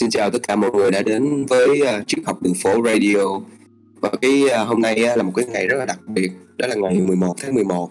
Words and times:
Xin 0.00 0.10
chào 0.10 0.30
tất 0.30 0.38
cả 0.48 0.56
mọi 0.56 0.70
người 0.70 0.90
đã 0.90 1.02
đến 1.02 1.46
với 1.46 1.82
uh, 1.82 2.06
Triết 2.06 2.20
học 2.26 2.42
đường 2.42 2.54
phố 2.62 2.82
Radio. 2.84 3.40
Và 4.00 4.10
cái 4.20 4.44
uh, 4.44 4.68
hôm 4.68 4.80
nay 4.80 5.06
uh, 5.12 5.16
là 5.16 5.22
một 5.22 5.32
cái 5.36 5.44
ngày 5.46 5.66
rất 5.66 5.76
là 5.76 5.84
đặc 5.84 5.98
biệt 6.06 6.30
Đó 6.56 6.66
là 6.66 6.74
ngày 6.74 7.00
11 7.00 7.34
tháng 7.38 7.54
11 7.54 7.90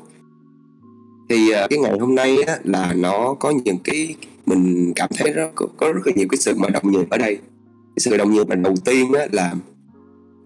Thì 1.29 1.51
uh, 1.63 1.69
cái 1.69 1.79
ngày 1.79 1.99
hôm 1.99 2.15
nay 2.15 2.37
uh, 2.41 2.47
là 2.63 2.93
nó 2.93 3.35
có 3.39 3.53
những 3.63 3.77
cái 3.83 4.15
Mình 4.45 4.93
cảm 4.95 5.09
thấy 5.17 5.33
rất, 5.33 5.51
có 5.55 5.91
rất 5.93 6.01
là 6.07 6.13
nhiều 6.15 6.27
cái 6.31 6.37
sự 6.37 6.53
mà 6.57 6.69
động 6.69 6.91
nhịp 6.91 7.09
ở 7.09 7.17
đây. 7.17 7.35
Cái 7.35 7.97
sự 7.97 8.17
động 8.17 8.31
nhịp 8.31 8.47
mình 8.47 8.63
đầu 8.63 8.75
tiên 8.85 9.11
uh, 9.25 9.33
là 9.33 9.53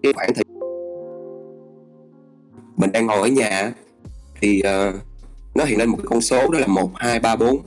Cái 0.02 0.12
khoảng 0.12 0.34
thời 0.34 0.44
Mình 2.76 2.92
đang 2.92 3.06
ngồi 3.06 3.20
ở 3.20 3.28
nhà 3.28 3.72
Thì 4.40 4.62
uh, 4.88 4.94
nó 5.54 5.64
hiện 5.64 5.78
lên 5.78 5.88
một 5.88 5.96
cái 5.96 6.06
con 6.08 6.20
số 6.20 6.48
đó 6.48 6.58
là 6.58 6.66
1, 6.66 6.90
2, 6.94 7.20
3, 7.20 7.36
4 7.36 7.62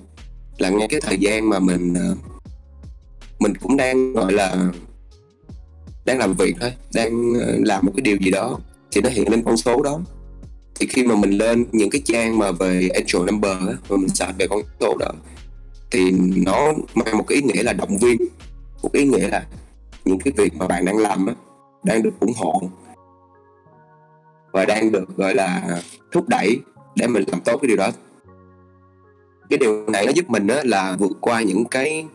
Là 0.58 0.70
ngay 0.70 0.88
cái 0.88 1.02
thời 1.02 1.18
gian 1.18 1.50
mà 1.50 1.60
mình 1.60 1.94
uh, 2.12 2.37
mình 3.40 3.56
cũng 3.56 3.78
đang 3.78 4.14
gọi 4.14 4.34
là 4.34 4.72
đang 6.06 6.18
làm 6.18 6.34
việc 6.34 6.56
thôi 6.60 6.74
đang 6.94 7.34
ờ, 7.34 7.56
làm 7.60 7.86
một 7.86 7.92
cái 7.96 8.02
điều 8.02 8.18
gì 8.18 8.32
đó 8.32 8.60
thì 8.92 9.02
nó 9.02 9.10
hiện 9.10 9.32
lên 9.32 9.44
con 9.44 9.58
số 9.58 9.84
đó. 9.84 10.00
Thì 10.80 10.88
khi 10.88 11.04
mà 11.04 11.16
mình 11.16 11.32
lên 11.32 11.66
những 11.72 11.90
cái 11.90 12.02
trang 12.06 12.38
mà 12.38 12.52
về 12.52 12.90
actual 12.94 13.26
number 13.26 13.52
á, 13.52 13.74
mà 13.90 13.98
mình 13.98 14.10
search 14.10 14.38
về 14.38 14.48
con 14.48 14.62
số 14.80 14.98
đó 15.00 15.12
thì 15.92 16.12
nó 16.46 16.74
mang 16.94 17.18
một 17.18 17.24
cái 17.28 17.36
ý 17.36 17.42
nghĩa 17.42 17.64
là 17.64 17.74
động 17.74 17.98
viên. 18.02 18.18
Một 18.84 18.90
cái 18.94 19.02
ý 19.02 19.10
nghĩa 19.10 19.28
là 19.28 19.46
những 20.06 20.20
cái 20.20 20.34
việc 20.38 20.56
mà 20.56 20.68
bạn 20.68 20.86
đang 20.86 20.98
làm 20.98 21.26
á, 21.26 21.34
đang 21.84 22.04
được 22.04 22.20
ủng 22.20 22.34
hộ 22.36 22.62
và 24.52 24.66
đang 24.66 24.92
được 24.92 25.18
gọi 25.18 25.36
là 25.36 25.82
thúc 26.12 26.28
đẩy 26.28 26.60
để 26.96 27.08
mình 27.08 27.24
làm 27.28 27.42
tốt 27.42 27.58
cái 27.62 27.68
điều 27.68 27.78
đó. 27.78 27.92
Cái 29.50 29.58
điều 29.58 29.90
này 29.90 30.06
nó 30.06 30.12
giúp 30.12 30.30
mình 30.30 30.48
á, 30.48 30.62
là 30.64 30.96
vượt 31.00 31.18
qua 31.22 31.42
những 31.42 31.66
cái 31.66 32.06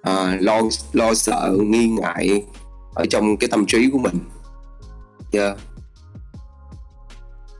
uh, 0.00 0.40
lo 0.40 0.62
lo 0.92 1.14
sợ 1.14 1.56
nghi 1.60 1.88
ngại 1.88 2.42
ở 2.94 3.06
trong 3.10 3.36
cái 3.36 3.48
tâm 3.48 3.66
trí 3.66 3.90
của 3.90 3.98
mình. 3.98 4.18
Dạ. 5.32 5.42
Yeah. 5.42 5.58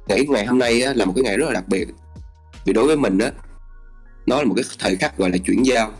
nghĩ 0.08 0.26
ngày 0.28 0.46
hôm 0.46 0.58
nay 0.58 0.82
á, 0.82 0.92
là 0.96 1.04
một 1.04 1.12
cái 1.16 1.24
ngày 1.24 1.36
rất 1.36 1.46
là 1.46 1.52
đặc 1.52 1.68
biệt. 1.68 1.88
Vì 2.64 2.72
đối 2.72 2.86
với 2.86 2.96
mình 2.96 3.18
á 3.18 3.32
nó 4.26 4.36
là 4.36 4.44
một 4.44 4.54
cái 4.56 4.64
thời 4.78 4.96
khắc 4.96 5.18
gọi 5.18 5.30
là 5.30 5.36
chuyển 5.38 5.62
giao. 5.62 5.92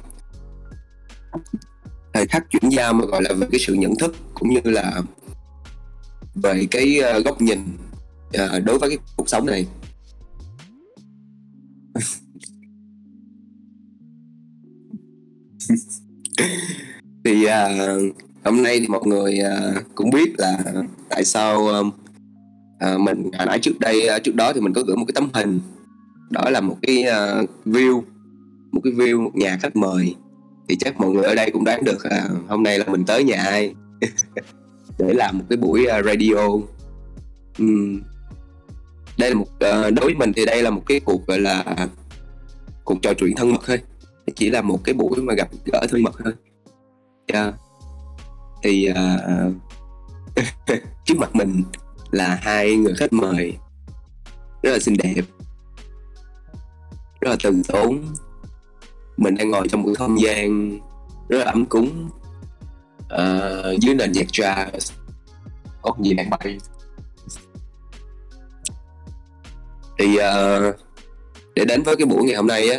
Thời 2.13 2.27
khắc 2.27 2.47
chuyển 2.51 2.69
giao 2.71 2.93
mà 2.93 3.05
gọi 3.05 3.23
là 3.23 3.33
về 3.33 3.47
cái 3.53 3.61
sự 3.61 3.75
nhận 3.75 3.97
thức 3.97 4.17
cũng 4.35 4.51
như 4.51 4.61
là 4.65 5.03
về 6.35 6.67
cái 6.71 7.01
uh, 7.19 7.25
góc 7.25 7.43
nhìn 7.43 7.59
uh, 8.29 8.65
đối 8.65 8.79
với 8.79 8.89
cái 8.89 8.99
cuộc 9.17 9.29
sống 9.29 9.47
này. 9.47 9.67
thì 17.25 17.45
à, 17.45 17.69
hôm 18.45 18.63
nay 18.63 18.81
thì 18.81 18.89
mọi 18.89 19.01
người 19.05 19.39
à, 19.39 19.73
cũng 19.95 20.11
biết 20.11 20.33
là 20.39 20.59
tại 21.09 21.25
sao 21.25 21.69
à, 21.69 21.81
à 22.79 22.99
mình 22.99 23.23
hồi 23.39 23.47
nãy 23.47 23.59
trước 23.59 23.79
đây 23.81 24.09
à, 24.09 24.19
trước 24.19 24.35
đó 24.35 24.53
thì 24.53 24.61
mình 24.61 24.73
có 24.73 24.83
gửi 24.83 24.97
một 24.97 25.05
cái 25.05 25.13
tấm 25.15 25.29
hình. 25.33 25.61
Đó 26.31 26.51
là 26.51 26.61
một 26.61 26.77
cái 26.83 27.03
à, 27.03 27.43
view 27.67 28.03
một 28.73 28.81
cái 28.85 28.93
view 28.93 29.21
một 29.21 29.37
nhà 29.37 29.59
khách 29.63 29.77
mời. 29.77 30.15
Thì 30.69 30.77
chắc 30.77 31.01
mọi 31.01 31.11
người 31.11 31.25
ở 31.25 31.35
đây 31.35 31.51
cũng 31.51 31.65
đoán 31.65 31.85
được 31.85 32.05
à, 32.05 32.29
hôm 32.49 32.63
nay 32.63 32.79
là 32.79 32.85
mình 32.89 33.05
tới 33.05 33.25
nhà 33.25 33.43
ai. 33.43 33.75
Để 34.99 35.13
làm 35.13 35.39
một 35.39 35.45
cái 35.49 35.57
buổi 35.57 35.87
radio. 36.05 36.47
Uhm. 37.63 38.01
đây 39.19 39.31
là 39.31 39.35
một 39.35 39.47
đối 39.61 40.05
với 40.05 40.15
mình 40.15 40.33
thì 40.37 40.45
đây 40.45 40.63
là 40.63 40.71
một 40.71 40.83
cái 40.87 41.01
cuộc 41.01 41.27
gọi 41.27 41.41
là 41.41 41.65
cuộc 42.85 43.03
trò 43.03 43.15
chuyện 43.15 43.37
thân 43.37 43.53
mật 43.53 43.61
thôi 43.67 43.81
chỉ 44.37 44.51
là 44.51 44.63
một 44.63 44.81
cái 44.85 44.95
buổi 44.95 45.23
mà 45.23 45.35
gặp 45.35 45.49
gỡ 45.65 45.87
thân 45.91 46.03
mật 46.03 46.15
thôi. 46.25 46.33
Yeah. 47.27 47.55
thì 48.63 48.89
uh, 48.91 49.53
trước 51.05 51.15
mặt 51.19 51.35
mình 51.35 51.63
là 52.11 52.39
hai 52.43 52.77
người 52.77 52.95
khách 52.95 53.13
mời. 53.13 53.57
Rất 54.63 54.71
là 54.71 54.79
xinh 54.79 54.97
đẹp. 55.03 55.23
Rất 57.21 57.31
là 57.31 57.37
từ 57.43 57.63
tốn. 57.69 58.05
Mình 59.17 59.37
đang 59.37 59.51
ngồi 59.51 59.69
trong 59.69 59.83
một 59.83 59.93
không 59.99 60.21
gian 60.21 60.79
rất 61.29 61.39
là 61.39 61.45
ấm 61.45 61.67
cúng 61.67 62.11
uh, 63.03 63.81
dưới 63.81 63.95
nền 63.95 64.13
nhạc 64.13 64.27
jazz. 64.27 64.93
Có 65.83 65.95
gì 66.01 66.15
đang 66.15 66.31
bay. 66.31 66.59
Thì 69.99 70.17
uh, 70.17 70.77
để 71.55 71.65
đến 71.65 71.83
với 71.83 71.97
cái 71.97 72.07
buổi 72.07 72.25
ngày 72.25 72.37
hôm 72.37 72.47
nay 72.47 72.69
á 72.69 72.79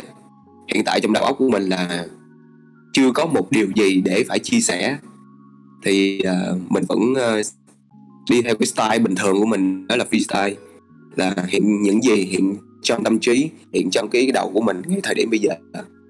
hiện 0.74 0.84
tại 0.84 1.00
trong 1.00 1.12
đầu 1.12 1.24
óc 1.24 1.36
của 1.38 1.48
mình 1.48 1.62
là 1.62 2.06
chưa 2.92 3.12
có 3.12 3.26
một 3.26 3.50
điều 3.50 3.66
gì 3.76 4.00
để 4.04 4.24
phải 4.28 4.38
chia 4.38 4.60
sẻ. 4.60 4.98
Thì 5.84 6.22
uh, 6.52 6.72
mình 6.72 6.84
vẫn 6.88 6.98
uh, 7.00 7.46
đi 8.30 8.42
theo 8.42 8.54
cái 8.54 8.66
style 8.66 8.98
bình 8.98 9.14
thường 9.14 9.38
của 9.40 9.46
mình 9.46 9.86
đó 9.86 9.96
là 9.96 10.04
freestyle. 10.10 10.54
Là 11.16 11.34
hiện 11.48 11.82
những 11.82 12.02
gì 12.02 12.14
hiện 12.14 12.56
trong 12.82 13.04
tâm 13.04 13.18
trí 13.18 13.50
hiện 13.72 13.90
trong 13.90 14.08
cái 14.08 14.30
đầu 14.34 14.50
của 14.54 14.60
mình 14.60 14.82
ngay 14.86 15.00
thời 15.02 15.14
điểm 15.14 15.30
bây 15.30 15.38
giờ 15.38 15.50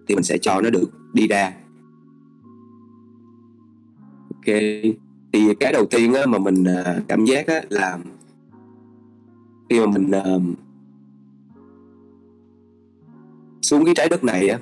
thì 0.09 0.15
mình 0.15 0.25
sẽ 0.25 0.39
cho 0.39 0.61
nó 0.61 0.71
được 0.71 0.91
đi 1.13 1.29
ra. 1.29 1.53
Ok 4.35 4.57
thì 5.33 5.55
cái 5.61 5.73
đầu 5.73 5.87
tiên 5.87 6.15
á, 6.15 6.27
mà 6.27 6.39
mình 6.39 6.63
uh, 6.63 7.09
cảm 7.09 7.25
giác 7.25 7.47
á, 7.47 7.63
là 7.69 7.99
khi 9.71 9.81
mà 9.81 9.87
mình 9.87 10.11
uh, 10.11 10.43
xuống 13.73 13.85
cái 13.85 13.95
trái 13.95 14.09
đất 14.09 14.25
này 14.25 14.49
á 14.49 14.59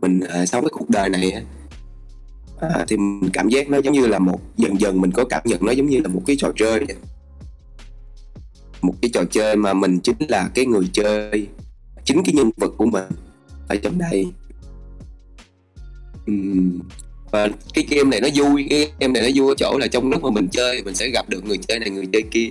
mình 0.00 0.20
à, 0.20 0.46
sống 0.46 0.64
cái 0.64 0.70
cuộc 0.72 0.90
đời 0.90 1.08
này 1.08 1.30
á 1.30 1.42
à, 2.60 2.84
thì 2.88 2.96
mình 2.96 3.30
cảm 3.32 3.48
giác 3.48 3.70
nó 3.70 3.78
giống 3.78 3.94
như 3.94 4.06
là 4.06 4.18
một 4.18 4.40
dần 4.56 4.80
dần 4.80 5.00
mình 5.00 5.10
có 5.10 5.24
cảm 5.24 5.42
nhận 5.44 5.58
nó 5.64 5.72
giống 5.72 5.86
như 5.86 6.00
là 6.00 6.08
một 6.08 6.22
cái 6.26 6.36
trò 6.36 6.52
chơi 6.56 6.78
vậy. 6.78 6.96
một 8.82 8.94
cái 9.02 9.10
trò 9.14 9.24
chơi 9.30 9.56
mà 9.56 9.74
mình 9.74 10.00
chính 10.00 10.16
là 10.28 10.50
cái 10.54 10.66
người 10.66 10.88
chơi 10.92 11.46
chính 12.04 12.22
cái 12.24 12.34
nhân 12.34 12.50
vật 12.56 12.70
của 12.76 12.86
mình 12.86 13.04
ở 13.68 13.76
trong 13.76 13.98
đây 13.98 14.26
uhm. 16.30 16.80
và 17.30 17.48
cái 17.74 17.86
game 17.90 18.10
này 18.10 18.20
nó 18.20 18.28
vui 18.34 18.66
cái 18.70 18.90
game 19.00 19.20
này 19.20 19.30
nó 19.32 19.42
vui 19.42 19.52
ở 19.52 19.54
chỗ 19.58 19.78
là 19.78 19.86
trong 19.86 20.10
lúc 20.10 20.22
mà 20.22 20.30
mình 20.30 20.48
chơi 20.52 20.82
mình 20.82 20.94
sẽ 20.94 21.08
gặp 21.08 21.28
được 21.28 21.44
người 21.44 21.58
chơi 21.58 21.78
này 21.78 21.90
người 21.90 22.06
chơi 22.12 22.22
kia 22.30 22.50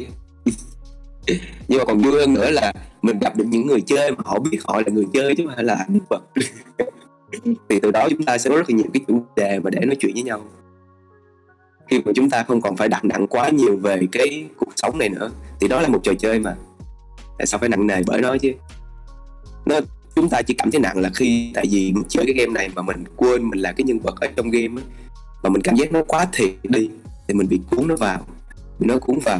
nhưng 1.68 1.80
mà 1.80 1.86
còn 1.86 1.98
vui 1.98 2.20
hơn 2.20 2.34
nữa 2.34 2.50
là 2.50 2.74
mình 3.06 3.20
gặp 3.20 3.38
được 3.38 3.46
những 3.48 3.68
người 3.68 3.82
chơi 3.82 4.12
mà 4.12 4.24
họ 4.26 4.40
biết 4.40 4.60
họ 4.64 4.82
là 4.86 4.94
người 4.94 5.06
chơi 5.14 5.36
chứ 5.36 5.44
không 5.46 5.56
phải 5.56 5.64
là 5.64 5.86
nhân 5.88 6.04
vật. 6.10 6.24
Thì 7.70 7.80
từ 7.80 7.92
đó 7.92 8.08
chúng 8.10 8.24
ta 8.24 8.38
sẽ 8.38 8.50
có 8.50 8.56
rất 8.56 8.70
là 8.70 8.76
nhiều 8.76 8.86
cái 8.94 9.02
chủ 9.08 9.24
đề 9.36 9.60
mà 9.60 9.70
để 9.70 9.86
nói 9.86 9.96
chuyện 10.00 10.14
với 10.14 10.24
nhau. 10.24 10.42
Khi 11.90 12.02
mà 12.06 12.12
chúng 12.16 12.30
ta 12.30 12.44
không 12.44 12.62
còn 12.62 12.76
phải 12.76 12.88
đặt 12.88 13.06
nặng 13.06 13.28
quá 13.28 13.50
nhiều 13.50 13.78
về 13.78 14.02
cái 14.12 14.46
cuộc 14.58 14.72
sống 14.76 14.98
này 14.98 15.10
nữa 15.10 15.32
thì 15.60 15.68
đó 15.68 15.82
là 15.82 15.88
một 15.88 16.00
trò 16.04 16.14
chơi 16.20 16.40
mà 16.40 16.56
tại 17.38 17.48
sao 17.48 17.60
phải 17.60 17.70
nặng 17.70 17.88
nề 17.88 18.02
bởi 18.08 18.22
nó 18.22 18.38
chứ? 18.38 18.52
Nó 19.66 19.80
chúng 20.16 20.30
ta 20.30 20.42
chỉ 20.42 20.54
cảm 20.54 20.72
thấy 20.72 20.82
nặng 20.82 21.00
là 21.00 21.10
khi 21.16 21.52
tại 21.54 21.66
vì 21.72 21.92
mình 21.92 22.04
chơi 22.10 22.26
cái 22.26 22.36
game 22.36 22.54
này 22.54 22.70
mà 22.76 22.82
mình 22.82 23.04
quên 23.16 23.50
mình 23.50 23.60
là 23.60 23.72
cái 23.72 23.84
nhân 23.84 24.00
vật 24.00 24.16
ở 24.20 24.28
trong 24.36 24.52
game 24.52 24.82
ấy, 24.82 24.86
mà 25.44 25.50
mình 25.50 25.62
cảm 25.62 25.76
giác 25.76 25.92
nó 25.92 26.04
quá 26.04 26.28
thiệt 26.34 26.52
đi 26.64 26.90
thì 27.28 27.34
mình 27.34 27.48
bị 27.50 27.60
cuốn 27.70 27.88
nó 27.88 27.96
vào 27.96 28.26
bị 28.80 28.88
nó 28.88 28.98
cuốn 29.00 29.20
vào 29.20 29.40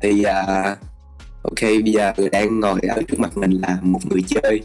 thì 0.00 0.20
uh, 0.20 0.78
ok 1.42 1.60
bây 1.62 1.92
giờ 1.92 2.12
đang 2.32 2.60
ngồi 2.60 2.80
ở 2.80 3.02
trước 3.08 3.20
mặt 3.20 3.36
mình 3.36 3.50
là 3.50 3.78
một 3.82 4.00
người 4.10 4.22
chơi. 4.26 4.60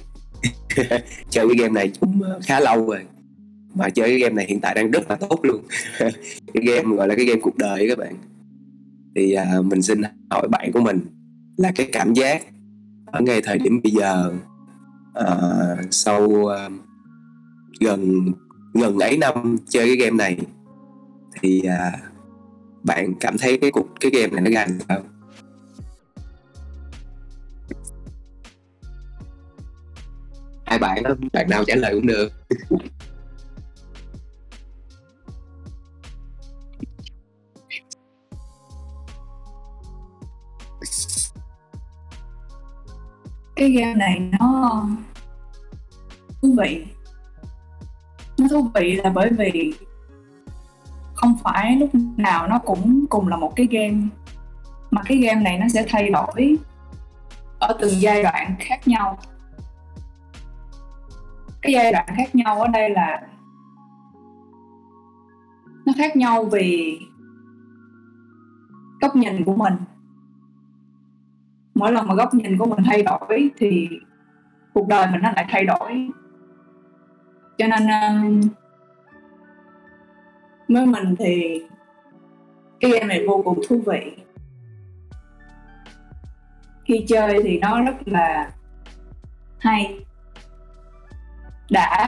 Chơi 1.30 1.48
cái 1.48 1.56
game 1.58 1.74
này 1.74 1.92
cũng 2.00 2.22
à, 2.24 2.32
khá 2.44 2.60
lâu 2.60 2.88
rồi. 2.88 3.06
Mà 3.76 3.90
chơi 3.90 4.10
cái 4.10 4.20
game 4.20 4.34
này 4.34 4.46
hiện 4.50 4.60
tại 4.62 4.76
đang 4.76 4.92
rất 4.92 5.10
là 5.10 5.16
tốt 5.16 5.40
luôn. 5.44 5.62
Cái 6.54 6.64
game 6.64 6.96
gọi 6.96 7.08
là 7.08 7.16
cái 7.16 7.26
game 7.26 7.40
cuộc 7.42 7.58
đời 7.58 7.86
các 7.90 7.98
bạn. 7.98 8.16
Thì 9.16 9.36
uh, 9.60 9.66
mình 9.66 9.82
xin 9.82 10.02
hỏi 10.30 10.48
bạn 10.48 10.72
của 10.72 10.82
mình 10.82 11.00
là 11.58 11.72
cái 11.76 11.90
cảm 11.92 12.14
giác 12.14 12.44
ở 13.06 13.22
ngay 13.22 13.42
thời 13.42 13.58
điểm 13.58 13.82
bây 13.84 13.92
giờ 13.92 14.34
uh, 15.20 15.80
sau 15.92 16.24
uh, 16.26 16.72
gần 17.80 18.32
gần 18.74 19.00
ấy 19.00 19.18
năm 19.18 19.58
chơi 19.70 19.88
cái 19.88 19.96
game 19.96 20.18
này 20.18 20.38
thì 21.42 21.62
uh, 21.66 22.00
bạn 22.84 23.14
cảm 23.20 23.38
thấy 23.38 23.58
cái 23.58 23.72
cuộc 23.72 23.88
cái 24.00 24.12
game 24.12 24.28
này 24.28 24.42
nó 24.42 24.52
ra 24.52 24.66
làm 24.68 24.80
sao 24.90 25.02
hai 30.72 30.80
bạn 30.80 31.04
đó, 31.04 31.10
bạn 31.34 31.50
nào 31.50 31.64
trả 31.68 31.76
lời 31.76 31.94
cũng 31.96 32.08
được. 32.08 32.32
Cái 43.56 43.72
game 43.72 43.94
này 43.94 44.20
nó 44.20 44.84
thú 46.42 46.56
vị. 46.58 46.86
Nó 48.38 48.48
thú 48.50 48.72
vị 48.74 48.96
là 49.04 49.10
bởi 49.10 49.30
vì 49.38 49.74
không 51.16 51.38
phải 51.44 51.76
lúc 51.76 51.90
nào 52.18 52.48
nó 52.48 52.60
cũng 52.60 53.06
cùng 53.10 53.28
là 53.28 53.38
một 53.38 53.54
cái 53.56 53.68
game, 53.72 53.98
mà 54.92 55.02
cái 55.06 55.18
game 55.18 55.42
này 55.42 55.58
nó 55.58 55.66
sẽ 55.74 55.86
thay 55.90 56.10
đổi 56.10 56.58
ở 57.60 57.78
từng 57.80 58.02
giai 58.02 58.24
đoạn 58.24 58.56
khác 58.60 58.88
nhau 58.88 59.20
cái 61.62 61.74
giai 61.74 61.92
đoạn 61.92 62.06
khác 62.18 62.36
nhau 62.36 62.62
ở 62.62 62.68
đây 62.68 62.90
là 62.90 63.22
nó 65.86 65.94
khác 65.98 66.16
nhau 66.16 66.46
vì 66.46 67.00
góc 69.02 69.16
nhìn 69.16 69.44
của 69.44 69.56
mình. 69.56 69.74
Mỗi 71.74 71.92
lần 71.92 72.08
mà 72.08 72.16
góc 72.16 72.34
nhìn 72.34 72.58
của 72.58 72.66
mình 72.66 72.84
thay 72.86 73.04
đổi 73.04 73.52
thì 73.58 73.90
cuộc 74.74 74.88
đời 74.88 75.08
mình 75.12 75.22
nó 75.22 75.32
lại 75.36 75.46
thay 75.50 75.66
đổi. 75.66 76.10
Cho 77.58 77.68
nên 77.68 77.88
um, 77.88 78.42
với 80.68 80.86
mình 80.86 81.16
thì 81.20 81.62
cái 82.80 82.92
game 82.92 83.06
này 83.06 83.28
vô 83.28 83.42
cùng 83.46 83.60
thú 83.70 83.82
vị. 83.86 84.12
Khi 86.86 87.06
chơi 87.08 87.42
thì 87.44 87.60
nó 87.60 87.82
rất 87.82 87.96
là 88.06 88.52
hay 89.60 90.06
đã 91.72 92.08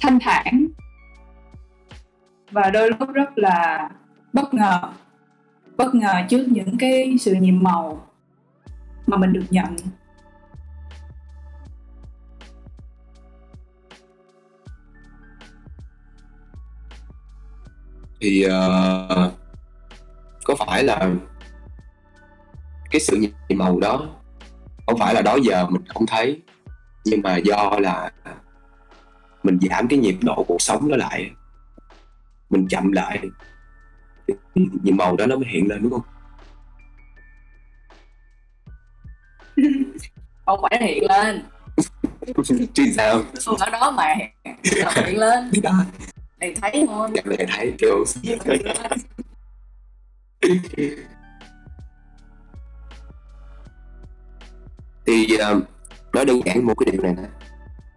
thanh 0.00 0.18
thản. 0.20 0.66
Và 2.50 2.70
đôi 2.70 2.90
lúc 2.90 3.12
rất 3.12 3.38
là 3.38 3.90
bất 4.32 4.54
ngờ 4.54 4.80
bất 5.76 5.94
ngờ 5.94 6.22
trước 6.28 6.46
những 6.48 6.78
cái 6.78 7.16
sự 7.20 7.32
nhiệm 7.34 7.62
màu 7.62 8.06
mà 9.06 9.16
mình 9.16 9.32
được 9.32 9.44
nhận. 9.50 9.76
Thì 18.20 18.46
uh, 18.46 19.32
có 20.44 20.54
phải 20.66 20.84
là 20.84 21.10
cái 22.90 23.00
sự 23.00 23.16
nhiệm 23.16 23.58
màu 23.58 23.80
đó 23.80 24.06
không 24.86 24.98
phải 24.98 25.14
là 25.14 25.22
đó 25.22 25.38
giờ 25.42 25.66
mình 25.68 25.82
không 25.88 26.06
thấy? 26.06 26.42
Nhưng 27.06 27.22
mà 27.22 27.36
do 27.36 27.70
là 27.78 28.10
mình 29.42 29.58
giảm 29.70 29.88
cái 29.88 29.98
nhịp 29.98 30.16
độ 30.22 30.44
cuộc 30.48 30.62
sống 30.62 30.88
đó 30.88 30.96
lại 30.96 31.30
mình 32.50 32.68
chậm 32.68 32.92
lại 32.92 33.20
thì 34.54 34.66
nhiệm 34.82 34.96
màu 34.96 35.16
đó 35.16 35.26
nó 35.26 35.36
mới 35.36 35.48
hiện 35.48 35.68
lên 35.68 35.82
đúng 35.82 35.92
không? 35.92 36.02
Không 40.46 40.60
phải 40.62 40.80
hiện 40.82 41.04
lên. 41.08 41.42
Chứ 42.74 42.84
sao? 42.96 43.22
Không 43.44 43.56
ở 43.56 43.70
đó 43.70 43.90
mà 43.90 44.14
hiện 44.94 45.18
lên. 45.18 45.50
Thì 46.40 46.54
thấy 46.54 46.84
thôi. 46.88 47.10
Chắc 47.14 47.26
là 47.26 47.36
thấy 47.48 47.74
kiểu 47.78 48.04
thì 55.06 55.28
uh, 55.34 55.75
nói 56.16 56.24
đơn 56.24 56.40
giản 56.46 56.66
một 56.66 56.74
cái 56.78 56.92
điều 56.92 57.02
này 57.02 57.14
nè. 57.14 57.28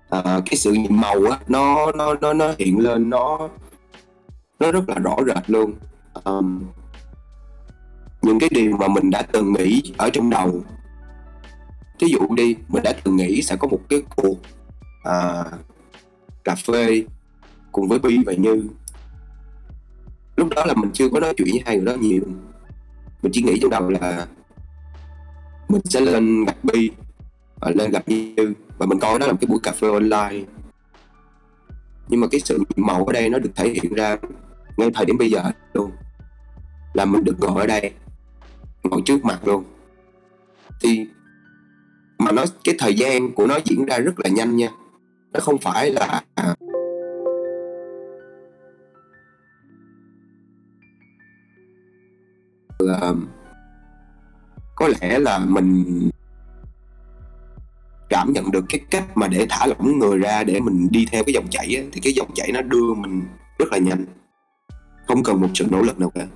À, 0.10 0.42
cái 0.46 0.56
sự 0.56 0.74
nhiệm 0.74 1.02
màu 1.02 1.26
á 1.32 1.40
nó 1.48 1.92
nó 1.92 2.16
nó 2.22 2.34
nó 2.34 2.54
hiện 2.58 2.80
lên 2.80 3.10
nó 3.10 3.50
nó 4.60 4.72
rất 4.72 4.90
là 4.90 4.96
rõ 4.96 5.16
rệt 5.28 5.50
luôn. 5.50 5.74
Um, 6.24 6.64
những 8.22 8.40
cái 8.40 8.50
điều 8.50 8.78
mà 8.78 8.88
mình 8.88 9.10
đã 9.10 9.22
từng 9.22 9.54
nghĩ 9.54 9.82
ở 9.98 10.10
trong 10.10 10.30
đầu. 10.30 10.64
Ví 12.00 12.08
dụ 12.10 12.36
đi 12.36 12.56
mình 12.68 12.84
đã 12.84 12.94
từng 13.04 13.16
nghĩ 13.16 13.42
sẽ 13.42 13.56
có 13.56 13.68
một 13.68 13.80
cái 13.90 14.02
cuộc 14.16 14.38
à, 15.04 15.46
cà 16.44 16.56
phê 16.56 17.04
cùng 17.72 17.88
với 17.88 18.00
Bi 18.00 18.18
và 18.26 18.34
Như. 18.34 18.64
Lúc 20.36 20.48
đó 20.56 20.66
là 20.66 20.74
mình 20.74 20.90
chưa 20.94 21.10
có 21.10 21.20
nói 21.20 21.34
chuyện 21.38 21.48
với 21.52 21.62
hai 21.66 21.76
người 21.76 21.86
đó 21.86 21.94
nhiều. 21.94 22.22
Mình 23.22 23.32
chỉ 23.32 23.42
nghĩ 23.42 23.60
trong 23.62 23.72
đầu 23.72 23.90
là 23.90 24.28
mình 25.70 25.82
sẽ 25.86 26.02
lên 26.02 26.46
gặp 26.46 26.56
Bi 26.64 26.92
uh, 27.70 27.76
lên 27.76 27.92
gặp 27.92 28.04
Như. 28.08 28.54
Và 28.78 28.86
mình 28.86 29.00
coi 29.00 29.20
đó 29.20 29.26
là 29.26 29.32
một 29.32 29.38
cái 29.42 29.48
buổi 29.48 29.60
cà 29.64 29.72
phê 29.72 29.88
online. 29.88 30.46
Nhưng 32.08 32.20
mà 32.20 32.28
cái 32.32 32.40
sự 32.40 32.64
màu 32.76 33.06
ở 33.06 33.14
đây 33.14 33.30
nó 33.30 33.40
được 33.40 33.52
thể 33.56 33.70
hiện 33.70 33.94
ra 33.94 34.18
ngay 34.78 34.92
thời 34.94 35.06
điểm 35.06 35.18
bây 35.18 35.32
giờ 35.32 35.44
luôn. 35.74 35.92
Là 36.94 37.06
mình 37.06 37.24
được 37.24 37.40
ngồi 37.40 37.62
ở 37.62 37.68
đây 37.68 37.92
ngồi 38.84 39.02
trước 39.06 39.26
mặt 39.26 39.48
luôn. 39.48 39.64
Thì 40.82 41.08
mà 42.20 42.32
nó 42.32 42.46
cái 42.64 42.76
thời 42.80 42.94
gian 42.96 43.32
của 43.34 43.48
nó 43.48 43.60
diễn 43.66 43.86
ra 43.86 43.98
rất 43.98 44.20
là 44.20 44.30
nhanh 44.30 44.56
nha. 44.56 44.70
Nó 45.32 45.40
không 45.40 45.58
phải 45.58 45.92
là 45.92 46.22
à, 46.36 46.56
là 52.80 53.14
có 54.76 54.88
lẽ 54.88 55.20
là 55.20 55.40
mình 55.40 56.10
cảm 58.10 58.34
nhận 58.34 58.52
được 58.52 58.66
cái 58.70 58.82
cách 58.92 59.18
mà 59.18 59.28
để 59.28 59.46
thả 59.50 59.66
lỏng 59.66 60.00
người 60.00 60.18
ra 60.18 60.44
để 60.44 60.60
mình 60.60 60.88
đi 60.92 61.06
theo 61.12 61.24
cái 61.24 61.34
dòng 61.34 61.48
chảy 61.50 61.76
ấy, 61.76 61.90
thì 61.92 62.02
cái 62.02 62.14
dòng 62.14 62.34
chảy 62.36 62.52
nó 62.52 62.62
đưa 62.62 62.94
mình 62.94 63.26
rất 63.60 63.72
là 63.72 63.78
nhanh. 63.78 64.06
Không 65.08 65.24
cần 65.24 65.42
một 65.42 65.48
sự 65.54 65.66
nỗ 65.70 65.82
lực 65.82 66.00
nào 66.00 66.10
cả. 66.16 66.28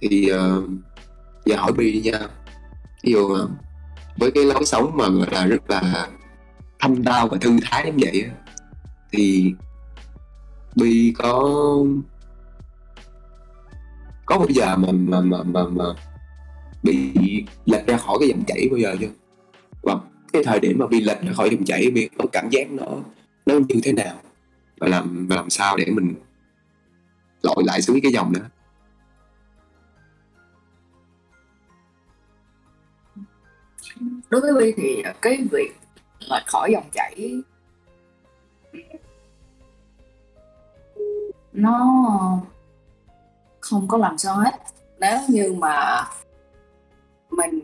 Thì 0.00 0.30
uh, 0.32 0.70
giờ 1.44 1.56
hỏi 1.56 1.72
bi 1.72 1.92
đi 1.92 2.10
nha. 2.10 2.18
Ví 3.02 3.12
dụ 3.12 3.20
uh, 3.20 3.50
với 4.16 4.30
cái 4.30 4.44
lối 4.44 4.64
sống 4.64 4.96
mà 4.96 5.08
gọi 5.08 5.26
là 5.30 5.46
rất 5.46 5.70
là 5.70 6.08
thâm 6.78 7.02
đau 7.02 7.28
và 7.28 7.38
thư 7.40 7.56
thái 7.62 7.92
như 7.92 7.92
vậy 7.98 8.24
thì 9.12 9.54
bi 10.76 11.14
có 11.18 11.58
có 14.26 14.38
bao 14.38 14.48
giờ 14.48 14.76
mà 14.76 14.88
mà 14.92 15.20
mà 15.20 15.42
mà, 15.42 15.64
mà 15.64 15.84
bị 16.82 17.12
lệch 17.64 17.86
ra 17.86 17.96
khỏi 17.96 18.16
cái 18.20 18.28
dòng 18.28 18.44
chảy 18.46 18.68
bao 18.70 18.78
giờ 18.78 18.96
chưa? 19.00 19.10
Và 19.82 19.94
cái 20.32 20.44
thời 20.44 20.60
điểm 20.60 20.78
mà 20.78 20.86
bị 20.86 21.00
lệch 21.00 21.22
ra 21.22 21.32
khỏi 21.32 21.50
dòng 21.50 21.64
chảy, 21.64 21.90
bị 21.90 22.08
có 22.18 22.24
cảm 22.32 22.48
giác 22.50 22.70
nó 22.70 22.86
nó 23.46 23.54
như 23.68 23.80
thế 23.82 23.92
nào? 23.92 24.16
Và 24.78 24.88
làm 24.88 25.26
và 25.26 25.36
làm 25.36 25.50
sao 25.50 25.76
để 25.76 25.86
mình 25.86 26.14
lội 27.42 27.64
lại 27.66 27.82
xuống 27.82 27.98
cái 28.02 28.12
dòng 28.12 28.32
đó? 28.32 28.40
Đối 34.30 34.40
với 34.40 34.52
Vi 34.52 34.72
thì 34.76 35.02
cái 35.22 35.38
việc 35.50 35.72
lệch 36.30 36.46
khỏi 36.46 36.72
dòng 36.72 36.90
chảy 36.92 37.42
nó 41.52 42.42
không 43.60 43.88
có 43.88 43.98
làm 43.98 44.18
sao 44.18 44.36
hết. 44.36 44.58
Nếu 45.00 45.18
như 45.28 45.54
mà 45.58 46.04
mình. 47.36 47.60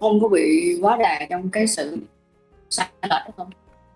Không 0.00 0.20
có 0.22 0.28
bị 0.28 0.78
quá 0.82 0.96
đà 0.96 1.26
trong 1.30 1.50
cái 1.50 1.66
sự 1.66 1.98
sai 2.70 2.88
lệch 3.02 3.36
không? 3.36 3.50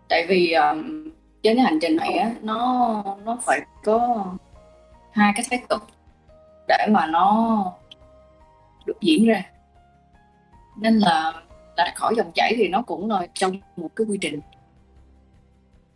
Tại 0.09 0.27
vì 0.29 0.53
um, 0.53 1.09
trên 1.43 1.57
cái 1.57 1.65
hành 1.65 1.79
trình 1.81 1.97
này 1.97 2.13
á 2.13 2.35
nó 2.43 3.03
nó 3.25 3.39
phải 3.43 3.61
có 3.85 4.27
hai 5.11 5.33
cái 5.37 5.45
thái 5.51 5.63
cực 5.69 5.83
để 6.69 6.87
mà 6.91 7.07
nó 7.07 7.73
được 8.87 9.01
diễn 9.01 9.27
ra. 9.27 9.43
Nên 10.77 10.99
là 10.99 11.43
là 11.77 11.93
khỏi 11.97 12.15
dòng 12.17 12.31
chảy 12.35 12.55
thì 12.57 12.69
nó 12.69 12.83
cũng 12.83 13.11
là 13.11 13.27
trong 13.35 13.53
một 13.77 13.89
cái 13.97 14.07
quy 14.11 14.19
trình. 14.21 14.41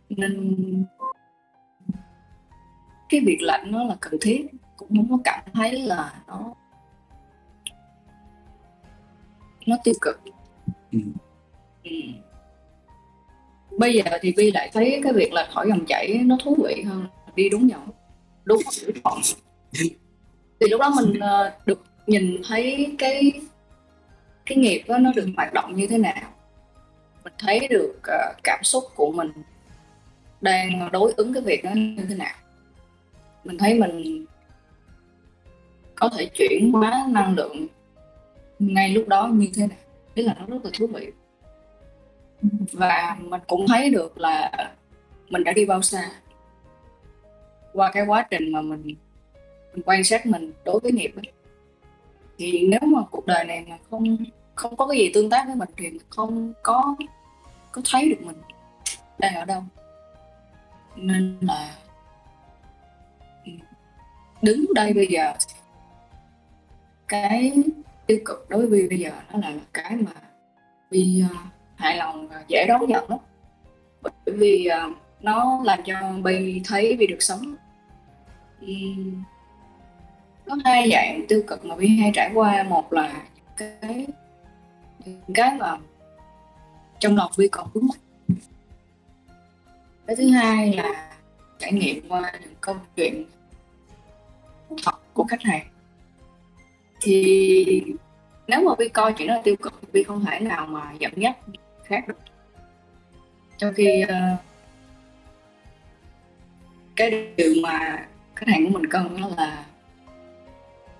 Nên 0.09 0.85
cái 3.09 3.21
việc 3.25 3.37
lạnh 3.41 3.71
nó 3.71 3.83
là 3.83 3.95
cần 3.99 4.13
thiết 4.21 4.47
cũng 4.79 4.89
không 4.97 5.09
có 5.09 5.17
cảm 5.23 5.43
thấy 5.53 5.81
là 5.81 6.13
nó 6.27 6.53
nó 9.67 9.77
tiêu 9.83 9.93
cực. 10.01 10.19
Ừ. 10.91 10.99
Ừ. 11.83 11.91
bây 13.77 13.93
giờ 13.93 14.17
thì 14.21 14.33
vi 14.37 14.51
lại 14.51 14.69
thấy 14.73 14.99
cái 15.03 15.13
việc 15.13 15.33
là 15.33 15.47
khỏi 15.53 15.65
dòng 15.69 15.85
chảy 15.85 16.21
nó 16.25 16.37
thú 16.43 16.57
vị 16.63 16.83
hơn. 16.87 17.07
Đi 17.35 17.49
đúng 17.49 17.69
dòng 17.69 17.89
đúng 18.45 18.61
lựa 18.85 18.91
chọn 19.03 19.21
thì 20.59 20.67
lúc 20.69 20.81
đó 20.81 20.93
mình 20.95 21.13
uh, 21.17 21.67
được 21.67 21.83
nhìn 22.07 22.41
thấy 22.47 22.95
cái 22.97 23.31
cái 24.45 24.57
nghiệp 24.57 24.83
đó 24.87 24.97
nó 24.97 25.11
được 25.15 25.27
hoạt 25.35 25.53
động 25.53 25.75
như 25.75 25.87
thế 25.87 25.97
nào. 25.97 26.33
Mình 27.23 27.33
thấy 27.39 27.67
được 27.67 27.95
uh, 27.99 28.37
cảm 28.43 28.63
xúc 28.63 28.83
của 28.95 29.11
mình 29.11 29.31
đang 30.41 30.89
đối 30.91 31.13
ứng 31.17 31.33
cái 31.33 31.43
việc 31.43 31.63
đó 31.63 31.71
như 31.75 32.05
thế 32.09 32.15
nào. 32.15 32.35
Mình 33.43 33.57
thấy 33.57 33.73
mình 33.73 34.25
có 35.99 36.09
thể 36.09 36.25
chuyển 36.25 36.71
hóa 36.71 37.05
năng 37.09 37.35
lượng 37.35 37.67
ngay 38.59 38.89
lúc 38.89 39.07
đó 39.07 39.27
như 39.27 39.49
thế 39.53 39.67
nào. 39.67 39.77
Đấy 40.15 40.25
là 40.25 40.35
nó 40.39 40.45
rất 40.45 40.65
là 40.65 40.71
thú 40.79 40.87
vị. 40.87 41.11
Và 42.71 43.17
mình 43.19 43.41
cũng 43.47 43.67
thấy 43.67 43.89
được 43.89 44.17
là 44.17 44.51
mình 45.29 45.43
đã 45.43 45.51
đi 45.51 45.65
bao 45.65 45.81
xa. 45.81 46.11
Qua 47.73 47.91
cái 47.91 48.05
quá 48.05 48.27
trình 48.29 48.51
mà 48.51 48.61
mình 48.61 48.95
mình 49.73 49.83
quan 49.85 50.03
sát 50.03 50.25
mình 50.25 50.51
đối 50.65 50.79
với 50.79 50.91
nghiệp 50.91 51.11
ấy. 51.15 51.31
thì 52.37 52.67
nếu 52.67 52.79
mà 52.81 53.01
cuộc 53.11 53.25
đời 53.25 53.45
này 53.45 53.65
mà 53.69 53.77
không 53.89 54.17
không 54.55 54.75
có 54.75 54.87
cái 54.87 54.97
gì 54.97 55.11
tương 55.13 55.29
tác 55.29 55.43
với 55.47 55.55
mình 55.55 55.69
thì 55.77 55.89
mình 55.89 56.01
không 56.09 56.53
có 56.63 56.95
có 57.71 57.81
thấy 57.85 58.09
được 58.09 58.21
mình 58.21 58.35
đang 59.19 59.35
ở 59.35 59.45
đâu. 59.45 59.63
Nên 60.95 61.37
là 61.41 61.75
ừ, 63.45 63.51
đứng 64.41 64.65
đây 64.75 64.93
bây 64.93 65.07
giờ 65.07 65.33
cái 67.09 67.53
tiêu 68.07 68.17
cực 68.25 68.49
đối 68.49 68.67
với 68.67 68.81
Vi 68.81 68.87
bây 68.89 68.99
giờ 68.99 69.11
nó 69.31 69.39
là 69.39 69.53
cái 69.73 69.95
mà 69.95 70.11
Vi 70.89 71.23
uh, 71.25 71.31
ờ, 71.31 71.37
hài 71.75 71.97
lòng 71.97 72.27
và 72.27 72.43
dễ 72.47 72.65
đón 72.67 72.87
nhận 72.87 73.09
đó. 73.09 73.19
bởi 74.01 74.11
vì 74.25 74.69
uh, 74.87 74.97
nó 75.21 75.61
làm 75.63 75.79
cho 75.85 75.95
Bi 76.23 76.61
thấy 76.65 76.95
Bi 76.95 77.07
được 77.07 77.21
sống. 77.21 77.55
Uhm, 78.65 79.23
có 80.45 80.57
hai 80.63 80.89
dạng 80.91 81.25
tiêu 81.27 81.43
cực 81.47 81.65
mà 81.65 81.75
Bi 81.75 81.87
hay 81.87 82.11
trải 82.13 82.31
qua. 82.33 82.63
Một 82.63 82.93
là 82.93 83.23
cái 83.57 84.07
cái 85.33 85.55
mà 85.59 85.77
trong 86.99 87.15
lòng 87.15 87.31
Bi 87.37 87.47
còn 87.47 87.67
vướng 87.73 87.87
cái 90.07 90.15
thứ 90.15 90.29
hai 90.29 90.73
là 90.73 91.11
trải 91.59 91.73
nghiệm 91.73 92.09
qua 92.09 92.31
những 92.41 92.53
câu 92.61 92.75
chuyện 92.95 93.25
thật 94.83 95.13
của 95.13 95.23
khách 95.23 95.41
hàng 95.41 95.67
thì 97.01 97.83
nếu 98.47 98.61
mà 98.61 98.71
Vi 98.79 98.89
coi 98.89 99.13
chuyện 99.13 99.27
đó 99.27 99.35
là 99.35 99.41
tiêu 99.43 99.55
cực 99.55 99.73
thì 99.81 99.87
Vi 99.91 100.03
không 100.03 100.25
thể 100.25 100.39
nào 100.39 100.67
mà 100.67 100.93
dẫn 100.99 101.11
dắt 101.15 101.37
khác 101.83 102.07
được. 102.07 102.17
Trong 103.57 103.73
khi 103.73 104.03
uh, 104.03 104.39
cái 106.95 107.33
điều 107.37 107.53
mà 107.63 108.07
khách 108.35 108.47
hàng 108.47 108.65
của 108.65 108.79
mình 108.79 108.89
cần 108.89 109.21
đó 109.21 109.29
là 109.37 109.65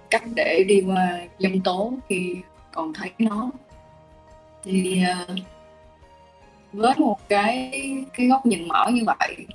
cách 0.10 0.24
để 0.36 0.64
đi 0.68 0.84
qua 0.88 1.20
dân 1.40 1.62
tố 1.62 1.94
khi 2.10 2.36
còn 2.72 2.94
thấy 2.94 3.12
nó. 3.20 3.52
Thì 4.64 5.04
uh, 5.32 5.40
với 6.74 6.94
một 6.98 7.30
cái 7.30 7.72
cái 8.14 8.28
góc 8.28 8.46
nhìn 8.46 8.68
mở 8.68 8.90
như 8.92 9.04
vậy 9.06 9.46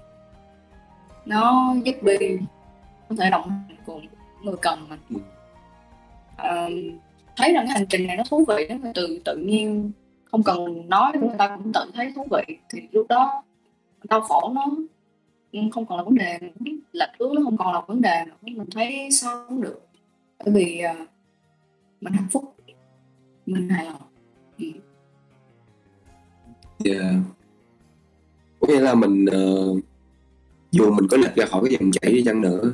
nó 1.27 1.75
giúp 1.85 1.95
Bi 2.03 2.39
có 3.09 3.17
thể 3.19 3.31
đồng 3.31 3.51
hành 3.51 3.77
cùng 3.87 4.07
người 4.43 4.57
cần 4.63 4.87
mình. 4.89 5.01
Ừ 5.11 5.17
thấy 7.37 7.53
rằng 7.53 7.67
cái 7.67 7.79
hành 7.79 7.87
trình 7.89 8.07
này 8.07 8.17
nó 8.17 8.23
thú 8.31 8.45
vị 8.49 8.67
nó 8.69 8.91
từ 8.95 9.21
tự 9.25 9.37
nhiên 9.37 9.93
không 10.25 10.43
cần 10.43 10.89
nói 10.89 11.13
người 11.21 11.31
ta 11.39 11.57
cũng 11.57 11.73
tự 11.73 11.81
thấy 11.95 12.13
thú 12.17 12.27
vị 12.31 12.57
thì 12.71 12.81
lúc 12.93 13.07
đó 13.09 13.43
đau 14.05 14.21
khổ 14.21 14.53
nó 14.55 14.71
ừ, 15.53 15.61
không 15.73 15.87
còn 15.87 15.99
là 15.99 16.05
vấn 16.05 16.15
đề 16.15 16.39
lệch 16.93 17.11
hướng 17.21 17.35
nó 17.35 17.41
không 17.45 17.57
còn 17.57 17.75
là 17.75 17.81
vấn 17.87 18.01
đề 18.01 18.25
nữa 18.27 18.35
mình 18.43 18.71
thấy 18.73 19.09
sống 19.13 19.61
được 19.61 19.87
bởi 20.39 20.55
vì 20.55 20.83
uh, 20.91 21.09
mình 22.01 22.13
hạnh 22.13 22.29
phúc 22.31 22.55
mình 23.47 23.69
hài 23.69 23.85
lòng 23.85 24.03
ừ. 24.59 24.67
yeah. 26.85 27.15
có 28.61 28.69
nghĩa 28.69 28.81
là 28.81 28.95
mình 28.95 29.25
uh, 29.25 29.85
dù 30.71 30.91
mình 30.91 31.09
có 31.11 31.17
lệch 31.17 31.35
ra 31.35 31.47
khỏi 31.47 31.61
cái 31.65 31.77
dòng 31.81 31.91
chảy 31.93 32.13
đi 32.13 32.23
chăng 32.25 32.41
nữa 32.41 32.73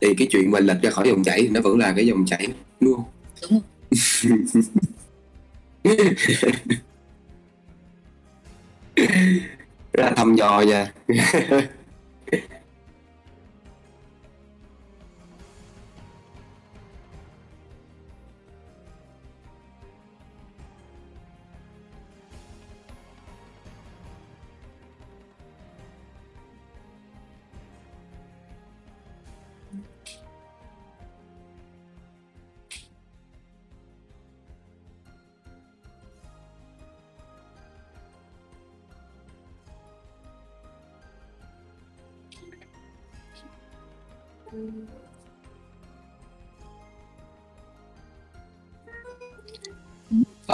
thì 0.00 0.14
cái 0.14 0.28
chuyện 0.30 0.50
mà 0.50 0.60
lệch 0.60 0.82
ra 0.82 0.90
khỏi 0.90 1.08
dòng 1.08 1.24
chảy 1.24 1.42
thì 1.42 1.48
nó 1.48 1.60
vẫn 1.60 1.78
là 1.78 1.92
cái 1.96 2.06
dòng 2.06 2.26
chảy 2.26 2.48
đúng 2.80 2.94
không? 2.94 3.04
Đúng 3.50 3.60
rất 9.92 10.04
là 10.04 10.10
thăm 10.16 10.34
dò 10.36 10.60
nha 10.60 10.92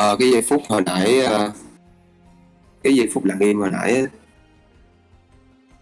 ờ, 0.04 0.16
cái 0.16 0.30
giây 0.30 0.42
phút 0.42 0.62
hồi 0.68 0.82
nãy 0.82 1.20
ờ, 1.20 1.52
cái 2.82 2.94
giây 2.94 3.08
phút 3.12 3.25
lặng 3.25 3.38
im 3.38 3.58
hồi 3.58 3.70
nãy 3.70 4.06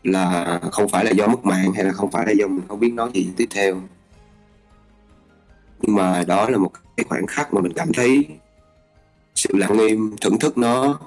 là 0.02 0.60
không 0.72 0.88
phải 0.88 1.04
là 1.04 1.10
do 1.10 1.26
mất 1.26 1.44
mạng 1.44 1.72
hay 1.72 1.84
là 1.84 1.92
không 1.92 2.10
phải 2.10 2.26
là 2.26 2.32
do 2.32 2.46
mình 2.46 2.64
không 2.68 2.80
biết 2.80 2.92
nói 2.92 3.10
gì 3.14 3.32
tiếp 3.36 3.46
theo. 3.50 3.80
Nhưng 5.80 5.96
mà 5.96 6.24
đó 6.26 6.48
là 6.48 6.58
một 6.58 6.70
cái 6.96 7.04
khoảnh 7.08 7.26
khắc 7.26 7.54
mà 7.54 7.60
mình 7.60 7.72
cảm 7.72 7.92
thấy 7.92 8.26
sự 9.34 9.56
lặng 9.56 9.78
im 9.78 10.16
thưởng 10.20 10.38
thức 10.38 10.58
nó 10.58 11.00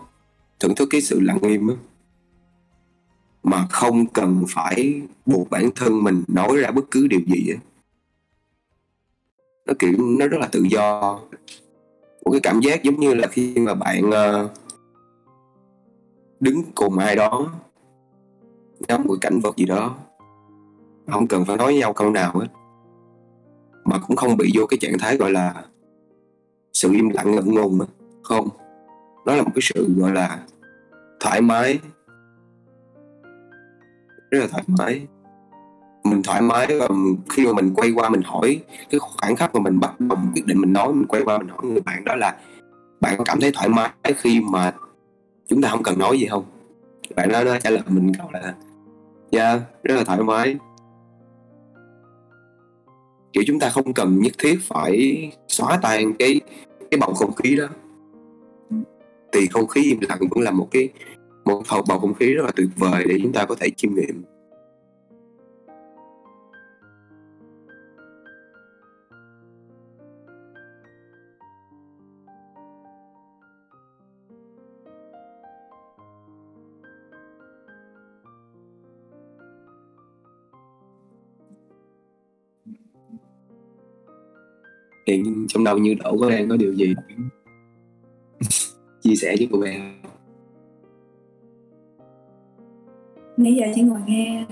thưởng 0.60 0.76
thức 0.76 0.88
cái 0.92 1.02
sự 1.02 1.20
lặng 1.20 1.40
im 1.42 1.68
á 1.68 1.76
mà 3.44 3.68
không 3.70 4.08
cần 4.08 4.46
phải 4.50 5.02
buộc 5.26 5.50
bản 5.50 5.70
thân 5.76 6.04
mình 6.04 6.24
nói 6.28 6.58
ra 6.58 6.72
bất 6.72 6.86
cứ 6.92 7.08
điều 7.08 7.22
gì 7.28 7.54
á. 7.54 7.58
Nó 9.66 9.74
kiểu 9.80 9.94
nó 9.98 10.28
rất 10.28 10.38
là 10.42 10.48
tự 10.48 10.64
do 10.70 11.20
một 12.26 12.32
cái 12.32 12.42
cảm 12.44 12.60
giác 12.60 12.84
giống 12.84 13.00
như 13.00 13.14
là 13.14 13.28
khi 13.28 13.56
mà 13.58 13.74
bạn 13.74 14.10
uh, 14.10 14.52
đứng 16.40 16.62
cùng 16.76 16.98
ai 16.98 17.16
đó 17.16 17.52
ngắm 18.88 19.04
một 19.08 19.16
cảnh 19.22 19.40
vật 19.44 19.58
gì 19.58 19.66
đó 19.66 19.96
không 21.08 21.28
cần 21.28 21.46
phải 21.46 21.58
nói 21.58 21.66
với 21.66 21.80
nhau 21.80 21.94
câu 21.94 22.12
nào 22.12 22.32
hết 22.34 22.48
mà 23.86 24.00
cũng 24.08 24.16
không 24.16 24.38
bị 24.38 24.52
vô 24.56 24.66
cái 24.66 24.78
trạng 24.82 25.00
thái 25.00 25.18
gọi 25.18 25.32
là 25.32 25.66
sự 26.74 26.92
im 26.92 27.10
lặng 27.10 27.32
ngẩn 27.32 27.54
ngùng 27.54 27.80
không? 28.24 28.50
Nó 29.26 29.36
là 29.36 29.44
một 29.44 29.52
cái 29.56 29.62
sự 29.62 29.94
gọi 29.98 30.12
là 30.12 30.40
thoải 31.20 31.42
mái 31.42 31.80
rất 34.32 34.40
là 34.40 34.48
thoải 34.48 34.64
mái 34.68 35.08
mình 36.16 36.24
thoải 36.24 36.42
mái 36.42 36.68
và 36.80 36.88
khi 37.30 37.46
mà 37.46 37.54
mình 37.54 37.74
quay 37.76 37.92
qua 37.92 38.10
mình 38.10 38.22
hỏi 38.26 38.62
cái 38.90 39.00
khoảng 39.00 39.36
khắc 39.36 39.56
mà 39.56 39.62
mình 39.62 39.80
bắt 39.80 40.00
đầu 40.00 40.18
quyết 40.34 40.46
định 40.46 40.62
mình 40.62 40.74
nói 40.74 40.94
mình 40.94 41.08
quay 41.08 41.22
qua 41.26 41.38
mình 41.38 41.48
hỏi 41.48 41.60
người 41.64 41.82
bạn 41.82 42.06
đó 42.06 42.16
là 42.16 42.36
bạn 43.02 43.16
có 43.18 43.24
cảm 43.24 43.40
thấy 43.40 43.52
thoải 43.52 43.70
mái 43.70 43.92
khi 44.18 44.42
mà 44.42 44.74
chúng 45.48 45.62
ta 45.62 45.70
không 45.70 45.84
cần 45.84 46.00
nói 46.00 46.20
gì 46.20 46.26
không? 46.26 46.44
Bạn 47.16 47.30
đó, 47.30 47.44
nó 47.44 47.60
trả 47.60 47.70
lời 47.70 47.84
mình 47.88 48.12
câu 48.18 48.30
là 48.32 48.54
dạ 49.32 49.50
yeah, 49.50 49.62
rất 49.84 49.96
là 49.96 50.04
thoải 50.04 50.24
mái. 50.24 50.56
Kiểu 53.34 53.44
chúng 53.48 53.60
ta 53.60 53.70
không 53.70 53.94
cần 53.94 54.20
nhất 54.20 54.34
thiết 54.38 54.60
phải 54.64 55.32
xóa 55.48 55.80
tan 55.82 56.14
cái 56.14 56.42
cái 56.92 57.00
bầu 57.00 57.14
không 57.14 57.34
khí 57.34 57.56
đó. 57.56 57.68
Thì 59.34 59.48
không 59.48 59.68
khí 59.68 59.84
im 59.84 60.00
lặng 60.10 60.20
cũng 60.30 60.42
là 60.42 60.52
một 60.52 60.68
cái 60.72 60.90
một 61.46 61.64
bầu 61.88 62.00
không 62.00 62.14
khí 62.14 62.34
rất 62.34 62.44
là 62.46 62.52
tuyệt 62.56 62.70
vời 62.76 63.06
để 63.08 63.20
chúng 63.24 63.34
ta 63.34 63.46
có 63.46 63.56
thể 63.60 63.70
chiêm 63.70 63.96
nghiệm. 63.96 64.24
Hiện 85.08 85.46
trong 85.48 85.64
đầu 85.64 85.78
như 85.78 85.94
đổ 86.04 86.18
có 86.20 86.30
đang 86.30 86.50
có 86.50 86.58
điều 86.58 86.74
gì? 86.74 86.96
Chia 89.02 89.16
sẻ 89.16 89.36
với 89.38 89.48
cô 89.52 89.60
bé. 89.60 89.94
Nãy 93.38 93.56
giờ 93.56 93.66
chỉ 93.76 93.82
ngồi 93.82 94.00
nghe 94.08 94.46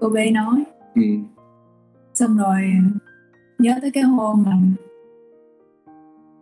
cô 0.00 0.08
bé 0.08 0.30
nói. 0.30 0.64
Ừ. 0.94 1.02
xong 2.14 2.36
rồi 2.36 2.60
nhớ 3.58 3.78
tới 3.82 3.90
cái 3.90 4.02
hôm 4.02 4.42
mà 4.46 4.52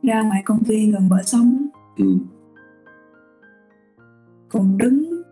ra 0.02 0.22
ngoài 0.22 0.42
công 0.44 0.58
viên 0.58 0.92
gần 0.92 1.08
bờ 1.08 1.22
sông 1.22 1.66
ừ. 1.96 2.18
cùng 4.50 4.78
đứng 4.78 5.22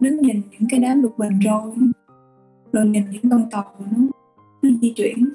đứng 0.00 0.16
nhìn 0.16 0.42
những 0.50 0.68
cái 0.70 0.80
đám 0.80 1.02
lục 1.02 1.18
bình 1.18 1.38
trôi 1.44 1.72
rồi 2.72 2.86
nhìn 2.86 3.04
những 3.10 3.30
con 3.30 3.50
tàu 3.50 3.74
nó 3.78 3.98
nó 4.62 4.70
di 4.82 4.92
chuyển 4.96 5.28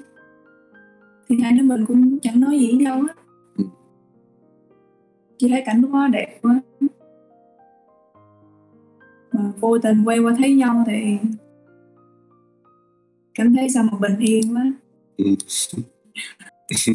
thì 1.28 1.40
hai 1.40 1.52
đứa 1.52 1.62
mình 1.62 1.86
cũng 1.86 2.18
chẳng 2.20 2.40
nói 2.40 2.58
gì 2.58 2.66
với 2.66 2.84
nhau 2.84 3.02
á. 3.08 3.14
Ừ. 3.56 3.64
chỉ 5.38 5.48
thấy 5.48 5.62
cảnh 5.66 5.82
đó 5.92 6.08
đẹp 6.12 6.38
quá. 6.42 6.60
Mà 9.32 9.52
vô 9.60 9.78
tình 9.78 10.04
quay 10.04 10.18
qua 10.18 10.34
thấy 10.38 10.54
nhau 10.54 10.84
thì 10.86 11.18
cảm 13.34 13.54
thấy 13.54 13.68
sao 13.68 13.82
mà 13.82 13.98
bình 13.98 14.18
yên 14.18 14.56
quá. 14.56 14.72
Ừ. 15.16 15.24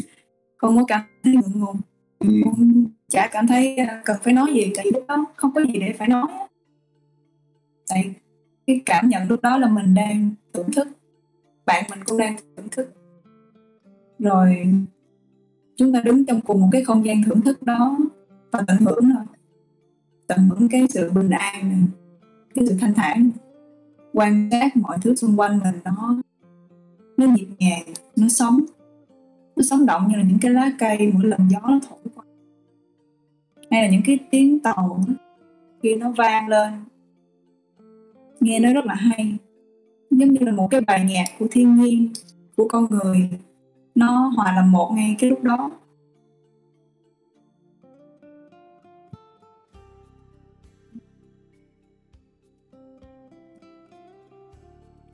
không 0.56 0.76
có 0.76 0.84
cảm 0.88 1.00
thấy 1.22 1.34
ngượng 1.34 1.60
ngùng. 1.60 1.80
Ừ. 2.18 2.28
cũng 2.44 2.84
chả 3.08 3.28
cảm 3.32 3.46
thấy 3.46 3.76
à, 3.76 4.02
cần 4.04 4.16
phải 4.22 4.32
nói 4.32 4.52
gì 4.54 4.72
tại 4.76 4.86
lúc 4.92 5.04
đó 5.08 5.26
không 5.36 5.52
có 5.54 5.60
gì 5.64 5.80
để 5.80 5.94
phải 5.98 6.08
nói. 6.08 6.26
Tại 7.88 8.14
cái 8.66 8.80
cảm 8.86 9.08
nhận 9.08 9.28
lúc 9.28 9.42
đó 9.42 9.58
là 9.58 9.68
mình 9.68 9.94
đang 9.94 10.30
thưởng 10.52 10.72
thức. 10.72 10.88
Bạn 11.66 11.84
mình 11.90 12.00
cũng 12.04 12.18
đang 12.18 12.36
thưởng 12.56 12.68
thức 12.70 13.01
rồi 14.22 14.66
chúng 15.76 15.92
ta 15.92 16.00
đứng 16.00 16.24
trong 16.26 16.40
cùng 16.40 16.60
một 16.60 16.68
cái 16.72 16.84
không 16.84 17.06
gian 17.06 17.22
thưởng 17.26 17.40
thức 17.40 17.62
đó 17.62 17.98
và 18.50 18.64
tận 18.66 18.76
hưởng 18.76 19.10
thôi 19.14 19.24
tận 20.26 20.48
hưởng 20.48 20.68
cái 20.68 20.86
sự 20.88 21.10
bình 21.10 21.30
an 21.30 21.68
này, 21.68 21.80
cái 22.54 22.66
sự 22.68 22.76
thanh 22.80 22.94
thản 22.94 23.30
quan 24.12 24.48
sát 24.50 24.76
mọi 24.76 24.98
thứ 25.02 25.14
xung 25.14 25.40
quanh 25.40 25.58
mình 25.58 25.74
nó 25.84 26.16
nó 27.16 27.26
nhịp 27.26 27.46
nhàng 27.58 27.86
nó 28.16 28.28
sống. 28.28 28.60
Nó 29.56 29.62
sống 29.62 29.86
động 29.86 30.08
như 30.08 30.16
là 30.16 30.22
những 30.22 30.38
cái 30.40 30.50
lá 30.50 30.72
cây 30.78 31.10
mỗi 31.14 31.24
lần 31.24 31.40
gió 31.50 31.60
nó 31.62 31.80
thổi 31.88 31.98
qua. 32.14 32.24
Hay 33.70 33.82
là 33.82 33.90
những 33.90 34.02
cái 34.04 34.18
tiếng 34.30 34.60
tàu 34.60 35.00
khi 35.82 35.94
nó 35.94 36.10
vang 36.10 36.48
lên. 36.48 36.72
Nghe 38.40 38.60
nó 38.60 38.72
rất 38.72 38.84
là 38.84 38.94
hay. 38.94 39.36
Giống 40.10 40.32
như 40.32 40.40
là 40.40 40.52
một 40.52 40.68
cái 40.70 40.80
bài 40.80 41.06
nhạc 41.08 41.24
của 41.38 41.46
thiên 41.50 41.76
nhiên 41.76 42.08
của 42.56 42.68
con 42.68 42.86
người 42.90 43.30
nó 43.94 44.32
hòa 44.36 44.52
làm 44.56 44.72
một 44.72 44.92
ngay 44.94 45.16
cái 45.18 45.30
lúc 45.30 45.42
đó. 45.42 45.70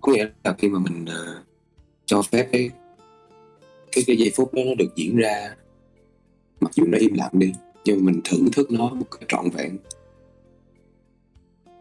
Có 0.00 0.12
nghĩa 0.12 0.28
là 0.44 0.52
khi 0.58 0.68
mà 0.68 0.78
mình 0.78 1.04
uh, 1.04 1.44
cho 2.06 2.22
phép 2.22 2.48
cái 2.52 2.70
cái 3.92 4.04
cái 4.06 4.16
giây 4.16 4.32
phút 4.36 4.54
đó 4.54 4.62
nó 4.66 4.74
được 4.78 4.96
diễn 4.96 5.16
ra 5.16 5.56
mặc 6.60 6.70
dù 6.74 6.84
nó 6.86 6.98
im 6.98 7.14
lặng 7.14 7.30
đi 7.32 7.52
nhưng 7.84 8.04
mình 8.04 8.20
thưởng 8.24 8.48
thức 8.52 8.70
nó 8.70 8.88
một 8.88 9.06
cách 9.10 9.28
trọn 9.28 9.50
vẹn. 9.50 9.78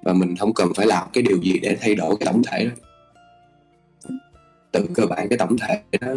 Và 0.04 0.14
mình 0.14 0.36
không 0.40 0.54
cần 0.54 0.68
phải 0.76 0.88
làm 0.88 1.08
cái 1.14 1.24
điều 1.24 1.38
gì 1.42 1.60
để 1.60 1.78
thay 1.82 1.96
đổi 1.96 2.16
cái 2.20 2.34
tổng 2.34 2.42
thể 2.44 2.66
đó. 2.66 2.72
Từ 4.72 4.86
cơ 4.94 5.06
bản 5.06 5.28
cái 5.30 5.38
tổng 5.38 5.58
thể 5.58 5.84
đó 6.02 6.14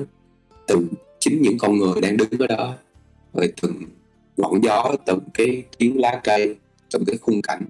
từ 0.70 0.88
chính 1.18 1.42
những 1.42 1.58
con 1.58 1.78
người 1.78 2.00
đang 2.02 2.16
đứng 2.16 2.28
ở 2.38 2.46
đó 2.46 2.74
rồi 3.34 3.52
từng 3.62 3.82
ngọn 4.36 4.60
gió 4.62 4.94
từng 5.06 5.18
cái 5.34 5.62
tiếng 5.78 6.00
lá 6.00 6.20
cây 6.24 6.56
từng 6.90 7.04
cái 7.06 7.16
khung 7.20 7.42
cảnh 7.42 7.62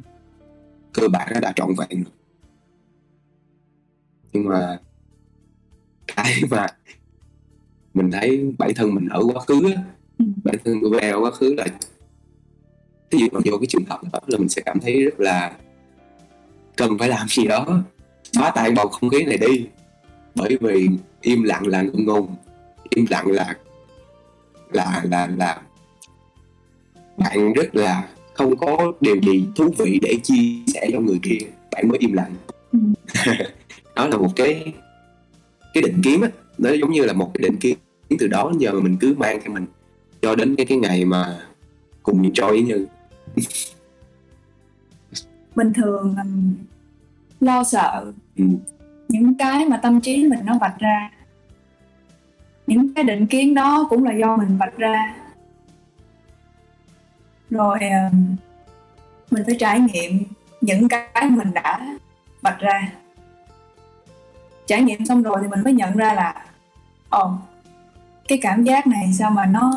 cơ 0.93 1.09
bản 1.09 1.29
nó 1.35 1.41
đã 1.41 1.53
trọn 1.57 1.69
vẹn 1.79 2.03
rồi. 2.05 2.13
Nhưng 4.33 4.45
mà 4.45 4.79
cái 6.17 6.43
mà 6.51 6.67
mình 7.95 8.11
thấy 8.11 8.55
bản 8.59 8.71
thân 8.77 8.95
mình 8.95 9.09
ở 9.09 9.23
quá 9.33 9.45
khứ 9.45 9.73
á, 9.77 9.83
Ừ. 10.19 10.25
bản 10.45 10.57
thân 10.65 10.81
của 10.81 10.99
ở 11.03 11.21
quá 11.21 11.31
khứ 11.31 11.55
là 11.55 11.67
ví 13.11 13.19
dụ 13.19 13.27
mà 13.33 13.41
vô 13.45 13.59
cái 13.59 13.67
trường 13.67 13.85
hợp 13.85 14.01
đó 14.13 14.21
là 14.27 14.39
mình 14.39 14.49
sẽ 14.49 14.63
cảm 14.63 14.81
thấy 14.81 15.05
rất 15.05 15.21
là 15.21 15.57
cần 16.77 16.99
phải 16.99 17.09
làm 17.09 17.29
gì 17.29 17.45
đó 17.47 17.83
phá 18.37 18.53
tan 18.55 18.75
bầu 18.75 18.89
không 18.89 19.11
khí 19.11 19.25
này 19.25 19.37
đi. 19.39 19.67
Bởi 20.35 20.59
vì 20.61 20.89
im 21.21 21.43
lặng 21.43 21.67
là 21.67 21.83
ngượng 21.83 22.05
ngùng 22.05 22.37
im 22.91 23.07
lặng 23.11 23.27
là 23.31 23.57
là 24.71 25.03
là 25.11 25.27
là 25.37 25.61
bạn 27.17 27.53
rất 27.53 27.75
là 27.77 28.09
không 28.35 28.57
có 28.57 28.93
điều 29.01 29.21
gì 29.21 29.45
thú 29.57 29.75
vị 29.79 29.99
để 30.03 30.15
chia 30.23 30.43
sẻ 30.67 30.89
cho 30.93 31.01
người 31.01 31.19
kia 31.23 31.39
bạn 31.73 31.89
mới 31.89 31.99
im 31.99 32.13
lặng 32.13 32.35
Ừ. 32.73 32.79
đó 33.97 34.07
là 34.07 34.17
một 34.17 34.29
cái 34.37 34.73
cái 35.75 35.83
định 35.83 36.01
kiến 36.03 36.23
á 36.23 36.29
nó 36.59 36.71
giống 36.81 36.91
như 36.91 37.05
là 37.05 37.13
một 37.13 37.31
cái 37.35 37.43
định 37.43 37.57
kiến 37.61 37.77
từ 38.19 38.27
đó 38.27 38.53
giờ 38.59 38.73
mình 38.73 38.97
cứ 39.01 39.15
mang 39.19 39.41
theo 39.45 39.55
mình 39.55 39.67
cho 40.23 40.35
đến 40.35 40.57
cái 40.57 40.67
cái 40.67 40.79
ngày 40.79 41.05
mà 41.05 41.39
cùng 42.03 42.23
enjoy 42.23 42.49
với 42.49 42.63
như 42.63 42.87
bình 45.57 45.73
thường 45.73 46.15
um, 46.25 46.55
lo 47.41 47.65
sợ 47.65 48.13
Ừ. 48.37 48.45
những 49.09 49.35
cái 49.39 49.65
mà 49.69 49.77
tâm 49.77 50.01
trí 50.01 50.27
mình 50.29 50.39
nó 50.45 50.59
vạch 50.61 50.79
ra 50.79 51.11
những 52.71 52.95
cái 52.95 53.05
định 53.05 53.27
kiến 53.27 53.55
đó 53.55 53.87
cũng 53.91 54.05
là 54.05 54.13
do 54.13 54.37
mình 54.37 54.57
vạch 54.59 54.77
ra. 54.77 55.15
Rồi 57.51 57.79
ờ, 57.81 58.11
mình 59.31 59.43
phải 59.47 59.57
trải 59.59 59.81
nghiệm 59.81 60.23
những 60.61 60.89
cái 60.89 61.31
mình 61.31 61.53
đã 61.55 61.97
vạch 62.43 62.59
ra. 62.59 62.93
Trải 64.67 64.83
nghiệm 64.83 65.07
xong 65.07 65.23
rồi 65.23 65.39
thì 65.43 65.49
mình 65.49 65.61
mới 65.65 65.73
nhận 65.73 65.97
ra 65.97 66.15
là, 66.15 66.45
ồ, 67.09 67.33
cái 68.29 68.39
cảm 68.43 68.65
giác 68.65 68.87
này 68.87 69.13
sao 69.19 69.31
mà 69.31 69.47
nó 69.47 69.73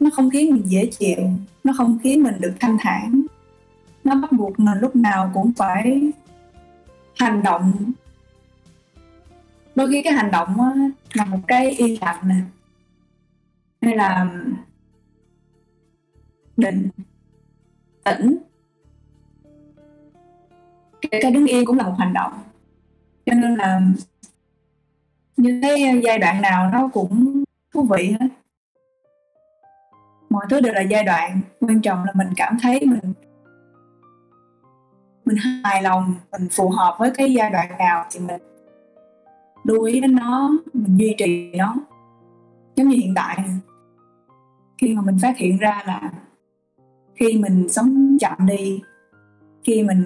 nó 0.00 0.10
không 0.16 0.30
khiến 0.30 0.52
mình 0.52 0.62
dễ 0.64 0.86
chịu, 0.86 1.30
nó 1.64 1.72
không 1.76 1.98
khiến 2.02 2.22
mình 2.22 2.40
được 2.40 2.54
thanh 2.60 2.76
thản. 2.80 3.22
Nó 4.04 4.14
bắt 4.14 4.32
buộc 4.32 4.60
mình 4.60 4.78
lúc 4.78 4.96
nào 4.96 5.30
cũng 5.34 5.52
phải 5.56 6.12
hành 7.16 7.42
động 7.42 7.92
đôi 9.74 9.90
khi 9.90 10.02
cái 10.02 10.12
hành 10.12 10.30
động 10.30 10.60
á, 10.60 10.70
là 11.12 11.24
một 11.24 11.38
cái 11.46 11.70
y 11.70 11.98
lặng 11.98 12.20
nè. 12.24 12.34
Hay 13.82 13.96
là 13.96 14.26
định 16.56 16.88
tĩnh. 18.04 18.36
Kể 21.00 21.18
cả 21.22 21.30
đứng 21.30 21.46
yên 21.46 21.64
cũng 21.64 21.78
là 21.78 21.84
một 21.84 21.94
hành 21.98 22.12
động. 22.12 22.32
Cho 23.26 23.34
nên 23.34 23.54
là 23.54 23.80
như 25.36 25.60
cái 25.62 26.00
giai 26.04 26.18
đoạn 26.18 26.42
nào 26.42 26.70
nó 26.70 26.88
cũng 26.92 27.44
thú 27.74 27.82
vị 27.90 28.16
hết. 28.20 28.28
Mọi 30.30 30.46
thứ 30.50 30.60
đều 30.60 30.72
là 30.72 30.80
giai 30.80 31.04
đoạn. 31.04 31.40
Quan 31.60 31.82
trọng 31.82 32.04
là 32.04 32.12
mình 32.14 32.28
cảm 32.36 32.58
thấy 32.62 32.80
mình 32.86 33.12
mình 35.24 35.36
hài 35.36 35.82
lòng 35.82 36.14
mình 36.32 36.48
phù 36.50 36.70
hợp 36.70 36.96
với 36.98 37.10
cái 37.14 37.32
giai 37.32 37.50
đoạn 37.50 37.78
nào 37.78 38.06
thì 38.10 38.20
mình 38.20 38.40
lưu 39.64 39.82
ý 39.82 40.00
đến 40.00 40.16
nó, 40.16 40.50
mình 40.72 40.96
duy 40.96 41.14
trì 41.18 41.52
nó. 41.58 41.74
Giống 42.76 42.88
như 42.88 42.96
hiện 42.96 43.12
tại, 43.16 43.44
khi 44.78 44.94
mà 44.94 45.02
mình 45.02 45.18
phát 45.22 45.36
hiện 45.36 45.58
ra 45.58 45.82
là 45.86 46.12
khi 47.14 47.38
mình 47.38 47.68
sống 47.68 48.16
chậm 48.20 48.46
đi, 48.46 48.82
khi 49.64 49.82
mình 49.82 50.04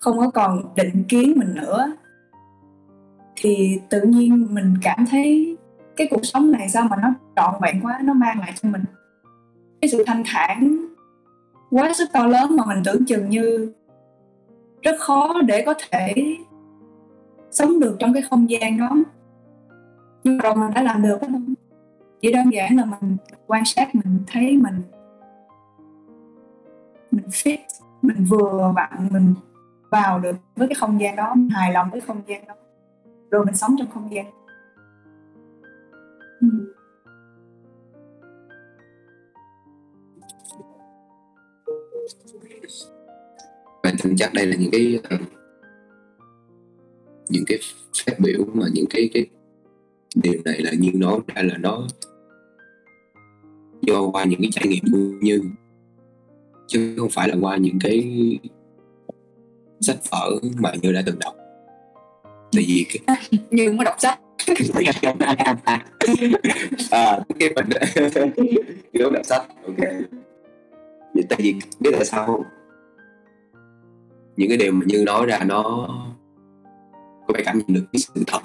không 0.00 0.18
có 0.18 0.30
còn 0.30 0.74
định 0.76 1.04
kiến 1.08 1.32
mình 1.36 1.54
nữa, 1.54 1.92
thì 3.36 3.80
tự 3.90 4.02
nhiên 4.02 4.54
mình 4.54 4.74
cảm 4.82 5.06
thấy 5.10 5.56
cái 5.96 6.08
cuộc 6.10 6.24
sống 6.24 6.52
này 6.52 6.68
sao 6.68 6.86
mà 6.90 6.96
nó 7.02 7.14
trọn 7.36 7.54
vẹn 7.62 7.80
quá, 7.82 8.00
nó 8.04 8.14
mang 8.14 8.40
lại 8.40 8.52
cho 8.62 8.68
mình 8.68 8.84
cái 9.80 9.88
sự 9.88 10.04
thanh 10.06 10.22
thản 10.26 10.86
quá 11.70 11.92
sức 11.92 12.08
to 12.12 12.26
lớn 12.26 12.56
mà 12.56 12.64
mình 12.66 12.82
tưởng 12.84 13.04
chừng 13.04 13.30
như 13.30 13.72
rất 14.82 14.96
khó 14.98 15.42
để 15.46 15.62
có 15.66 15.74
thể 15.90 16.36
sống 17.52 17.80
được 17.80 17.96
trong 17.98 18.12
cái 18.12 18.22
không 18.30 18.50
gian 18.50 18.78
đó. 18.78 18.90
Nhưng 20.24 20.38
rồi 20.38 20.56
mình 20.56 20.70
đã 20.74 20.82
làm 20.82 21.02
được 21.02 21.18
đó. 21.20 21.28
Thôi 21.32 21.40
chỉ 22.20 22.32
đơn 22.32 22.52
giản 22.52 22.76
là 22.76 22.84
mình 22.84 23.16
quan 23.46 23.64
sát, 23.64 23.94
mình 23.94 24.18
thấy 24.26 24.56
mình 24.56 24.82
mình 27.10 27.26
fit, 27.26 27.58
mình 28.02 28.24
vừa 28.24 28.72
vặn, 28.76 29.08
mình 29.12 29.34
vào 29.90 30.18
được 30.18 30.36
với 30.56 30.68
cái 30.68 30.74
không 30.74 31.00
gian 31.00 31.16
đó, 31.16 31.34
mình 31.34 31.48
hài 31.48 31.72
lòng 31.72 31.90
với 31.90 32.00
không 32.00 32.22
gian 32.26 32.46
đó. 32.46 32.54
Rồi 33.30 33.44
mình 33.44 33.54
sống 33.54 33.76
trong 33.78 33.90
không 33.90 34.14
gian. 34.14 34.26
Ừ. 36.40 36.48
và 43.82 43.92
chắc 44.16 44.34
đây 44.34 44.46
là 44.46 44.56
những 44.56 44.70
cái 44.72 45.00
những 47.32 47.44
cái 47.46 47.58
phát 48.06 48.20
biểu 48.20 48.44
mà 48.54 48.66
những 48.72 48.86
cái 48.90 49.10
cái 49.14 49.26
điều 50.14 50.42
này 50.44 50.60
là 50.60 50.72
như 50.78 50.90
nói 50.94 51.18
ra 51.34 51.42
là 51.42 51.56
nó 51.56 51.86
do 53.82 54.02
qua 54.12 54.24
những 54.24 54.40
cái 54.40 54.50
trải 54.52 54.66
nghiệm 54.66 55.18
như 55.20 55.42
chứ 56.66 56.94
không 56.98 57.10
phải 57.10 57.28
là 57.28 57.36
qua 57.40 57.56
những 57.56 57.78
cái 57.80 58.04
sách 59.80 59.98
vở 60.10 60.30
mà 60.58 60.72
như 60.82 60.92
đã 60.92 61.02
từng 61.06 61.18
đọc. 61.18 61.34
Tại 62.52 62.64
vì 62.68 62.86
cái 62.88 63.16
như 63.50 63.72
mới 63.72 63.84
đọc 63.84 63.96
sách. 63.98 64.20
À 66.90 67.20
cái 67.38 67.50
mình 67.54 67.66
kiểu 68.92 69.10
đọc 69.10 69.26
sách 69.26 69.46
ok. 69.66 69.76
Tại 71.28 71.38
vì 71.42 71.54
biết 71.80 71.90
tại 71.92 72.04
sao 72.04 72.26
không? 72.26 72.42
Những 74.36 74.48
cái 74.48 74.56
điều 74.56 74.72
mà 74.72 74.84
như 74.86 75.02
nói 75.06 75.26
ra 75.26 75.40
nó 75.46 75.88
có 77.32 77.36
phải 77.36 77.44
cảm 77.44 77.58
nhận 77.58 77.66
được 77.68 77.84
cái 77.92 78.00
sự 78.00 78.24
thật. 78.26 78.42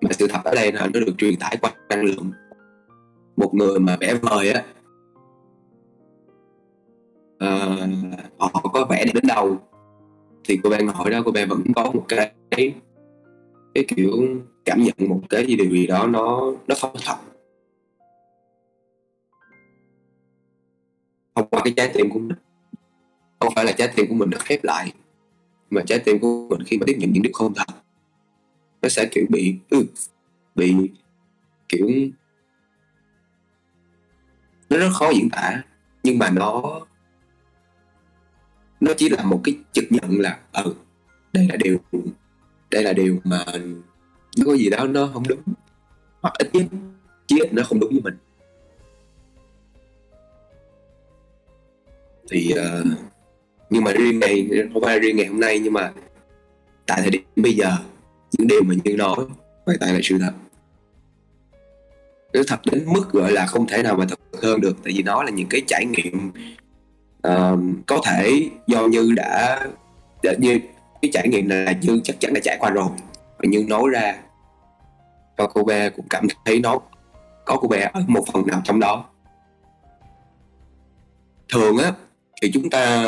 Mà 0.00 0.10
sự 0.12 0.26
thật 0.28 0.40
ở 0.44 0.54
đây 0.54 0.72
là 0.72 0.88
nó 0.94 1.00
được 1.00 1.14
truyền 1.18 1.36
tải 1.36 1.56
qua 1.60 1.72
năng 1.88 2.04
lượng. 2.04 2.30
Một 3.36 3.54
người 3.54 3.78
mà 3.78 3.96
vẽ 4.00 4.14
vời 4.14 4.52
á 4.52 4.64
uh, 7.44 7.90
họ 8.38 8.70
có 8.72 8.86
vẽ 8.90 9.04
đến 9.14 9.24
đâu 9.28 9.58
thì 10.44 10.60
cô 10.62 10.70
bé 10.70 10.82
ngồi 10.82 11.10
đó 11.10 11.22
cô 11.24 11.32
bé 11.32 11.46
vẫn 11.46 11.62
có 11.76 11.90
một 11.90 12.04
cái 12.08 12.32
cái 12.50 13.84
kiểu 13.88 14.12
cảm 14.64 14.82
nhận 14.82 14.94
một 15.08 15.20
cái 15.28 15.46
gì 15.46 15.56
điều 15.56 15.70
gì 15.70 15.86
đó 15.86 16.06
nó 16.06 16.52
nó 16.68 16.74
không 16.80 16.92
thật. 17.04 17.16
Không 21.34 21.46
qua 21.50 21.60
cái 21.64 21.72
trái 21.76 21.90
tim 21.94 22.10
của 22.10 22.18
mình 22.18 22.36
không 23.40 23.52
phải 23.54 23.64
là 23.64 23.72
trái 23.72 23.88
tim 23.96 24.06
của 24.08 24.14
mình 24.14 24.30
được 24.30 24.40
khép 24.40 24.64
lại 24.64 24.92
mà 25.70 25.82
trái 25.86 25.98
tim 25.98 26.18
của 26.18 26.48
mình 26.48 26.62
khi 26.66 26.78
mà 26.78 26.84
tiếp 26.86 26.96
nhận 26.98 27.12
những 27.12 27.22
điều 27.22 27.32
không 27.32 27.54
thật 27.54 27.64
nó 28.82 28.88
sẽ 28.88 29.08
kiểu 29.12 29.26
bị 29.28 29.56
ừ, 29.70 29.84
bị 30.54 30.74
kiểu 31.68 31.88
nó 34.70 34.76
rất 34.76 34.90
khó 34.92 35.10
diễn 35.10 35.30
tả. 35.30 35.62
Nhưng 36.02 36.18
mà 36.18 36.30
nó 36.30 36.80
nó 38.80 38.92
chỉ 38.96 39.08
là 39.08 39.24
một 39.24 39.40
cái 39.44 39.58
chứng 39.72 39.84
nhận 39.90 40.20
là 40.20 40.40
ừ 40.52 40.74
đây 41.32 41.46
là 41.48 41.56
điều 41.56 41.78
đây 42.70 42.82
là 42.82 42.92
điều 42.92 43.20
mà 43.24 43.44
nó 44.38 44.44
có 44.46 44.56
gì 44.56 44.70
đó 44.70 44.86
nó 44.86 45.10
không 45.12 45.22
đúng 45.28 45.42
hoặc 46.20 46.34
ít 46.38 46.50
nhất 46.52 46.66
chứ 47.26 47.36
nó 47.52 47.62
không 47.62 47.80
đúng 47.80 47.90
với 47.90 48.00
mình. 48.00 48.16
Thì 52.30 52.52
uh, 52.52 52.86
nhưng 53.70 53.84
mà 53.84 53.92
riêng 53.92 54.18
ngày 54.18 54.48
không 54.72 54.82
phải 54.82 54.98
riêng 54.98 55.16
ngày 55.16 55.26
hôm 55.26 55.40
nay 55.40 55.58
nhưng 55.58 55.72
mà 55.72 55.92
tại 56.86 57.00
thời 57.00 57.10
điểm 57.10 57.22
bây 57.36 57.52
giờ 57.52 57.72
những 58.32 58.48
điều 58.48 58.62
mà 58.62 58.74
như 58.84 58.96
nói 58.96 59.16
hoàn 59.66 59.78
toàn 59.78 59.94
là 59.94 60.00
sự 60.02 60.18
thật. 60.18 60.32
Nó 62.32 62.40
thật 62.46 62.60
đến 62.64 62.84
mức 62.86 63.12
gọi 63.12 63.32
là 63.32 63.46
không 63.46 63.66
thể 63.66 63.82
nào 63.82 63.96
mà 63.96 64.04
thật 64.08 64.18
hơn 64.42 64.60
được 64.60 64.76
tại 64.84 64.92
vì 64.96 65.02
nó 65.02 65.22
là 65.22 65.30
những 65.30 65.48
cái 65.50 65.62
trải 65.66 65.84
nghiệm 65.84 66.32
uh, 67.28 67.58
có 67.86 68.00
thể 68.04 68.48
do 68.66 68.86
như 68.86 69.12
đã, 69.16 69.66
đã 70.22 70.32
như 70.38 70.60
cái 71.02 71.10
trải 71.12 71.28
nghiệm 71.28 71.48
này 71.48 71.64
là 71.64 71.72
như 71.82 72.00
chắc 72.04 72.20
chắn 72.20 72.34
đã 72.34 72.40
trải 72.44 72.56
qua 72.60 72.70
rồi. 72.70 72.88
Và 73.38 73.44
như 73.48 73.64
nói 73.68 73.82
ra 73.92 74.16
và 75.36 75.46
cô 75.46 75.64
bé 75.64 75.90
cũng 75.90 76.06
cảm 76.10 76.26
thấy 76.44 76.60
nó 76.60 76.78
có 77.44 77.56
cô 77.60 77.68
bé 77.68 77.90
ở 77.92 78.02
một 78.06 78.24
phần 78.32 78.46
nào 78.46 78.60
trong 78.64 78.80
đó. 78.80 79.04
Thường 81.48 81.78
á 81.78 81.92
thì 82.42 82.50
chúng 82.52 82.70
ta 82.70 83.04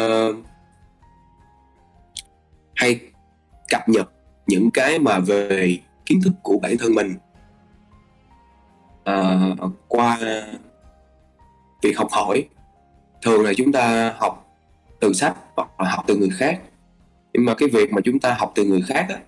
hay 2.78 3.00
cập 3.68 3.88
nhật 3.88 4.10
những 4.46 4.70
cái 4.70 4.98
mà 4.98 5.18
về 5.18 5.78
kiến 6.06 6.20
thức 6.24 6.32
của 6.42 6.58
bản 6.58 6.78
thân 6.78 6.94
mình 6.94 7.14
à, 9.04 9.40
qua 9.88 10.18
việc 11.82 11.98
học 11.98 12.08
hỏi. 12.10 12.44
Thường 13.22 13.44
là 13.44 13.52
chúng 13.56 13.72
ta 13.72 14.14
học 14.18 14.46
từ 15.00 15.12
sách 15.12 15.36
hoặc 15.56 15.68
là 15.80 15.90
học 15.90 16.04
từ 16.06 16.16
người 16.16 16.30
khác. 16.30 16.60
Nhưng 17.32 17.44
mà 17.44 17.54
cái 17.54 17.68
việc 17.68 17.92
mà 17.92 18.00
chúng 18.04 18.20
ta 18.20 18.34
học 18.38 18.52
từ 18.54 18.64
người 18.64 18.82
khác 18.82 19.06
á, 19.08 19.18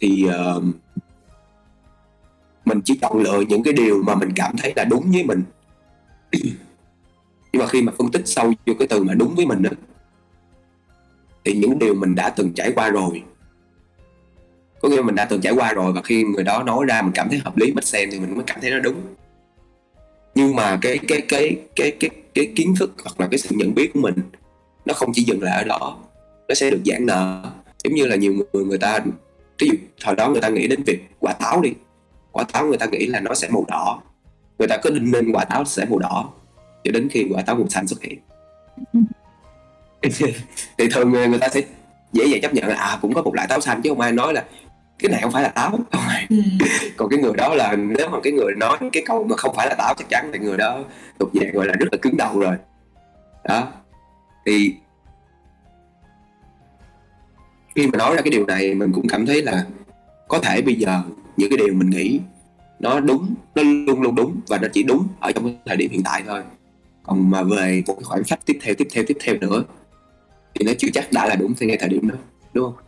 thì 0.00 0.26
uh, 0.56 0.62
mình 2.64 2.80
chỉ 2.84 2.98
chọn 3.02 3.18
lựa 3.18 3.40
những 3.48 3.62
cái 3.62 3.74
điều 3.74 4.02
mà 4.02 4.14
mình 4.14 4.30
cảm 4.36 4.56
thấy 4.58 4.72
là 4.76 4.84
đúng 4.84 5.10
với 5.12 5.24
mình. 5.24 5.42
Nhưng 7.52 7.60
mà 7.60 7.66
khi 7.66 7.82
mà 7.82 7.92
phân 7.98 8.10
tích 8.10 8.22
sâu 8.24 8.52
vô 8.66 8.74
cái 8.78 8.88
từ 8.88 9.02
mà 9.04 9.14
đúng 9.14 9.34
với 9.34 9.46
mình 9.46 9.62
á 9.62 9.70
thì 11.44 11.52
những 11.52 11.78
điều 11.78 11.94
mình 11.94 12.14
đã 12.14 12.30
từng 12.30 12.52
trải 12.54 12.72
qua 12.74 12.90
rồi, 12.90 13.22
có 14.80 14.88
nghĩa 14.88 15.02
mình 15.02 15.14
đã 15.14 15.24
từng 15.24 15.40
trải 15.40 15.52
qua 15.52 15.72
rồi 15.72 15.92
và 15.92 16.02
khi 16.02 16.24
người 16.24 16.44
đó 16.44 16.62
nói 16.62 16.84
ra 16.88 17.02
mình 17.02 17.12
cảm 17.14 17.28
thấy 17.28 17.38
hợp 17.38 17.56
lý, 17.56 17.72
mình 17.72 17.84
xem 17.84 18.08
thì 18.12 18.20
mình 18.20 18.34
mới 18.34 18.44
cảm 18.46 18.60
thấy 18.60 18.70
nó 18.70 18.78
đúng. 18.78 19.00
Nhưng 20.34 20.56
mà 20.56 20.78
cái 20.82 20.98
cái 21.08 21.20
cái 21.28 21.56
cái 21.76 21.90
cái 22.00 22.10
cái 22.34 22.52
kiến 22.56 22.74
thức 22.78 22.94
hoặc 23.04 23.20
là 23.20 23.28
cái 23.30 23.38
sự 23.38 23.48
nhận 23.52 23.74
biết 23.74 23.90
của 23.94 24.00
mình 24.00 24.14
nó 24.84 24.94
không 24.94 25.12
chỉ 25.14 25.22
dừng 25.22 25.42
lại 25.42 25.62
ở 25.62 25.64
đó, 25.64 25.98
nó 26.48 26.54
sẽ 26.54 26.70
được 26.70 26.80
giãn 26.84 27.06
nở. 27.06 27.42
Giống 27.84 27.94
như 27.94 28.06
là 28.06 28.16
nhiều 28.16 28.34
người 28.52 28.64
người 28.64 28.78
ta 28.78 28.98
ví 29.58 29.68
dụ 29.68 29.74
thời 30.00 30.14
đó 30.14 30.28
người 30.28 30.40
ta 30.40 30.48
nghĩ 30.48 30.66
đến 30.66 30.82
việc 30.82 31.00
quả 31.18 31.32
táo 31.32 31.60
đi. 31.60 31.72
Quả 32.32 32.44
táo 32.52 32.66
người 32.66 32.78
ta 32.78 32.86
nghĩ 32.86 33.06
là 33.06 33.20
nó 33.20 33.34
sẽ 33.34 33.48
màu 33.48 33.64
đỏ. 33.68 34.02
Người 34.58 34.68
ta 34.68 34.76
cứ 34.82 34.90
đinh 34.90 35.10
ninh 35.10 35.32
quả 35.32 35.44
táo 35.44 35.64
sẽ 35.64 35.86
màu 35.90 35.98
đỏ 35.98 36.30
cho 36.84 36.92
đến 36.92 37.08
khi 37.08 37.26
quả 37.30 37.42
táo 37.42 37.56
màu 37.56 37.68
xanh 37.68 37.86
xuất 37.86 38.02
hiện. 38.02 38.18
Ừ. 38.92 39.00
thì 40.78 40.88
thường 40.90 41.10
người 41.10 41.38
ta 41.38 41.48
sẽ 41.48 41.62
dễ 42.12 42.24
dàng 42.26 42.40
chấp 42.40 42.54
nhận 42.54 42.66
là 42.66 42.74
à 42.74 42.98
cũng 43.02 43.14
có 43.14 43.22
một 43.22 43.34
loại 43.34 43.46
táo 43.48 43.60
xanh 43.60 43.82
chứ 43.82 43.90
không 43.90 44.00
ai 44.00 44.12
nói 44.12 44.32
là 44.32 44.44
cái 44.98 45.10
này 45.10 45.20
không 45.22 45.32
phải 45.32 45.42
là 45.42 45.48
táo. 45.48 45.78
Ừ. 46.28 46.36
còn 46.96 47.08
cái 47.08 47.18
người 47.18 47.32
đó 47.36 47.54
là 47.54 47.76
nếu 47.76 48.08
mà 48.08 48.18
cái 48.22 48.32
người 48.32 48.54
nói 48.56 48.78
cái 48.92 49.02
câu 49.06 49.24
mà 49.24 49.36
không 49.36 49.54
phải 49.54 49.66
là 49.68 49.74
táo 49.74 49.94
chắc 49.98 50.08
chắn 50.08 50.30
thì 50.32 50.38
người 50.38 50.56
đó 50.56 50.80
thuộc 51.18 51.30
dạng 51.34 51.52
gọi 51.52 51.66
là 51.66 51.72
rất 51.72 51.86
là 51.92 51.98
cứng 52.02 52.16
đầu 52.16 52.40
rồi. 52.40 52.56
Đó. 53.44 53.68
Thì 54.46 54.74
khi 57.74 57.86
mà 57.86 57.98
nói 57.98 58.16
ra 58.16 58.22
cái 58.22 58.30
điều 58.30 58.46
này 58.46 58.74
mình 58.74 58.92
cũng 58.92 59.08
cảm 59.08 59.26
thấy 59.26 59.42
là 59.42 59.64
có 60.28 60.38
thể 60.38 60.62
bây 60.62 60.74
giờ 60.74 61.02
những 61.36 61.50
cái 61.50 61.58
điều 61.58 61.74
mình 61.74 61.90
nghĩ 61.90 62.20
nó 62.80 63.00
đúng 63.00 63.34
nó 63.54 63.62
luôn 63.62 64.02
luôn 64.02 64.14
đúng 64.14 64.40
và 64.48 64.58
nó 64.58 64.68
chỉ 64.72 64.82
đúng 64.82 65.08
ở 65.20 65.32
trong 65.32 65.44
cái 65.44 65.56
thời 65.66 65.76
điểm 65.76 65.90
hiện 65.90 66.02
tại 66.04 66.22
thôi. 66.26 66.42
Còn 67.02 67.30
mà 67.30 67.42
về 67.42 67.82
một 67.86 67.94
cái 67.94 68.04
khoảng 68.04 68.22
cách 68.28 68.40
tiếp 68.46 68.58
theo 68.62 68.74
tiếp 68.74 68.88
theo 68.92 69.04
tiếp 69.06 69.16
theo 69.20 69.36
nữa 69.40 69.64
thì 70.54 70.66
nó 70.66 70.72
chưa 70.78 70.88
chắc 70.94 71.12
đã 71.12 71.26
là 71.26 71.34
đúng 71.34 71.54
theo 71.54 71.68
ngay 71.68 71.78
thời 71.80 71.88
điểm 71.88 72.08
đó 72.08 72.14
đúng 72.52 72.72
không? 72.72 72.84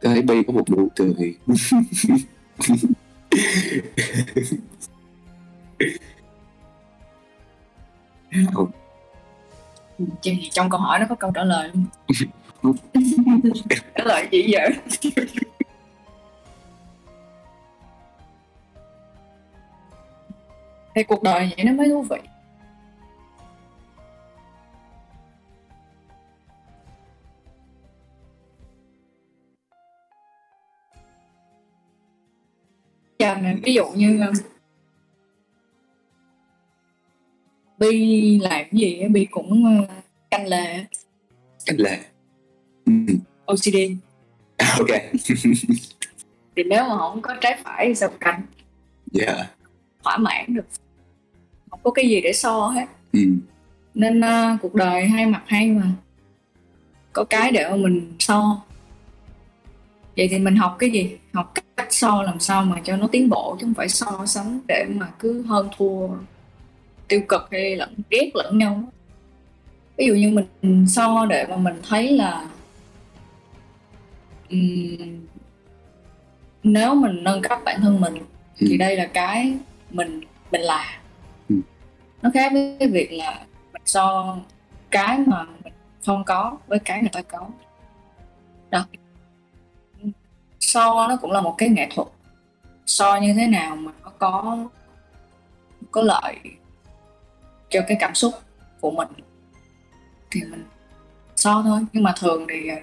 Cái 0.00 0.22
bay 0.22 0.42
có 0.46 0.52
một 0.52 0.70
nụ 0.70 0.88
cười 0.96 1.36
không 8.52 8.70
trong 10.52 10.70
câu 10.70 10.80
hỏi 10.80 10.98
nó 10.98 11.06
có 11.08 11.14
câu 11.14 11.32
trả 11.34 11.44
lời 11.44 11.70
trả 13.94 14.04
lời 14.04 14.28
gì 14.32 14.46
vậy 14.52 14.70
thì 20.94 21.02
cuộc 21.02 21.22
đời 21.22 21.50
vậy 21.56 21.64
nó 21.64 21.72
mới 21.72 21.88
thú 21.88 22.02
vị. 22.02 22.16
Giờ 33.18 33.34
này 33.34 33.56
ví 33.62 33.74
dụ 33.74 33.84
như 33.94 34.20
Bi 37.78 38.38
làm 38.42 38.50
cái 38.50 38.68
gì 38.72 39.08
Bi 39.08 39.24
cũng 39.30 39.64
canh 40.30 40.46
lệ 40.46 40.84
canh 41.66 41.80
lệ 41.80 41.98
OCD 43.46 43.76
ok. 44.78 44.88
Thì 46.56 46.62
nếu 46.62 46.84
mà 46.88 46.98
không 46.98 47.22
có 47.22 47.36
trái 47.40 47.58
phải 47.64 47.86
thì 47.86 47.94
sao 47.94 48.08
canh? 48.20 48.42
Yeah. 49.20 49.36
Dạ. 49.36 49.46
thỏa 50.02 50.16
mãn 50.16 50.54
được 50.54 50.64
không 51.74 51.80
có 51.82 51.90
cái 51.90 52.08
gì 52.08 52.20
để 52.20 52.32
so 52.32 52.68
hết 52.68 52.86
ừ. 53.12 53.20
nên 53.94 54.20
uh, 54.20 54.60
cuộc 54.62 54.74
đời 54.74 55.08
hai 55.08 55.26
mặt 55.26 55.42
hay 55.46 55.70
mà 55.70 55.86
có 57.12 57.24
cái 57.24 57.52
để 57.52 57.68
mà 57.70 57.76
mình 57.76 58.12
so 58.18 58.62
vậy 60.16 60.28
thì 60.30 60.38
mình 60.38 60.56
học 60.56 60.76
cái 60.78 60.90
gì 60.90 61.16
học 61.32 61.52
cách 61.76 61.92
so 61.92 62.22
làm 62.22 62.40
sao 62.40 62.64
mà 62.64 62.80
cho 62.84 62.96
nó 62.96 63.06
tiến 63.06 63.28
bộ 63.28 63.56
chứ 63.60 63.66
không 63.66 63.74
phải 63.74 63.88
so 63.88 64.26
sánh 64.26 64.60
để 64.68 64.84
mà 64.88 65.06
cứ 65.18 65.42
hơn 65.42 65.68
thua 65.76 66.08
tiêu 67.08 67.20
cực 67.28 67.48
hay 67.50 67.76
lẫn 67.76 67.94
ghét 68.10 68.30
lẫn 68.34 68.58
nhau 68.58 68.82
ví 69.96 70.06
dụ 70.06 70.14
như 70.14 70.30
mình 70.62 70.86
so 70.88 71.26
để 71.26 71.46
mà 71.50 71.56
mình 71.56 71.74
thấy 71.88 72.12
là 72.12 72.46
um, 74.50 75.20
nếu 76.62 76.94
mình 76.94 77.24
nâng 77.24 77.42
cấp 77.42 77.58
bản 77.64 77.80
thân 77.80 78.00
mình 78.00 78.14
ừ. 78.60 78.66
thì 78.70 78.76
đây 78.76 78.96
là 78.96 79.06
cái 79.06 79.54
mình 79.90 80.20
mình 80.52 80.60
làm 80.60 80.84
ừ 80.86 81.03
nó 82.24 82.30
khác 82.34 82.52
với 82.52 82.76
cái 82.78 82.88
việc 82.88 83.12
là 83.12 83.40
mình 83.72 83.82
so 83.84 84.36
cái 84.90 85.18
mà 85.26 85.44
mình 85.64 85.72
không 86.06 86.24
có 86.24 86.56
với 86.66 86.78
cái 86.78 87.00
người 87.00 87.10
ta 87.12 87.22
có. 87.22 87.48
Đó. 88.70 88.86
So 90.60 91.08
nó 91.08 91.16
cũng 91.16 91.30
là 91.30 91.40
một 91.40 91.54
cái 91.58 91.68
nghệ 91.68 91.88
thuật. 91.94 92.08
So 92.86 93.16
như 93.16 93.34
thế 93.34 93.46
nào 93.46 93.76
mà 93.76 93.92
nó 94.02 94.12
có 94.18 94.58
có 95.90 96.02
lợi 96.02 96.36
cho 97.70 97.80
cái 97.88 97.96
cảm 98.00 98.14
xúc 98.14 98.34
của 98.80 98.90
mình 98.90 99.08
thì 100.30 100.40
mình 100.42 100.64
so 101.36 101.62
thôi. 101.62 101.80
Nhưng 101.92 102.02
mà 102.02 102.14
thường 102.20 102.46
thì 102.48 102.68
à, 102.68 102.76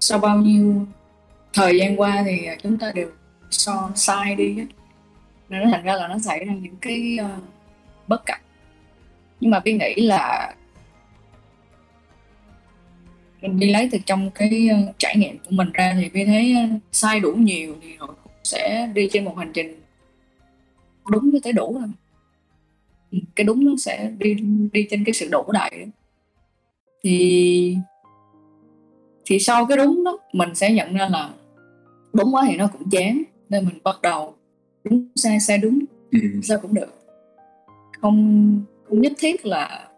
sau 0.00 0.18
bao 0.18 0.36
nhiêu 0.36 0.86
thời 1.52 1.78
gian 1.78 2.00
qua 2.00 2.22
thì 2.24 2.44
à, 2.46 2.56
chúng 2.62 2.78
ta 2.78 2.92
đều 2.94 3.10
so 3.50 3.90
sai 3.94 4.34
đi 4.34 4.54
nên 5.48 5.62
nó 5.62 5.70
thành 5.72 5.84
ra 5.84 5.94
là 5.94 6.08
nó 6.08 6.18
xảy 6.18 6.44
ra 6.44 6.54
những 6.54 6.76
cái 6.80 7.18
uh, 7.22 7.42
bất 8.06 8.26
cập 8.26 8.38
nhưng 9.40 9.50
mà 9.50 9.60
vi 9.64 9.72
nghĩ 9.72 9.94
là 9.96 10.54
mình 13.40 13.58
đi 13.58 13.70
lấy 13.70 13.88
từ 13.92 13.98
trong 14.06 14.30
cái 14.30 14.68
uh, 14.72 14.94
trải 14.98 15.16
nghiệm 15.16 15.38
của 15.38 15.50
mình 15.50 15.72
ra 15.72 15.96
thì 16.00 16.08
vi 16.08 16.24
thấy 16.24 16.54
uh, 16.64 16.80
sai 16.92 17.20
đủ 17.20 17.32
nhiều 17.32 17.76
thì 17.82 17.96
họ 17.98 18.14
sẽ 18.44 18.90
đi 18.94 19.08
trên 19.12 19.24
một 19.24 19.34
hành 19.38 19.52
trình 19.54 19.80
đúng 21.10 21.30
như 21.30 21.40
tới 21.42 21.52
đủ 21.52 21.78
rồi 21.80 21.88
cái 23.36 23.44
đúng 23.44 23.64
nó 23.64 23.72
sẽ 23.78 24.10
đi 24.18 24.36
đi 24.72 24.86
trên 24.90 25.04
cái 25.04 25.12
sự 25.12 25.28
đủ 25.30 25.52
đầy 25.52 25.86
thì 27.02 27.76
thì 29.26 29.38
sau 29.38 29.66
cái 29.66 29.76
đúng 29.76 30.04
đó 30.04 30.18
mình 30.32 30.54
sẽ 30.54 30.72
nhận 30.72 30.94
ra 30.94 31.08
là 31.08 31.30
đúng 32.12 32.34
quá 32.34 32.44
thì 32.48 32.56
nó 32.56 32.66
cũng 32.66 32.90
chán 32.90 33.22
nên 33.48 33.64
mình 33.64 33.78
bắt 33.84 34.02
đầu 34.02 34.34
đúng 34.84 35.08
sai 35.16 35.40
sai 35.40 35.58
đúng 35.58 35.78
ừ. 36.10 36.18
sao 36.42 36.58
cũng 36.62 36.74
được. 36.74 36.94
Không 38.00 38.62
không 38.88 39.00
nhất 39.00 39.12
thiết 39.18 39.46
là 39.46 39.88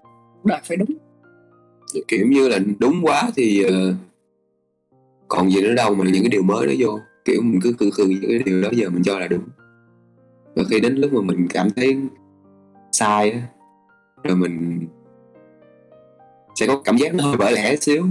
đợi 0.45 0.61
phải 0.65 0.77
đúng. 0.77 0.91
Kiểu 2.09 2.27
như 2.27 2.49
là 2.49 2.59
đúng 2.79 3.01
quá 3.03 3.31
thì 3.37 3.65
uh, 3.67 3.95
còn 5.29 5.51
gì 5.51 5.63
nữa 5.63 5.75
đâu 5.75 5.95
mà 5.95 6.05
những 6.05 6.23
cái 6.23 6.31
điều 6.31 6.43
mới 6.43 6.67
đó 6.67 6.73
vô. 6.79 6.99
Kiểu 7.25 7.43
mình 7.43 7.61
cứ 7.63 7.75
khư 7.79 7.91
khư 7.91 8.05
những 8.05 8.31
cái 8.31 8.39
điều 8.39 8.63
đó 8.63 8.69
giờ 8.73 8.91
mình 8.91 9.03
cho 9.03 9.19
là 9.19 9.29
đúng. 9.29 9.43
Và 10.55 10.63
khi 10.71 10.81
đến 10.81 10.95
lúc 10.95 11.13
mà 11.13 11.21
mình 11.21 11.49
cảm 11.51 11.71
thấy 11.71 11.97
sai 12.93 13.31
á 13.31 13.43
rồi 14.23 14.37
mình 14.37 14.87
sẽ 16.55 16.67
có 16.67 16.83
cảm 16.85 16.97
giác 16.97 17.15
nó 17.15 17.25
hơi 17.25 17.37
vỡ 17.37 17.51
lẽ 17.51 17.77
xíu. 17.77 18.07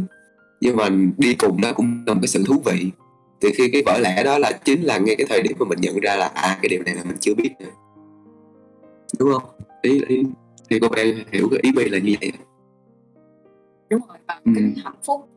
Nhưng 0.62 0.76
mà 0.76 0.90
đi 1.18 1.34
cùng 1.34 1.62
nó 1.62 1.74
cũng 1.74 2.04
là 2.08 2.14
một 2.14 2.20
cái 2.22 2.28
sự 2.28 2.44
thú 2.48 2.62
vị. 2.66 2.92
Từ 3.40 3.50
khi 3.56 3.70
cái 3.70 3.84
vỡ 3.86 4.00
lẽ 4.00 4.24
đó 4.24 4.38
là 4.38 4.52
chính 4.52 4.82
là 4.82 4.98
ngay 4.98 5.16
cái 5.16 5.28
thời 5.30 5.42
điểm 5.42 5.54
mà 5.60 5.66
mình 5.70 5.82
nhận 5.82 6.00
ra 6.00 6.16
là 6.16 6.26
à 6.26 6.60
cái 6.62 6.70
điều 6.70 6.84
này 6.84 6.96
là 6.96 7.04
mình 7.04 7.18
chưa 7.20 7.34
biết 7.34 7.50
nữa. 7.60 7.70
Đúng 9.20 9.32
không? 9.34 9.50
Ý, 9.82 10.02
ý 10.08 10.24
thì 10.70 10.80
cô 10.82 10.88
bé 10.90 11.04
hiểu 11.32 11.48
cái 11.52 11.60
ý 11.64 11.72
bi 11.72 11.90
là 11.90 12.00
như 12.00 12.16
vậy 12.22 12.32
đúng 13.90 14.02
rồi 14.08 14.18
và 14.28 14.42
Ừ. 14.46 14.52
cái 14.56 14.74
hạnh 14.84 14.96
phúc. 15.04 15.30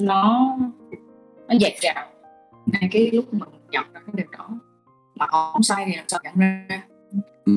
Nó 0.00 0.56
nó 1.48 1.54
dạt 1.60 1.72
dào. 1.82 2.08
Ngay 2.66 2.88
cái 2.92 3.10
lúc 3.10 3.34
mình 3.34 3.48
nhận 3.70 3.84
ra 3.92 4.00
cái 4.06 4.14
điều 4.16 4.26
đó. 4.38 4.48
Mà 5.14 5.26
không 5.26 5.62
sai 5.62 5.84
thì 5.86 5.96
làm 5.96 6.04
sao 6.08 6.20
nhận 6.24 6.34
ra? 6.38 6.66
Ừ. 7.44 7.56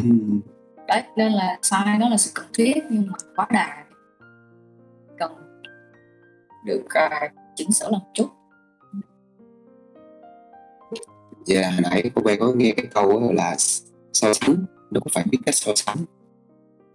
đấy 0.88 1.04
nên 1.16 1.32
là 1.32 1.60
sai 1.62 2.00
đó 2.00 2.10
là 2.10 2.18
sự 2.18 2.32
cần 2.36 2.46
thiết 2.54 2.74
nhưng 2.90 3.08
mà 3.08 3.14
quá 3.36 3.48
đà. 3.52 3.86
Cần 5.18 5.32
được 6.66 6.84
à, 6.90 7.30
chỉnh 7.56 7.72
sửa 7.72 7.90
làm 7.92 8.02
chút. 8.14 8.28
Vậy 11.48 11.58
là 11.58 11.70
hồi 11.72 11.80
nãy 11.84 12.12
cô 12.16 12.22
bé 12.22 12.36
có 12.36 12.52
nghe 12.56 12.74
cái 12.78 12.86
câu 12.94 13.32
là 13.34 13.56
so 14.14 14.34
sánh. 14.34 14.56
Nó 14.92 15.00
cũng 15.00 15.12
phải 15.14 15.24
biết 15.32 15.38
cách 15.46 15.56
so 15.56 15.72
sánh 15.76 15.98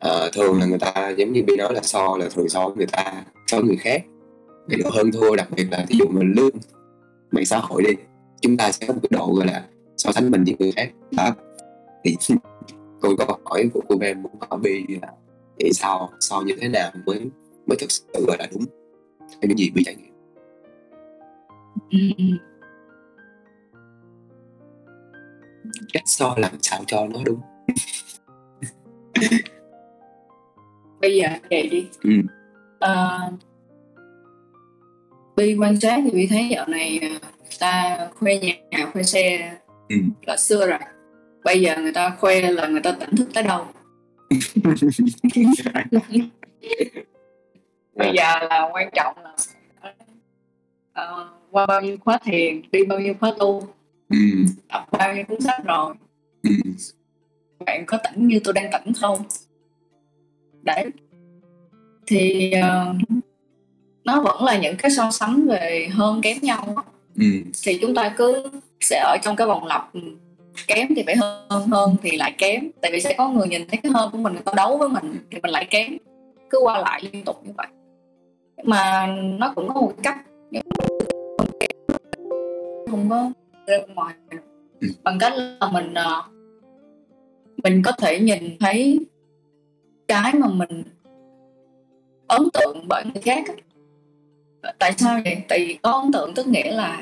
Ờ, 0.05 0.31
thường 0.33 0.61
là 0.61 0.67
người 0.67 0.79
ta 0.79 1.09
giống 1.17 1.33
như 1.33 1.43
bi 1.43 1.57
nói 1.57 1.75
là 1.75 1.83
so 1.83 2.17
là 2.17 2.29
thường 2.35 2.49
so 2.49 2.69
với 2.69 2.77
người 2.77 2.87
ta 2.87 3.25
so 3.47 3.57
với 3.57 3.67
người 3.67 3.77
khác. 3.77 4.03
Cái 4.69 4.79
độ 4.85 4.91
hơn 4.91 5.13
thua 5.13 5.37
đặc 5.37 5.49
biệt 5.57 5.67
là 5.71 5.87
ví 5.89 5.97
dụ 5.99 6.05
mình 6.11 6.33
lương 6.37 6.51
mạng 7.31 7.45
xã 7.45 7.59
hội 7.59 7.83
đi 7.83 7.95
chúng 8.41 8.57
ta 8.57 8.73
sẽ 8.73 8.87
có 8.87 8.95
một 8.95 9.01
cái 9.03 9.19
độ 9.19 9.35
gọi 9.35 9.47
là 9.47 9.67
so 9.97 10.13
sánh 10.13 10.31
mình 10.31 10.45
với 10.45 10.57
người 10.59 10.73
khác. 10.73 10.91
Đó. 11.11 11.35
Thì 12.05 12.17
câu 13.03 13.17
câu 13.17 13.39
hỏi 13.45 13.71
của 13.75 13.81
cô 13.89 13.99
em 14.01 14.23
muốn 14.23 14.33
hỏi 14.51 14.61
bi 14.63 14.87
là 15.03 15.09
vậy 15.61 15.73
sao 15.73 16.11
so 16.21 16.41
như 16.41 16.55
thế 16.61 16.69
nào 16.69 16.91
mới 17.07 17.21
mới 17.67 17.77
thực 17.81 17.93
sự 17.93 18.05
gọi 18.27 18.37
là 18.39 18.47
đúng? 18.53 18.65
Hay 19.21 19.41
những 19.43 19.59
gì 19.59 19.71
bi 19.75 19.83
trải 19.85 19.95
nghiệm? 19.95 20.15
Ừ. 21.91 21.99
ừ. 22.19 22.25
cách 25.93 26.03
so 26.07 26.35
làm 26.39 26.53
sao 26.63 26.85
cho 26.87 27.07
nó 27.07 27.21
đúng 27.25 27.41
bây 31.05 31.17
giờ 31.17 31.29
vậy 31.51 31.69
đi 31.69 31.87
Ừ. 32.03 32.11
Ờ, 32.79 33.19
Bi 35.37 35.57
quan 35.61 35.81
sát 35.81 36.01
thì 36.05 36.11
Bi 36.11 36.27
thấy 36.27 36.49
dạo 36.51 36.67
này 36.69 36.99
à, 37.03 37.09
người 37.09 37.59
ta 37.61 37.99
khoe 38.15 38.33
nhà 38.71 38.87
khoe 38.93 39.03
xe 39.03 39.53
Ừ. 39.89 39.97
là 40.27 40.37
xưa 40.37 40.67
rồi 40.67 40.79
bây 41.45 41.61
giờ 41.61 41.77
người 41.83 41.93
ta 41.93 42.11
khoe 42.21 42.53
là 42.53 42.67
người 42.67 42.81
ta 42.81 42.93
tỉnh 42.93 43.17
thức 43.17 43.29
tới 43.35 43.43
đâu 43.43 43.65
bây 47.97 48.13
giờ 48.17 48.47
là 48.51 48.69
quan 48.73 48.89
trọng 48.95 49.17
là 49.25 49.35
ờ, 50.93 51.29
qua 51.51 51.67
bao 51.67 51.81
nhiêu 51.81 51.97
khóa 52.05 52.19
thiền 52.25 52.63
đi 52.73 52.85
bao 52.85 52.99
nhiêu 53.01 53.15
khóa 53.21 53.33
tu 53.39 53.69
ừ. 54.11 54.17
đọc 54.69 54.89
bao 54.93 55.15
nhiêu 55.15 55.25
cuốn 55.29 55.41
sách 55.41 55.65
rồi 55.65 55.95
Ừ. 56.43 56.51
bạn 57.67 57.85
có 57.87 57.99
tỉnh 58.05 58.29
như 58.29 58.41
tôi 58.45 58.55
đang 58.55 58.71
tỉnh 58.73 58.93
không 59.01 59.19
đấy 60.65 60.85
thì 62.07 62.51
ờ, 62.53 62.95
nó 64.05 64.21
vẫn 64.21 64.45
là 64.45 64.59
những 64.59 64.77
cái 64.77 64.91
so 64.91 65.11
sánh 65.11 65.47
về 65.49 65.89
hơn 65.93 66.21
kém 66.23 66.37
nhau. 66.43 66.75
Ừ. 67.17 67.25
thì 67.63 67.79
chúng 67.81 67.95
ta 67.95 68.15
cứ 68.17 68.45
sẽ 68.81 68.99
ở 69.07 69.17
trong 69.23 69.37
cái 69.37 69.47
vòng 69.47 69.65
lặp 69.67 69.93
ừ, 69.95 70.01
kém 70.67 70.89
thì 70.97 71.03
phải 71.07 71.17
hơn 71.17 71.67
hơn 71.71 71.97
thì 72.03 72.17
lại 72.17 72.35
kém 72.39 72.71
tại 72.81 72.91
vì 72.93 73.01
sẽ 73.01 73.15
có 73.19 73.29
người 73.29 73.49
nhìn 73.49 73.63
thấy 73.69 73.79
cái 73.83 73.93
hơn 73.95 74.11
của 74.13 74.19
mình 74.19 74.33
người 74.33 74.43
ta 74.45 74.53
đấu 74.57 74.77
với 74.79 74.89
mình 74.89 75.17
thì 75.31 75.39
mình 75.43 75.51
lại 75.53 75.67
kém 75.71 75.97
cứ 76.51 76.59
qua 76.63 76.79
lại 76.79 77.03
liên 77.13 77.25
tục 77.25 77.43
như 77.47 77.53
vậy 77.57 77.67
mà 78.65 79.07
nó 79.39 79.53
cũng 79.55 79.69
có 79.69 79.81
một 79.81 79.93
cách 80.03 80.17
không 82.91 83.07
có 83.11 83.31
ra 83.67 83.77
ngoài 83.95 84.15
Ừ. 84.81 84.89
bằng 85.03 85.19
cách 85.19 85.33
là 85.37 85.69
mình 85.73 85.95
ờ, 85.95 86.23
mình 87.65 87.83
có 87.85 87.93
thể 87.93 88.21
nhìn 88.21 88.57
thấy 88.61 89.01
cái 90.09 90.35
mà 90.35 90.47
mình 90.49 90.83
ấn 92.27 92.43
tượng 92.55 92.85
bởi 92.89 93.05
người 93.05 93.23
khác 93.23 93.45
tại 94.79 94.93
sao 94.97 95.21
vậy? 95.25 95.43
Tại 95.49 95.59
vì 95.59 95.79
có 95.83 95.93
ấn 95.93 96.13
tượng 96.13 96.35
tức 96.35 96.47
nghĩa 96.47 96.73
là 96.73 96.99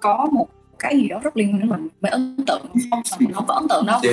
có 0.00 0.28
một 0.32 0.48
cái 0.78 0.96
gì 0.96 1.08
đó 1.08 1.20
rất 1.22 1.36
liên 1.36 1.52
quan 1.52 1.58
đến 1.60 1.68
mình. 1.68 1.88
Mới 2.00 2.10
ấn 2.10 2.36
tượng 2.46 2.62
không? 2.90 3.02
Mà 3.10 3.16
mình 3.18 3.32
không 3.32 3.44
có 3.48 3.54
ấn 3.54 3.68
tượng 3.68 3.86
đâu? 3.86 4.00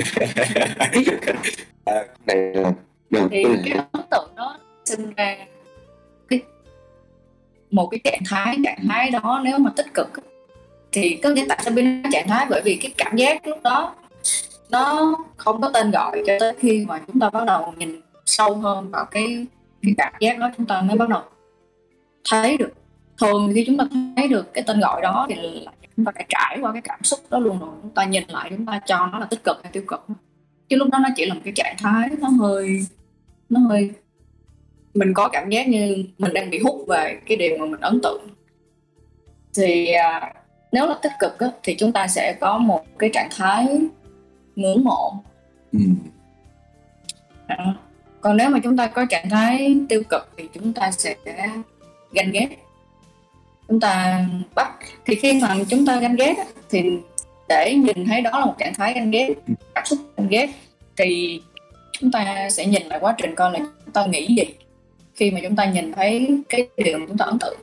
À, 1.85 2.05
này 2.27 2.37
là 2.37 2.71
đầu 3.09 3.27
thì 3.31 3.43
cái 3.65 3.73
ấn 3.91 4.01
tượng 4.11 4.29
đó 4.35 4.59
sinh 4.85 5.13
ra 5.17 5.37
cái 6.29 6.41
một 7.71 7.87
cái 7.87 7.99
trạng 8.03 8.21
thái 8.29 8.57
trạng 8.63 8.87
thái 8.89 9.09
đó 9.09 9.41
nếu 9.43 9.57
mà 9.57 9.71
tích 9.75 9.93
cực 9.93 10.07
thì 10.91 11.19
có 11.23 11.29
nghĩa 11.29 11.45
tại 11.49 11.59
sao 11.63 11.73
bên 11.73 12.03
trạng 12.11 12.27
thái? 12.27 12.45
Bởi 12.49 12.61
vì 12.65 12.75
cái 12.75 12.93
cảm 12.97 13.15
giác 13.15 13.47
lúc 13.47 13.63
đó 13.63 13.95
nó 14.71 15.15
không 15.37 15.61
có 15.61 15.71
tên 15.73 15.91
gọi 15.91 16.23
cho 16.27 16.33
tới 16.39 16.53
khi 16.59 16.85
mà 16.87 17.01
chúng 17.07 17.19
ta 17.19 17.29
bắt 17.29 17.43
đầu 17.47 17.73
nhìn 17.77 18.01
sâu 18.25 18.55
hơn 18.55 18.91
vào 18.91 19.05
cái 19.05 19.45
cái 19.81 19.93
cảm 19.97 20.13
giác 20.19 20.39
đó 20.39 20.51
chúng 20.57 20.65
ta 20.65 20.81
mới 20.81 20.97
bắt 20.97 21.09
đầu 21.09 21.21
thấy 22.29 22.57
được. 22.57 22.73
Thường 23.21 23.51
khi 23.55 23.63
chúng 23.67 23.77
ta 23.77 23.85
thấy 24.15 24.27
được 24.27 24.53
cái 24.53 24.63
tên 24.67 24.79
gọi 24.79 25.01
đó 25.01 25.25
thì 25.29 25.35
là 25.35 25.71
chúng 25.95 26.05
ta 26.05 26.11
phải 26.15 26.25
trải 26.29 26.57
qua 26.61 26.71
cái 26.73 26.81
cảm 26.81 26.99
xúc 27.03 27.19
đó 27.29 27.39
luôn 27.39 27.59
rồi 27.59 27.69
chúng 27.81 27.91
ta 27.91 28.05
nhìn 28.05 28.23
lại 28.27 28.49
chúng 28.49 28.65
ta 28.65 28.81
cho 28.85 29.07
nó 29.07 29.19
là 29.19 29.25
tích 29.25 29.43
cực 29.43 29.57
hay 29.63 29.71
tiêu 29.71 29.83
cực. 29.87 30.05
Chứ 30.69 30.75
lúc 30.77 30.87
đó 30.91 30.99
nó 30.99 31.09
chỉ 31.15 31.25
là 31.25 31.33
một 31.33 31.41
cái 31.43 31.53
trạng 31.55 31.75
thái 31.79 32.09
nó 32.19 32.27
hơi 32.27 32.85
nó 33.49 33.59
hơi 33.59 33.91
mình 34.93 35.13
có 35.13 35.29
cảm 35.29 35.49
giác 35.49 35.67
như 35.67 36.05
mình 36.17 36.33
đang 36.33 36.49
bị 36.49 36.59
hút 36.59 36.85
về 36.87 37.19
cái 37.27 37.37
điều 37.37 37.57
mà 37.57 37.65
mình 37.65 37.79
ấn 37.79 37.99
tượng. 38.03 38.27
Thì 39.57 39.87
à, 39.87 40.33
nếu 40.71 40.87
là 40.87 40.95
tích 41.01 41.11
cực 41.19 41.39
á, 41.39 41.47
thì 41.63 41.75
chúng 41.79 41.91
ta 41.91 42.07
sẽ 42.07 42.37
có 42.41 42.57
một 42.57 42.85
cái 42.99 43.09
trạng 43.13 43.29
thái 43.37 43.67
ngưỡng 44.55 44.83
mộ. 44.83 45.13
Ừ. 45.71 45.79
Đó. 47.47 47.75
còn 48.21 48.37
nếu 48.37 48.49
mà 48.49 48.59
chúng 48.63 48.77
ta 48.77 48.87
có 48.87 49.05
trạng 49.09 49.29
thái 49.29 49.75
tiêu 49.89 50.03
cực 50.09 50.29
thì 50.37 50.49
chúng 50.53 50.73
ta 50.73 50.91
sẽ 50.91 51.15
ganh 52.11 52.31
ghét. 52.31 52.47
Chúng 53.67 53.79
ta 53.79 54.25
bắt. 54.55 54.71
Thì 55.05 55.15
khi 55.15 55.41
mà 55.41 55.55
chúng 55.69 55.85
ta 55.85 55.99
ganh 55.99 56.15
ghét 56.15 56.35
thì 56.69 56.83
để 57.49 57.73
nhìn 57.73 58.05
thấy 58.05 58.21
đó 58.21 58.39
là 58.39 58.45
một 58.45 58.55
trạng 58.57 58.73
thái 58.73 58.93
ganh 58.93 59.11
ghét 59.11 59.29
cảm 59.75 59.85
xúc 59.85 59.99
ganh 60.17 60.27
ghét 60.27 60.49
thì 60.97 61.41
chúng 61.91 62.11
ta 62.11 62.49
sẽ 62.49 62.65
nhìn 62.65 62.83
lại 62.87 62.99
quá 63.01 63.15
trình 63.17 63.35
coi 63.35 63.51
là 63.51 63.59
chúng 63.59 63.93
ta 63.93 64.05
nghĩ 64.05 64.35
gì. 64.35 64.53
Khi 65.13 65.31
mà 65.31 65.39
chúng 65.43 65.55
ta 65.55 65.65
nhìn 65.65 65.91
thấy 65.91 66.41
cái 66.49 66.67
điều 66.77 66.97
mà 66.97 67.05
chúng 67.07 67.17
ta 67.17 67.25
ấn 67.25 67.39
tượng. 67.39 67.59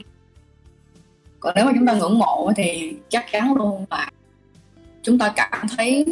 Còn 1.41 1.53
nếu 1.57 1.65
mà 1.65 1.73
chúng 1.75 1.87
ta 1.87 1.93
ngưỡng 1.93 2.19
mộ 2.19 2.53
thì 2.57 2.93
chắc 3.09 3.27
chắn 3.33 3.55
luôn 3.55 3.85
là 3.91 4.11
chúng 5.03 5.19
ta 5.19 5.33
cảm 5.37 5.67
thấy 5.77 6.07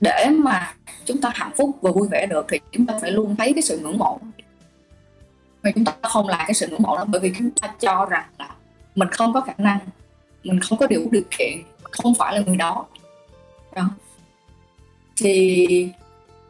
để 0.00 0.28
mà 0.38 0.74
chúng 1.04 1.20
ta 1.20 1.30
hạnh 1.34 1.50
phúc 1.56 1.70
và 1.80 1.90
vui 1.90 2.08
vẻ 2.10 2.26
được 2.26 2.46
thì 2.48 2.58
chúng 2.72 2.86
ta 2.86 2.98
phải 3.00 3.10
luôn 3.10 3.36
thấy 3.36 3.52
cái 3.52 3.62
sự 3.62 3.78
ngưỡng 3.78 3.98
mộ 3.98 4.18
và 5.62 5.70
chúng 5.74 5.84
ta 5.84 5.92
không 6.02 6.28
là 6.28 6.36
cái 6.38 6.54
sự 6.54 6.66
ngưỡng 6.68 6.82
mộ 6.82 6.96
đó 6.96 7.04
bởi 7.04 7.20
vì 7.20 7.32
chúng 7.38 7.50
ta 7.50 7.74
cho 7.80 8.06
rằng 8.10 8.24
là 8.38 8.48
mình 8.94 9.08
không 9.08 9.32
có 9.32 9.40
khả 9.40 9.52
năng 9.58 9.78
mình 10.44 10.60
không 10.60 10.78
có 10.78 10.86
đủ 10.86 11.08
điều 11.10 11.22
kiện 11.38 11.62
không 11.82 12.14
phải 12.14 12.34
là 12.38 12.42
người 12.46 12.56
đó 12.56 12.86
đó. 13.74 13.90
thì 15.16 15.88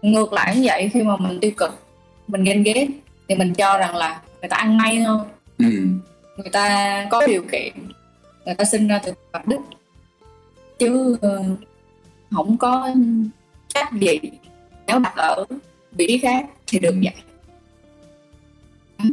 ngược 0.03 0.33
lại 0.33 0.57
như 0.57 0.63
vậy 0.67 0.91
khi 0.93 1.03
mà 1.03 1.17
mình 1.17 1.39
tiêu 1.41 1.51
cực 1.57 1.83
mình 2.27 2.45
ghen 2.45 2.63
ghét 2.63 2.87
thì 3.29 3.35
mình 3.35 3.55
cho 3.55 3.79
rằng 3.79 3.97
là 3.97 4.21
người 4.41 4.49
ta 4.49 4.57
ăn 4.57 4.77
may 4.77 4.97
hơn 5.01 5.21
Ừ. 5.59 5.67
người 6.37 6.51
ta 6.53 7.07
có 7.11 7.27
điều 7.27 7.43
kiện 7.53 7.73
người 8.45 8.55
ta 8.55 8.65
sinh 8.65 8.89
ra 8.89 9.01
từ 9.05 9.13
bạch 9.33 9.47
đức 9.47 9.59
chứ 10.79 11.17
ờ, 11.23 11.43
không 12.31 12.57
có 12.59 12.91
cách 13.75 13.89
gì. 14.01 14.19
Nếu 14.87 14.99
đặt 14.99 15.17
ở 15.17 15.45
vị 15.93 16.07
trí 16.09 16.19
khác 16.19 16.47
thì 16.67 16.79
được 16.79 16.95
vậy. 17.03 17.15
Ừ. 18.99 19.05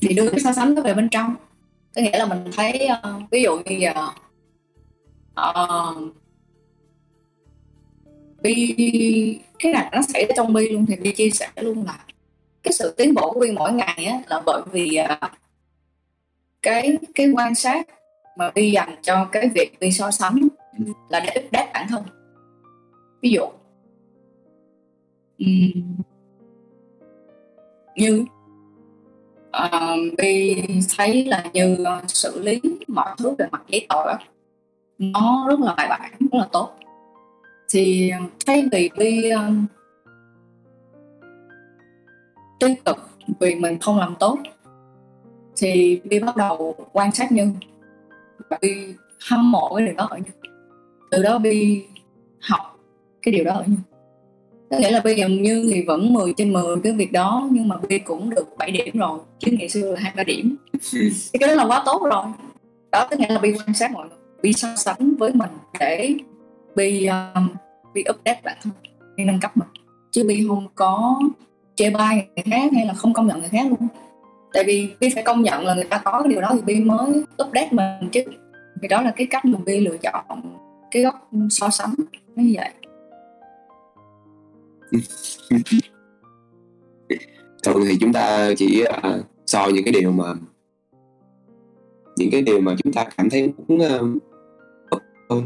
Thì 0.00 0.14
đưa 0.14 0.30
cái 0.30 0.40
so 0.40 0.52
sánh 0.52 0.74
nó 0.74 0.82
về 0.82 0.94
bên 0.94 1.08
trong. 1.08 1.34
Có 1.94 2.02
nghĩa 2.02 2.18
là 2.18 2.26
mình 2.26 2.44
thấy 2.56 2.88
uh, 2.92 3.30
ví 3.30 3.42
dụ 3.42 3.58
như 3.58 3.76
giờ 3.78 3.92
uh, 5.40 6.14
bi 8.42 8.74
cái 9.58 9.72
này 9.72 9.88
nó 9.92 10.02
xảy 10.02 10.24
ra 10.24 10.34
trong 10.36 10.52
bi 10.52 10.68
luôn 10.68 10.86
thì 10.86 10.96
bi 10.96 11.12
chia 11.12 11.30
sẻ 11.30 11.48
luôn 11.56 11.84
là 11.86 11.98
cái 12.62 12.72
sự 12.72 12.94
tiến 12.96 13.14
bộ 13.14 13.32
của 13.32 13.40
bi 13.40 13.50
mỗi 13.50 13.72
ngày 13.72 14.04
á 14.04 14.20
là 14.26 14.42
bởi 14.46 14.62
vì 14.72 14.98
uh, 15.02 15.30
cái 16.62 16.98
cái 17.14 17.28
quan 17.34 17.54
sát 17.54 17.86
mà 18.36 18.50
bi 18.50 18.70
dành 18.70 18.96
cho 19.02 19.28
cái 19.32 19.48
việc 19.54 19.80
bi 19.80 19.90
so 19.92 20.10
sánh 20.10 20.48
là 21.08 21.20
để 21.20 21.48
đáp 21.50 21.70
bản 21.74 21.86
thân 21.88 22.02
ví 23.22 23.30
dụ 23.30 23.42
um, 25.38 26.02
như 27.96 28.24
Ờ, 29.50 29.96
Bi 30.18 30.62
thấy 30.96 31.24
là 31.24 31.44
như 31.52 31.76
ờ, 31.84 32.00
xử 32.08 32.42
lý 32.42 32.60
mọi 32.88 33.14
thứ 33.18 33.34
về 33.38 33.46
mặt 33.52 33.62
giấy 33.68 33.86
tờ 33.88 34.06
đó 34.06 34.18
nó 34.98 35.46
rất 35.48 35.60
là 35.60 35.74
bài 35.76 35.86
bản, 35.88 36.12
rất 36.20 36.38
là 36.38 36.48
tốt. 36.52 36.70
Thì 37.72 38.12
thay 38.46 38.68
vì 38.72 38.90
Bi 38.98 39.30
ờ, 39.30 39.50
tiêu 42.60 42.74
cực 42.84 42.96
vì 43.40 43.54
mình 43.54 43.78
không 43.78 43.98
làm 43.98 44.14
tốt 44.20 44.38
thì 45.56 46.00
Bi 46.04 46.20
bắt 46.20 46.36
đầu 46.36 46.74
quan 46.92 47.12
sát 47.12 47.32
Như 47.32 47.52
và 48.50 48.58
Bi 48.60 48.94
hâm 49.28 49.52
mộ 49.52 49.74
cái 49.76 49.86
điều 49.86 49.94
đó 49.94 50.08
ở 50.10 50.16
Như. 50.16 50.50
Từ 51.10 51.22
đó 51.22 51.38
Bi 51.38 51.84
học 52.40 52.69
cái 53.22 53.32
điều 53.32 53.44
đó 53.44 53.52
ở 53.52 53.64
Như. 53.66 53.76
Có 54.70 54.78
nghĩa 54.78 54.90
là 54.90 55.00
bây 55.00 55.16
giờ 55.16 55.28
Như 55.28 55.70
thì 55.72 55.82
vẫn 55.82 56.12
10 56.12 56.34
trên 56.36 56.52
10 56.52 56.76
cái 56.82 56.92
việc 56.92 57.12
đó 57.12 57.48
nhưng 57.52 57.68
mà 57.68 57.76
Bi 57.88 57.98
cũng 57.98 58.30
được 58.30 58.56
7 58.58 58.70
điểm 58.70 58.98
rồi 58.98 59.18
chứ 59.38 59.52
ngày 59.58 59.68
xưa 59.68 59.92
là 59.92 60.00
23 60.00 60.24
điểm. 60.24 60.56
Thì 60.92 61.38
cái 61.40 61.48
đó 61.48 61.54
là 61.54 61.66
quá 61.66 61.82
tốt 61.86 62.02
rồi. 62.02 62.24
Đó 62.92 63.06
có 63.10 63.16
nghĩa 63.16 63.28
là 63.28 63.38
Bi 63.38 63.52
quan 63.52 63.74
sát 63.74 63.92
mọi 63.92 64.08
người 64.08 64.18
Bi 64.42 64.52
so 64.52 64.68
sánh 64.76 65.14
với 65.18 65.32
mình 65.32 65.50
để 65.80 66.14
Bi 66.76 67.06
um, 67.06 67.48
Bi 67.94 68.04
update 68.10 68.40
bản 68.44 68.56
thân 68.62 68.72
Bi 69.16 69.24
nâng 69.24 69.40
cấp 69.40 69.56
mình. 69.56 69.68
Chứ 70.10 70.24
Bi 70.28 70.44
không 70.48 70.66
có 70.74 71.20
chê 71.74 71.90
bai 71.90 72.26
người 72.36 72.44
khác 72.44 72.72
hay 72.72 72.86
là 72.86 72.94
không 72.94 73.12
công 73.12 73.26
nhận 73.26 73.40
người 73.40 73.48
khác 73.48 73.66
luôn. 73.70 73.88
Tại 74.52 74.64
vì 74.64 74.88
Bi 75.00 75.08
phải 75.14 75.22
công 75.22 75.42
nhận 75.42 75.64
là 75.64 75.74
người 75.74 75.84
ta 75.84 75.98
có 75.98 76.22
cái 76.22 76.32
điều 76.32 76.40
đó 76.40 76.50
thì 76.52 76.60
Bi 76.64 76.80
mới 76.80 77.22
update 77.42 77.68
mình 77.70 78.08
chứ. 78.12 78.20
Thì 78.82 78.88
đó 78.88 79.02
là 79.02 79.10
cái 79.16 79.26
cách 79.30 79.44
mà 79.44 79.58
Bi 79.64 79.80
lựa 79.80 79.96
chọn 79.96 80.24
cái 80.90 81.02
góc 81.02 81.30
so 81.50 81.68
sánh 81.68 81.94
nó 82.36 82.42
như 82.42 82.52
vậy 82.56 82.70
thường 87.62 87.84
thì 87.88 87.96
chúng 88.00 88.12
ta 88.12 88.54
chỉ 88.56 88.84
à, 88.84 89.08
uh, 89.08 89.24
soi 89.46 89.72
những 89.72 89.84
cái 89.84 89.92
điều 89.92 90.12
mà 90.12 90.34
những 92.16 92.30
cái 92.32 92.42
điều 92.42 92.60
mà 92.60 92.74
chúng 92.84 92.92
ta 92.92 93.06
cảm 93.16 93.30
thấy 93.30 93.52
muốn 93.68 93.78
uh, 93.78 94.22
à, 94.90 94.98
thôi. 95.28 95.42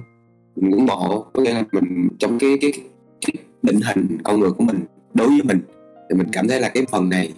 Mình 0.57 0.71
ngưỡng 0.71 0.87
mộ 0.87 1.27
có 1.33 1.43
nghĩa 1.43 1.55
là 1.55 1.65
mình 1.73 2.09
trong 2.19 2.39
cái, 2.39 2.59
cái 2.61 2.73
cái 3.27 3.33
định 3.63 3.81
hình 3.81 4.19
con 4.25 4.41
người 4.41 4.51
của 4.51 4.65
mình 4.65 4.81
đối 5.15 5.29
với 5.29 5.43
mình 5.45 5.61
thì 6.11 6.17
mình 6.17 6.27
cảm 6.33 6.49
thấy 6.49 6.61
là 6.61 6.69
cái 6.69 6.87
phần 6.91 7.09
này 7.09 7.33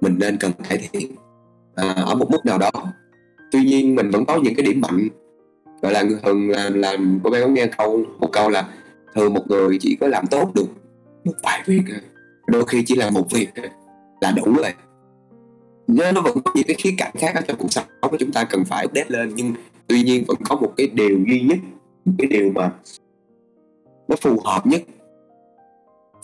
mình 0.00 0.16
nên 0.18 0.36
cần 0.36 0.52
cải 0.68 0.78
thiện 0.92 1.10
à, 1.74 1.88
ở 1.88 2.14
một 2.14 2.30
mức 2.30 2.46
nào 2.46 2.58
đó. 2.58 2.70
Tuy 3.52 3.64
nhiên 3.64 3.94
mình 3.94 4.10
vẫn 4.10 4.24
có 4.24 4.36
những 4.42 4.54
cái 4.54 4.66
điểm 4.66 4.80
mạnh 4.80 5.08
gọi 5.82 5.92
là 5.92 6.04
thường 6.22 6.50
là, 6.50 6.70
là 6.70 6.96
cô 7.24 7.30
bé 7.30 7.40
có 7.40 7.46
nghe 7.46 7.66
câu 7.78 8.04
một 8.18 8.28
câu 8.32 8.50
là 8.50 8.68
thường 9.14 9.34
một 9.34 9.42
người 9.48 9.78
chỉ 9.80 9.96
có 10.00 10.06
làm 10.06 10.26
tốt 10.26 10.52
được 10.54 10.66
một 11.24 11.34
vài 11.42 11.62
việc 11.66 11.82
đôi 12.46 12.64
khi 12.66 12.82
chỉ 12.86 12.94
là 12.94 13.10
một 13.10 13.30
việc 13.30 13.48
là 14.20 14.32
đủ 14.36 14.54
rồi. 14.56 14.72
Nó 15.86 16.20
vẫn 16.20 16.38
có 16.44 16.52
những 16.54 16.66
cái 16.66 16.76
khía 16.78 16.94
cạnh 16.98 17.12
khác 17.18 17.32
ở 17.34 17.40
trong 17.40 17.56
cuộc 17.58 17.72
sống 17.72 17.84
của 18.00 18.16
chúng 18.20 18.32
ta 18.32 18.44
cần 18.44 18.64
phải 18.64 18.86
update 18.86 19.08
lên 19.08 19.32
nhưng 19.34 19.54
tuy 19.86 20.02
nhiên 20.02 20.24
vẫn 20.28 20.36
có 20.44 20.56
một 20.56 20.72
cái 20.76 20.86
điều 20.86 21.18
duy 21.28 21.40
nhất 21.40 21.58
một 22.04 22.12
cái 22.18 22.26
điều 22.26 22.52
mà 22.54 22.72
nó 24.08 24.16
phù 24.16 24.40
hợp 24.44 24.66
nhất 24.66 24.82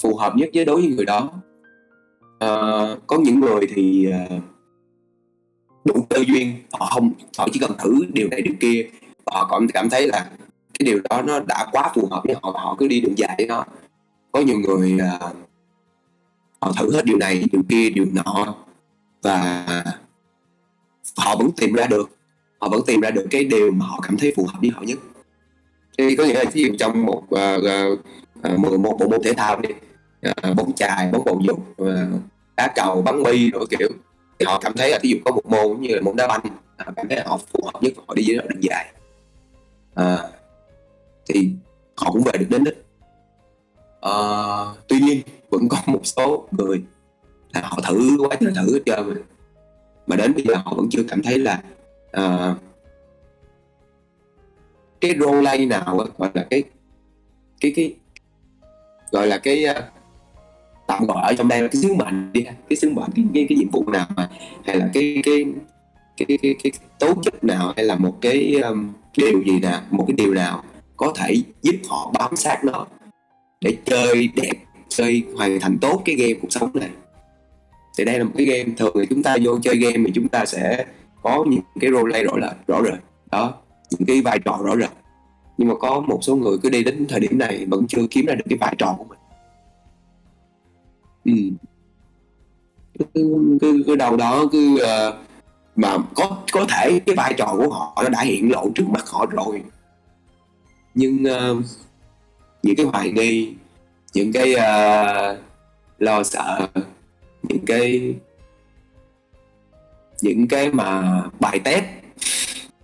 phù 0.02 0.16
hợp 0.16 0.36
nhất 0.36 0.48
với 0.54 0.64
đối 0.64 0.80
với 0.80 0.90
người 0.90 1.04
đó. 1.04 1.30
À, 2.38 2.48
có 3.06 3.18
những 3.18 3.40
người 3.40 3.66
thì 3.74 4.10
ờ, 4.10 4.38
đủ 5.84 6.06
cơ 6.10 6.24
duyên 6.26 6.52
họ 6.72 6.86
không 6.86 7.12
họ 7.38 7.48
chỉ 7.52 7.60
cần 7.60 7.70
thử 7.78 8.04
điều 8.12 8.28
này 8.28 8.42
điều 8.42 8.54
kia 8.60 8.86
họ 9.26 9.46
còn 9.50 9.66
cảm 9.74 9.90
thấy 9.90 10.06
là 10.06 10.30
cái 10.78 10.86
điều 10.86 11.00
đó 11.10 11.22
nó 11.22 11.40
đã 11.40 11.66
quá 11.72 11.92
phù 11.94 12.08
hợp 12.10 12.22
với 12.24 12.36
họ 12.42 12.50
họ 12.50 12.76
cứ 12.78 12.88
đi 12.88 13.00
đường 13.00 13.18
dài 13.18 13.34
với 13.38 13.46
nó 13.46 13.64
có 14.32 14.40
nhiều 14.40 14.58
người 14.58 14.94
uh, 14.94 15.36
họ 16.60 16.72
thử 16.72 16.92
hết 16.92 17.04
điều 17.04 17.18
này 17.18 17.44
điều 17.52 17.62
kia 17.68 17.90
điều 17.90 18.06
nọ 18.12 18.54
và 19.22 19.66
họ 21.16 21.36
vẫn 21.36 21.50
tìm 21.56 21.72
ra 21.72 21.86
được. 21.86 22.10
Họ 22.58 22.68
vẫn 22.68 22.80
tìm 22.86 23.00
ra 23.00 23.10
được 23.10 23.26
cái 23.30 23.44
điều 23.44 23.70
mà 23.70 23.86
họ 23.86 24.00
cảm 24.02 24.16
thấy 24.16 24.32
phù 24.36 24.46
hợp 24.46 24.58
với 24.60 24.70
họ 24.70 24.82
nhất. 24.82 24.98
Thì 25.98 26.16
có 26.16 26.24
nghĩa 26.24 26.34
là 26.34 26.44
ví 26.52 26.62
dụ 26.62 26.74
trong 26.78 27.06
một 27.06 27.22
uh, 27.34 27.62
uh, 28.52 28.58
một, 28.58 28.80
một 28.80 28.96
bộ 29.00 29.08
môn 29.08 29.22
thể 29.24 29.32
thao 29.32 29.60
đi 29.60 29.68
uh, 30.28 30.56
bóng 30.56 30.72
chài 30.72 31.10
bóng 31.12 31.24
bầu 31.24 31.40
dục 31.46 31.66
uh, 31.82 31.88
đá 32.56 32.72
cầu 32.74 33.02
bắn 33.02 33.22
bi 33.22 33.50
rồi 33.50 33.66
kiểu 33.70 33.88
thì 34.38 34.46
họ 34.46 34.60
cảm 34.60 34.72
thấy 34.76 34.90
là 34.90 34.98
ví 35.02 35.10
dụ 35.10 35.16
có 35.24 35.30
một 35.30 35.46
môn 35.46 35.80
như 35.80 35.94
là 35.94 36.00
môn 36.00 36.16
đá 36.16 36.28
banh 36.28 36.40
uh, 36.46 36.96
cảm 36.96 37.08
thấy 37.08 37.20
họ 37.26 37.40
phù 37.52 37.64
hợp 37.64 37.82
nhất 37.82 37.92
họ 38.06 38.14
đi 38.14 38.24
với 38.26 38.36
nó 38.36 38.42
đường 38.48 38.62
dài. 38.62 38.94
Uh, 40.00 40.30
thì 41.28 41.50
họ 41.96 42.12
cũng 42.12 42.22
về 42.22 42.32
được 42.38 42.46
đến 42.50 42.64
đích 42.64 42.87
uh, 44.06 44.78
tuy 44.88 45.00
nhiên 45.00 45.20
vẫn 45.50 45.68
có 45.68 45.78
một 45.86 46.00
số 46.04 46.48
người 46.50 46.82
là 47.52 47.60
họ 47.64 47.78
thử 47.88 48.16
quá 48.18 48.36
trời 48.40 48.52
thử 48.56 48.74
hết 48.74 48.80
trơn 48.86 49.08
mà. 49.08 49.14
mà 50.06 50.16
đến 50.16 50.34
bây 50.34 50.44
giờ 50.44 50.54
họ 50.54 50.74
vẫn 50.76 50.86
chưa 50.90 51.02
cảm 51.08 51.22
thấy 51.22 51.38
là 51.38 51.62
uh, 52.16 52.56
cái 55.00 55.14
role 55.20 55.66
nào 55.66 56.06
gọi 56.18 56.30
là 56.34 56.46
cái 56.50 56.62
cái 57.60 57.72
cái 57.76 57.94
gọi 59.10 59.26
là 59.26 59.38
cái 59.38 59.64
uh, 59.70 59.84
tạm 60.86 61.06
gọi 61.06 61.22
ở 61.22 61.34
trong 61.38 61.48
đây 61.48 61.62
là 61.62 61.68
cái 61.68 61.82
sứ 61.82 61.94
mệnh 61.94 62.32
đi 62.32 62.44
cái 62.68 62.76
sứ 62.76 62.90
mệnh 62.90 63.10
cái 63.16 63.24
cái, 63.34 63.46
cái 63.48 63.58
nhiệm 63.58 63.70
vụ 63.70 63.84
nào 63.90 64.06
mà 64.16 64.30
hay 64.66 64.76
là 64.76 64.90
cái 64.94 65.20
cái 65.24 65.44
cái 66.16 66.26
cái, 66.28 66.38
cái, 66.42 66.54
cái 66.62 66.72
tố 66.98 67.14
chất 67.22 67.44
nào 67.44 67.72
hay 67.76 67.84
là 67.84 67.96
một 67.96 68.18
cái 68.20 68.54
um, 68.54 68.92
điều 69.16 69.42
gì 69.46 69.60
nào 69.60 69.80
một 69.90 70.04
cái 70.08 70.14
điều 70.16 70.34
nào 70.34 70.64
có 70.96 71.12
thể 71.16 71.34
giúp 71.62 71.76
họ 71.88 72.10
bám 72.18 72.36
sát 72.36 72.64
nó 72.64 72.86
để 73.60 73.76
chơi 73.84 74.28
đẹp 74.34 74.52
chơi 74.88 75.22
hoàn 75.36 75.60
thành 75.60 75.78
tốt 75.78 76.02
cái 76.04 76.14
game 76.14 76.34
cuộc 76.34 76.52
sống 76.52 76.70
này. 76.74 76.90
Thì 77.98 78.04
đây 78.04 78.18
là 78.18 78.24
một 78.24 78.32
cái 78.36 78.46
game 78.46 78.74
thường 78.76 78.96
thì 79.00 79.06
chúng 79.10 79.22
ta 79.22 79.36
vô 79.42 79.58
chơi 79.62 79.76
game 79.76 79.96
thì 80.06 80.12
chúng 80.14 80.28
ta 80.28 80.44
sẽ 80.46 80.86
có 81.22 81.44
những 81.48 81.60
cái 81.80 81.90
role 81.90 82.10
play 82.10 82.24
rõ 82.24 82.32
là 82.36 82.54
rõ 82.66 82.82
rệt. 82.84 83.00
Đó 83.30 83.54
những 83.90 84.06
cái 84.06 84.20
vai 84.20 84.38
trò 84.44 84.58
rõ 84.64 84.76
rệt. 84.76 84.90
Nhưng 85.58 85.68
mà 85.68 85.74
có 85.74 86.00
một 86.00 86.18
số 86.22 86.36
người 86.36 86.58
cứ 86.62 86.70
đi 86.70 86.84
đến 86.84 87.06
thời 87.08 87.20
điểm 87.20 87.38
này 87.38 87.66
vẫn 87.66 87.86
chưa 87.88 88.06
kiếm 88.10 88.26
ra 88.26 88.34
được 88.34 88.44
cái 88.48 88.58
vai 88.58 88.74
trò 88.78 88.94
của 88.98 89.04
mình. 89.04 89.18
Ừ. 91.24 91.32
cứ, 93.14 93.24
cứ, 93.60 93.82
cứ 93.86 93.96
đâu 93.96 94.16
đó 94.16 94.44
cứ 94.52 94.74
uh, 94.74 95.14
mà 95.76 95.96
có 96.14 96.38
có 96.52 96.66
thể 96.68 97.00
cái 97.06 97.16
vai 97.16 97.34
trò 97.34 97.54
của 97.56 97.68
họ 97.68 98.02
nó 98.02 98.08
đã 98.08 98.20
hiện 98.20 98.52
lộ 98.52 98.70
trước 98.74 98.88
mặt 98.88 99.04
họ 99.06 99.26
rồi. 99.26 99.62
Nhưng 100.94 101.22
uh, 101.22 101.64
những 102.62 102.76
cái 102.76 102.86
hoài 102.86 103.10
nghi 103.10 103.54
những 104.14 104.32
cái 104.32 104.54
uh, 104.54 105.38
lo 105.98 106.22
sợ 106.22 106.68
những 107.42 107.64
cái 107.66 108.14
những 110.22 110.48
cái 110.48 110.70
mà 110.70 111.22
bài 111.40 111.60
test. 111.64 111.84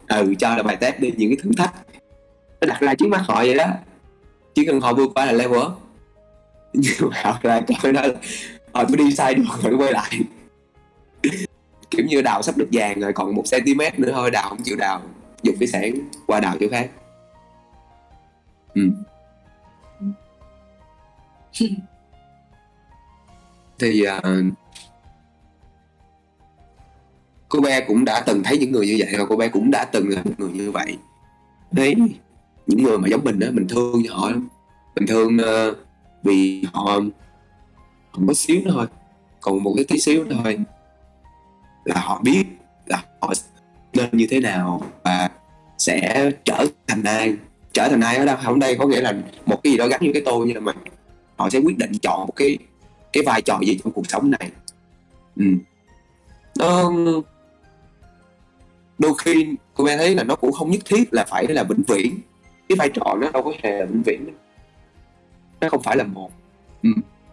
Ừ 0.08 0.34
cho 0.38 0.56
là 0.56 0.62
bài 0.62 0.76
test 0.76 1.00
đi 1.00 1.12
những 1.16 1.30
cái 1.30 1.38
thử 1.42 1.50
thách. 1.56 1.74
Nó 2.60 2.66
đặt 2.66 2.80
ra 2.80 2.94
trước 2.94 3.08
mắt 3.08 3.20
họ 3.24 3.34
vậy 3.34 3.54
đó. 3.54 3.66
Chỉ 4.54 4.64
cần 4.64 4.80
họ 4.80 4.92
vượt 4.92 5.10
qua 5.14 5.24
là 5.24 5.32
level 5.32 5.62
nhưng 6.72 7.10
mà 7.10 7.20
họ 7.22 7.38
ra 7.42 7.60
coi 7.82 7.92
đó 7.92 8.02
là 8.02 8.14
họ 8.72 8.84
tôi 8.84 8.96
đi 8.96 9.14
sai 9.14 9.34
đường 9.34 9.46
rồi 9.62 9.74
quay 9.74 9.92
lại. 9.92 10.20
Kiểu 11.90 12.06
như 12.06 12.22
đào 12.22 12.42
sắp 12.42 12.56
được 12.56 12.68
vàng 12.72 13.00
rồi 13.00 13.12
còn 13.12 13.34
một 13.34 13.44
cm 13.50 13.80
nữa 13.96 14.12
thôi 14.12 14.30
đào 14.30 14.48
không 14.48 14.62
chịu 14.64 14.76
đào. 14.76 15.02
Dùng 15.42 15.56
cái 15.60 15.68
sản 15.68 15.94
qua 16.26 16.40
đào 16.40 16.56
chỗ 16.60 16.66
khác. 16.70 16.90
Ừ. 18.74 18.82
thì 23.78 24.06
uh, 24.06 24.14
cô 27.48 27.60
bé 27.60 27.80
cũng 27.80 28.04
đã 28.04 28.22
từng 28.26 28.42
thấy 28.42 28.58
những 28.58 28.72
người 28.72 28.86
như 28.86 28.96
vậy 28.98 29.14
và 29.18 29.24
cô 29.28 29.36
bé 29.36 29.48
cũng 29.48 29.70
đã 29.70 29.84
từng 29.84 30.08
là 30.08 30.22
người 30.38 30.50
như 30.50 30.70
vậy. 30.70 30.96
Đấy 31.72 31.94
những 32.66 32.82
người 32.82 32.98
mà 32.98 33.08
giống 33.08 33.24
mình 33.24 33.38
đó 33.38 33.46
mình 33.52 33.68
thương 33.68 34.02
cho 34.08 34.14
họ 34.14 34.30
mình 34.96 35.06
thương 35.06 35.36
uh, 35.36 35.76
vì 36.22 36.64
họ 36.72 37.00
không 38.12 38.26
có 38.26 38.34
xíu 38.34 38.60
nữa 38.64 38.70
thôi 38.74 38.86
còn 39.40 39.62
một 39.62 39.72
cái 39.76 39.84
tí 39.88 40.00
xíu 40.00 40.24
nữa 40.24 40.36
thôi 40.44 40.58
là 41.84 42.00
họ 42.00 42.20
biết 42.22 42.44
là 42.86 43.04
họ 43.20 43.32
nên 43.92 44.08
như 44.12 44.26
thế 44.30 44.40
nào 44.40 44.82
và 45.02 45.30
sẽ 45.78 46.30
trở 46.44 46.66
thành 46.86 47.02
ai. 47.04 47.36
Trở 47.72 47.88
thành 47.88 48.00
ai 48.00 48.16
ở 48.16 48.24
đâu 48.24 48.36
không? 48.42 48.58
Đây 48.58 48.76
có 48.76 48.86
nghĩa 48.86 49.00
là 49.00 49.14
một 49.46 49.60
cái 49.64 49.72
gì 49.72 49.76
đó 49.76 49.86
gắn 49.86 50.00
như 50.02 50.10
cái 50.12 50.22
tôi 50.24 50.46
như 50.46 50.54
là 50.54 50.60
mình 50.60 50.76
họ 51.36 51.50
sẽ 51.50 51.58
quyết 51.58 51.78
định 51.78 51.92
chọn 52.02 52.26
một 52.26 52.32
cái 52.36 52.58
cái 53.12 53.22
vai 53.26 53.42
trò 53.42 53.58
gì 53.66 53.78
trong 53.84 53.92
cuộc 53.92 54.10
sống 54.10 54.30
này. 54.30 54.50
Ừ. 55.36 55.44
nó, 56.58 56.92
đôi 58.98 59.12
khi 59.18 59.46
cô 59.74 59.84
bé 59.84 59.96
thấy 59.96 60.14
là 60.14 60.24
nó 60.24 60.36
cũng 60.36 60.52
không 60.52 60.70
nhất 60.70 60.82
thiết 60.84 61.14
là 61.14 61.24
phải 61.28 61.46
là 61.48 61.62
vĩnh 61.62 61.82
viễn. 61.88 62.18
Cái 62.68 62.76
vai 62.76 62.88
trò 62.94 63.16
nó 63.20 63.30
đâu 63.30 63.42
có 63.42 63.52
hề 63.62 63.80
là 63.80 63.86
vĩnh 63.86 64.02
viễn 64.02 64.26
nó 65.60 65.68
không 65.70 65.82
phải 65.82 65.96
là 65.96 66.04
một. 66.04 66.30
Ừ. 66.82 66.90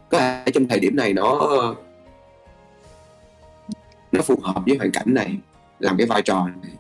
có 0.10 0.20
thể 0.20 0.52
trong 0.54 0.68
thời 0.68 0.80
điểm 0.80 0.95
này 0.95 1.14
nó 1.14 1.49
nó 4.12 4.22
phù 4.22 4.39
hợp 4.43 4.62
với 4.66 4.78
hoàn 4.78 4.91
cảnh 4.91 5.14
này, 5.14 5.38
làm 5.80 5.97
cái 5.97 6.08
vai 6.08 6.22
trò 6.22 6.47
này. 6.47 6.72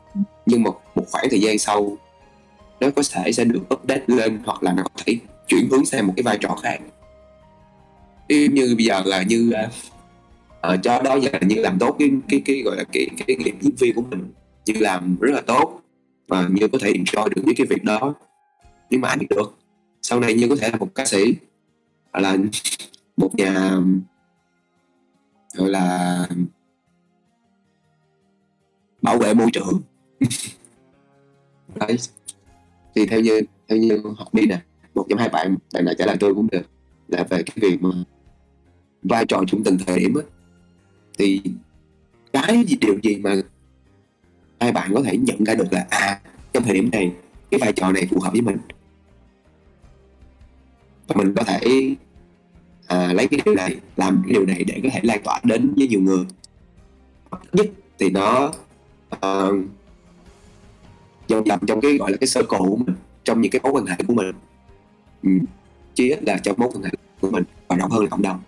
Nhưng 0.45 0.63
một 0.63 0.81
một 0.95 1.03
khoảng 1.11 1.25
thời 1.29 1.41
gian 1.41 1.59
sau, 1.59 1.97
nó 2.79 2.87
có 2.95 3.01
thể 3.11 3.31
sẽ 3.31 3.43
được 3.43 3.61
update 3.73 4.03
lên 4.07 4.39
hoặc 4.45 4.63
là 4.63 4.73
nó 4.73 4.83
có 4.83 5.03
thể 5.05 5.17
chuyển 5.47 5.67
hướng 5.71 5.85
sang 5.85 6.07
một 6.07 6.13
cái 6.15 6.23
vai 6.23 6.37
trò 6.41 6.55
khác 6.63 6.79
như 8.51 8.75
bây 8.77 8.85
giờ 8.85 9.03
là 9.05 9.23
như 9.23 9.53
uh, 10.73 10.83
cho 10.83 11.01
đó 11.01 11.15
giờ 11.15 11.31
như 11.41 11.55
làm 11.55 11.79
tốt 11.79 11.95
cái 11.99 12.09
cái 12.29 12.41
cái 12.45 12.61
gọi 12.65 12.77
là 12.77 12.83
cái 12.91 13.07
cái 13.27 13.35
nghiệp 13.35 13.55
diễn 13.61 13.75
viên 13.75 13.95
của 13.95 14.01
mình. 14.01 14.31
Như 14.65 14.73
làm 14.79 15.15
rất 15.21 15.31
là 15.33 15.41
tốt 15.41 15.81
và 16.27 16.47
như 16.51 16.67
có 16.67 16.77
thể 16.81 16.93
enjoy 16.93 17.29
được 17.29 17.41
với 17.45 17.53
cái 17.57 17.67
việc 17.67 17.83
đó. 17.83 18.13
Nhưng 18.89 19.01
mà 19.01 19.15
biết 19.15 19.27
được 19.29 19.57
sau 20.01 20.19
này 20.19 20.33
như 20.33 20.47
có 20.49 20.55
thể 20.59 20.69
là 20.69 20.77
một 20.77 20.95
ca 20.95 21.05
sĩ 21.05 21.35
hoặc 22.13 22.19
là 22.19 22.37
một 23.17 23.35
nhà 23.35 23.71
gọi 25.53 25.69
là 25.69 26.27
bảo 29.01 29.17
vệ 29.17 29.33
môi 29.33 29.47
trường. 29.53 29.81
Đấy. 31.75 31.97
Thì 32.95 33.05
theo 33.05 33.19
như 33.19 33.41
theo 33.67 33.77
như 33.77 34.01
học 34.17 34.33
đi 34.33 34.45
nè 34.45 34.61
một 34.95 35.05
trong 35.09 35.19
hai 35.19 35.29
bạn 35.29 35.57
bạn 35.73 35.85
nào 35.85 35.93
trả 35.97 36.05
lời 36.05 36.17
tôi 36.19 36.35
cũng 36.35 36.47
được 36.51 36.63
là 37.07 37.23
về 37.23 37.43
cái 37.43 37.55
việc 37.55 37.81
mà 37.81 37.89
vai 39.03 39.25
trò 39.25 39.43
trong 39.47 39.63
từng 39.63 39.77
thời 39.87 39.99
điểm 39.99 40.13
á. 40.15 40.23
Thì 41.17 41.41
cái 42.33 42.63
gì 42.67 42.77
điều 42.81 42.99
gì 43.03 43.15
mà 43.15 43.35
hai 44.59 44.71
bạn 44.71 44.91
có 44.93 45.01
thể 45.01 45.17
nhận 45.17 45.43
ra 45.43 45.55
được 45.55 45.73
là 45.73 45.87
à 45.89 46.21
trong 46.53 46.63
thời 46.63 46.73
điểm 46.73 46.89
này 46.91 47.11
cái 47.51 47.59
vai 47.59 47.73
trò 47.73 47.91
này 47.91 48.07
phù 48.11 48.19
hợp 48.19 48.31
với 48.31 48.41
mình? 48.41 48.57
Và 51.07 51.15
mình 51.15 51.33
có 51.35 51.43
thể 51.43 51.59
à, 52.87 53.13
lấy 53.13 53.27
cái 53.27 53.39
điều 53.45 53.55
này 53.55 53.75
làm 53.95 54.21
cái 54.25 54.33
điều 54.33 54.45
này 54.45 54.63
để 54.63 54.79
có 54.83 54.89
thể 54.93 54.99
lan 55.03 55.21
tỏa 55.23 55.39
đến 55.43 55.73
với 55.77 55.87
nhiều 55.87 56.01
người. 56.01 56.25
Nhất 57.53 57.67
thì 57.99 58.09
nó 58.09 58.51
ờ, 59.09 59.47
uh, 59.47 59.65
dần 61.27 61.59
trong 61.67 61.81
cái 61.81 61.97
gọi 61.97 62.11
là 62.11 62.17
cái 62.17 62.27
circle 62.35 62.59
của 62.59 62.75
mình 62.75 62.95
trong 63.23 63.41
những 63.41 63.51
cái 63.51 63.59
mối 63.63 63.71
quan 63.71 63.85
hệ 63.85 63.95
của 64.07 64.13
mình. 64.13 64.31
Ừ. 65.23 65.29
chứ 65.95 66.15
là 66.21 66.37
trong 66.37 66.55
mối 66.59 66.69
quan 66.73 66.83
hệ 66.83 66.89
của 67.21 67.31
mình 67.31 67.43
và 67.67 67.75
rộng 67.75 67.91
hơn 67.91 68.03
là 68.03 68.09
cộng 68.09 68.21
đồng. 68.21 68.39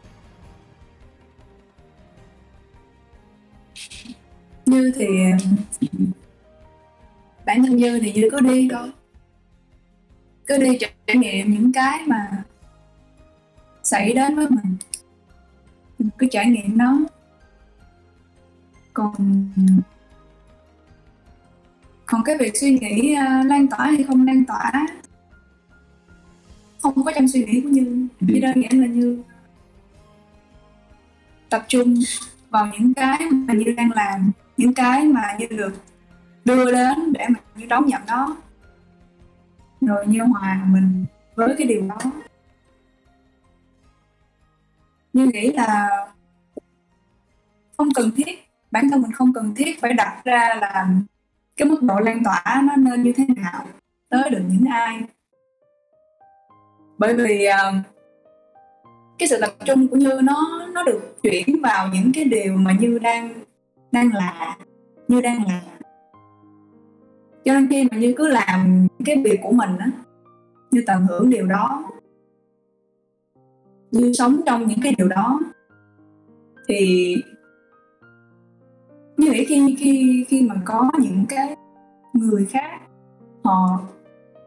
Như 4.65 4.91
thì 4.95 5.07
bản 7.45 7.63
thân 7.63 7.75
như 7.75 7.99
thì 7.99 8.13
như 8.13 8.29
cứ 8.31 8.39
đi 8.39 8.67
thôi. 8.71 8.91
Cứ 10.45 10.57
đi 10.57 10.77
trải 10.79 11.15
nghiệm 11.17 11.51
những 11.51 11.71
cái 11.73 11.99
mà 12.07 12.43
xảy 13.83 14.13
đến 14.13 14.35
với 14.35 14.47
mình. 14.49 14.77
Mình 15.99 16.09
cứ 16.17 16.27
trải 16.31 16.45
nghiệm 16.45 16.77
nó. 16.77 16.99
Còn 18.93 19.13
còn 22.05 22.23
cái 22.23 22.37
việc 22.37 22.57
suy 22.57 22.79
nghĩ 22.79 23.15
uh, 23.15 23.45
lan 23.45 23.67
tỏa 23.67 23.85
hay 23.85 24.03
không 24.03 24.25
lan 24.25 24.45
tỏa 24.45 24.87
không 26.81 27.03
có 27.03 27.11
trong 27.15 27.27
suy 27.27 27.45
nghĩ 27.45 27.61
của 27.61 27.69
như. 27.69 28.07
Chỉ 28.27 28.41
đơn 28.41 28.61
giản 28.61 28.81
là 28.81 28.87
như 28.87 29.23
tập 31.49 31.65
trung 31.67 31.95
vào 32.53 32.67
những 32.67 32.93
cái 32.93 33.19
mà 33.31 33.53
như 33.53 33.73
đang 33.77 33.91
làm 33.91 34.31
những 34.57 34.73
cái 34.73 35.05
mà 35.05 35.35
như 35.39 35.47
được 35.49 35.73
đưa 36.45 36.71
đến 36.71 37.13
để 37.13 37.27
mà 37.29 37.39
như 37.55 37.65
đón 37.65 37.85
nhận 37.85 38.01
nó. 38.07 38.35
Rồi 39.81 40.07
như 40.07 40.23
hòa 40.23 40.61
mình 40.65 41.05
với 41.35 41.55
cái 41.57 41.67
điều 41.67 41.81
đó 41.89 41.97
như 45.13 45.25
nghĩ 45.25 45.51
là 45.51 45.89
không 47.77 47.87
cần 47.95 48.11
thiết 48.15 48.47
bản 48.71 48.89
thân 48.89 49.01
mình 49.01 49.11
không 49.11 49.33
cần 49.33 49.53
thiết 49.55 49.81
phải 49.81 49.93
đặt 49.93 50.21
ra 50.23 50.55
là 50.61 50.87
cái 51.57 51.67
mức 51.67 51.81
độ 51.81 51.99
lan 51.99 52.23
tỏa 52.23 52.61
nó 52.63 52.75
nên 52.75 53.03
như 53.03 53.13
thế 53.15 53.25
nào 53.27 53.65
tới 54.09 54.29
được 54.29 54.41
những 54.47 54.65
ai. 54.71 55.01
Bởi 56.97 57.13
vì 57.13 57.47
uh, 57.47 57.92
cái 59.23 59.27
sự 59.27 59.37
tập 59.41 59.65
trung 59.65 59.87
của 59.87 59.97
như 59.97 60.19
nó 60.23 60.67
nó 60.73 60.83
được 60.83 61.17
chuyển 61.23 61.61
vào 61.61 61.87
những 61.93 62.11
cái 62.13 62.23
điều 62.23 62.53
mà 62.57 62.71
như 62.79 62.99
đang 62.99 63.33
đang 63.91 64.13
là, 64.13 64.57
như 65.07 65.21
đang 65.21 65.47
là. 65.47 65.61
Cho 67.45 67.53
nên 67.53 67.67
khi 67.69 67.87
mà 67.91 67.97
như 67.97 68.13
cứ 68.17 68.27
làm 68.27 68.87
cái 69.05 69.23
việc 69.25 69.39
của 69.43 69.51
mình 69.51 69.77
á, 69.79 69.91
như 70.71 70.83
tận 70.87 71.05
hưởng 71.05 71.29
điều 71.29 71.47
đó. 71.47 71.89
Như 73.91 74.13
sống 74.13 74.41
trong 74.45 74.67
những 74.67 74.79
cái 74.83 74.95
điều 74.97 75.07
đó. 75.07 75.39
Thì 76.67 77.15
như 79.17 79.31
nghĩ 79.31 79.45
khi 79.45 79.75
khi 79.79 80.25
khi 80.29 80.41
mà 80.41 80.55
có 80.65 80.91
những 80.99 81.25
cái 81.29 81.55
người 82.13 82.45
khác, 82.45 82.79
họ 83.43 83.79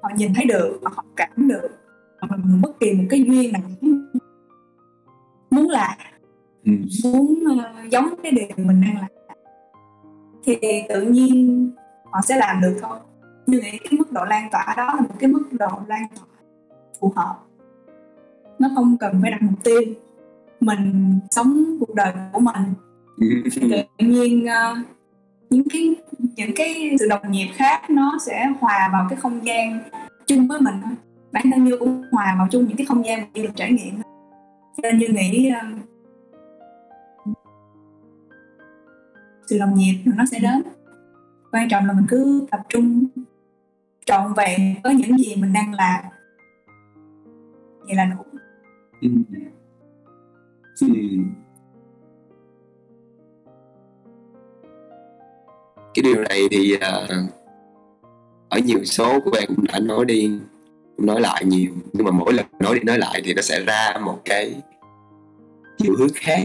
họ 0.03 0.11
nhìn 0.17 0.35
thấy 0.35 0.45
được, 0.45 0.79
họ 0.83 1.05
cảm 1.17 1.49
được, 1.49 1.69
hoặc 2.21 2.31
là 2.31 2.39
bất 2.63 2.81
kỳ 2.81 2.93
một 2.93 3.05
cái 3.11 3.23
duyên 3.23 3.53
nào 3.53 3.63
muốn 5.57 5.71
làm 5.71 5.99
ừ. 6.65 6.73
muốn 7.05 7.45
uh, 7.53 7.91
giống 7.91 8.15
cái 8.23 8.33
điều 8.33 8.47
mình 8.57 8.81
đang 8.81 8.97
làm. 8.97 9.11
Thì 10.45 10.57
tự 10.89 11.03
nhiên 11.03 11.71
họ 12.05 12.21
sẽ 12.23 12.37
làm 12.37 12.61
được 12.61 12.79
thôi. 12.83 12.99
Như 13.47 13.61
nghĩ 13.61 13.79
cái 13.79 13.99
mức 13.99 14.13
độ 14.13 14.25
lan 14.25 14.49
tỏa 14.53 14.75
đó 14.77 14.87
là 14.95 15.01
một 15.01 15.15
cái 15.19 15.31
mức 15.31 15.45
độ 15.53 15.69
lan 15.87 16.03
tỏa 16.15 16.25
phù 17.01 17.13
hợp. 17.17 17.35
Nó 18.59 18.69
không 18.75 18.97
cần 19.01 19.19
phải 19.23 19.31
đặt 19.31 19.43
mục 19.43 19.65
tiêu. 19.65 19.83
Mình 20.61 21.19
sống 21.31 21.77
cuộc 21.81 21.95
đời 21.95 22.13
của 22.33 22.41
mình. 22.41 22.75
Tự 23.99 24.07
nhiên 24.07 24.45
uh, 24.45 24.79
những 25.51 25.69
cái 25.73 25.95
những 26.37 26.51
cái 26.57 26.97
sự 26.99 27.07
đồng 27.09 27.31
nghiệp 27.31 27.49
khác 27.55 27.91
nó 27.91 28.19
sẽ 28.27 28.47
hòa 28.61 28.89
vào 28.93 29.07
cái 29.11 29.19
không 29.19 29.47
gian 29.47 29.81
chung 30.27 30.49
với 30.49 30.61
mình 30.61 30.75
bản 31.33 31.45
thân 31.53 31.65
như 31.65 31.77
cũng 31.77 32.03
hòa 32.13 32.35
vào 32.39 32.49
chung 32.51 32.67
những 32.69 32.77
cái 32.77 32.87
không 32.87 33.07
gian 33.07 33.21
mà 33.21 33.27
như 33.35 33.43
được 33.43 33.53
trải 33.57 33.73
nghiệm 33.73 33.95
nên 34.83 34.99
như 34.99 35.07
nghĩ 35.09 35.51
ờ, 35.51 35.67
sự 39.47 39.59
lòng 39.59 39.75
nhiệt 39.75 39.97
nó 40.05 40.25
sẽ 40.31 40.39
đến 40.39 40.63
quan 41.53 41.69
trọng 41.69 41.87
là 41.87 41.93
mình 41.93 42.07
cứ 42.09 42.47
tập 42.51 42.61
trung 42.69 43.05
trọn 44.07 44.33
vẹn 44.37 44.75
với 44.85 44.95
những 44.95 45.19
gì 45.19 45.37
mình 45.37 45.53
đang 45.53 45.75
làm 45.75 46.05
vậy 47.87 47.95
là 47.95 48.05
đủ 48.05 48.25
ừ. 49.01 49.09
Ừ. 50.81 50.87
cái 55.95 56.03
điều 56.03 56.23
này 56.23 56.41
thì 56.51 56.75
uh, 56.75 57.33
ở 58.49 58.59
nhiều 58.59 58.85
số 58.85 59.21
của 59.21 59.31
bạn 59.31 59.45
cũng 59.57 59.65
đã 59.73 59.79
nói 59.79 60.05
đi 60.05 60.41
nói 60.99 61.21
lại 61.21 61.45
nhiều, 61.45 61.71
nhưng 61.93 62.05
mà 62.05 62.11
mỗi 62.11 62.33
lần 62.33 62.47
nói 62.61 62.75
đi 62.75 62.81
nói 62.85 62.99
lại 62.99 63.23
thì 63.25 63.35
nó 63.35 63.43
sẽ 63.43 63.65
ra 63.67 63.95
một 64.05 64.19
cái 64.25 64.55
chiều 65.79 65.95
hướng 65.99 66.09
khác. 66.15 66.45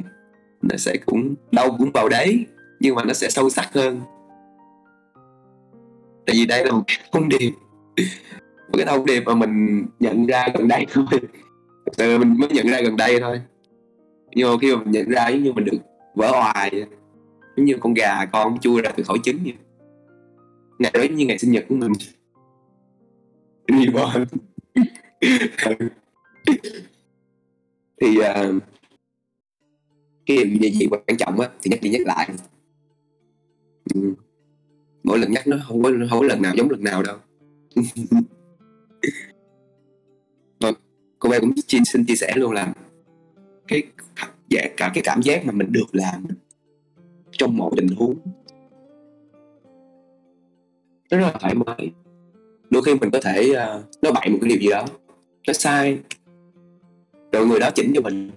Nó 0.62 0.78
sẽ 0.78 0.98
cũng 1.06 1.36
đâu 1.52 1.76
cũng 1.78 1.92
vào 1.92 2.10
đấy, 2.10 2.46
nhưng 2.80 2.96
mà 2.96 3.04
nó 3.04 3.14
sẽ 3.14 3.30
sâu 3.30 3.50
sắc 3.50 3.74
hơn. 3.74 4.02
Tại 6.26 6.36
vì 6.36 6.46
đây 6.46 6.66
là 6.66 6.72
một 6.72 6.84
cái 6.88 6.98
thông 7.12 7.30
điệp. 7.30 7.52
Một 8.68 8.78
cái 8.78 8.86
thông 8.86 9.06
điệp 9.06 9.24
mà 9.26 9.36
mình 9.36 9.86
nhận 10.00 10.26
ra 10.26 10.48
gần 10.54 10.68
đây 10.68 10.86
thôi. 10.90 11.06
Từ 11.98 12.18
mình 12.18 12.36
mới 12.40 12.50
nhận 12.50 12.68
ra 12.68 12.82
gần 12.82 12.98
đây 12.98 13.20
thôi. 13.20 13.42
Nhưng 14.36 14.52
mà 14.52 14.58
khi 14.62 14.76
mà 14.76 14.82
mình 14.84 14.92
nhận 14.92 15.10
ra 15.10 15.28
giống 15.28 15.44
như 15.44 15.54
mình 15.54 15.66
được 15.66 15.78
vỡ 16.16 16.32
hoài 16.32 16.86
giống 17.56 17.66
như 17.66 17.78
con 17.80 17.94
gà 17.94 18.26
con 18.26 18.60
chui 18.60 18.82
ra 18.82 18.92
từ 18.98 19.04
khỏi 19.04 19.18
trứng 19.24 19.38
vậy. 19.44 19.54
Ngày 20.80 20.92
đó 20.94 21.02
như 21.16 21.26
ngày 21.26 21.38
sinh 21.38 21.52
nhật 21.52 21.66
của 21.70 21.76
mình 21.76 21.92
reborn 23.80 24.26
thì 28.02 28.18
uh, 28.18 28.64
cái 30.26 30.44
điều 30.44 30.72
gì 30.72 30.88
quan 30.92 31.18
trọng 31.18 31.40
á 31.40 31.50
thì 31.62 31.70
nhắc 31.70 31.80
đi 31.82 31.90
nhắc 31.90 32.02
lại. 32.06 32.30
Ừ. 33.94 34.14
mỗi 35.04 35.20
lần 35.20 35.32
nhắc 35.32 35.48
nó 35.48 35.58
không 35.68 35.84
có 35.84 35.92
không 36.10 36.20
có 36.20 36.26
lần 36.26 36.42
nào 36.42 36.54
giống 36.56 36.70
lần 36.70 36.84
nào 36.84 37.04
đâu. 37.04 37.18
Ờ, 40.60 40.74
cô 41.20 41.30
bé 41.30 41.40
cũng 41.40 41.52
xin, 41.68 41.86
xin 41.86 42.06
chia 42.06 42.16
sẻ 42.16 42.34
luôn 42.36 42.52
là 42.52 42.74
cái 43.68 43.84
dạ, 44.50 44.62
cả 44.78 44.92
cái 44.94 45.04
cảm 45.04 45.22
giác 45.22 45.46
mà 45.46 45.52
mình 45.52 45.72
được 45.72 45.86
làm 45.92 46.26
trong 47.32 47.58
mọi 47.58 47.72
tình 47.78 47.88
huống 47.88 48.18
nó 51.12 51.18
rất 51.18 51.26
là 51.26 51.34
thoải 51.40 51.56
mái 51.56 51.92
đôi 52.72 52.84
khi 52.84 52.96
mình 52.96 53.10
có 53.12 53.20
thể 53.20 53.54
ờ, 53.54 53.76
uh, 53.76 54.04
nói 54.04 54.14
bậy 54.14 54.30
một 54.30 54.38
cái 54.42 54.50
điều 54.50 54.60
gì 54.60 54.70
đó 54.70 54.86
nó 55.48 55.54
sai. 55.54 56.00
Rồi 57.32 57.48
người 57.48 57.60
đó 57.60 57.70
chỉnh 57.76 57.92
cho 57.96 58.02
mình. 58.02 58.32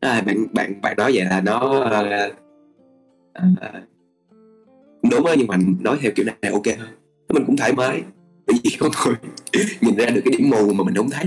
À, 0.00 0.22
bạn 0.26 0.46
bạn 0.52 0.80
bạn 0.80 0.96
nói 0.96 1.12
vậy 1.14 1.24
là 1.24 1.40
nó 1.40 1.56
uh, 1.66 2.32
uh, 3.38 3.48
đúng 5.10 5.26
á 5.26 5.34
nhưng 5.38 5.46
mà 5.46 5.56
nói 5.80 5.98
theo 6.00 6.12
kiểu 6.14 6.26
này 6.26 6.52
ok 6.52 6.66
hơn. 6.78 6.88
Mình 7.28 7.44
cũng 7.46 7.56
thoải 7.56 7.72
mái. 7.72 8.02
Bởi 8.46 8.56
vì 8.64 8.70
không 8.78 8.90
thôi 8.92 9.14
nhìn 9.80 9.96
ra 9.96 10.06
được 10.06 10.20
cái 10.24 10.34
điểm 10.38 10.50
mù 10.50 10.72
mà 10.72 10.84
mình 10.84 10.94
không 10.94 11.10
thấy. 11.10 11.26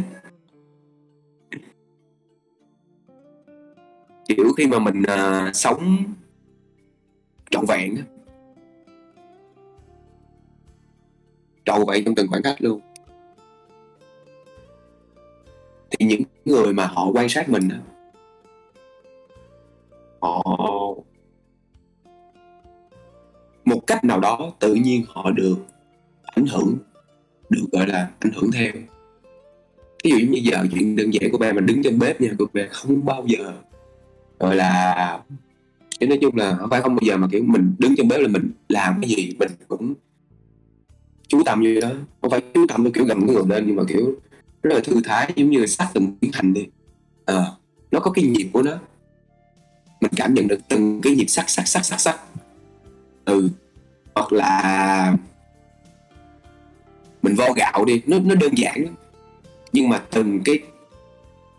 Kiểu 4.28 4.54
khi 4.58 4.68
mà 4.68 4.80
mình 4.80 5.02
uh, 5.02 5.56
sống 5.56 5.98
trọn 7.52 7.66
vẹn 7.68 7.96
trầu 11.66 11.86
vậy 11.86 12.02
trong 12.06 12.16
từng 12.16 12.28
khoảng 12.28 12.44
cách 12.44 12.56
luôn. 12.60 12.82
Thì 15.92 16.06
những 16.06 16.22
người 16.46 16.74
mà 16.74 16.86
họ 16.86 17.12
quan 17.14 17.30
sát 17.30 17.50
mình 17.50 17.70
họ 20.22 20.44
một 23.66 23.88
cách 23.88 24.04
nào 24.04 24.20
đó 24.20 24.52
tự 24.60 24.74
nhiên 24.74 25.04
họ 25.08 25.32
được 25.32 25.56
ảnh 26.24 26.46
hưởng, 26.46 26.78
được 27.50 27.66
gọi 27.72 27.88
là 27.88 28.12
ảnh 28.20 28.32
hưởng 28.36 28.52
theo. 28.52 28.72
Ví 30.04 30.12
dụ 30.12 30.18
như 30.18 30.40
giờ 30.44 30.66
chuyện 30.72 30.96
đơn 30.96 31.14
giản 31.14 31.32
của 31.32 31.38
ba 31.38 31.54
mình 31.54 31.66
đứng 31.66 31.84
trong 31.84 32.00
bếp 32.00 32.22
nha 32.22 32.30
của 32.38 32.46
ba 32.54 32.62
không 32.72 33.06
bao 33.06 33.26
giờ 33.28 33.54
gọi 34.40 34.56
là 34.56 35.24
chứ 36.00 36.08
nói 36.08 36.18
chung 36.22 36.36
là 36.36 36.58
không 36.60 36.70
phải 36.70 36.82
không 36.82 36.96
bao 36.96 37.02
giờ 37.02 37.18
mà 37.18 37.28
kiểu 37.32 37.44
mình 37.44 37.76
đứng 37.80 37.96
trong 37.98 38.08
bếp 38.08 38.20
là 38.20 38.28
mình 38.28 38.52
làm 38.70 39.02
cái 39.02 39.10
gì 39.10 39.36
mình 39.40 39.52
cũng 39.68 39.94
chú 41.32 41.44
tâm 41.46 41.62
như 41.62 41.80
đó. 41.80 41.90
Không 42.22 42.32
phải 42.32 42.42
chú 42.54 42.66
tâm 42.70 42.84
theo 42.84 42.92
kiểu 42.92 43.06
gầm 43.06 43.28
cái 43.28 43.36
người 43.36 43.44
lên, 43.50 43.68
nhưng 43.68 43.76
mà 43.76 43.84
kiểu 43.88 44.16
rất 44.64 44.74
là 44.74 44.82
thư 44.84 45.02
thái, 45.04 45.34
giống 45.36 45.50
như 45.50 45.60
là 45.60 45.68
sắc 45.68 45.88
từng 45.94 46.16
tiến 46.22 46.32
hành 46.34 46.54
đi. 46.54 46.68
À 47.26 47.46
nó 47.92 48.00
có 48.00 48.12
cái 48.12 48.26
nhịp 48.26 48.50
của 48.54 48.62
nó. 48.62 48.72
Mình 50.02 50.12
cảm 50.16 50.34
nhận 50.34 50.48
được 50.48 50.60
từng 50.68 51.02
cái 51.02 51.16
nhịp 51.16 51.26
sắc 51.28 51.50
sắc 51.50 51.68
sắc 51.68 51.86
sắc 51.86 52.00
sắc. 52.00 52.20
Ừ 53.26 53.50
hoặc 54.16 54.34
là 54.34 55.16
mình 57.22 57.36
vo 57.36 57.54
gạo 57.56 57.86
đi. 57.86 58.02
Nó 58.06 58.20
nó 58.20 58.36
đơn 58.36 58.58
giản 58.58 58.84
lắm. 58.84 58.94
nhưng 59.74 59.90
mà 59.90 60.02
từng 60.12 60.42
cái 60.46 60.60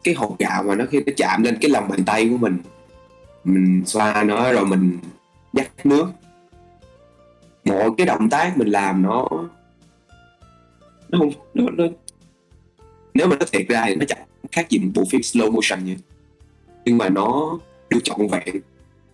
cái 0.04 0.14
hột 0.14 0.38
gạo 0.38 0.62
mà 0.62 0.74
nó 0.74 0.84
khi 0.90 1.00
nó 1.06 1.12
chạm 1.16 1.42
lên 1.42 1.58
cái 1.60 1.70
lòng 1.70 1.88
bàn 1.88 2.04
tay 2.04 2.28
của 2.28 2.36
mình 2.36 2.58
mình 3.44 3.82
xoa 3.86 4.24
nó 4.24 4.52
rồi 4.52 4.66
mình 4.66 4.98
dắt 5.52 5.70
nước. 5.84 6.06
Mọi 7.64 7.90
cái 7.96 8.06
động 8.06 8.30
tác 8.30 8.58
mình 8.58 8.68
làm 8.68 9.02
nó 9.02 9.28
nó 11.12 11.18
không 11.18 11.32
nó, 11.54 11.64
nó 11.70 11.84
nếu 13.14 13.26
mà 13.26 13.36
nó 13.40 13.46
thiệt 13.52 13.68
ra 13.68 13.84
thì 13.86 13.94
nó 13.94 14.04
chẳng 14.08 14.26
khác 14.52 14.70
gì 14.70 14.78
một 14.78 14.90
bộ 14.94 15.04
phim 15.10 15.20
slow 15.20 15.52
motion 15.52 15.84
vậy 15.84 15.96
nhưng 16.84 16.98
mà 16.98 17.08
nó 17.08 17.58
được 17.90 18.00
trọn 18.04 18.28
vẹn. 18.28 18.56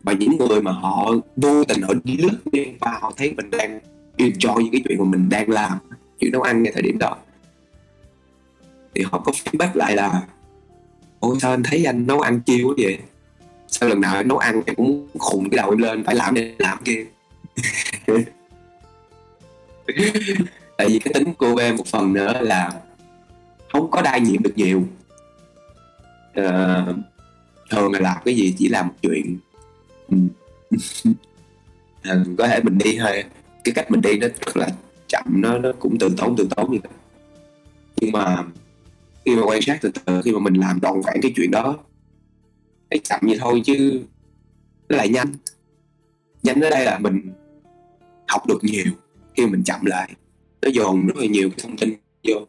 Và 0.02 0.12
những 0.12 0.36
người 0.36 0.62
mà 0.62 0.72
họ 0.72 1.14
vô 1.36 1.64
tình 1.64 1.82
họ 1.82 1.94
đi 2.04 2.16
lướt 2.16 2.38
ngang 2.52 2.78
qua 2.80 2.98
họ 3.00 3.12
thấy 3.16 3.34
mình 3.36 3.50
đang 3.50 3.80
enjoy 4.16 4.60
những 4.60 4.72
cái 4.72 4.80
chuyện 4.88 4.98
mà 4.98 5.04
mình 5.04 5.28
đang 5.28 5.50
làm 5.50 5.78
chuyện 6.20 6.32
nấu 6.32 6.42
ăn 6.42 6.62
ngay 6.62 6.72
thời 6.72 6.82
điểm 6.82 6.98
đó. 6.98 7.16
Thì 8.94 9.02
họ 9.02 9.18
có 9.18 9.32
feedback 9.32 9.70
lại 9.74 9.96
là 9.96 10.22
ôi 11.20 11.36
sao 11.40 11.50
anh 11.50 11.62
thấy 11.62 11.84
anh 11.84 12.06
nấu 12.06 12.20
ăn 12.20 12.40
chiêu 12.40 12.68
quá 12.68 12.74
vậy? 12.78 12.98
Sao 13.68 13.88
lần 13.88 14.00
nào 14.00 14.16
em 14.16 14.28
nấu 14.28 14.38
ăn 14.38 14.62
em 14.66 14.74
cũng 14.76 15.08
khùng 15.18 15.50
cái 15.50 15.56
đầu 15.56 15.70
em 15.70 15.78
lên 15.78 16.04
phải 16.04 16.14
làm 16.14 16.34
này 16.34 16.54
làm 16.58 16.78
kia. 16.84 17.04
tại 20.78 20.88
vì 20.88 20.98
cái 20.98 21.14
tính 21.14 21.34
cô 21.38 21.56
em 21.56 21.76
một 21.76 21.86
phần 21.86 22.12
nữa 22.12 22.40
là 22.40 22.72
không 23.72 23.90
có 23.90 24.02
đa 24.02 24.18
nhiệm 24.18 24.42
được 24.42 24.52
nhiều. 24.56 24.82
Ờ, 26.34 26.94
thường 27.70 27.92
là 27.92 28.00
làm 28.00 28.16
cái 28.24 28.36
gì 28.36 28.54
chỉ 28.58 28.68
làm 28.68 28.86
một 28.86 28.94
chuyện. 29.02 29.38
Ừ. 30.08 30.16
À, 32.02 32.24
có 32.38 32.48
thể 32.48 32.60
mình 32.62 32.78
đi 32.78 32.96
hơi 32.96 33.24
cái 33.64 33.74
cách 33.74 33.90
mình 33.90 34.00
đi 34.00 34.18
nó 34.18 34.26
rất 34.46 34.56
là 34.56 34.68
chậm 35.08 35.24
nó 35.28 35.58
nó 35.58 35.72
cũng 35.78 35.98
từ 35.98 36.14
tốn 36.16 36.36
từ 36.36 36.48
tốn 36.56 36.70
như 36.72 36.78
vậy 36.82 36.92
nhưng 38.00 38.12
mà 38.12 38.44
khi 39.24 39.36
mà 39.36 39.42
quan 39.44 39.62
sát 39.62 39.78
từ 39.82 39.90
từ 40.04 40.22
khi 40.22 40.32
mà 40.32 40.38
mình 40.38 40.54
làm 40.54 40.80
đòn 40.80 41.00
vẹn 41.06 41.22
cái 41.22 41.32
chuyện 41.36 41.50
đó 41.50 41.76
thấy 42.90 43.00
chậm 43.04 43.20
như 43.22 43.36
thôi 43.40 43.62
chứ 43.64 44.02
nó 44.88 44.96
lại 44.96 45.08
nhanh. 45.08 45.32
Nhanh 46.42 46.60
ở 46.60 46.70
đây 46.70 46.84
là 46.84 46.98
mình 46.98 47.32
học 48.28 48.46
được 48.46 48.58
nhiều 48.62 48.84
khi 49.36 49.46
mình 49.46 49.64
chậm 49.64 49.84
lại 49.84 50.10
nó 50.62 50.68
dồn 50.68 51.06
rất 51.06 51.16
là 51.16 51.26
nhiều 51.26 51.50
cái 51.50 51.58
thông 51.62 51.76
tin 51.76 51.94
vô. 52.28 52.46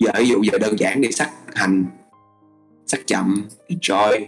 Giờ 0.00 0.10
ví 0.18 0.28
dụ 0.28 0.42
giờ 0.42 0.58
đơn 0.58 0.78
giản 0.78 1.00
đi 1.00 1.12
sắc 1.12 1.32
hành 1.54 1.84
sắc 2.86 3.00
chậm 3.06 3.48
enjoy 3.68 4.26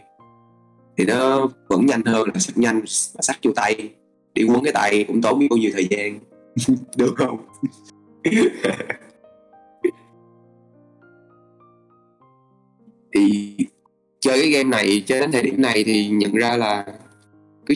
thì 0.97 1.05
nó 1.05 1.49
vẫn 1.69 1.87
nhanh 1.87 2.05
hơn 2.05 2.29
là 2.35 2.41
sắc 2.41 2.59
nhanh 2.59 2.81
mà 2.81 3.21
sắc 3.21 3.39
vô 3.43 3.53
tay. 3.57 3.91
Đi 4.35 4.45
quấn 4.45 4.65
cái 4.65 4.73
tay 4.73 5.05
cũng 5.09 5.23
tốn 5.23 5.39
biết 5.39 5.47
bao 5.51 5.57
nhiêu 5.57 5.71
thời 5.75 5.89
gian. 5.91 6.19
Được 6.97 7.15
không? 7.17 7.47
Thì 13.15 13.57
chơi 14.21 14.41
cái 14.41 14.51
game 14.51 14.71
này 14.71 15.03
chơi 15.07 15.21
đến 15.21 15.33
thời 15.33 15.43
điểm 15.43 15.63
này 15.63 15.85
thì 15.85 16.09
nhận 16.09 16.35
ra 16.35 16.57
là 16.57 16.87
cứ, 17.67 17.75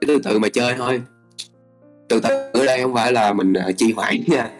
cứ 0.00 0.06
từ 0.06 0.18
từ 0.24 0.38
mà 0.38 0.48
chơi 0.48 0.74
thôi. 0.78 1.02
Từ 2.08 2.20
từ 2.20 2.47
đây 2.68 2.82
không 2.82 2.94
phải 2.94 3.12
là 3.12 3.32
mình 3.32 3.52
ờ, 3.52 3.70
uh, 3.90 3.96
hoãn 3.96 4.16
nha. 4.26 4.50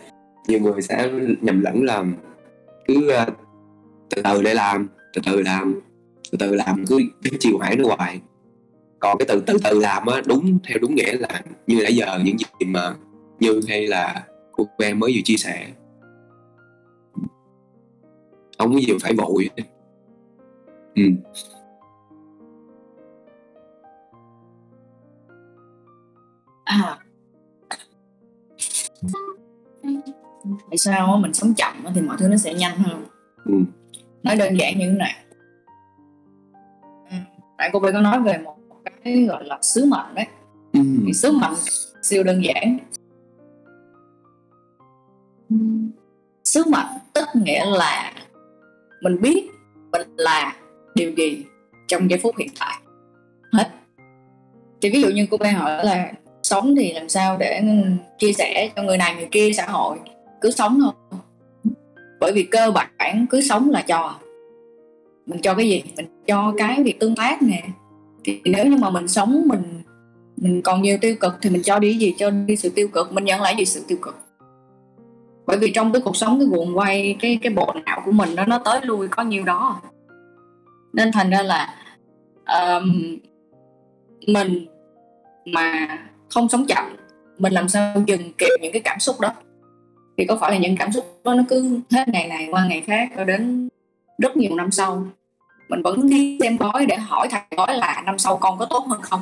Nhiều 0.49 0.61
người 0.61 0.83
sẽ 0.83 1.11
nhầm 1.41 1.61
lẫn 1.61 1.83
là 1.83 2.05
cứ 2.87 3.11
uh, 3.23 3.35
từ 4.11 4.23
từ 4.23 4.43
để 4.43 4.55
làm 4.55 4.89
từ 5.13 5.23
từ 5.27 5.43
làm 5.43 5.81
từ 6.31 6.39
từ 6.39 6.55
làm 6.55 6.85
cứ, 6.87 6.99
cứ 7.25 7.37
trì 7.41 7.53
hoãn 7.53 7.79
nó 7.79 7.97
hoài. 7.97 8.21
Còn 8.99 9.19
cái 9.19 9.27
từ 9.29 9.43
từ 9.47 9.59
từ 9.65 9.81
làm 9.81 10.07
á 10.07 10.23
đúng 10.27 10.59
theo 10.65 10.79
đúng 10.79 10.95
nghĩa 10.95 11.17
là 11.17 11.43
như 11.67 11.81
nãy 11.83 11.97
giờ 11.97 12.21
những 12.25 12.37
gì 12.39 12.67
mà 12.67 12.95
như 13.41 13.61
hay 13.69 13.87
là 13.87 14.27
cô 14.53 14.69
em 14.79 14.99
mới 14.99 15.13
vừa 15.15 15.21
chia 15.25 15.37
sẻ. 15.37 15.67
Không 18.59 18.73
có 18.75 18.81
gì 18.81 18.93
phải 19.01 19.15
vội. 19.15 19.51
Ừ. 20.95 21.03
à 26.65 27.08
tại 30.71 30.79
sao 30.79 31.17
mình 31.17 31.35
sống 31.35 31.55
chậm 31.55 31.75
thì 31.95 32.01
mọi 32.01 32.17
thứ 32.19 32.29
nó 32.29 32.37
sẽ 32.37 32.55
nhanh 32.55 32.79
hơn. 32.79 33.05
Ừ. 33.45 33.55
nói 34.23 34.37
đơn 34.37 34.59
giản 34.59 34.79
như 34.79 34.91
thế 34.91 34.97
này. 34.99 35.17
Ừ, 37.11 37.17
tại 37.59 37.71
cô 37.73 37.81
bé 37.81 37.93
có 37.93 38.01
nói 38.01 38.21
về 38.21 38.39
một 38.39 38.57
cái 39.05 39.27
gọi 39.29 39.45
là 39.45 39.59
sứ 39.63 39.85
mệnh 39.85 40.15
đấy. 40.15 40.27
Ừ. 40.73 40.81
thì 41.07 41.13
sứ 41.13 41.33
mệnh 41.33 41.55
siêu 42.03 42.23
đơn 42.23 42.43
giản. 42.45 42.79
Sứ 46.45 46.65
mệnh 46.65 46.87
tức 47.13 47.25
nghĩa 47.35 47.65
là 47.65 48.13
mình 49.03 49.21
biết 49.21 49.51
mình 49.93 50.09
là 50.17 50.57
điều 50.95 51.11
gì 51.11 51.45
trong 51.87 52.11
giây 52.11 52.19
phút 52.23 52.37
hiện 52.39 52.49
tại. 52.61 52.81
Hết. 53.53 53.71
Thì 54.81 54.91
ví 54.91 55.03
dụ 55.03 55.09
như 55.09 55.27
cô 55.31 55.37
bé 55.37 55.53
hỏi 55.53 55.85
là 55.85 56.13
sống 56.49 56.75
thì 56.77 56.93
làm 56.93 57.09
sao 57.09 57.37
để 57.37 57.61
ừ, 57.61 57.91
chia 58.19 58.33
sẻ 58.33 58.71
cho 58.77 58.83
người 58.83 58.97
này 58.97 59.15
người 59.15 59.29
kia 59.31 59.51
xã 59.53 59.67
hội 59.67 59.99
cứ 60.41 60.51
sống 60.51 60.81
thôi. 60.81 60.93
Bởi 62.21 62.33
vì 62.33 62.43
cơ 62.43 62.71
bản 62.71 63.27
cứ 63.31 63.41
sống 63.41 63.71
là 63.71 63.83
cho 63.83 64.15
mình 65.27 65.41
cho 65.43 65.55
cái 65.55 65.69
gì? 65.69 65.83
Mình 65.97 66.07
cho 66.27 66.55
cái 66.59 66.83
việc 66.83 67.01
tương 67.01 67.15
tác 67.15 67.43
nè. 67.43 67.63
Thì 68.25 68.41
nếu 68.45 68.67
như 68.67 68.77
mà 68.77 68.91
mình 68.91 69.09
sống 69.09 69.43
mình 69.47 69.83
mình 70.37 70.63
còn 70.63 70.83
nhiều 70.83 70.99
tiêu 71.01 71.15
cực 71.21 71.35
thì 71.43 71.51
mình 71.51 71.63
cho 71.63 71.79
đi 71.79 71.97
gì? 71.97 72.15
Cho 72.19 72.31
đi 72.31 72.57
sự 72.57 72.69
tiêu 72.69 72.89
cực. 72.89 73.13
Mình 73.13 73.25
nhận 73.25 73.41
lại 73.41 73.55
gì? 73.59 73.65
Sự 73.65 73.85
tiêu 73.89 73.99
cực. 74.03 74.17
Bởi 75.47 75.59
vì 75.59 75.71
trong 75.71 75.93
cái 75.93 76.03
cuộc 76.03 76.17
sống 76.17 76.39
cái 76.39 76.49
guồng 76.51 76.79
quay 76.79 77.17
cái 77.21 77.39
cái 77.43 77.53
bộ 77.53 77.75
não 77.87 78.03
của 78.05 78.13
mình 78.13 78.37
đó 78.37 78.45
nó 78.47 78.59
tới 78.59 78.81
lui 78.83 79.09
có 79.09 79.23
nhiều 79.23 79.45
đó. 79.45 79.81
Nên 80.93 81.13
thành 81.13 81.31
ra 81.31 81.43
là 81.43 81.75
um, 82.47 83.17
mình 84.27 84.67
mà 85.45 85.99
không 86.29 86.49
sống 86.49 86.67
chậm 86.67 86.97
mình 87.39 87.53
làm 87.53 87.69
sao 87.69 88.03
dừng 88.07 88.33
kịp 88.39 88.59
những 88.61 88.73
cái 88.73 88.83
cảm 88.83 89.01
xúc 89.01 89.21
đó. 89.21 89.33
Thì 90.19 90.25
có 90.25 90.37
phải 90.37 90.51
là 90.51 90.59
những 90.59 90.77
cảm 90.77 90.93
xúc 90.93 91.21
đó 91.25 91.35
nó 91.35 91.43
cứ 91.49 91.81
hết 91.91 92.09
ngày 92.09 92.29
này 92.29 92.49
qua 92.51 92.67
ngày 92.67 92.81
khác 92.87 93.11
cho 93.17 93.25
đến 93.25 93.69
rất 94.19 94.37
nhiều 94.37 94.57
năm 94.57 94.71
sau? 94.71 95.07
Mình 95.69 95.83
vẫn 95.83 96.09
đi 96.11 96.39
xem 96.41 96.59
bói 96.59 96.87
để 96.87 96.97
hỏi 96.97 97.29
thầy 97.31 97.41
bói 97.57 97.77
là 97.77 98.03
năm 98.07 98.19
sau 98.19 98.37
con 98.37 98.59
có 98.59 98.67
tốt 98.71 98.87
hơn 98.89 99.03
không? 99.03 99.21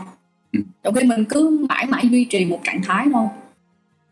Ừ. 0.52 0.60
trong 0.82 0.94
khi 0.94 1.04
mình 1.04 1.24
cứ 1.24 1.66
mãi 1.68 1.86
mãi 1.86 2.08
duy 2.10 2.24
trì 2.24 2.44
một 2.44 2.60
trạng 2.64 2.82
thái 2.82 3.06
thôi. 3.12 3.26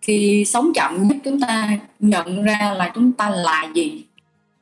Thì 0.03 0.45
sống 0.47 0.73
chậm 0.75 1.09
giúp 1.09 1.17
chúng 1.25 1.41
ta 1.41 1.79
nhận 1.99 2.43
ra 2.43 2.75
là 2.77 2.93
chúng 2.95 3.13
ta 3.13 3.31
là 3.31 3.67
gì? 3.75 4.05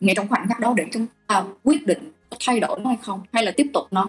Ngay 0.00 0.14
trong 0.14 0.28
khoảnh 0.28 0.48
khắc 0.48 0.60
đó 0.60 0.74
để 0.76 0.86
chúng 0.92 1.06
ta 1.26 1.44
quyết 1.62 1.86
định 1.86 2.12
có 2.30 2.36
thay 2.46 2.60
đổi 2.60 2.80
nó 2.80 2.88
hay 2.88 2.98
không 3.02 3.20
hay 3.32 3.44
là 3.44 3.52
tiếp 3.56 3.66
tục 3.74 3.84
nó? 3.90 4.06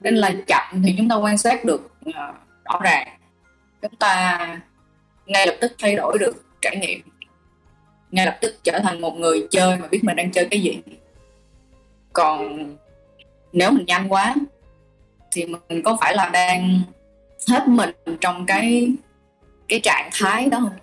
Nên 0.00 0.14
là 0.14 0.34
chậm 0.46 0.82
thì 0.84 0.94
chúng 0.98 1.08
ta 1.08 1.16
quan 1.16 1.38
sát 1.38 1.64
được 1.64 1.90
ờ, 2.14 2.34
rõ 2.68 2.80
ràng 2.84 3.08
chúng 3.82 3.96
ta 3.96 4.60
ngay 5.26 5.46
lập 5.46 5.54
tức 5.60 5.72
thay 5.78 5.96
đổi 5.96 6.18
được 6.18 6.44
trải 6.62 6.76
nghiệm. 6.76 7.00
Ngay 8.10 8.26
lập 8.26 8.38
tức 8.40 8.54
trở 8.62 8.78
thành 8.78 9.00
một 9.00 9.14
người 9.16 9.46
chơi 9.50 9.76
mà 9.76 9.86
biết 9.86 10.04
mình 10.04 10.16
đang 10.16 10.32
chơi 10.32 10.48
cái 10.50 10.60
gì. 10.60 10.78
Còn 12.12 12.66
nếu 13.52 13.70
mình 13.70 13.86
nhanh 13.86 14.12
quá 14.12 14.34
thì 15.32 15.44
mình 15.44 15.82
có 15.82 15.96
phải 16.00 16.16
là 16.16 16.28
đang 16.28 16.80
hết 17.48 17.68
mình 17.68 17.90
trong 18.20 18.46
cái 18.46 18.92
cái 19.68 19.80
trạng 19.80 20.10
thái 20.12 20.46
đó 20.46 20.58
không? 20.60 20.78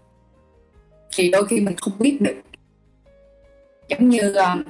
Thì 1.15 1.31
đôi 1.31 1.47
khi 1.47 1.59
mình 1.59 1.75
không 1.75 1.93
biết 1.99 2.17
được. 2.21 2.41
Giống 3.87 4.09
như 4.09 4.33
um, 4.33 4.63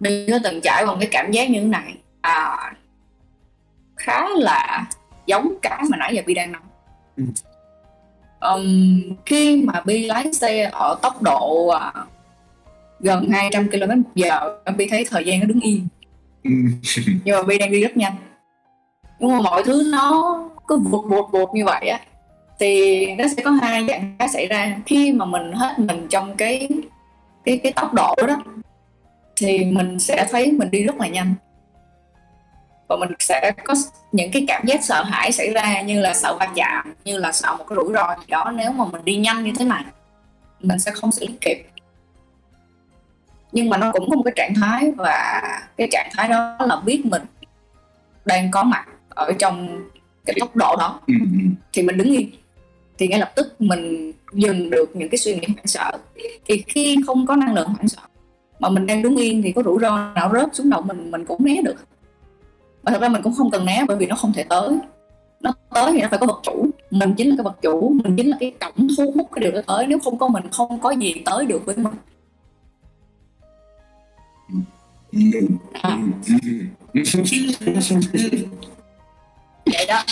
mình 0.00 0.30
có 0.30 0.38
từng 0.44 0.60
trải 0.60 0.82
qua 0.82 0.92
một 0.92 0.96
cái 1.00 1.08
cảm 1.12 1.30
giác 1.30 1.50
như 1.50 1.60
thế 1.60 1.66
này. 1.66 1.96
À, 2.20 2.72
khá 3.96 4.28
là 4.36 4.86
giống 5.26 5.54
cái 5.62 5.82
mà 5.90 5.96
nãy 5.96 6.14
giờ 6.14 6.22
Bi 6.26 6.34
đang 6.34 6.52
nói. 6.52 6.62
Ừ. 7.16 7.24
um, 8.40 9.16
khi 9.26 9.62
mà 9.64 9.82
Bi 9.84 10.06
lái 10.06 10.32
xe 10.32 10.70
ở 10.72 10.98
tốc 11.02 11.22
độ 11.22 11.68
à, 11.68 11.92
gần 13.00 13.28
200 13.30 13.68
km 13.70 13.88
một 13.88 14.10
giờ 14.14 14.58
Bi 14.76 14.86
thấy 14.90 15.04
thời 15.10 15.24
gian 15.24 15.40
nó 15.40 15.46
đứng 15.46 15.60
yên. 15.60 15.86
Ừ. 16.44 16.50
nhưng 17.24 17.36
mà 17.36 17.42
Bi 17.42 17.58
đang 17.58 17.72
đi 17.72 17.80
rất 17.80 17.96
nhanh. 17.96 18.14
Nhưng 19.18 19.30
mà 19.30 19.40
mọi 19.40 19.62
thứ 19.64 19.88
nó 19.92 20.38
cứ 20.68 20.78
vụt 20.78 21.04
vụt 21.08 21.32
vụt 21.32 21.48
như 21.54 21.64
vậy 21.64 21.88
á 21.88 22.00
thì 22.60 23.06
nó 23.14 23.24
sẽ 23.36 23.42
có 23.42 23.50
hai 23.50 23.86
dạng 23.88 24.16
cái 24.18 24.28
xảy 24.28 24.46
ra. 24.46 24.78
Khi 24.86 25.12
mà 25.12 25.24
mình 25.24 25.52
hết 25.52 25.78
mình 25.78 26.06
trong 26.10 26.36
cái 26.36 26.68
cái 27.44 27.58
cái 27.58 27.72
tốc 27.72 27.94
độ 27.94 28.14
đó 28.26 28.42
thì 29.36 29.64
mình 29.64 29.98
sẽ 29.98 30.26
thấy 30.30 30.52
mình 30.52 30.70
đi 30.70 30.82
rất 30.82 30.96
là 30.96 31.08
nhanh 31.08 31.34
và 32.92 33.06
mình 33.06 33.16
sẽ 33.18 33.52
có 33.64 33.74
những 34.12 34.30
cái 34.32 34.44
cảm 34.48 34.66
giác 34.66 34.84
sợ 34.84 35.02
hãi 35.02 35.32
xảy 35.32 35.50
ra 35.50 35.82
như 35.82 36.00
là 36.00 36.14
sợ 36.14 36.36
va 36.40 36.48
chạm 36.54 36.94
như 37.04 37.18
là 37.18 37.32
sợ 37.32 37.56
một 37.58 37.64
cái 37.68 37.76
rủi 37.76 37.92
ro 37.94 38.14
gì 38.18 38.26
đó 38.28 38.52
nếu 38.54 38.72
mà 38.72 38.84
mình 38.84 39.04
đi 39.04 39.16
nhanh 39.16 39.44
như 39.44 39.52
thế 39.58 39.64
này. 39.64 39.84
Mình 40.60 40.78
sẽ 40.78 40.90
không 40.90 41.12
xử 41.12 41.26
lý 41.26 41.34
kịp. 41.40 41.66
Nhưng 43.52 43.70
mà 43.70 43.76
nó 43.76 43.92
cũng 43.92 44.10
có 44.10 44.16
một 44.16 44.22
cái 44.24 44.32
trạng 44.36 44.54
thái 44.54 44.92
và 44.96 45.42
cái 45.76 45.88
trạng 45.90 46.10
thái 46.12 46.28
đó 46.28 46.56
là 46.60 46.76
biết 46.76 47.06
mình 47.06 47.22
đang 48.24 48.50
có 48.50 48.62
mặt 48.62 48.86
ở 49.08 49.32
trong 49.38 49.82
cái 50.24 50.36
tốc 50.40 50.56
độ 50.56 50.76
đó. 50.76 51.00
Ừ. 51.06 51.14
thì 51.72 51.82
mình 51.82 51.96
đứng 51.96 52.12
yên. 52.12 52.30
Thì 52.98 53.08
ngay 53.08 53.20
lập 53.20 53.32
tức 53.34 53.60
mình 53.60 54.12
dừng 54.32 54.70
được 54.70 54.96
những 54.96 55.08
cái 55.08 55.18
suy 55.18 55.34
nghĩ 55.34 55.46
hoảng 55.46 55.66
sợ. 55.66 55.90
Thì 56.46 56.64
khi 56.66 56.96
không 57.06 57.26
có 57.26 57.36
năng 57.36 57.54
lượng 57.54 57.68
hoảng 57.68 57.88
sợ 57.88 58.02
mà 58.58 58.68
mình 58.68 58.86
đang 58.86 59.02
đứng 59.02 59.16
yên 59.16 59.42
thì 59.42 59.52
có 59.52 59.62
rủi 59.62 59.78
ro 59.80 60.12
nào 60.14 60.30
rớt 60.32 60.54
xuống 60.54 60.70
đầu 60.70 60.82
mình 60.82 61.10
mình 61.10 61.24
cũng 61.24 61.44
né 61.44 61.62
được 61.64 61.76
và 62.82 62.92
thật 62.92 63.00
ra 63.00 63.08
mình 63.08 63.22
cũng 63.22 63.34
không 63.34 63.50
cần 63.50 63.64
né 63.64 63.84
bởi 63.88 63.96
vì 63.96 64.06
nó 64.06 64.16
không 64.16 64.32
thể 64.32 64.44
tới. 64.44 64.78
Nó 65.40 65.52
tới 65.74 65.92
thì 65.92 66.02
nó 66.02 66.08
phải 66.08 66.18
có 66.18 66.26
vật 66.26 66.40
chủ. 66.42 66.66
Mình 66.90 67.14
chính 67.16 67.28
là 67.28 67.34
cái 67.36 67.44
vật 67.44 67.56
chủ 67.62 67.94
mình 68.04 68.16
chính 68.16 68.28
là 68.28 68.36
cái 68.40 68.52
cổng 68.60 68.88
thu 68.96 69.12
hút 69.14 69.28
cái 69.32 69.42
điều 69.42 69.52
đó 69.52 69.60
tới. 69.66 69.86
Nếu 69.86 69.98
không 69.98 70.18
có 70.18 70.28
mình 70.28 70.44
không 70.52 70.80
có 70.80 70.90
gì 70.90 71.14
tới 71.24 71.46
được 71.46 71.66
với 71.66 71.76
mình. 71.76 71.94
À. 75.72 75.98
vậy 79.66 79.86
đó. 79.88 80.02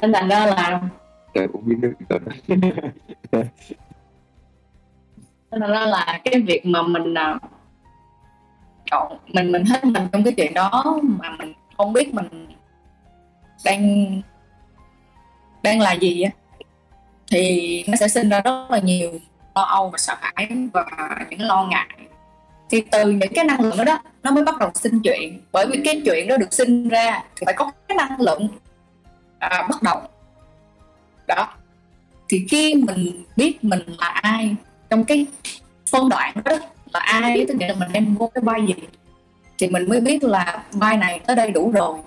Nên 0.00 0.12
thành 0.12 0.28
ra 0.28 0.46
là 0.46 0.80
Trời 1.34 1.48
cũng 1.52 1.68
biết 1.68 1.76
rồi 2.08 2.20
nên 5.50 5.60
thành 5.60 5.70
ra 5.70 5.86
là 5.86 6.20
cái 6.24 6.40
việc 6.40 6.66
mà 6.66 6.82
mình 6.82 7.14
à, 7.14 7.38
chọn 8.90 9.18
mình 9.28 9.52
mình 9.52 9.64
hết 9.64 9.84
mình 9.84 10.08
trong 10.12 10.24
cái 10.24 10.34
chuyện 10.36 10.54
đó 10.54 11.00
mà 11.02 11.36
mình 11.38 11.52
không 11.76 11.92
biết 11.92 12.14
mình 12.14 12.46
đang 13.64 14.20
đang 15.62 15.80
là 15.80 15.92
gì 15.92 16.22
á. 16.22 16.30
Thì 17.30 17.84
nó 17.88 17.96
sẽ 17.96 18.08
sinh 18.08 18.28
ra 18.28 18.40
rất 18.40 18.66
là 18.70 18.78
nhiều 18.78 19.12
lo 19.54 19.62
âu 19.62 19.90
và 19.90 19.98
sợ 19.98 20.14
hãi 20.20 20.48
và 20.72 20.84
những 21.30 21.40
lo 21.40 21.66
ngại. 21.66 21.88
Thì 22.70 22.80
từ 22.80 23.10
những 23.10 23.32
cái 23.34 23.44
năng 23.44 23.60
lượng 23.60 23.76
đó, 23.76 23.84
đó 23.84 23.98
nó 24.22 24.30
mới 24.30 24.44
bắt 24.44 24.58
đầu 24.58 24.70
sinh 24.74 25.00
chuyện. 25.04 25.40
Bởi 25.52 25.66
vì 25.66 25.80
cái 25.84 26.02
chuyện 26.04 26.28
đó 26.28 26.36
được 26.36 26.52
sinh 26.52 26.88
ra 26.88 27.22
thì 27.36 27.42
phải 27.46 27.54
có 27.54 27.72
cái 27.88 27.96
năng 27.96 28.20
lượng 28.20 28.48
à, 29.38 29.66
bắt 29.70 29.82
đầu 29.82 30.00
đó. 31.26 31.54
Thì 32.28 32.46
khi 32.50 32.74
mình 32.74 33.24
biết 33.36 33.64
mình 33.64 33.82
là 33.98 34.06
ai 34.06 34.56
trong 34.90 35.04
cái 35.04 35.26
phân 35.90 36.08
đoạn 36.08 36.34
đó 36.44 36.52
là 36.94 37.00
ai 37.00 37.44
tức 37.48 37.54
nghĩa 37.54 37.68
là 37.68 37.74
mình 37.74 37.88
đem 37.92 38.14
vô 38.14 38.30
cái 38.34 38.42
vai 38.44 38.60
gì. 38.66 38.74
Thì 39.58 39.68
mình 39.68 39.88
mới 39.88 40.00
biết 40.00 40.24
là 40.24 40.64
vai 40.72 40.96
này 40.96 41.20
tới 41.26 41.36
đây 41.36 41.50
đủ 41.50 41.70
rồi. 41.70 41.98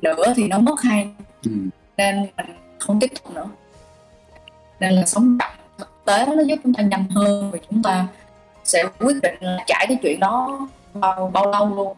Nữa 0.00 0.32
thì 0.36 0.48
nó 0.48 0.58
mất 0.58 0.80
hay. 0.82 1.08
Ừ. 1.44 1.50
nên 1.96 2.26
mình 2.36 2.46
không 2.78 3.00
tiếp 3.00 3.10
tục 3.14 3.34
nữa. 3.34 3.46
Nên 4.80 4.92
là 4.92 5.06
sống 5.06 5.38
chậm 5.38 5.50
thực 5.78 6.04
tế 6.04 6.26
nó 6.26 6.42
giúp 6.42 6.58
chúng 6.64 6.74
ta 6.74 6.82
nhanh 6.82 7.04
hơn 7.10 7.50
và 7.50 7.58
chúng 7.70 7.82
ta 7.82 8.06
sẽ 8.64 8.84
quyết 8.98 9.16
định 9.22 9.34
là 9.40 9.64
trải 9.66 9.86
cái 9.88 9.98
chuyện 10.02 10.20
đó 10.20 10.68
bao 10.94 11.30
bao 11.32 11.50
lâu 11.50 11.74
luôn. 11.74 11.96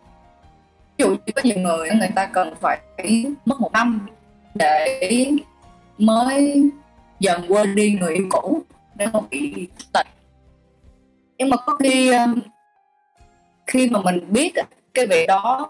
Ví 0.99 1.05
dụ 1.05 1.09
như 1.09 1.33
có 1.35 1.43
nhiều 1.45 1.59
người 1.59 1.91
người 1.91 2.11
ta 2.15 2.27
cần 2.27 2.55
phải 2.61 2.81
mất 3.45 3.61
một 3.61 3.73
năm 3.73 4.07
để 4.55 5.31
mới 5.99 6.63
dần 7.21 7.45
quên 7.49 7.75
đi 7.75 7.99
người 8.01 8.15
yêu 8.15 8.27
cũ 8.31 8.63
nếu 8.95 9.09
mà 9.13 9.21
bị 9.31 9.69
tịch 9.93 10.07
nhưng 11.43 11.51
mà 11.51 11.57
có 11.57 11.75
khi 11.75 12.09
ờ, 12.09 12.27
khi 13.67 13.91
mà 13.91 14.01
mình 14.03 14.33
biết 14.33 14.55
cái 14.95 15.07
việc 15.07 15.27
đó 15.29 15.69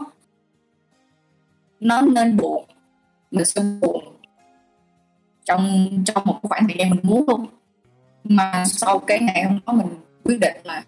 nó 1.81 2.01
nên 2.01 2.37
buồn, 2.37 2.65
mình 3.31 3.45
sẽ 3.45 3.63
buồn 3.81 4.05
trong 5.45 5.89
trong 6.07 6.23
một 6.25 6.39
khoảng 6.43 6.69
thời 6.69 6.77
gian 6.79 6.91
mình 6.91 7.01
muốn 7.03 7.25
luôn. 7.29 7.47
Mà 8.25 8.65
sau 8.67 8.99
cái 8.99 9.19
ngày 9.21 9.45
hôm 9.45 9.61
đó 9.67 9.73
mình 9.73 9.87
quyết 10.25 10.41
định 10.41 10.57
là 10.65 10.83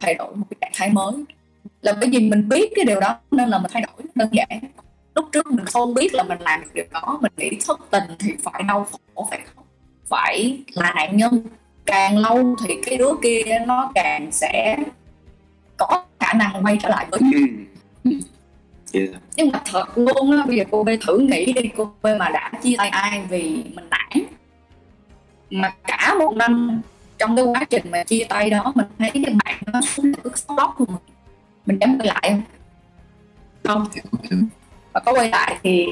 thay 0.00 0.14
đổi 0.14 0.36
một 0.36 0.46
cái 0.50 0.56
trạng 0.60 0.72
thái 0.74 0.90
mới. 0.90 1.24
Là 1.80 1.92
bởi 1.92 2.08
vì 2.10 2.30
mình 2.30 2.48
biết 2.48 2.72
cái 2.76 2.84
điều 2.84 3.00
đó 3.00 3.18
nên 3.30 3.48
là 3.48 3.58
mình 3.58 3.70
thay 3.74 3.82
đổi, 3.82 4.06
đơn 4.14 4.28
giản. 4.32 4.60
Lúc 5.14 5.28
trước 5.32 5.46
mình 5.46 5.64
không 5.66 5.94
biết 5.94 6.14
là 6.14 6.22
mình 6.22 6.38
làm 6.40 6.60
được 6.60 6.70
điều 6.74 6.84
đó, 6.90 7.18
mình 7.20 7.32
nghĩ 7.36 7.50
thất 7.66 7.80
tình 7.90 8.04
thì 8.18 8.32
phải 8.42 8.62
đau 8.68 8.86
khổ, 9.14 9.26
phải 9.30 9.40
không 9.54 9.64
phải 10.08 10.64
là 10.74 10.92
nạn 10.94 11.16
nhân 11.16 11.46
càng 11.86 12.18
lâu 12.18 12.56
thì 12.64 12.74
cái 12.86 12.98
đứa 12.98 13.10
kia 13.22 13.58
nó 13.66 13.90
càng 13.94 14.32
sẽ 14.32 14.76
có 15.76 16.04
khả 16.20 16.32
năng 16.32 16.64
quay 16.64 16.78
trở 16.82 16.88
lại 16.88 17.06
với 17.10 17.20
ừ. 18.04 18.10
yeah. 18.92 19.08
nhưng 19.36 19.50
mà 19.52 19.62
thật 19.64 19.98
luôn 19.98 20.30
á 20.30 20.44
bây 20.46 20.56
giờ 20.56 20.64
cô 20.70 20.84
bê 20.84 20.98
thử 21.06 21.18
nghĩ 21.18 21.52
đi 21.52 21.70
cô 21.76 21.92
bê 22.02 22.18
mà 22.18 22.28
đã 22.28 22.50
chia 22.62 22.74
tay 22.78 22.88
ai 22.88 23.22
vì 23.28 23.64
mình 23.74 23.90
nản? 23.90 24.24
Mà 25.50 25.74
cả 25.86 26.14
một 26.18 26.36
năm 26.36 26.82
trong 27.18 27.36
cái 27.36 27.44
quá 27.44 27.64
trình 27.70 27.90
mà 27.90 28.04
chia 28.04 28.24
tay 28.28 28.50
đó 28.50 28.72
mình 28.74 28.86
thấy 28.98 29.10
cái 29.14 29.34
bạn 29.44 29.58
nó 29.66 29.80
xuống 29.80 30.12
được 30.24 30.38
sốc 30.38 30.74
của 30.78 30.84
mình 30.88 31.00
mình 31.66 31.78
dám 31.80 31.98
quay 31.98 32.06
lại 32.06 32.30
không? 32.30 32.42
Không 33.64 33.86
và 34.92 35.00
có 35.00 35.12
quay 35.12 35.28
lại 35.28 35.56
thì 35.62 35.86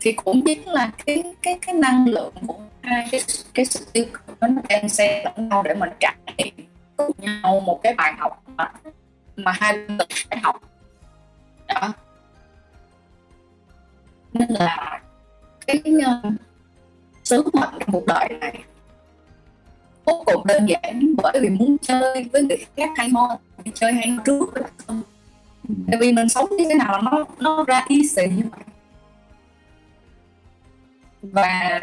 thì 0.00 0.12
cũng 0.12 0.42
chính 0.44 0.68
là 0.68 0.90
cái 1.06 1.22
cái 1.42 1.58
cái 1.66 1.74
năng 1.74 2.08
lượng 2.08 2.34
của 2.46 2.58
hai 2.82 3.08
cái 3.10 3.20
cái 3.54 3.64
sự 3.64 3.86
tiêu 3.92 4.04
cực 4.12 4.42
nó 4.42 4.48
đang 4.68 4.88
xen 4.88 5.24
lẫn 5.24 5.48
nhau 5.48 5.62
để 5.62 5.74
mình 5.74 5.90
trải 6.00 6.16
nghiệm 6.36 6.54
cùng 6.96 7.10
nhau 7.18 7.60
một 7.60 7.80
cái 7.82 7.94
bài 7.94 8.14
học 8.18 8.42
mà 8.56 8.72
mà 9.36 9.52
hai 9.52 9.72
bên 9.72 10.08
phải 10.30 10.38
học. 10.42 10.60
Đó. 11.66 11.92
Nên 14.32 14.48
là 14.48 15.00
cái 15.66 15.82
uh, 15.86 16.32
sứ 17.24 17.42
mệnh 17.52 17.74
trong 17.80 17.92
cuộc 17.92 18.06
đời 18.06 18.28
này 18.40 18.58
vô 20.04 20.22
cùng 20.26 20.46
đơn 20.46 20.66
giản 20.66 21.14
bởi 21.22 21.40
vì 21.40 21.48
muốn 21.48 21.76
chơi 21.78 22.24
với 22.32 22.42
người 22.42 22.66
khác 22.76 22.90
hay 22.96 23.08
ho 23.08 23.38
chơi 23.74 23.92
hay 23.92 24.08
ho 24.08 24.22
trước 24.24 24.54
tại 25.90 26.00
vì 26.00 26.12
mình 26.12 26.28
sống 26.28 26.48
như 26.58 26.64
thế 26.68 26.74
nào 26.74 27.02
nó 27.02 27.24
nó 27.38 27.64
ra 27.64 27.84
y 27.88 28.08
xì 28.08 28.22
như 28.26 28.42
vậy 28.50 28.60
và 31.22 31.80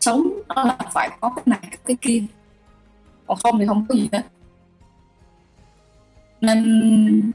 sống 0.00 0.28
nó 0.48 0.64
là 0.64 0.78
phải 0.92 1.10
có 1.20 1.32
cái 1.36 1.42
này, 1.46 1.78
cái 1.86 1.96
kia. 2.00 2.22
Còn 3.26 3.38
không 3.42 3.58
thì 3.58 3.66
không 3.66 3.86
có 3.88 3.94
gì 3.94 4.08
hết. 4.12 4.22
Nên 6.40 7.32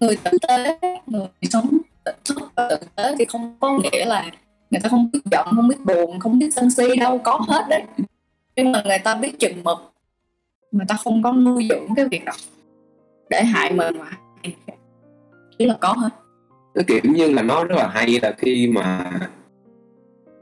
người 0.00 0.16
tử 0.16 0.30
tế, 0.48 0.78
người 1.06 1.28
sống 1.42 1.78
tỉnh 2.04 2.16
thức 2.24 2.38
và 2.54 2.68
tử 2.68 2.86
tế 2.94 3.14
thì 3.18 3.24
không 3.24 3.56
có 3.60 3.78
nghĩa 3.78 4.04
là 4.04 4.30
người 4.70 4.80
ta 4.80 4.88
không 4.88 5.10
biết 5.12 5.20
giận, 5.30 5.46
không 5.56 5.68
biết 5.68 5.80
buồn, 5.84 6.20
không 6.20 6.38
biết 6.38 6.54
sân 6.54 6.70
si 6.70 6.96
đâu, 6.96 7.18
có 7.18 7.40
hết 7.48 7.66
đấy. 7.68 7.82
Nhưng 8.56 8.72
mà 8.72 8.82
người 8.84 8.98
ta 8.98 9.14
biết 9.14 9.38
chừng 9.38 9.64
mực. 9.64 9.78
Người 10.70 10.86
ta 10.88 10.96
không 11.04 11.22
có 11.22 11.32
nuôi 11.32 11.66
dưỡng 11.70 11.94
cái 11.96 12.08
việc 12.08 12.24
đó 12.24 12.32
để 13.30 13.44
hại 13.44 13.72
mình 13.72 13.98
mà 13.98 14.10
chỉ 15.58 15.66
là 15.66 15.76
có 15.80 15.92
hết 15.92 16.08
nó 16.74 16.82
kiểu 16.86 17.00
như 17.04 17.30
là 17.30 17.42
nó 17.42 17.64
rất 17.64 17.76
là 17.76 17.88
hay 17.88 18.20
là 18.22 18.34
khi 18.38 18.66
mà 18.66 19.12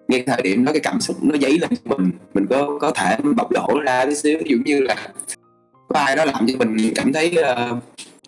ngay 0.08 0.24
thời 0.26 0.42
điểm 0.42 0.64
đó 0.64 0.72
cái 0.72 0.80
cảm 0.80 1.00
xúc 1.00 1.16
nó 1.22 1.36
dấy 1.42 1.58
lên 1.58 1.70
cho 1.70 1.96
mình 1.96 2.10
mình 2.34 2.46
có 2.50 2.78
có 2.80 2.90
thể 2.90 3.16
bộc 3.36 3.52
lộ 3.52 3.80
ra 3.84 4.04
tí 4.04 4.14
xíu. 4.14 4.38
Ví 4.38 4.50
dụ 4.50 4.56
như 4.64 4.80
là 4.80 4.96
có 5.88 6.00
ai 6.00 6.16
đó 6.16 6.24
làm 6.24 6.46
cho 6.46 6.58
mình 6.58 6.92
cảm 6.94 7.12
thấy 7.12 7.36
uh, 7.40 7.78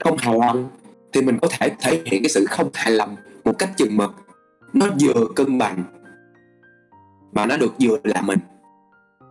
không 0.01 0.17
hài 0.19 0.39
lòng 0.39 0.69
thì 1.13 1.23
mình 1.23 1.39
có 1.43 1.49
thể 1.59 1.71
thể 1.81 2.03
hiện 2.05 2.23
cái 2.23 2.29
sự 2.29 2.45
không 2.51 2.71
hài 2.75 2.93
lòng 2.93 3.17
một 3.45 3.59
cách 3.59 3.71
chừng 3.77 3.97
mực. 3.97 4.15
Nó 4.73 4.87
vừa 5.01 5.27
cân 5.37 5.59
bằng 5.59 5.85
mà 7.33 7.47
nó 7.47 7.57
được 7.57 7.75
vừa 7.81 7.99
là 8.05 8.23
mình. 8.23 8.39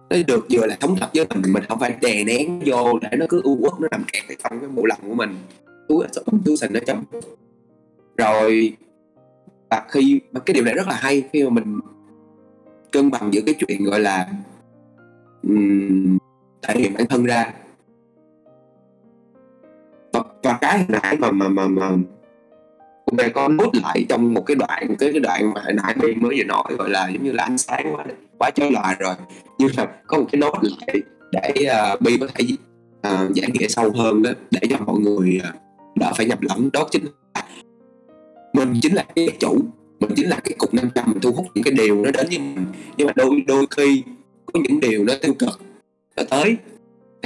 Nó 0.09 0.17
được 0.28 0.45
vừa 0.49 0.65
là 0.65 0.78
thống 0.80 0.95
thật 0.99 1.09
với 1.13 1.26
mình 1.30 1.53
mình 1.53 1.63
không 1.69 1.80
phải 1.80 1.95
đè 2.01 2.24
nén 2.24 2.61
vô 2.65 2.99
để 2.99 3.09
nó 3.17 3.26
cứ 3.30 3.41
u 3.43 3.57
uất 3.61 3.74
nó 3.80 3.88
nằm 3.91 4.03
kẹt 4.13 4.24
trong 4.43 4.59
cái 4.59 4.69
bộ 4.69 4.86
lòng 4.86 4.99
của 5.07 5.13
mình. 5.13 5.36
Túi 5.88 6.05
túi 6.45 6.57
sình 6.57 6.74
ở 6.74 6.80
trong 6.86 7.03
rồi 8.18 8.78
và 9.70 9.84
khi 9.89 10.20
cái 10.45 10.53
điều 10.53 10.64
này 10.64 10.74
rất 10.74 10.88
là 10.88 10.95
hay 10.95 11.24
khi 11.34 11.43
mà 11.43 11.49
mình 11.49 11.80
cân 12.91 13.11
bằng 13.11 13.34
giữa 13.34 13.41
cái 13.45 13.55
chuyện 13.59 13.84
gọi 13.84 13.99
là 13.99 14.28
um, 15.43 16.18
thể 16.61 16.74
hiện 16.78 16.93
bản 16.93 17.07
thân 17.07 17.26
ra. 17.26 17.53
Và, 20.14 20.24
và 20.43 20.57
cái 20.61 20.78
hồi 20.78 20.88
nãy 20.89 21.18
mà 21.20 21.32
mà 21.32 21.47
mà 21.47 21.68
mà 21.68 21.91
cũng 23.05 23.16
bé 23.16 23.30
có 23.30 23.47
nốt 23.47 23.70
lại 23.84 24.05
trong 24.09 24.34
một 24.34 24.41
cái 24.45 24.55
đoạn 24.55 24.95
cái 24.99 25.11
cái 25.11 25.20
đoạn 25.20 25.53
mà 25.53 25.61
hồi 25.61 25.74
nãy 25.74 25.95
mình 25.97 26.22
mới 26.22 26.36
vừa 26.38 26.43
nói 26.43 26.64
gọi 26.78 26.89
là 26.89 27.09
giống 27.09 27.24
như 27.24 27.32
là 27.32 27.43
ánh 27.43 27.57
sáng 27.57 27.95
quá 27.95 28.05
quá 28.39 28.49
chói 28.55 28.72
lòa 28.72 28.95
rồi. 28.99 29.16
Nhưng 29.59 29.70
là 29.78 29.88
có 30.07 30.18
một 30.18 30.26
cái 30.32 30.39
nốt 30.39 30.53
lại 30.61 31.01
để 31.32 31.53
uh, 31.93 32.01
bi 32.01 32.18
có 32.18 32.28
thể 32.36 32.45
à, 33.01 33.24
uh, 33.24 33.34
giải 33.34 33.49
nghĩa 33.53 33.68
sâu 33.68 33.91
hơn 33.95 34.24
đó 34.24 34.32
để 34.51 34.59
cho 34.70 34.78
mọi 34.86 34.99
người 34.99 35.41
uh, 35.49 35.55
đỡ 35.95 36.11
phải 36.18 36.26
nhập 36.26 36.41
lẫn. 36.41 36.70
Đó 36.74 36.88
chính 36.91 37.05
mình 38.54 38.74
chính 38.82 38.93
là 38.93 39.06
cái 39.16 39.30
chủ 39.39 39.58
mình 39.99 40.12
chính 40.16 40.30
là 40.30 40.39
cái 40.43 40.54
cục 40.58 40.74
500 40.74 41.06
mình 41.08 41.20
thu 41.22 41.32
hút 41.32 41.45
những 41.56 41.64
cái 41.64 41.74
điều 41.74 41.95
nó 41.95 42.12
đến 42.12 42.28
với 42.30 42.39
mình. 42.39 42.66
Nhưng 42.97 43.08
mà 43.08 43.14
đôi 43.16 43.43
đôi 43.47 43.66
khi 43.78 44.04
có 44.54 44.60
những 44.64 44.80
điều 44.80 45.04
nó 45.04 45.14
tiêu 45.22 45.34
cực 45.34 45.62
nó 46.16 46.24
tới 46.30 46.58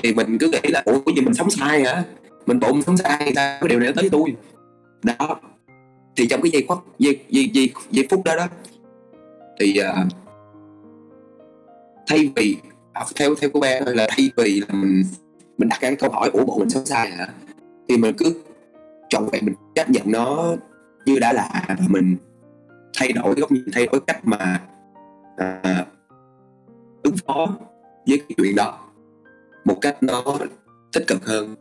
thì 0.03 0.13
mình 0.13 0.38
cứ 0.38 0.47
nghĩ 0.47 0.69
là 0.69 0.82
ủa 0.86 0.99
cái 1.05 1.15
gì 1.15 1.21
mình 1.21 1.34
sống 1.34 1.49
sai 1.49 1.84
hả? 1.84 2.03
Mình 2.45 2.59
bộ 2.59 2.73
mình 2.73 2.82
sống 2.82 2.97
sai 2.97 3.32
ta 3.36 3.57
cái 3.61 3.69
điều 3.69 3.80
này 3.80 3.88
nó 3.88 3.93
tới 3.95 4.09
với 4.09 4.09
tôi. 4.09 4.36
Đó. 5.03 5.39
Thì 6.15 6.28
trong 6.28 6.41
cái 6.41 6.51
giây 6.51 6.65
phút 6.67 6.78
giây, 6.99 7.19
giây, 7.30 7.49
giây, 7.53 7.69
giây 7.91 8.07
phút 8.09 8.23
đó 8.23 8.36
đó 8.36 8.47
thì 9.59 9.73
uh, 9.80 10.07
thay 12.07 12.32
vì 12.36 12.57
à, 12.93 13.05
theo 13.15 13.36
theo 13.36 13.49
của 13.49 13.59
bé 13.59 13.82
là 13.86 14.07
thay 14.09 14.30
vì 14.36 14.61
là 14.67 14.73
mình 14.73 15.03
mình 15.57 15.69
đặt 15.69 15.82
ra 15.82 15.89
cái 15.89 15.95
câu 15.95 16.09
hỏi 16.09 16.30
ủa 16.34 16.45
bộ 16.45 16.57
mình 16.59 16.69
sống 16.69 16.86
sai 16.86 17.09
hả? 17.09 17.28
Thì 17.88 17.97
mình 17.97 18.15
cứ 18.17 18.41
chọn 19.09 19.30
vậy 19.32 19.41
mình 19.41 19.55
chấp 19.75 19.89
nhận 19.89 20.03
nó 20.05 20.55
như 21.07 21.19
đã 21.19 21.33
là 21.33 21.65
và 21.67 21.75
mình 21.89 22.17
thay 22.97 23.11
đổi 23.11 23.35
góc 23.37 23.51
nhìn 23.51 23.63
thay 23.73 23.87
đổi 23.91 24.01
cách 24.07 24.19
mà 24.23 24.61
à, 25.37 25.85
ứng 27.03 27.15
phó 27.25 27.47
với 28.07 28.17
cái 28.17 28.35
chuyện 28.37 28.55
đó 28.55 28.79
một 29.65 29.77
cách 29.81 30.03
nó 30.03 30.23
tích 30.93 31.07
cực 31.07 31.25
hơn. 31.25 31.55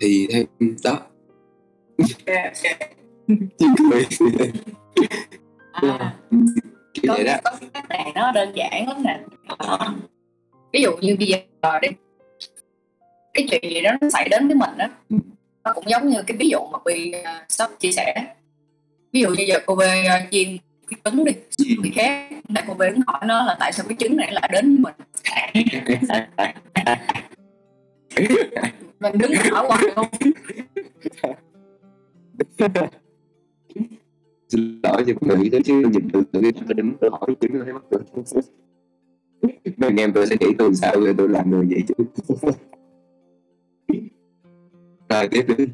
Thì 0.00 0.28
theo 0.32 0.44
đó. 0.84 0.98
Cười. 3.90 4.06
À, 5.72 6.16
kiểu 6.94 7.04
có, 7.08 7.14
vậy 7.14 7.24
đó. 7.24 7.36
có 7.44 7.50
nó 8.14 8.32
đơn 8.32 8.52
giản 8.54 8.88
lắm 8.88 9.02
nè. 9.02 9.20
Ờ. 9.58 9.78
ví 10.72 10.82
dụ 10.82 10.96
như 11.00 11.16
bây 11.18 11.26
giờ 11.26 11.38
đi. 11.82 11.88
Cái 13.34 13.46
chuyện 13.50 13.62
gì 13.62 13.80
đó 13.80 13.90
nó 14.00 14.10
xảy 14.10 14.28
đến 14.28 14.46
với 14.46 14.56
mình 14.56 14.70
Ừ. 15.10 15.16
nó 15.70 15.74
cũng 15.74 15.90
giống 15.90 16.08
như 16.08 16.22
cái 16.26 16.36
ví 16.36 16.48
dụ 16.48 16.58
mà 16.72 16.78
bị 16.84 17.12
uh, 17.20 17.26
sắp 17.48 17.70
chia 17.80 17.92
sẻ. 17.92 18.14
Ví 19.12 19.20
dụ 19.20 19.28
như 19.28 19.44
giờ 19.48 19.58
cô 19.66 19.74
về 19.74 20.04
uh, 20.06 20.30
chiên 20.30 20.56
cái 20.90 21.00
trứng 21.04 21.24
đi 21.24 21.32
Ừ. 21.58 21.64
bị 21.82 21.90
khác. 21.90 22.28
Tại 22.54 22.64
cô 22.66 22.74
về 22.74 22.90
hỏi 23.06 23.20
nó 23.26 23.44
là 23.44 23.56
tại 23.60 23.72
sao 23.72 23.86
cái 23.88 23.96
trứng 23.98 24.16
này 24.16 24.32
lại 24.32 24.50
đến 24.52 24.82
mình? 24.82 24.94
Mình 29.00 29.18
đứng 29.18 29.32
hỏi 29.50 29.66
hoài 29.66 29.82
luôn. 29.96 30.06
Xin 34.48 34.80
lỗi 34.82 35.04
cho 35.06 35.12
mọi 35.20 35.36
người 35.36 35.48
tới 35.52 35.62
chứ 35.64 35.74
nhìn 35.74 36.08
từ 36.12 36.22
từ 36.32 36.40
cái 36.42 36.52
tôi 36.52 36.74
đứng 36.74 36.92
tôi 37.00 37.10
hỏi 37.10 37.36
chứng 37.40 37.52
thấy 37.64 37.72
mắc 37.72 37.82
cười 37.90 38.00
mình 39.76 39.96
em 39.96 40.12
tôi 40.12 40.26
sẽ 40.26 40.36
nghĩ 40.40 40.46
tôi 40.58 40.74
sao 40.74 41.00
rồi 41.00 41.14
tôi 41.18 41.28
làm 41.28 41.50
người 41.50 41.66
vậy 41.70 41.82
chứ 41.88 41.94
rồi 45.10 45.28
tiếp 45.28 45.44
đi. 45.58 45.64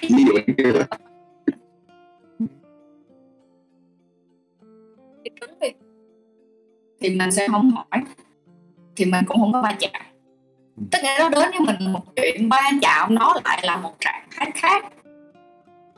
Ví 0.00 0.24
dụ 0.26 0.32
như 0.56 0.72
là 0.72 0.86
thì 7.00 7.10
mình 7.10 7.32
sẽ 7.32 7.48
không 7.48 7.70
hỏi. 7.70 8.02
Thì 8.96 9.04
mình 9.04 9.24
cũng 9.26 9.40
không 9.40 9.52
có 9.52 9.62
va 9.62 9.76
chạm. 9.78 10.02
Tất 10.90 10.98
cả 11.02 11.16
nó 11.18 11.28
đến 11.28 11.50
với 11.50 11.60
mình 11.66 11.92
một 11.92 12.16
chuyện 12.16 12.48
va 12.48 12.70
chạm 12.82 13.14
nó 13.14 13.36
lại 13.44 13.60
là 13.66 13.76
một 13.76 13.94
trạng 14.00 14.28
thái 14.30 14.50
khác. 14.54 14.84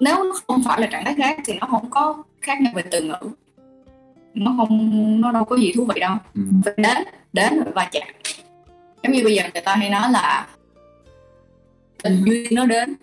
Nếu 0.01 0.25
nó 0.25 0.33
không 0.47 0.63
phải 0.65 0.81
là 0.81 0.87
trạng 0.87 1.05
thái 1.05 1.15
khác 1.15 1.39
thì 1.45 1.55
nó 1.61 1.67
không 1.67 1.91
có 1.91 2.23
khác 2.41 2.61
nhau 2.61 2.73
về 2.77 2.83
từ 2.91 3.03
ngữ. 3.03 3.31
Nó 4.35 4.55
không 4.57 5.21
nó 5.21 5.33
đâu 5.33 5.45
có 5.45 5.57
gì 5.57 5.73
thú 5.77 5.85
vị 5.85 6.01
đâu. 6.01 6.17
Ừ. 6.35 6.43
phải 6.65 6.75
đến 6.77 7.05
đến 7.33 7.57
rồi 7.57 7.73
va 7.75 7.89
chạm. 7.93 8.09
Giống 9.03 9.13
như 9.13 9.25
bây 9.25 9.35
giờ 9.35 9.43
người 9.55 9.63
ta 9.63 9.75
hay 9.77 9.91
nói 9.91 10.11
là 10.11 10.47
tình 12.03 12.23
duyên 12.25 12.55
nó 12.55 12.67
đến. 12.67 12.95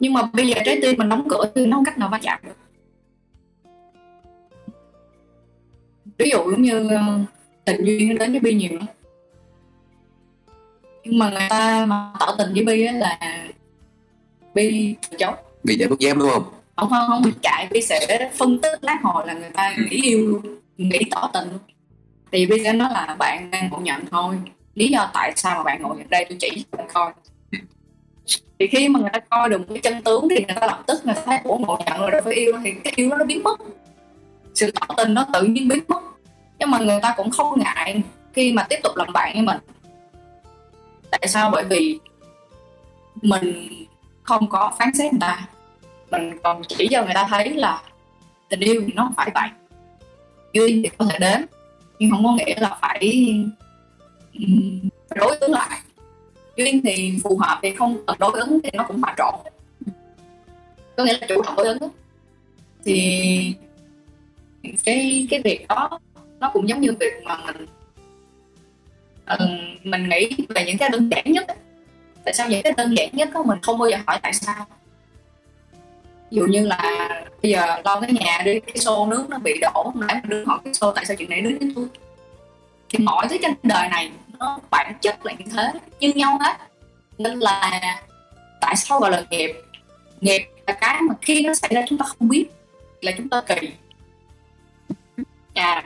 Nhưng 0.00 0.12
mà 0.12 0.22
bây 0.32 0.48
giờ 0.48 0.54
trái 0.64 0.78
tim 0.82 0.98
mình 0.98 1.08
đóng 1.08 1.26
cửa 1.30 1.50
thì 1.54 1.66
nó 1.66 1.76
không 1.76 1.84
cách 1.84 1.98
nào 1.98 2.08
va 2.08 2.18
chạm 2.22 2.40
được. 2.42 2.56
Ví 6.18 6.30
dụ 6.30 6.38
giống 6.50 6.62
như 6.62 6.88
ờ, 6.88 7.18
tình 7.64 7.84
duyên 7.84 8.08
nó 8.08 8.14
đến 8.18 8.30
với 8.30 8.40
bi 8.40 8.54
nhiều 8.54 8.70
lắm. 8.72 8.86
Nhưng 11.04 11.18
mà 11.18 11.30
người 11.30 11.48
ta 11.50 11.86
mà 11.86 12.12
tỏ 12.20 12.34
tình 12.38 12.52
với 12.54 12.64
bi 12.64 12.86
á 12.86 12.92
là 12.92 13.18
bi 14.54 14.94
từ 15.10 15.16
chối 15.18 15.32
bị 15.64 15.76
chạy 15.78 15.88
bất 15.88 16.00
giam 16.00 16.18
đúng 16.18 16.30
không? 16.30 16.44
Không 16.76 16.90
không 16.90 17.08
không 17.08 17.22
biết 17.22 17.32
chạy 17.42 17.68
bi 17.70 17.82
sẽ 17.82 18.30
phân 18.34 18.60
tích 18.60 18.84
lát 18.84 18.98
hồi 19.02 19.26
là 19.26 19.34
người 19.34 19.50
ta 19.50 19.74
nghĩ 19.76 20.02
yêu 20.02 20.28
luôn 20.28 20.58
nghĩ 20.76 20.98
tỏ 21.10 21.30
tình. 21.34 21.48
Luôn 21.50 21.60
thì 22.32 22.46
bi 22.46 22.56
sẽ 22.64 22.72
nói 22.72 22.88
là 22.92 23.16
bạn 23.18 23.50
đang 23.50 23.68
ngộ 23.70 23.78
nhận 23.78 24.06
thôi. 24.10 24.38
Lý 24.74 24.88
do 24.88 25.10
tại 25.14 25.32
sao 25.36 25.56
mà 25.58 25.62
bạn 25.62 25.82
ngộ 25.82 25.94
nhận 25.94 26.10
đây 26.10 26.26
tôi 26.28 26.38
chỉ 26.40 26.64
cho 26.72 26.78
bạn 26.78 26.86
coi 26.92 27.12
thì 28.58 28.66
khi 28.66 28.88
mà 28.88 29.00
người 29.00 29.10
ta 29.12 29.18
coi 29.18 29.48
được 29.48 29.58
một 29.58 29.66
cái 29.68 29.78
chân 29.78 30.02
tướng 30.02 30.28
thì 30.28 30.36
người 30.36 30.56
ta 30.60 30.66
lập 30.66 30.82
tức 30.86 31.06
người 31.06 31.14
ta 31.14 31.22
thấy, 31.24 31.38
ủa, 31.44 31.58
ngộ 31.58 31.78
nhận 31.86 32.00
rồi 32.00 32.10
đâu 32.10 32.20
phải 32.24 32.34
yêu 32.34 32.52
thì 32.64 32.72
cái 32.84 32.92
yêu 32.96 33.10
đó 33.10 33.16
nó 33.16 33.24
biến 33.24 33.42
mất. 33.42 33.60
Sự 34.54 34.70
tỏ 34.70 34.94
tình 34.96 35.14
nó 35.14 35.26
tự 35.32 35.42
nhiên 35.42 35.68
biến 35.68 35.84
mất. 35.88 36.00
Nhưng 36.58 36.70
mà 36.70 36.78
người 36.78 37.00
ta 37.02 37.14
cũng 37.16 37.30
không 37.30 37.60
ngại 37.60 38.02
khi 38.32 38.52
mà 38.52 38.62
tiếp 38.62 38.78
tục 38.82 38.96
làm 38.96 39.12
bạn 39.12 39.32
với 39.34 39.42
mình. 39.42 39.58
Tại 41.10 41.28
sao? 41.28 41.50
Bởi 41.50 41.64
vì 41.64 41.98
mình 43.22 43.68
không 44.22 44.48
có 44.48 44.72
phán 44.78 44.94
xét 44.94 45.12
người 45.12 45.20
ta. 45.20 45.48
Mình 46.10 46.38
còn 46.42 46.62
chỉ 46.68 46.88
cho 46.90 47.04
người 47.04 47.14
ta 47.14 47.26
thấy 47.30 47.50
là 47.54 47.82
tình 48.48 48.60
yêu 48.60 48.82
thì 48.86 48.92
nó 48.92 49.04
không 49.04 49.14
phải 49.16 49.30
vậy. 49.34 49.48
Duyên 50.52 50.82
thì 50.82 50.90
có 50.98 51.04
thể 51.10 51.18
đến, 51.18 51.46
nhưng 51.98 52.10
không 52.10 52.24
có 52.24 52.32
nghĩa 52.32 52.54
là 52.60 52.78
phải 52.80 53.24
đối 55.16 55.36
ứng 55.36 55.52
lại 55.52 55.80
duyên 56.62 56.80
thì 56.84 57.14
phù 57.24 57.38
hợp 57.38 57.58
thì 57.62 57.74
không 57.74 58.06
cần 58.06 58.16
đối 58.18 58.32
ứng 58.32 58.60
thì 58.62 58.70
nó 58.72 58.84
cũng 58.88 59.02
hòa 59.02 59.14
trộn. 59.18 59.34
Có 60.96 61.04
nghĩa 61.04 61.12
là 61.12 61.26
chủ 61.28 61.42
động 61.42 61.54
đối 61.56 61.66
ứng. 61.66 61.78
Thì 62.84 63.54
cái 64.84 65.26
cái 65.30 65.40
việc 65.44 65.68
đó, 65.68 65.98
nó 66.40 66.50
cũng 66.52 66.68
giống 66.68 66.80
như 66.80 66.92
việc 67.00 67.12
mà 67.24 67.36
mình 67.46 67.66
ờ, 69.24 69.38
mình 69.82 70.08
nghĩ 70.08 70.30
về 70.48 70.64
những 70.66 70.78
cái 70.78 70.88
đơn 70.88 71.08
giản 71.10 71.32
nhất 71.32 71.46
tại 72.24 72.34
sao 72.34 72.48
những 72.48 72.62
cái 72.62 72.72
đơn 72.76 72.96
giản 72.96 73.08
nhất 73.12 73.28
đó 73.34 73.42
mình 73.42 73.58
không 73.62 73.78
bao 73.78 73.90
giờ 73.90 73.96
hỏi 74.06 74.18
tại 74.22 74.32
sao? 74.32 74.66
Ví 76.30 76.36
dụ 76.36 76.46
như 76.46 76.66
là 76.66 77.08
bây 77.42 77.52
giờ 77.52 77.66
lo 77.84 78.00
cái 78.00 78.12
nhà 78.12 78.42
đi, 78.44 78.60
cái 78.60 78.76
xô 78.76 79.06
nước 79.06 79.26
nó 79.28 79.38
bị 79.38 79.52
đổ 79.60 79.92
nãy 79.94 80.20
mình 80.22 80.30
đưa 80.30 80.44
hỏi 80.44 80.58
cái 80.64 80.74
xô 80.74 80.92
tại 80.92 81.04
sao 81.04 81.16
chuyện 81.16 81.30
này 81.30 81.40
đến 81.40 81.58
với 81.58 81.72
tôi? 81.74 81.86
Thì 82.88 83.04
mọi 83.04 83.28
thứ 83.28 83.36
trên 83.42 83.54
đời 83.62 83.88
này 83.88 84.10
nó 84.42 84.58
bản 84.70 84.94
chất 85.00 85.26
là 85.26 85.32
như 85.32 85.44
thế 85.52 85.72
như 86.00 86.12
nhau 86.12 86.38
hết. 86.40 86.56
Nên 87.18 87.38
là 87.38 87.80
tại 88.60 88.76
sao 88.76 89.00
gọi 89.00 89.10
là 89.10 89.24
nghiệp? 89.30 89.52
Nghiệp 90.20 90.48
là 90.66 90.72
cái 90.72 91.00
mà 91.02 91.14
khi 91.22 91.42
nó 91.46 91.54
xảy 91.54 91.70
ra 91.74 91.82
chúng 91.88 91.98
ta 91.98 92.04
không 92.04 92.28
biết 92.28 92.46
là 93.00 93.12
chúng 93.16 93.28
ta 93.28 93.40
kỳ. 93.40 93.72
À 95.54 95.84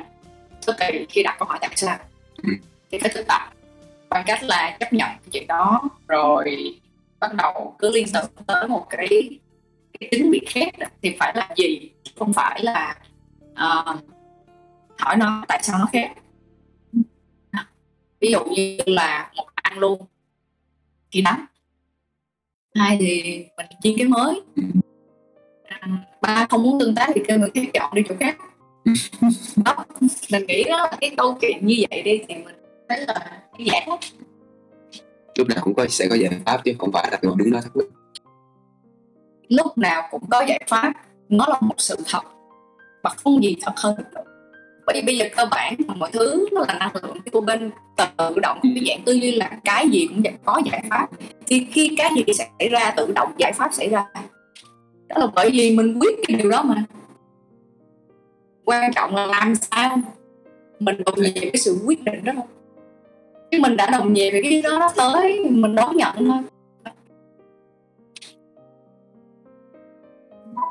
tôi 0.67 0.77
kỳ 0.79 1.07
khi 1.09 1.23
đặt 1.23 1.37
câu 1.39 1.49
hỏi 1.49 1.59
tại 1.61 1.71
sao? 1.75 1.99
Ừ. 2.43 2.51
thì 2.91 2.99
phải 2.99 3.11
thực 3.15 3.27
tập 3.27 3.41
bằng 4.09 4.25
cách 4.27 4.43
là 4.43 4.77
chấp 4.81 4.93
nhận 4.93 5.09
cái 5.09 5.29
chuyện 5.33 5.47
đó 5.47 5.83
rồi 6.09 6.75
bắt 7.21 7.35
đầu 7.35 7.77
cứ 7.79 7.91
liên 7.91 8.07
tưởng 8.15 8.31
tới 8.47 8.69
một 8.69 8.87
cái 8.91 9.09
cái 10.01 10.09
tính 10.11 10.31
vị 10.31 10.41
khác 10.49 10.75
thì 11.03 11.17
phải 11.19 11.33
làm 11.37 11.49
gì? 11.57 11.91
Không 12.19 12.33
phải 12.33 12.63
là 12.63 12.97
ờ, 13.55 13.97
hỏi 14.99 15.17
nó 15.17 15.45
tại 15.49 15.61
sao 15.63 15.79
nó 15.79 15.87
khác 15.93 16.11
ví 18.27 18.33
dụ 18.33 18.45
như 18.45 18.79
là 18.87 19.31
một 19.37 19.45
ăn 19.55 19.79
luôn. 19.79 20.01
Thì 21.13 21.23
nóng 21.23 21.45
hai 22.75 22.97
thì 23.01 23.45
mình 23.57 23.67
chiên 23.83 23.99
cái 23.99 24.07
mới. 24.07 24.43
Ba 26.21 26.47
không 26.51 26.63
muốn 26.63 26.81
tương 26.81 26.95
tác 26.95 27.11
thì 27.15 27.23
kêu 27.29 27.39
người 27.39 27.51
khác 27.55 27.63
chọn 27.75 27.95
đi 27.95 28.03
chỗ 28.09 28.15
khác. 28.21 28.37
Đó 29.65 29.85
mình 30.33 30.47
nghĩ 30.47 30.65
đó 30.65 30.77
là 30.77 30.97
cái 31.01 31.11
câu 31.17 31.39
chuyện 31.41 31.67
như 31.67 31.85
vậy 31.91 32.03
đi 32.03 32.21
thì 32.29 32.35
mình 32.35 32.55
thấy 32.89 33.07
là 33.07 33.43
cái 33.59 33.67
giải 33.67 33.87
lắm. 33.89 33.99
Lúc 35.39 35.49
nào 35.49 35.59
cũng 35.63 35.75
có 35.75 35.87
sẽ 35.89 36.07
có 36.11 36.15
giải 36.15 36.31
pháp 36.45 36.61
chứ 36.65 36.73
không 36.79 36.93
phải 36.93 37.09
là 37.13 37.19
ngồi 37.23 37.35
đứng 37.39 37.51
đó 37.51 37.61
mắc 37.75 37.87
lúc 39.49 39.79
nào 39.79 40.09
cũng 40.11 40.27
có 40.31 40.45
giải 40.49 40.63
pháp. 40.69 40.93
Nó 41.29 41.47
là 41.49 41.57
một 41.61 41.75
sự 41.79 41.97
thật. 42.07 42.23
Và 43.03 43.11
không 43.11 43.43
gì 43.43 43.57
thật 43.63 43.73
hơn 43.77 43.97
được 43.97 44.23
bởi 44.87 44.95
vì 44.95 45.03
bây 45.03 45.19
giờ 45.19 45.25
cơ 45.37 45.47
bản 45.51 45.75
mọi 45.97 46.11
thứ 46.13 46.49
nó 46.53 46.65
là 46.69 46.75
năng 46.79 46.93
lượng 46.95 47.19
của 47.33 47.41
bên 47.41 47.71
tự 48.17 48.39
động, 48.43 48.59
cái 48.63 48.85
dạng 48.89 49.03
tư 49.05 49.13
duy 49.13 49.33
là 49.33 49.51
cái 49.65 49.89
gì 49.89 50.07
cũng 50.07 50.23
có 50.45 50.61
giải 50.71 50.85
pháp. 50.91 51.09
Thì 51.47 51.67
khi 51.73 51.95
cái 51.99 52.11
gì 52.17 52.33
xảy 52.35 52.69
ra, 52.69 52.95
tự 52.97 53.13
động 53.15 53.33
giải 53.39 53.53
pháp 53.53 53.75
xảy 53.75 53.89
ra. 53.89 54.07
Đó 55.09 55.17
là 55.19 55.27
bởi 55.35 55.51
vì 55.51 55.77
mình 55.77 55.99
quyết 56.01 56.19
cái 56.29 56.37
điều 56.37 56.51
đó 56.51 56.63
mà. 56.63 56.85
Quan 58.65 58.93
trọng 58.95 59.15
là 59.15 59.27
làm 59.27 59.55
sao 59.55 59.99
mình 60.79 60.97
đồng 61.05 61.23
nhiệm 61.23 61.35
cái 61.35 61.57
sự 61.57 61.79
quyết 61.87 62.05
định 62.05 62.25
đó. 62.25 62.33
Thôi 62.37 62.45
chứ 63.51 63.59
mình 63.61 63.77
đã 63.77 63.91
đồng 63.91 64.13
nhiệm 64.13 64.33
về 64.33 64.41
cái 64.43 64.63
đó 64.63 64.79
nó 64.79 64.91
tới, 64.97 65.45
mình 65.51 65.75
đón 65.75 65.97
nhận 65.97 66.15
thôi. 66.17 66.39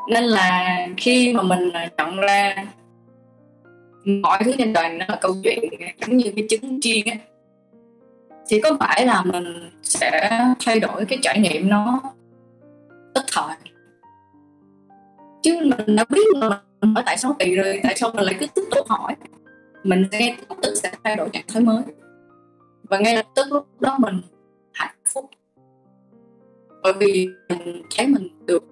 Nên 0.09 0.23
là 0.23 0.77
khi 0.97 1.33
mà 1.33 1.43
mình 1.43 1.71
nhận 1.97 2.15
ra 2.15 2.65
mọi 4.05 4.39
thứ 4.45 4.51
trên 4.57 4.73
đời 4.73 4.89
nó 4.89 5.05
là 5.09 5.17
câu 5.21 5.35
chuyện 5.43 5.59
giống 6.01 6.17
như 6.17 6.31
cái 6.35 6.45
trứng 6.49 6.81
chiên 6.81 7.05
á. 7.05 7.15
Thì 8.47 8.61
có 8.61 8.77
phải 8.79 9.05
là 9.05 9.23
mình 9.23 9.71
sẽ 9.83 10.29
thay 10.59 10.79
đổi 10.79 11.05
cái 11.05 11.19
trải 11.21 11.39
nghiệm 11.39 11.69
nó 11.69 12.01
tức 13.13 13.23
thời. 13.31 13.55
Chứ 15.43 15.59
mình 15.61 15.95
đã 15.95 16.05
biết 16.09 16.27
là 16.35 16.61
mình 16.81 16.93
hỏi 16.93 17.03
tại 17.05 17.17
sao 17.17 17.35
kỳ 17.39 17.55
rồi, 17.55 17.79
tại 17.83 17.95
sao 17.95 18.11
mình 18.13 18.23
lại 18.23 18.35
cứ 18.39 18.47
tiếp 18.55 18.61
tục 18.71 18.87
hỏi. 18.87 19.15
Mình 19.83 20.05
ngay 20.11 20.37
lập 20.49 20.55
tức 20.61 20.73
sẽ 20.75 20.91
thay 21.03 21.15
đổi 21.15 21.29
trạng 21.33 21.45
thái 21.47 21.63
mới. 21.63 21.83
Và 22.83 22.97
ngay 22.97 23.15
lập 23.15 23.25
tức 23.35 23.47
lúc 23.49 23.81
đó 23.81 23.97
mình 23.99 24.21
hạnh 24.73 24.95
phúc. 25.13 25.29
Bởi 26.83 26.93
vì 26.93 27.27
mình 27.49 27.83
thấy 27.97 28.07
mình 28.07 28.45
được 28.45 28.63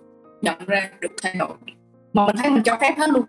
nhận 0.41 0.65
ra, 0.65 0.89
được 0.99 1.11
thay 1.21 1.35
đổi. 1.39 1.55
Mà 2.13 2.25
mình 2.25 2.35
thấy 2.35 2.49
mình 2.49 2.63
cho 2.63 2.77
phép 2.81 2.93
hết 2.97 3.09
luôn 3.09 3.25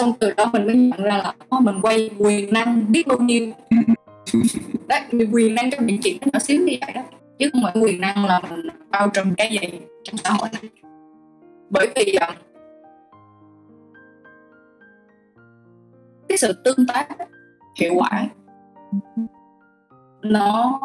xong 0.00 0.12
từ 0.18 0.32
đó 0.36 0.50
mình 0.52 0.66
mới 0.66 0.76
nhận 0.76 1.02
ra 1.02 1.16
là 1.16 1.34
oh, 1.56 1.62
mình 1.62 1.80
quay 1.82 2.10
quyền 2.18 2.52
năng 2.54 2.92
biết 2.92 3.06
bao 3.06 3.18
nhiêu. 3.18 3.52
Đấy 4.88 5.00
quyền 5.32 5.54
năng 5.54 5.70
trong 5.70 5.86
những 5.86 5.98
chuyện 6.02 6.16
nhỏ 6.32 6.38
xíu 6.38 6.60
như 6.60 6.76
vậy 6.80 6.92
đó. 6.94 7.02
Chứ 7.38 7.50
không 7.52 7.62
phải 7.62 7.82
quyền 7.82 8.00
năng 8.00 8.24
là 8.24 8.40
mình 8.40 8.68
bao 8.90 9.10
trùm 9.10 9.34
cái 9.34 9.50
gì 9.50 9.80
trong 10.04 10.16
xã 10.16 10.30
hội 10.30 10.48
này 10.52 10.70
bởi 11.70 11.88
vì 11.96 12.16
uh, 12.16 12.36
cái 16.28 16.38
sự 16.38 16.52
tương 16.64 16.86
tác 16.86 17.08
hiệu 17.80 17.92
quả 17.96 18.28
nó 20.22 20.80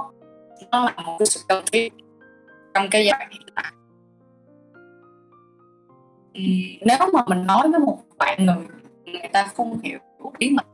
nó 0.71 0.85
là 0.85 0.93
một 1.05 1.15
cái 1.19 1.25
sự 1.25 1.39
cần 1.47 1.63
thiết 1.71 1.93
trong 2.73 2.87
cái 2.91 3.05
giai 3.05 3.19
đoạn 3.19 3.31
hiện 3.31 3.47
tại. 3.55 3.71
Nếu 6.81 6.97
mà 7.13 7.23
mình 7.27 7.45
nói 7.45 7.67
với 7.71 7.79
một 7.79 7.99
bạn 8.17 8.45
người 8.45 8.55
người 9.05 9.29
ta 9.33 9.47
không 9.55 9.79
hiểu 9.83 9.99
ý 10.37 10.49
mình. 10.49 10.65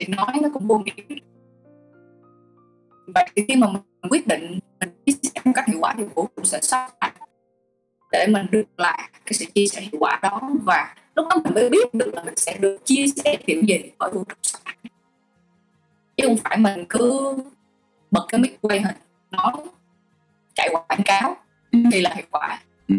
Thì 0.00 0.06
nói 0.06 0.32
nó 0.42 0.48
cũng 0.54 0.66
vô 0.66 0.78
nghĩa. 0.78 1.16
Và 3.14 3.26
khi 3.36 3.56
mà 3.56 3.66
mình 3.72 4.10
quyết 4.10 4.26
định 4.26 4.58
mình 4.80 4.88
chia 5.06 5.12
sẻ 5.22 5.40
một 5.44 5.52
cách 5.54 5.68
hiệu 5.68 5.78
quả 5.80 5.94
thì 5.98 6.04
vũ 6.14 6.28
trụ 6.36 6.44
sẽ 6.44 6.60
sắp 6.60 6.90
lại 7.00 7.12
để 8.12 8.26
mình 8.30 8.46
được 8.50 8.64
lại 8.76 9.10
cái 9.26 9.32
sự 9.32 9.44
chia 9.54 9.66
sẻ 9.66 9.80
hiệu 9.80 10.00
quả 10.00 10.18
đó 10.22 10.40
và 10.64 10.94
lúc 11.14 11.26
đó 11.30 11.36
mình 11.44 11.54
mới 11.54 11.68
biết 11.68 11.94
được 11.94 12.14
là 12.14 12.24
mình 12.24 12.36
sẽ 12.36 12.58
được 12.60 12.78
chia 12.84 13.06
sẻ 13.16 13.36
kiểu 13.46 13.62
gì 13.62 13.90
bởi 13.98 14.10
vũ 14.12 14.24
trụ 14.24 14.58
lại 14.64 14.76
chứ 16.16 16.26
không 16.26 16.36
phải 16.44 16.56
mình 16.56 16.84
cứ 16.88 17.34
bật 18.10 18.26
cái 18.28 18.40
mic 18.40 18.58
quay 18.60 18.80
hình 18.80 18.96
nói 19.30 19.52
chạy 20.54 20.68
quảng 20.72 21.02
cáo 21.04 21.36
thì 21.92 22.00
là 22.00 22.14
hiệu 22.14 22.26
quả. 22.30 22.62
Ừ. 22.88 22.96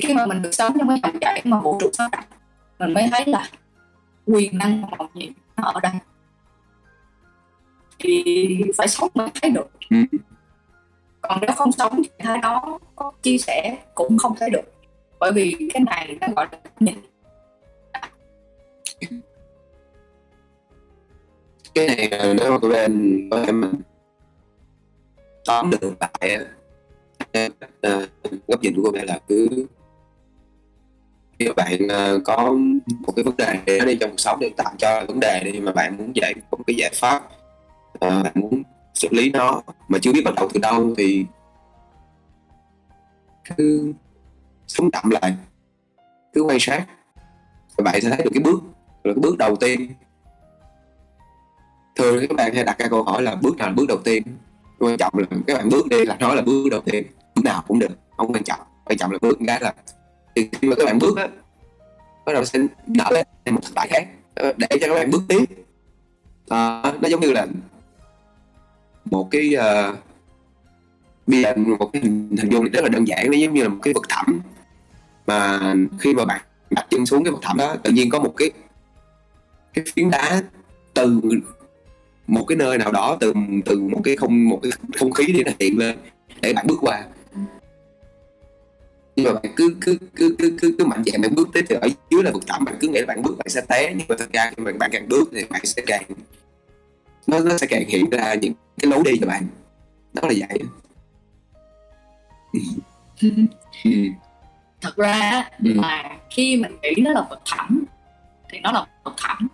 thì 0.00 0.08
khi 0.08 0.14
mà 0.14 0.26
mình 0.26 0.42
được 0.42 0.54
sống 0.54 0.76
trong 0.78 0.88
cái 0.88 1.00
dòng 1.02 1.18
chảy 1.20 1.42
mà 1.44 1.60
vũ 1.60 1.78
trụ 1.80 1.90
sắp 1.92 2.08
đặt 2.12 2.26
mình 2.78 2.94
mới 2.94 3.08
thấy 3.10 3.24
là 3.26 3.50
quyền 4.26 4.58
năng 4.58 4.80
màu 4.80 5.08
nhiệm 5.14 5.32
nó 5.56 5.64
ở 5.64 5.80
đây. 5.80 5.92
Thì 7.98 8.62
phải 8.76 8.88
sống 8.88 9.08
mới 9.14 9.28
thấy 9.42 9.50
được. 9.50 9.70
Ừ. 9.90 9.96
còn 11.20 11.38
nếu 11.40 11.50
không 11.56 11.72
sống 11.72 11.96
thì 11.96 12.10
thái 12.18 12.38
đó 12.38 12.78
có 12.96 13.12
chia 13.22 13.38
sẻ 13.38 13.78
cũng 13.94 14.18
không 14.18 14.34
thấy 14.36 14.50
được. 14.50 14.72
Bởi 15.18 15.32
vì 15.32 15.56
cái 15.74 15.82
này 15.86 16.18
nó 16.20 16.28
gọi 16.36 16.46
là 16.52 16.58
nhìn. 16.80 16.94
Cái 21.74 21.86
này 21.86 22.08
ờ, 22.08 22.34
nếu 22.34 22.52
mà 22.52 22.58
tụi 22.62 22.74
em 22.74 23.20
có 23.30 23.44
thể 23.46 23.52
mình 23.52 23.74
tóm 25.44 25.70
được 25.70 25.94
lại 26.00 26.38
uh, 27.46 28.08
góc 28.48 28.62
nhìn 28.62 28.76
của 28.76 28.82
cô 28.84 28.90
bé 28.90 29.04
là 29.04 29.18
cứ 29.28 29.66
khi 31.38 31.48
bạn 31.56 31.88
ờ, 31.88 32.20
có 32.24 32.56
một 33.06 33.12
cái 33.16 33.24
vấn 33.24 33.36
đề 33.36 33.58
để 33.66 33.80
đi 33.86 33.96
trong 34.00 34.10
cuộc 34.10 34.20
sống 34.20 34.38
để 34.40 34.50
tạo 34.56 34.72
cho 34.78 35.04
vấn 35.08 35.20
đề 35.20 35.42
đi 35.44 35.60
mà 35.60 35.72
bạn 35.72 35.96
muốn 35.96 36.16
giải 36.16 36.34
một 36.50 36.58
cái 36.66 36.76
giải 36.76 36.90
pháp 36.94 37.22
ờ, 38.00 38.22
bạn 38.22 38.32
muốn 38.34 38.62
xử 38.94 39.08
lý 39.10 39.30
nó 39.30 39.62
mà 39.88 39.98
chưa 40.02 40.12
biết 40.12 40.22
bắt 40.24 40.34
đầu 40.36 40.48
từ 40.52 40.60
đâu 40.60 40.94
thì 40.96 41.26
cứ 43.56 43.92
sống 44.66 44.90
chậm 44.90 45.10
lại, 45.10 45.34
cứ 46.32 46.42
quan 46.42 46.60
sát 46.60 46.86
và 47.76 47.84
bạn 47.84 48.00
sẽ 48.00 48.08
thấy 48.08 48.24
được 48.24 48.30
cái 48.34 48.42
bước, 48.42 48.62
là 49.04 49.14
cái 49.14 49.20
bước 49.20 49.38
đầu 49.38 49.56
tiên. 49.56 49.90
Thường 51.96 52.26
các 52.28 52.36
bạn 52.36 52.54
hay 52.54 52.64
đặt 52.64 52.78
ra 52.78 52.88
câu 52.88 53.02
hỏi 53.02 53.22
là 53.22 53.34
bước 53.34 53.56
nào 53.56 53.68
là 53.68 53.74
bước 53.74 53.86
đầu 53.88 53.98
tiên? 54.04 54.22
Quan 54.78 54.96
trọng 54.96 55.12
là 55.18 55.26
các 55.46 55.54
bạn 55.54 55.68
bước 55.68 55.86
đi 55.88 56.04
là 56.04 56.16
nói 56.20 56.36
là 56.36 56.42
bước 56.42 56.68
đầu 56.70 56.80
tiên, 56.80 57.06
bước 57.34 57.44
nào 57.44 57.62
cũng 57.68 57.78
được, 57.78 57.98
không 58.16 58.32
quan 58.32 58.44
trọng 58.44 58.60
quan 58.84 58.98
trọng 58.98 59.10
là 59.10 59.18
bước 59.22 59.38
cái 59.46 59.60
là 59.60 59.74
thì 60.36 60.48
khi 60.52 60.68
mà 60.68 60.76
các 60.76 60.84
bạn 60.84 60.98
bước 60.98 61.16
á 61.16 61.28
bắt 62.26 62.32
đầu 62.32 62.44
sẽ 62.44 62.58
nở 62.86 63.04
lên 63.10 63.26
một 63.54 63.60
thất 63.62 63.72
bại 63.74 63.88
khác. 63.90 64.06
Ờ, 64.34 64.52
để 64.56 64.66
cho 64.70 64.86
các 64.88 64.94
bạn 64.94 65.10
bước 65.10 65.22
tiếp. 65.28 65.44
À, 66.48 66.82
nó 67.00 67.08
giống 67.08 67.20
như 67.20 67.32
là 67.32 67.46
một 69.04 69.28
cái 69.30 69.54
uh, 69.56 69.96
bây 71.26 71.42
giờ 71.42 71.54
một 71.56 71.90
cái 71.92 72.02
hình, 72.02 72.36
hình 72.38 72.50
dung 72.50 72.64
rất 72.64 72.80
là 72.82 72.88
đơn 72.88 73.08
giản. 73.08 73.30
Nó 73.30 73.36
giống 73.36 73.54
như 73.54 73.62
là 73.62 73.68
một 73.68 73.78
cái 73.82 73.94
vực 73.94 74.04
thẳm 74.08 74.40
mà 75.26 75.60
khi 75.98 76.14
mà 76.14 76.24
bạn 76.24 76.40
đặt 76.70 76.86
chân 76.90 77.06
xuống 77.06 77.24
cái 77.24 77.30
vực 77.30 77.42
thẳm 77.42 77.56
đó 77.56 77.76
tự 77.82 77.90
nhiên 77.92 78.10
có 78.10 78.18
một 78.18 78.34
cái 78.36 78.50
cái 79.74 79.84
phiến 79.94 80.10
đá 80.10 80.42
từ 80.94 81.20
một 82.26 82.44
cái 82.48 82.56
nơi 82.56 82.78
nào 82.78 82.92
đó 82.92 83.16
từ 83.20 83.34
từ 83.64 83.80
một 83.80 84.00
cái 84.04 84.16
không 84.16 84.48
một 84.48 84.60
cái 84.62 84.72
không 84.96 85.12
khí 85.12 85.32
để 85.32 85.44
nó 85.44 85.52
hiện 85.60 85.78
lên 85.78 85.96
để 86.40 86.52
bạn 86.52 86.66
bước 86.66 86.78
qua 86.80 87.04
nhưng 89.16 89.26
mà 89.26 89.32
bạn 89.32 89.52
cứ 89.56 89.74
cứ 89.80 89.98
cứ 90.16 90.34
cứ 90.38 90.56
cứ, 90.60 90.74
cứ 90.78 90.84
mạnh 90.84 91.02
dạn 91.06 91.20
bạn 91.20 91.34
bước 91.34 91.48
tới 91.54 91.62
từ 91.68 91.76
ở 91.76 91.88
dưới 92.10 92.22
là 92.22 92.30
vực 92.30 92.46
thẳm 92.46 92.64
bạn 92.64 92.74
cứ 92.80 92.88
nghĩ 92.88 93.00
là 93.00 93.06
bạn 93.06 93.22
bước 93.22 93.38
bạn 93.38 93.48
sẽ 93.48 93.60
té 93.68 93.94
nhưng 93.96 94.06
mà 94.08 94.14
thật 94.18 94.32
ra 94.32 94.50
khi 94.56 94.62
mà 94.64 94.72
bạn 94.78 94.90
càng 94.92 95.08
bước 95.08 95.28
thì 95.32 95.44
bạn 95.50 95.60
sẽ 95.66 95.82
càng 95.86 96.02
nó 97.26 97.38
nó 97.38 97.58
sẽ 97.58 97.66
càng 97.66 97.84
hiện 97.88 98.10
ra 98.10 98.34
những 98.34 98.52
cái 98.78 98.90
lối 98.90 99.02
đi 99.04 99.12
cho 99.20 99.26
bạn 99.26 99.46
đó 100.14 100.22
là 100.28 100.34
vậy 100.48 100.58
thật 104.80 104.96
ra 104.96 105.48
Ừ. 105.64 105.72
là 105.74 106.18
khi 106.30 106.56
mình 106.56 106.76
nghĩ 106.82 107.02
nó 107.02 107.10
là 107.10 107.26
vực 107.30 107.38
thẳm 107.46 107.84
thì 108.50 108.58
nó 108.60 108.72
là 108.72 108.86
vực 109.04 109.14
thẳm 109.16 109.48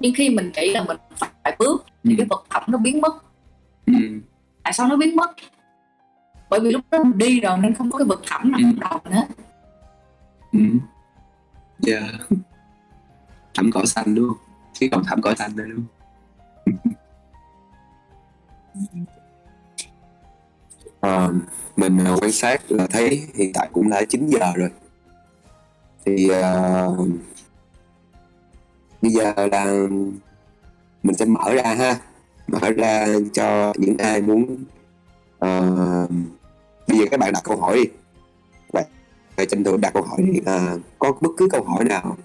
nhưng 0.00 0.14
khi 0.16 0.28
mình 0.30 0.50
nghĩ 0.56 0.70
là 0.70 0.84
mình 0.84 0.96
phải 1.16 1.56
bước 1.58 1.84
thì 2.04 2.10
Ừ. 2.10 2.14
cái 2.18 2.26
vực 2.30 2.44
thẳm 2.50 2.62
nó 2.66 2.78
biến 2.78 3.00
mất 3.00 3.14
ừ. 3.86 3.92
tại 4.62 4.72
sao 4.72 4.88
nó 4.88 4.96
biến 4.96 5.16
mất 5.16 5.30
bởi 6.54 6.60
vì 6.60 6.70
lúc 6.70 6.84
đó 6.90 7.02
mình 7.04 7.18
đi 7.18 7.40
rồi 7.40 7.58
nên 7.58 7.74
không 7.74 7.90
có 7.90 7.98
cái 7.98 8.06
vực 8.06 8.22
thẳm 8.26 8.52
nào 8.52 8.60
Ừ. 8.62 8.64
trong 8.80 8.80
đầu 8.90 9.00
nữa 9.12 9.22
Ừ. 10.52 10.60
Yeah. 11.86 12.04
Thảm 13.54 13.70
cỏ 13.74 13.84
xanh 13.84 14.16
không? 14.16 14.36
Chứ 14.72 14.88
còn 14.92 15.04
thảm 15.04 15.22
cỏ 15.22 15.34
xanh 15.38 15.50
đúng 15.56 15.66
không? 15.76 15.84
Ờ, 21.00 21.32
mình 21.76 21.98
ờ, 22.04 22.16
quan 22.20 22.32
sát 22.32 22.72
là 22.72 22.86
thấy 22.86 23.22
hiện 23.34 23.50
tại 23.54 23.68
cũng 23.72 23.90
đã 23.90 24.02
9 24.08 24.26
giờ 24.26 24.52
rồi 24.56 24.70
thì 26.04 26.28
ờ, 26.28 26.96
bây 29.02 29.12
giờ 29.12 29.32
là 29.52 29.64
mình 31.02 31.16
sẽ 31.16 31.24
mở 31.24 31.52
ra 31.54 31.74
ha 31.74 31.96
mở 32.46 32.70
ra 32.76 33.06
cho 33.32 33.72
những 33.76 33.98
ai 33.98 34.20
muốn 34.22 34.56
ờ, 35.38 35.76
bây 36.88 36.98
giờ 36.98 37.04
các 37.10 37.20
bạn 37.20 37.32
đặt 37.32 37.40
câu 37.44 37.56
hỏi 37.56 37.76
đi. 37.76 37.84
Vậy 39.36 39.46
tranh 39.46 39.64
thủ 39.64 39.76
đặt 39.76 39.94
câu 39.94 40.02
hỏi 40.02 40.18
đi. 40.22 40.40
À, 40.46 40.76
có 40.98 41.12
bất 41.20 41.30
cứ 41.36 41.48
câu 41.50 41.64
hỏi 41.64 41.84
nào 41.84 42.16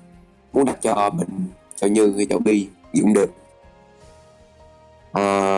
muốn 0.54 0.66
đặt 0.66 0.78
cho 0.82 1.10
mình 1.10 1.28
cho 1.76 1.88
Như 1.88 2.14
hay 2.18 2.26
cho 2.30 2.38
Bi 2.40 2.68
gì 2.94 3.02
cũng 3.02 3.14
được. 3.14 3.34
À, 5.12 5.58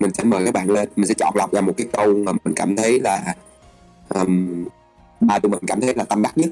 mình 0.00 0.14
sẽ 0.14 0.24
mời 0.24 0.44
các 0.44 0.54
bạn 0.54 0.70
lên. 0.70 0.88
Mình 0.96 1.06
sẽ 1.06 1.14
chọn 1.14 1.34
lọc 1.36 1.52
ra 1.52 1.60
một 1.60 1.72
cái 1.76 1.86
câu 1.92 2.14
mà 2.14 2.32
mình 2.32 2.54
cảm 2.56 2.76
thấy 2.76 3.00
là 3.00 3.34
um, 4.08 4.64
ba 5.20 5.38
tụi 5.38 5.50
mình 5.50 5.60
cảm 5.66 5.80
thấy 5.80 5.94
là 5.94 6.04
tâm 6.04 6.22
đắc 6.22 6.38
nhất. 6.38 6.50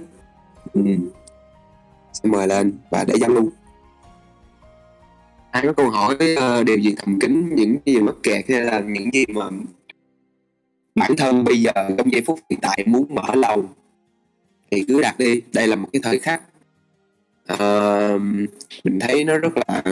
Ừ. 0.73 0.81
sẽ 2.13 2.31
mời 2.31 2.47
lên 2.47 2.79
và 2.91 3.05
để 3.05 3.15
giao 3.21 3.31
lưu. 3.31 3.49
Ai 5.51 5.63
có 5.67 5.73
câu 5.73 5.91
hỏi 5.91 6.15
uh, 6.15 6.67
điều 6.67 6.79
gì 6.79 6.95
thầm 6.99 7.21
kín 7.21 7.55
những 7.55 7.77
gì 7.87 8.01
mắc 8.01 8.15
kẹt 8.23 8.45
hay 8.49 8.61
là 8.61 8.81
những 8.81 9.11
gì 9.13 9.25
mà 9.35 9.51
bản 10.95 11.17
thân 11.17 11.45
bây 11.45 11.63
giờ 11.63 11.73
trong 11.99 12.13
giây 12.13 12.23
phút 12.27 12.41
hiện 12.51 12.59
tại 12.63 12.85
muốn 12.87 13.15
mở 13.15 13.35
lòng 13.35 13.67
thì 14.71 14.85
cứ 14.89 15.01
đặt 15.03 15.19
đi. 15.19 15.41
Đây 15.53 15.67
là 15.69 15.77
một 15.77 15.89
cái 15.93 16.01
thời 16.03 16.19
khắc 16.19 16.43
uh, 17.53 18.21
mình 18.85 18.99
thấy 19.01 19.25
nó 19.25 19.39
rất 19.39 19.53
là 19.57 19.83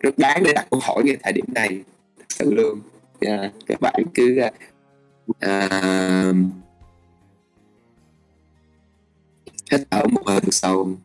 rất 0.00 0.18
đáng 0.18 0.42
để 0.44 0.52
đặt 0.52 0.66
câu 0.70 0.80
hỏi 0.80 1.02
ngay 1.04 1.16
thời 1.22 1.32
điểm 1.32 1.44
này 1.48 1.82
thật 2.18 2.24
sự 2.28 2.54
luôn. 2.54 2.80
Yeah, 3.20 3.52
các 3.66 3.80
bạn 3.80 4.02
cứ 4.14 4.40
uh, 5.30 6.36
hít 9.70 9.80
thở 9.90 10.02
một 10.10 10.22
hơi 10.26 10.40
thật 10.40 10.54
sâu. 10.54 10.96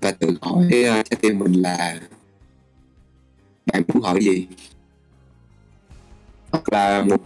Và 0.00 0.12
tự 0.12 0.38
hỏi 0.40 0.68
trái 0.70 1.18
tim 1.20 1.38
mình 1.38 1.52
là 1.52 2.00
bạn 3.66 3.82
muốn 3.88 4.02
hỏi 4.02 4.18
gì? 4.22 4.46
Hoặc 6.54 6.72
là 6.72 7.02
một 7.02 7.20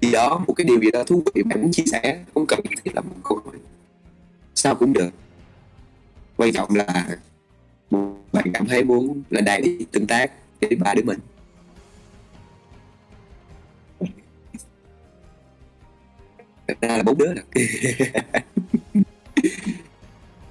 gì 0.00 0.12
đó, 0.12 0.44
một 0.46 0.54
cái 0.56 0.64
điều 0.64 0.80
gì 0.80 0.90
đó 0.90 1.04
thú 1.04 1.22
vị 1.34 1.42
bạn 1.42 1.62
muốn 1.62 1.72
chia 1.72 1.84
sẻ, 1.86 2.24
không 2.34 2.46
cần 2.46 2.60
thiết 2.62 2.94
là 2.94 3.00
một 3.00 3.16
câu 3.24 3.40
hỏi. 3.44 3.54
Sao 4.54 4.74
cũng 4.74 4.92
được. 4.92 5.10
Quan 6.36 6.52
trọng 6.52 6.74
là 6.74 7.08
bạn 8.32 8.44
cảm 8.54 8.66
thấy 8.66 8.84
muốn 8.84 9.22
lên 9.30 9.44
đây 9.44 9.60
để 9.60 9.84
tương 9.92 10.06
tác 10.06 10.32
với 10.60 10.76
ba 10.76 10.94
đứa 10.94 11.02
mình. 11.02 11.18
Ra 16.80 16.96
là 16.96 17.02
bốn 17.02 17.18
đứa 17.18 17.32
là 17.34 17.42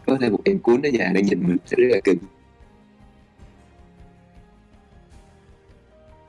có 0.05 0.17
thêm 0.21 0.31
một 0.31 0.39
em 0.45 0.59
cuốn 0.59 0.81
ở 0.81 0.89
nhà 0.89 1.11
đang 1.13 1.25
nhìn 1.25 1.43
mình 1.47 1.57
sẽ 1.65 1.77
rất 1.77 1.87
là 1.89 1.99
cưng 2.03 2.17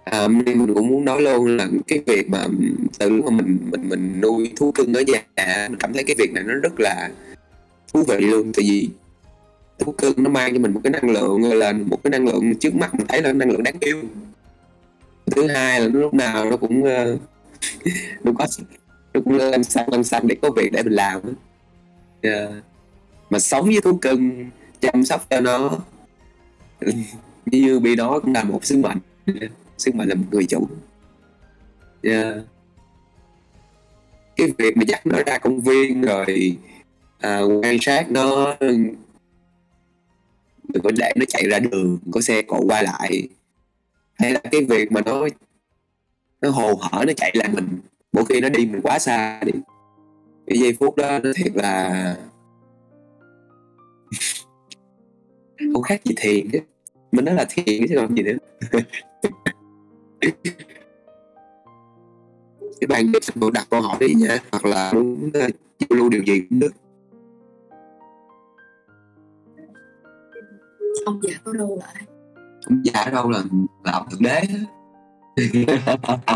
à, 0.04 0.28
nên 0.28 0.58
mình 0.58 0.74
cũng 0.74 0.88
muốn 0.88 1.04
nói 1.04 1.22
luôn 1.22 1.56
là 1.56 1.68
cái 1.86 2.02
việc 2.06 2.28
mà 2.28 2.46
từ 2.98 3.08
lúc 3.10 3.24
mà 3.24 3.30
mình 3.30 3.58
mình 3.70 3.88
mình 3.88 4.20
nuôi 4.20 4.52
thú 4.56 4.72
cưng 4.72 4.94
ở 4.94 5.02
nhà 5.06 5.68
mình 5.68 5.78
cảm 5.78 5.92
thấy 5.92 6.04
cái 6.04 6.16
việc 6.18 6.32
này 6.32 6.44
nó 6.46 6.54
rất 6.54 6.80
là 6.80 7.10
thú 7.92 8.02
vị 8.08 8.16
luôn. 8.20 8.52
Tại 8.52 8.64
vì 8.68 8.88
thú 9.78 9.92
cưng 9.92 10.14
nó 10.16 10.30
mang 10.30 10.52
cho 10.52 10.58
mình 10.58 10.74
một 10.74 10.80
cái 10.84 10.90
năng 10.90 11.10
lượng 11.10 11.52
là 11.52 11.72
một 11.72 12.02
cái 12.04 12.10
năng 12.10 12.26
lượng 12.26 12.54
trước 12.54 12.74
mắt 12.74 12.94
mình 12.94 13.06
thấy 13.06 13.22
là 13.22 13.32
năng 13.32 13.50
lượng 13.50 13.62
đáng 13.62 13.76
yêu. 13.80 14.02
Thứ 15.26 15.46
hai 15.46 15.80
là 15.80 15.86
lúc 15.86 16.14
nào 16.14 16.50
nó 16.50 16.56
cũng 16.56 16.82
uh, 16.82 17.20
nó 18.24 18.32
có 18.38 18.46
nó 19.14 19.20
cũng 19.24 19.36
lăn 19.36 19.64
xăng 19.64 19.88
lăn 19.92 20.04
xăng 20.04 20.26
để 20.26 20.36
có 20.42 20.50
việc 20.50 20.72
để 20.72 20.82
mình 20.82 20.92
làm. 20.92 21.20
Yeah. 22.22 22.50
mà 23.30 23.38
sống 23.38 23.64
với 23.64 23.80
thú 23.80 23.98
cưng 24.02 24.50
chăm 24.80 25.04
sóc 25.04 25.26
cho 25.30 25.40
nó 25.40 25.78
như 27.46 27.80
bị 27.80 27.96
đó 27.96 28.20
cũng 28.22 28.32
là 28.32 28.44
một 28.44 28.64
sứ 28.64 28.76
mệnh 28.76 28.98
sức 29.82 29.94
mạnh 29.94 30.08
là 30.08 30.14
một 30.14 30.24
người 30.30 30.46
chủ. 30.46 30.68
Yeah. 32.02 32.36
cái 34.36 34.48
việc 34.58 34.76
mà 34.76 34.82
dắt 34.88 35.06
nó 35.06 35.18
ra 35.26 35.38
công 35.38 35.60
viên 35.60 36.02
rồi 36.02 36.56
à, 37.18 37.40
quan 37.40 37.76
sát 37.80 38.10
nó 38.10 38.56
đừng 40.68 40.82
có 40.82 40.90
để 40.96 41.12
nó 41.16 41.24
chạy 41.28 41.48
ra 41.50 41.58
đường 41.58 41.98
có 42.12 42.20
xe 42.20 42.42
cộ 42.42 42.60
qua 42.66 42.82
lại. 42.82 43.28
Hay 44.14 44.32
là 44.32 44.40
cái 44.50 44.64
việc 44.64 44.92
mà 44.92 45.00
nó 45.00 45.28
nó 46.40 46.50
hồ 46.50 46.74
hở 46.74 47.04
nó 47.06 47.12
chạy 47.16 47.32
lại 47.34 47.48
mình 47.52 47.68
mỗi 48.12 48.24
khi 48.28 48.40
nó 48.40 48.48
đi 48.48 48.66
mình 48.66 48.80
quá 48.82 48.98
xa 48.98 49.40
đi. 49.44 49.52
Cái 50.46 50.58
giây 50.58 50.76
phút 50.80 50.96
đó 50.96 51.18
nó 51.18 51.30
thiệt 51.36 51.56
là 51.56 52.16
không 55.72 55.82
khác 55.82 56.00
gì 56.04 56.14
thiền 56.16 56.50
chứ. 56.52 56.58
Mình 57.12 57.24
nói 57.24 57.34
là 57.34 57.46
thiền 57.48 57.86
chứ 57.88 57.94
còn 57.96 58.16
gì 58.16 58.22
nữa. 58.22 58.36
các 62.80 62.88
bạn 62.88 63.12
biết 63.12 63.18
đặt 63.52 63.66
câu 63.70 63.80
hỏi 63.80 63.96
đi 64.00 64.14
nha 64.14 64.38
hoặc 64.52 64.64
là 64.64 64.92
muốn 64.92 65.26
uh, 65.26 65.32
giao 65.78 65.88
lưu 65.88 66.08
điều 66.08 66.22
gì 66.22 66.40
cũng 66.50 66.60
được. 66.60 66.72
Ông 71.04 71.20
già 71.22 71.32
có 71.44 71.52
đâu 71.52 71.78
lại. 71.80 71.94
Ông 72.66 72.84
già 72.84 73.00
ở 73.00 73.10
đâu 73.10 73.30
là 73.30 73.42
là 73.84 73.92
ông 73.92 74.06
thượng 74.10 74.22
đế? 74.22 74.42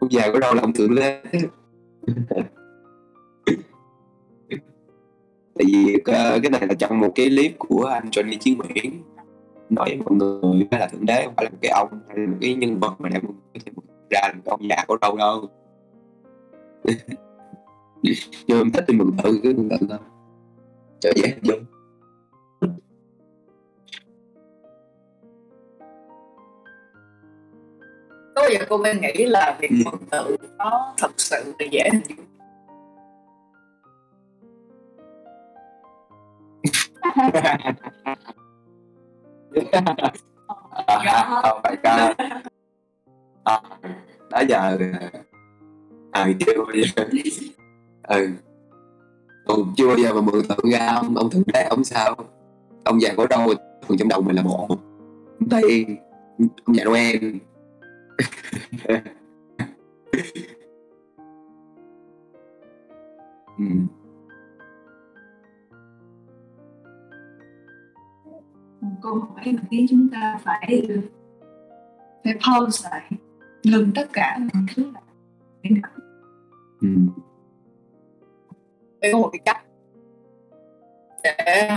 Ông 0.00 0.12
già 0.12 0.30
có 0.32 0.38
đâu 0.38 0.54
là 0.54 0.60
ông 0.60 0.72
thượng 0.72 0.94
đế? 0.94 1.22
Tại 5.54 5.64
vì 5.66 5.96
cái 6.04 6.40
này 6.40 6.66
là 6.66 6.74
trong 6.78 7.00
một 7.00 7.12
cái 7.14 7.26
clip 7.26 7.58
của 7.58 7.84
anh 7.84 8.08
Johnny 8.10 8.38
Chiến 8.38 8.58
Nguyễn 8.58 9.02
nói 9.74 9.88
với 9.88 9.98
mọi 10.04 10.14
người 10.14 10.66
là 10.70 10.88
thượng 10.88 11.06
đế 11.06 11.22
không 11.24 11.34
phải 11.36 11.44
là 11.44 11.50
một 11.50 11.58
cái 11.62 11.70
ông 11.70 11.88
hay 12.08 12.18
là 12.18 12.26
một 12.26 12.36
cái 12.40 12.54
nhân 12.54 12.80
vật 12.80 12.94
mà 12.98 13.08
đang 13.08 13.22
ra 14.10 14.20
là 14.22 14.32
ông 14.44 14.68
già 14.68 14.84
có 14.88 14.96
đâu 15.00 15.16
đâu. 15.16 15.48
Nhưng 18.46 18.58
em 18.58 18.70
thích 18.70 18.84
thì 18.88 18.94
mừng 18.94 19.10
tự 19.22 19.40
cứ 19.42 19.54
mừng 19.56 19.68
tự 19.68 19.76
thôi 19.88 19.98
cho 21.00 21.10
dễ 21.16 21.28
hình 21.28 21.42
dung. 21.42 21.64
Có 28.34 28.48
giờ 28.52 28.64
cô 28.68 28.78
mới 28.78 28.94
nghĩ 28.94 29.26
là 29.26 29.58
việc 29.60 29.70
mượn 29.84 29.94
tự 30.10 30.36
nó 30.58 30.94
thật 30.98 31.10
sự 31.16 31.54
là 31.58 31.66
dễ 31.70 31.88
hình 31.92 32.02
dung 32.08 32.26
à, 40.86 41.42
oh 41.50 41.60
my 41.64 41.76
god 41.82 42.16
à, 43.44 43.60
đã 44.30 44.40
giờ 44.40 44.78
à 46.10 46.28
chưa 46.40 46.52
bao 46.56 46.66
giờ. 46.74 47.04
Ừ. 48.02 48.28
Còn 49.46 49.74
chưa 49.76 49.86
bao 49.86 49.96
giờ 49.96 50.14
mà 50.14 50.20
mượn 50.20 50.42
tượng 50.48 50.70
ra 50.72 50.86
ông 50.86 51.16
ông 51.16 51.30
thượng 51.30 51.42
đế 51.46 51.62
ông 51.62 51.84
sao? 51.84 52.16
Ông 52.84 53.00
già 53.00 53.14
có 53.16 53.26
đâu 53.26 53.54
thường 53.88 53.98
trong 53.98 54.08
đầu 54.08 54.22
mình 54.22 54.36
là 54.36 54.42
bộ. 54.42 54.68
Tay 55.50 55.86
ông 56.64 56.76
già 56.76 56.84
noel. 56.84 57.16
Ừ. 63.58 63.64
một 68.82 68.96
câu 69.02 69.14
hỏi 69.18 69.52
mà 69.52 69.62
khiến 69.70 69.86
chúng 69.90 70.08
ta 70.12 70.38
phải 70.44 70.82
phải 72.24 72.34
pause 72.34 72.88
lại 72.90 73.10
ngừng 73.64 73.90
tất 73.94 74.08
cả 74.12 74.38
mọi 74.38 74.62
thứ 74.76 74.90
lại 74.94 75.02
để 75.62 75.70
ngẫm 75.70 75.90
Ừ. 76.80 76.88
có 79.12 79.18
một 79.18 79.30
cái 79.32 79.40
cách 79.44 79.64
để 81.24 81.68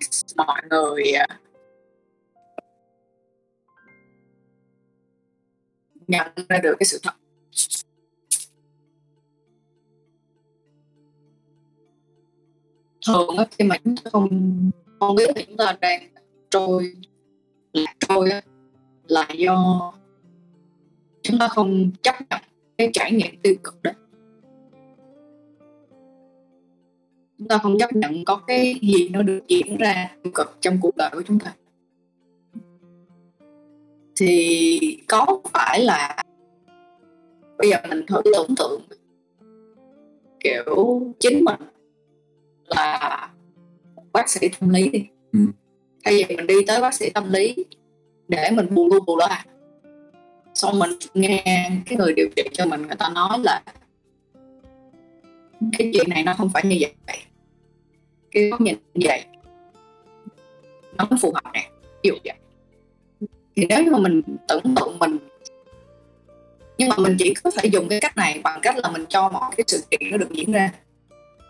giúp 0.00 0.36
mọi 0.36 0.62
người 0.70 1.12
à, 1.12 1.26
nhận 6.08 6.26
ra 6.48 6.58
được 6.62 6.74
cái 6.80 6.86
sự 6.86 6.98
thật 7.02 7.12
thường 13.06 13.36
khi 13.50 13.64
mà 13.64 13.76
chúng 13.84 13.96
ta 13.96 14.10
không 14.10 14.28
không 15.00 15.16
biết 15.16 15.30
thì 15.36 15.44
chúng 15.46 15.56
ta 15.56 15.76
đang 15.80 16.02
trôi 16.50 16.92
lạc 17.72 17.94
trôi 18.08 18.30
là 19.06 19.28
do 19.34 19.92
chúng 21.22 21.38
ta 21.38 21.48
không 21.48 21.90
chấp 22.02 22.14
nhận 22.30 22.40
cái 22.78 22.90
trải 22.92 23.12
nghiệm 23.12 23.36
tiêu 23.42 23.54
cực 23.64 23.82
đó. 23.82 23.90
Chúng 27.38 27.48
ta 27.48 27.58
không 27.58 27.78
chấp 27.78 27.92
nhận 27.92 28.24
có 28.24 28.36
cái 28.46 28.74
gì 28.82 29.08
nó 29.08 29.22
được 29.22 29.40
diễn 29.48 29.76
ra 29.76 30.10
tiêu 30.22 30.32
cực 30.34 30.56
trong 30.60 30.78
cuộc 30.80 30.96
đời 30.96 31.10
của 31.12 31.22
chúng 31.22 31.38
ta. 31.38 31.54
Thì 34.16 34.78
có 35.08 35.40
phải 35.52 35.80
là 35.80 36.24
bây 37.58 37.70
giờ 37.70 37.76
mình 37.88 38.06
thử 38.06 38.20
tưởng 38.24 38.54
tượng, 38.56 38.82
kiểu, 40.40 41.02
chính 41.20 41.44
mình 41.44 41.60
là 42.66 43.28
bác 44.12 44.28
sĩ 44.28 44.48
tâm 44.60 44.68
lý 44.68 44.88
đi. 44.88 45.06
Ừ. 45.32 45.38
thay 46.04 46.24
vì 46.28 46.36
mình 46.36 46.46
đi 46.46 46.54
tới 46.66 46.80
bác 46.80 46.94
sĩ 46.94 47.10
tâm 47.10 47.32
lý 47.32 47.56
để 48.28 48.50
mình 48.50 48.74
bù 48.74 48.88
lu 48.88 49.00
bù 49.00 49.16
loa 49.16 49.44
xong 50.54 50.78
mình 50.78 50.90
nghe 51.14 51.42
cái 51.86 51.98
người 51.98 52.14
điều 52.16 52.28
trị 52.36 52.42
cho 52.52 52.66
mình 52.66 52.82
người 52.82 52.96
ta 52.96 53.08
nói 53.08 53.38
là 53.38 53.62
cái 55.78 55.90
chuyện 55.94 56.08
này 56.08 56.22
nó 56.22 56.34
không 56.34 56.50
phải 56.54 56.62
như 56.64 56.76
vậy. 56.80 57.18
Cái 58.30 58.48
góc 58.48 58.60
nhìn 58.60 58.76
như 58.94 59.06
vậy 59.08 59.24
nó 60.96 61.04
không 61.04 61.18
phù 61.18 61.32
hợp 61.34 61.50
nè 61.54 61.70
ví 62.02 62.10
dụ 62.10 62.14
vậy. 62.24 62.34
Thì 63.56 63.66
nếu 63.68 63.84
như 63.84 63.90
mà 63.90 63.98
mình 63.98 64.22
tưởng 64.48 64.74
tượng 64.76 64.98
mình 64.98 65.18
nhưng 66.78 66.88
mà 66.88 66.96
mình 66.98 67.16
chỉ 67.18 67.34
có 67.44 67.50
thể 67.50 67.68
dùng 67.68 67.88
cái 67.88 68.00
cách 68.00 68.16
này 68.16 68.40
bằng 68.44 68.60
cách 68.62 68.76
là 68.76 68.90
mình 68.90 69.04
cho 69.08 69.28
mọi 69.28 69.52
cái 69.56 69.64
sự 69.66 69.80
kiện 69.90 70.10
nó 70.10 70.16
được 70.16 70.30
diễn 70.30 70.52
ra 70.52 70.72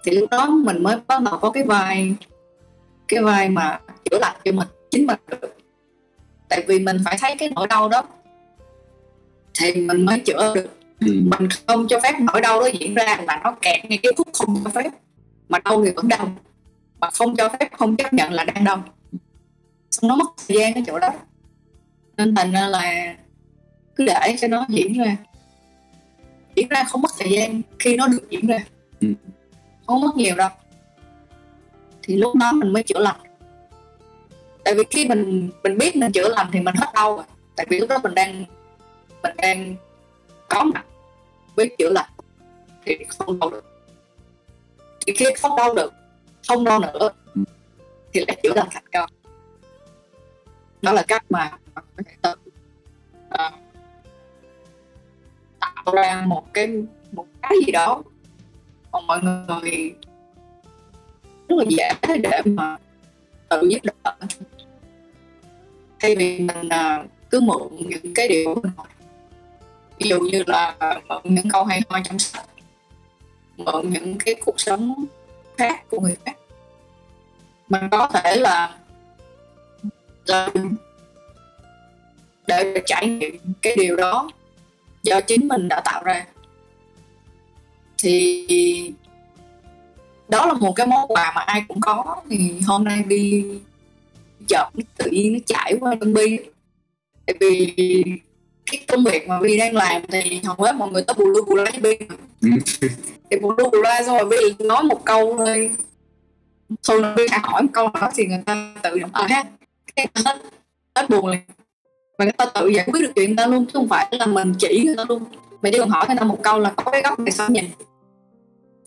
thì 0.05 0.13
lúc 0.13 0.31
đó 0.31 0.47
mình 0.47 0.83
mới 0.83 0.97
bắt 1.07 1.23
đầu 1.23 1.39
có 1.39 1.51
cái 1.51 1.63
vai 1.63 2.15
cái 3.09 3.23
vai 3.23 3.49
mà 3.49 3.81
chữa 4.11 4.19
lành 4.21 4.37
cho 4.45 4.53
mình 4.53 4.69
chính 4.91 5.07
mình 5.07 5.19
được. 5.29 5.57
Tại 6.49 6.65
vì 6.69 6.79
mình 6.79 6.97
phải 7.05 7.19
thấy 7.21 7.37
cái 7.39 7.51
nỗi 7.55 7.67
đau 7.67 7.89
đó 7.89 8.03
thì 9.61 9.75
mình 9.75 10.05
mới 10.05 10.21
chữa 10.21 10.55
được. 10.55 10.71
Ừ. 11.01 11.07
mình 11.07 11.49
không 11.67 11.87
cho 11.89 12.01
phép 12.01 12.13
nỗi 12.21 12.41
đau 12.41 12.61
đó 12.61 12.67
diễn 12.67 12.95
ra 12.95 13.21
mà 13.27 13.41
nó 13.45 13.57
kẹt 13.61 13.85
ngay 13.85 13.99
cái 14.03 14.13
khúc 14.17 14.29
không 14.33 14.61
cho 14.65 14.71
phép. 14.71 14.91
Mà 15.49 15.59
đau 15.65 15.85
thì 15.85 15.91
vẫn 15.91 16.09
đau 16.09 16.33
mà 17.01 17.11
không 17.11 17.37
cho 17.37 17.49
phép 17.49 17.69
không 17.79 17.97
chấp 17.97 18.13
nhận 18.13 18.33
là 18.33 18.45
đang 18.45 18.65
đau. 18.65 18.85
Xong 19.91 20.09
nó 20.09 20.17
mất 20.17 20.27
thời 20.49 20.59
gian 20.59 20.75
cái 20.75 20.83
chỗ 20.87 20.99
đó. 20.99 21.11
Nên 22.17 22.35
thành 22.35 22.53
ra 22.53 22.67
là 22.67 23.15
cứ 23.97 24.05
để 24.05 24.37
cho 24.41 24.49
nó 24.49 24.67
diễn 24.69 24.99
ra. 24.99 25.17
Diễn 26.57 26.69
ra 26.69 26.85
không 26.85 27.03
mất 27.03 27.11
thời 27.19 27.31
gian 27.31 27.63
khi 27.79 27.97
nó 27.97 28.07
được 28.07 28.31
diễn 28.31 28.47
ra. 28.47 28.59
Ừ 29.01 29.09
không 29.87 30.01
mất 30.01 30.17
nhiều 30.17 30.37
đâu. 30.37 30.49
Thì 32.03 32.17
lúc 32.17 32.35
đó 32.35 32.53
mình 32.53 32.73
mới 32.73 32.83
chữa 32.83 32.99
lành. 32.99 33.21
Tại 34.65 34.75
vì 34.75 34.85
khi 34.91 35.09
mình 35.09 35.51
mình 35.63 35.79
biết 35.79 35.97
mình 35.97 36.13
chữa 36.13 36.29
lành 36.29 36.47
thì 36.53 36.61
mình 36.61 36.75
hết 36.75 36.87
đau 36.95 37.17
rồi. 37.17 37.25
Tại 37.57 37.67
vì 37.71 37.81
lúc 37.81 37.89
đó 37.89 37.99
mình 38.03 38.15
đang 38.15 38.45
mình 39.23 39.37
đang 39.37 39.75
có 40.49 40.65
mặt 40.65 40.85
với 41.55 41.75
chữa 41.79 41.91
lành 41.91 42.11
thì 42.85 42.99
không 43.09 43.39
đau 43.39 43.51
được. 43.51 43.65
Thì 45.07 45.13
khi 45.17 45.27
không 45.43 45.57
đau 45.57 45.75
được, 45.75 45.93
không 46.49 46.65
đau 46.65 46.81
nữa, 46.81 47.11
thì 48.13 48.25
lại 48.29 48.41
chữa 48.43 48.53
lành 48.55 48.69
thành 48.71 48.87
công. 48.93 49.11
Đó 50.83 50.93
là 50.93 51.03
cách 51.09 51.25
mà 51.31 51.51
có 51.75 51.83
thể 51.97 52.15
tự 52.23 52.35
ờ, 53.29 53.51
tạo 55.61 55.95
ra 55.95 56.23
một 56.27 56.55
cái 56.55 56.69
một 57.13 57.27
cái 57.43 57.53
gì 57.67 57.73
đó 57.73 58.03
còn 58.95 59.07
mọi 59.07 59.21
người 59.23 59.95
rất 61.49 61.57
là 61.59 61.65
dễ 61.69 62.17
để 62.19 62.41
mà 62.45 62.77
tự 63.49 63.69
giúp 63.71 63.79
đỡ 63.85 64.13
thay 66.01 66.17
vì 66.17 66.39
mình 66.39 66.69
à, 66.69 67.05
cứ 67.31 67.41
mượn 67.41 67.69
những 67.79 68.15
cái 68.15 68.29
điều 68.29 68.55
ví 69.99 70.09
dụ 70.09 70.21
như 70.21 70.43
là 70.47 70.77
mượn 71.09 71.23
những 71.25 71.51
câu 71.51 71.65
hay 71.65 71.81
ho 71.89 71.99
trong 72.05 72.19
sách 72.19 72.47
mượn 73.57 73.91
những 73.91 74.19
cái 74.19 74.35
cuộc 74.45 74.61
sống 74.61 75.05
khác 75.57 75.85
của 75.91 76.01
người 76.01 76.17
khác. 76.25 76.37
Mình 77.69 77.89
có 77.91 78.09
thể 78.09 78.37
là 78.37 78.75
là 80.27 80.49
để 82.47 82.83
trải 82.87 83.07
nghiệm 83.07 83.39
cái 83.63 83.77
điều 83.77 83.97
đó 83.97 84.31
do 85.03 85.21
chính 85.21 85.49
mình 85.49 85.69
đã 85.69 85.81
tạo 85.85 86.03
ra 86.05 86.27
thì 88.05 88.93
đó 90.29 90.47
là 90.47 90.53
một 90.53 90.73
cái 90.77 90.87
món 90.87 91.09
quà 91.09 91.33
mà 91.37 91.41
ai 91.41 91.65
cũng 91.69 91.81
có. 91.81 92.17
Thì 92.31 92.61
hôm 92.67 92.85
nay 92.85 93.05
đi 93.07 93.45
chợt 94.49 94.67
nó 94.75 94.83
tự 94.97 95.11
nhiên 95.11 95.33
nó 95.33 95.39
chảy 95.47 95.77
qua 95.81 95.95
trong 96.01 96.13
bi. 96.13 96.39
Tại 97.27 97.37
vì 97.41 97.75
cái 98.71 98.85
công 98.89 99.05
việc 99.05 99.29
mà 99.29 99.41
Vi 99.41 99.57
đang 99.57 99.75
làm 99.75 100.03
thì 100.09 100.41
hầu 100.45 100.57
hết 100.59 100.75
mọi 100.75 100.91
người 100.91 101.03
tới 101.03 101.15
bù 101.19 101.25
lu 101.25 101.45
bù 101.45 101.55
la 101.55 101.71
Vi 101.83 101.99
thì 103.31 103.37
bù 103.41 103.53
lu 103.59 103.71
bù 103.71 103.83
la 103.83 104.03
xong 104.03 104.19
rồi 104.19 104.29
Vi 104.31 104.65
nói 104.65 104.83
một 104.83 105.05
câu 105.05 105.35
thôi. 105.39 105.71
Thường 106.89 107.03
là 107.03 107.15
Vi 107.17 107.27
hỏi 107.43 107.63
một 107.63 107.69
câu 107.73 107.89
đó 107.89 108.11
thì 108.15 108.27
người 108.27 108.43
ta 108.47 108.75
tự 108.83 108.99
động 108.99 109.11
ờ 109.13 109.27
ha 109.29 109.45
cái 109.97 110.07
hết 110.25 110.37
hết 110.97 111.11
buồn 111.11 111.27
liền. 111.27 111.41
Và 112.19 112.25
người 112.25 112.33
ta 112.33 112.47
tự 112.47 112.69
giải 112.69 112.87
quyết 112.93 113.01
được 113.01 113.13
chuyện 113.15 113.31
người 113.31 113.37
ta 113.37 113.47
luôn 113.47 113.67
chứ 113.67 113.71
không 113.75 113.89
phải 113.89 114.09
là 114.11 114.27
mình 114.27 114.55
chỉ 114.59 114.83
người 114.87 114.97
ta 114.97 115.05
luôn. 115.09 115.25
Mình 115.63 115.73
chỉ 115.73 115.79
cần 115.79 115.89
hỏi 115.89 116.07
người 116.09 116.17
ta 116.17 116.25
một 116.25 116.43
câu 116.43 116.59
là 116.59 116.73
có 116.77 116.91
cái 116.91 117.03
góc 117.03 117.19
này 117.19 117.33
sao 117.33 117.49
nhìn 117.51 117.65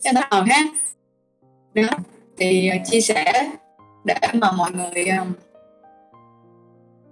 cho 0.01 0.11
nó 0.13 0.21
ờ 0.29 0.43
hát 0.47 0.65
đó 1.73 1.97
thì 2.37 2.67
ờ, 2.67 2.77
chia 2.85 3.01
sẻ 3.01 3.51
để 4.05 4.15
mà 4.33 4.51
mọi 4.51 4.71
người 4.71 5.05
ờ, 5.05 5.25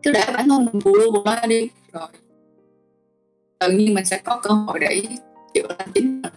cứ 0.04 0.12
để 0.12 0.24
bản 0.34 0.50
thân 0.50 0.66
mình 0.66 0.80
bù 0.86 0.96
lu 0.96 1.12
bù 1.12 1.24
la 1.26 1.46
đi, 1.46 1.70
rồi 1.92 2.08
tự 3.60 3.72
nhiên 3.72 3.94
mình 3.94 4.06
sẽ 4.06 4.18
có 4.18 4.40
cơ 4.44 4.54
hội 4.54 4.80
để 4.80 5.04
chữa 5.54 5.68
lành 5.80 5.90
chính 5.94 6.22
mình 6.22 6.32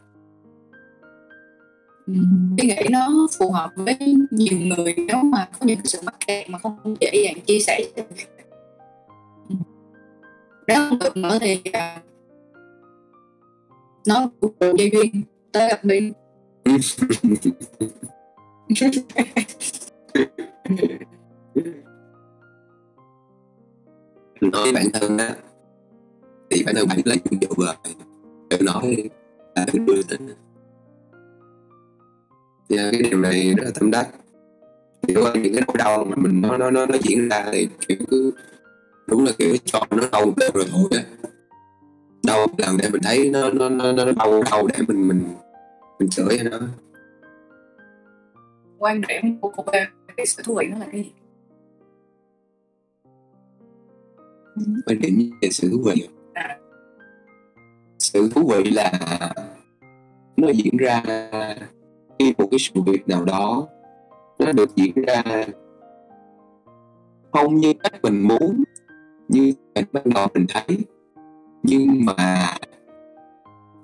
cái 2.08 2.14
Tôi 2.58 2.66
nghĩ 2.66 2.88
nó 2.90 3.26
phù 3.38 3.50
hợp 3.50 3.70
với 3.76 3.96
nhiều 4.30 4.58
người 4.58 4.94
nếu 4.96 5.16
mà 5.16 5.48
có 5.52 5.66
những 5.66 5.76
cái 5.76 5.86
sự 5.86 5.98
mắc 6.04 6.14
kẹt 6.26 6.50
mà 6.50 6.58
không 6.58 6.96
dễ 7.00 7.10
dàng 7.24 7.40
chia 7.46 7.58
sẻ 7.58 7.80
cho 7.96 8.02
người 8.02 8.16
khác. 8.16 8.44
Nếu 10.66 10.76
không 10.88 10.98
được 10.98 11.16
nữa 11.16 11.38
thì 11.40 11.60
ờ, 11.72 11.96
nó 14.06 14.30
cũng 14.40 14.52
được 14.60 14.74
dây 14.78 14.90
duyên 14.92 15.22
tới 15.52 15.68
gặp 15.68 15.84
mình 15.84 16.12
nói 24.40 24.72
bản 24.74 24.86
thân 24.94 25.18
á 25.18 25.36
thì 26.50 26.62
bản 26.66 26.74
thân 26.74 26.88
bạn 26.88 26.98
lấy 27.04 27.18
dụng 27.24 27.40
dụ 27.42 27.48
rồi 27.64 27.74
tự 28.50 28.58
nói 28.62 29.10
là 29.54 29.66
tự 29.72 29.78
đưa 29.86 30.02
tính 30.08 30.28
thì 32.68 32.76
cái 32.76 33.02
điều 33.10 33.20
này 33.20 33.54
rất 33.56 33.64
là 33.64 33.70
tâm 33.74 33.90
đắc. 33.90 34.08
Thì 35.02 35.14
có 35.14 35.34
những 35.34 35.54
cái 35.54 35.62
nỗi 35.66 35.76
đau 35.78 36.04
mà 36.04 36.16
mình 36.16 36.40
nó 36.40 36.56
nó 36.56 36.70
nó, 36.70 36.86
nó 36.86 36.94
diễn 37.02 37.28
ra 37.28 37.46
thì 37.52 37.68
kiểu 37.88 37.98
cứ 38.10 38.32
đúng 39.06 39.24
là 39.24 39.32
kiểu 39.38 39.56
cho 39.64 39.80
nó 39.90 40.02
đau 40.12 40.32
rồi 40.54 40.66
thôi 40.70 40.84
á. 40.90 41.02
Đau 42.26 42.46
lần 42.58 42.76
để 42.76 42.88
mình 42.90 43.02
thấy 43.04 43.30
nó 43.30 43.50
nó 43.50 43.68
nó, 43.68 43.92
nó 43.92 44.12
đau 44.12 44.42
đau 44.50 44.66
để 44.66 44.84
mình 44.88 45.08
mình 45.08 45.22
mình 45.98 46.08
chửi 46.08 46.38
nó 46.50 46.58
quan 48.78 49.00
điểm 49.00 49.40
của 49.40 49.52
cô 49.56 49.64
về 49.72 49.86
cái 50.16 50.26
sự 50.26 50.42
thú 50.42 50.54
vị 50.54 50.66
nó 50.70 50.78
là 50.78 50.86
cái 50.92 51.02
gì? 51.02 51.12
Quan 54.86 55.00
điểm 55.00 55.30
về 55.42 55.48
sự 55.50 55.70
thú 55.70 55.82
vị. 55.84 56.08
À. 56.34 56.58
sự 57.98 58.30
thú 58.34 58.48
vị 58.48 58.70
là 58.70 58.92
nó 60.36 60.48
diễn 60.48 60.76
ra 60.76 61.02
khi 62.18 62.34
một 62.38 62.48
cái 62.50 62.58
sự 62.58 62.80
việc 62.86 63.08
nào 63.08 63.24
đó 63.24 63.68
nó 64.38 64.52
được 64.52 64.76
diễn 64.76 64.92
ra 64.94 65.22
không 67.32 67.56
như 67.56 67.72
cách 67.82 68.02
mình 68.02 68.28
muốn 68.28 68.64
như 69.28 69.52
cách 69.74 69.84
ban 69.92 70.04
đầu 70.14 70.28
mình 70.34 70.46
thấy 70.48 70.78
nhưng 71.62 72.04
mà 72.04 72.54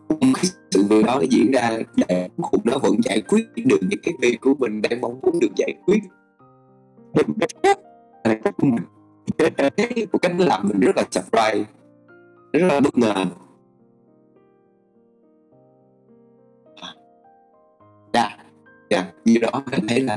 không 0.09 0.33
cái 0.35 0.45
sự 0.75 0.85
việc 0.91 1.05
đó 1.07 1.15
nó 1.15 1.25
diễn 1.31 1.51
ra. 1.53 1.79
Để 2.09 2.29
cuối 2.37 2.47
cùng 2.51 2.61
nó 2.65 2.79
vẫn 2.79 2.93
giải 3.05 3.23
quyết 3.29 3.45
được 3.57 3.79
những 3.91 4.01
cái 4.03 4.15
việc 4.21 4.39
của 4.41 4.55
mình 4.59 4.83
đang 4.83 5.01
mong 5.01 5.21
muốn 5.23 5.41
được 5.41 5.51
giải 5.57 5.75
quyết. 5.87 5.99
Theo 7.15 7.25
một 7.27 7.35
cách 7.41 7.79
là 8.25 8.35
cách 8.45 8.55
của 8.57 8.67
mình, 8.67 8.85
cái 9.39 9.51
cách 10.23 10.33
làm 10.39 10.69
mình 10.69 10.81
rất 10.81 10.97
là 10.97 11.05
surprise, 11.11 11.65
rất 12.53 12.67
là 12.67 12.81
bất 12.81 12.99
ngờ. 12.99 13.25
À, 16.77 16.95
dạ 18.13 18.37
dạ 18.91 19.13
như 19.25 19.39
đó 19.39 19.63
mình 19.71 19.87
thấy 19.89 20.01
là 20.01 20.17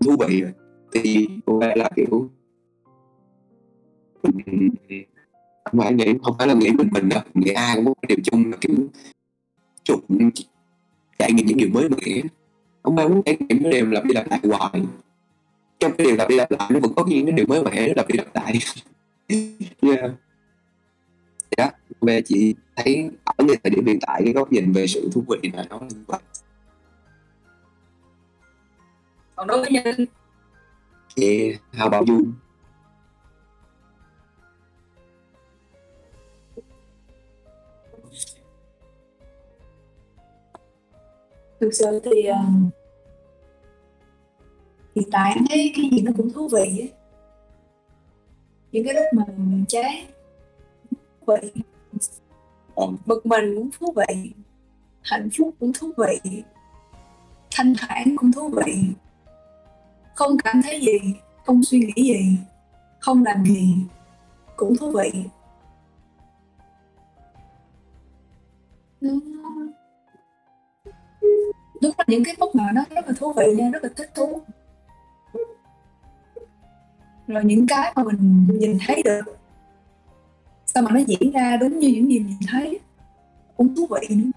thú 0.00 0.16
vị 0.28 0.40
rồi. 0.40 0.52
Thì 0.92 1.28
cô 1.46 1.60
ấy 1.60 1.76
là, 1.76 1.90
kiểu 1.96 2.28
không 4.22 4.40
phải 5.78 5.92
nghĩ, 5.92 6.14
không 6.22 6.34
phải 6.38 6.48
là 6.48 6.54
nghĩ 6.54 6.70
mình 6.78 6.88
mình 6.92 7.08
đâu. 7.08 7.20
Nghĩ 7.34 7.52
ai 7.52 7.76
cũng 7.76 7.84
có 7.84 7.94
điều 8.08 8.18
chung 8.24 8.50
là, 8.50 8.56
kiểu 8.60 8.74
chụp 9.84 10.00
trải 11.18 11.32
nghiệm 11.32 11.46
những 11.46 11.58
điều 11.58 11.68
mới 11.72 11.88
mẻ. 11.88 12.22
Không 12.82 12.96
ai 12.96 13.08
muốn 13.08 13.22
trải 13.22 13.36
nghiệm 13.40 13.62
cái 13.62 13.72
điều 13.72 13.86
lặp 13.86 14.04
đi 14.04 14.14
lặp 14.14 14.26
lại 14.30 14.40
hoài. 14.42 14.82
Trong 15.78 15.92
cái 15.98 16.06
điều 16.06 16.16
lặp 16.16 16.28
đi 16.28 16.36
lặp 16.36 16.50
lại 16.50 16.70
nó 16.72 16.80
vẫn 16.80 16.92
có 16.96 17.04
những 17.08 17.26
cái 17.26 17.32
điều 17.32 17.46
mới 17.46 17.62
mẻ 17.62 17.92
lặp 17.96 18.08
đi 18.08 18.18
lặp 18.18 18.34
lại. 18.34 18.58
Yeah. 19.82 20.10
dạ 21.56 21.70
về 22.00 22.22
chị 22.22 22.54
thấy 22.76 23.10
ở 23.24 23.44
ngay 23.44 23.56
thời 23.64 23.70
điểm 23.70 23.86
hiện 23.86 23.98
tại 24.00 24.22
cái 24.24 24.32
góc 24.32 24.52
nhìn 24.52 24.72
về 24.72 24.86
sự 24.86 25.10
thú 25.12 25.24
vị 25.28 25.50
là 25.52 25.66
nó 25.70 25.78
như 25.78 25.96
vậy. 26.06 26.20
Còn 29.36 29.46
đối 29.46 29.60
với 29.60 29.70
nhân. 29.70 30.06
Yeah, 31.16 31.60
how 31.72 31.90
about 31.90 32.08
you 32.08 32.24
thực 41.60 41.70
sự 41.74 42.00
thì 42.04 42.22
ờ, 42.24 42.38
hiện 44.96 45.08
tại 45.12 45.32
anh 45.36 45.44
thấy 45.48 45.72
cái 45.76 45.90
gì 45.92 46.02
nó 46.02 46.12
cũng 46.16 46.30
thú 46.32 46.48
vị 46.48 46.58
ấy. 46.60 46.92
những 48.72 48.84
cái 48.84 48.94
lúc 48.94 49.04
mà 49.12 49.24
mình 49.36 49.64
chán 49.68 49.92
thú 50.90 51.34
vị 51.42 51.62
Ờ. 52.80 52.86
bực 53.06 53.26
mình 53.26 53.54
cũng 53.56 53.70
thú 53.78 53.94
vị 53.96 54.32
hạnh 55.02 55.28
phúc 55.38 55.54
cũng 55.60 55.72
thú 55.72 55.90
vị 55.96 56.42
thanh 57.50 57.74
thản 57.78 58.16
cũng 58.16 58.32
thú 58.32 58.48
vị 58.48 58.74
không 60.14 60.36
cảm 60.44 60.62
thấy 60.62 60.80
gì 60.80 61.14
không 61.46 61.64
suy 61.64 61.78
nghĩ 61.78 62.02
gì 62.02 62.36
không 62.98 63.24
làm 63.24 63.44
gì 63.44 63.74
cũng 64.56 64.76
thú 64.76 64.92
vị 64.92 65.24
nó 69.00 69.10
đúng 71.82 71.92
là 71.98 72.04
những 72.06 72.24
cái 72.24 72.36
bất 72.38 72.54
ngờ 72.54 72.64
nó 72.74 72.84
rất 72.90 73.06
là 73.06 73.12
thú 73.18 73.32
vị 73.32 73.46
nha, 73.56 73.70
rất 73.72 73.82
là 73.82 73.88
thích 73.96 74.10
thú. 74.14 74.40
Rồi 77.26 77.44
những 77.44 77.66
cái 77.66 77.92
mà 77.96 78.02
mình 78.02 78.46
nhìn 78.60 78.78
thấy 78.86 79.02
được, 79.04 79.38
sao 80.66 80.82
mà 80.82 80.90
nó 80.90 81.00
diễn 81.06 81.30
ra 81.32 81.56
đúng 81.56 81.78
như 81.78 81.88
những 81.88 82.10
gì 82.10 82.18
mình 82.18 82.38
thấy? 82.48 82.80
Cũng 83.56 83.74
thú 83.76 83.86
vị 83.86 84.08
nữa. 84.16 84.30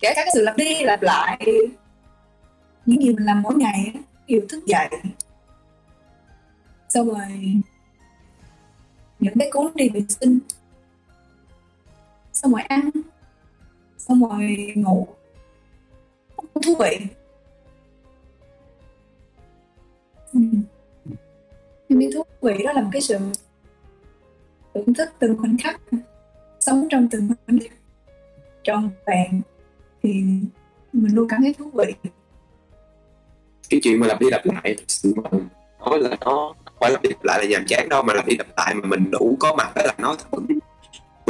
Kể 0.00 0.12
cả 0.14 0.22
cái 0.24 0.30
sự 0.34 0.42
lặp 0.42 0.56
đi 0.56 0.84
lặp 0.84 1.02
lại, 1.02 1.46
những 2.86 3.02
gì 3.02 3.14
mình 3.14 3.26
làm 3.26 3.42
mỗi 3.42 3.54
ngày 3.54 3.92
đều 4.28 4.40
thức 4.48 4.66
dậy. 4.66 4.88
Xong 6.88 7.08
rồi, 7.08 7.54
những 9.18 9.34
cái 9.38 9.50
cuốn 9.52 9.72
đi 9.74 9.88
vệ 9.88 10.00
sinh 10.08 10.38
xong 12.32 12.52
rồi 12.52 12.62
ăn. 12.62 12.90
Xong 13.98 14.28
rồi 14.28 14.72
ngủ. 14.76 15.06
Cũng 16.36 16.62
thú 16.62 16.74
vị. 16.80 16.98
Ừ. 20.32 20.40
những 21.88 22.00
cái 22.00 22.10
thú 22.14 22.22
vị 22.40 22.64
đó 22.64 22.72
là 22.72 22.82
một 22.82 22.88
cái 22.92 23.02
sự 23.02 23.18
thưởng 24.74 24.94
thức 24.94 25.08
từng 25.18 25.36
khoảnh 25.38 25.56
khắc, 25.62 25.80
sống 26.60 26.86
trong 26.90 27.08
từng 27.10 27.28
khoảnh 27.28 27.58
khắc. 27.58 27.78
Trong 28.64 28.90
vẹn 29.06 29.40
thì 30.02 30.10
mình 30.92 31.14
luôn 31.14 31.28
cảm 31.28 31.40
thấy 31.42 31.54
thú 31.58 31.70
vị. 31.74 32.10
Cái 33.70 33.80
chuyện 33.82 34.00
mà 34.00 34.06
lặp 34.06 34.20
đi 34.20 34.26
lặp 34.30 34.46
lại 34.46 34.74
thật 34.78 34.84
sự 34.88 35.14
mà 35.16 35.30
nói 35.80 35.98
là 35.98 36.16
nó 36.20 36.54
phải 36.80 36.90
lặp 36.90 37.02
đi 37.02 37.10
lặp 37.10 37.24
lại 37.24 37.38
là 37.38 37.50
nhàm 37.50 37.64
chán 37.66 37.88
đâu, 37.88 38.02
mà 38.02 38.14
lặp 38.14 38.26
đi 38.26 38.36
lặp 38.38 38.46
lại 38.56 38.74
mà 38.74 38.88
mình 38.88 39.10
đủ 39.10 39.36
có 39.40 39.54
mặt 39.54 39.72
đó 39.74 39.82
là 39.84 39.94
nó 39.98 40.16
vẫn 40.30 40.46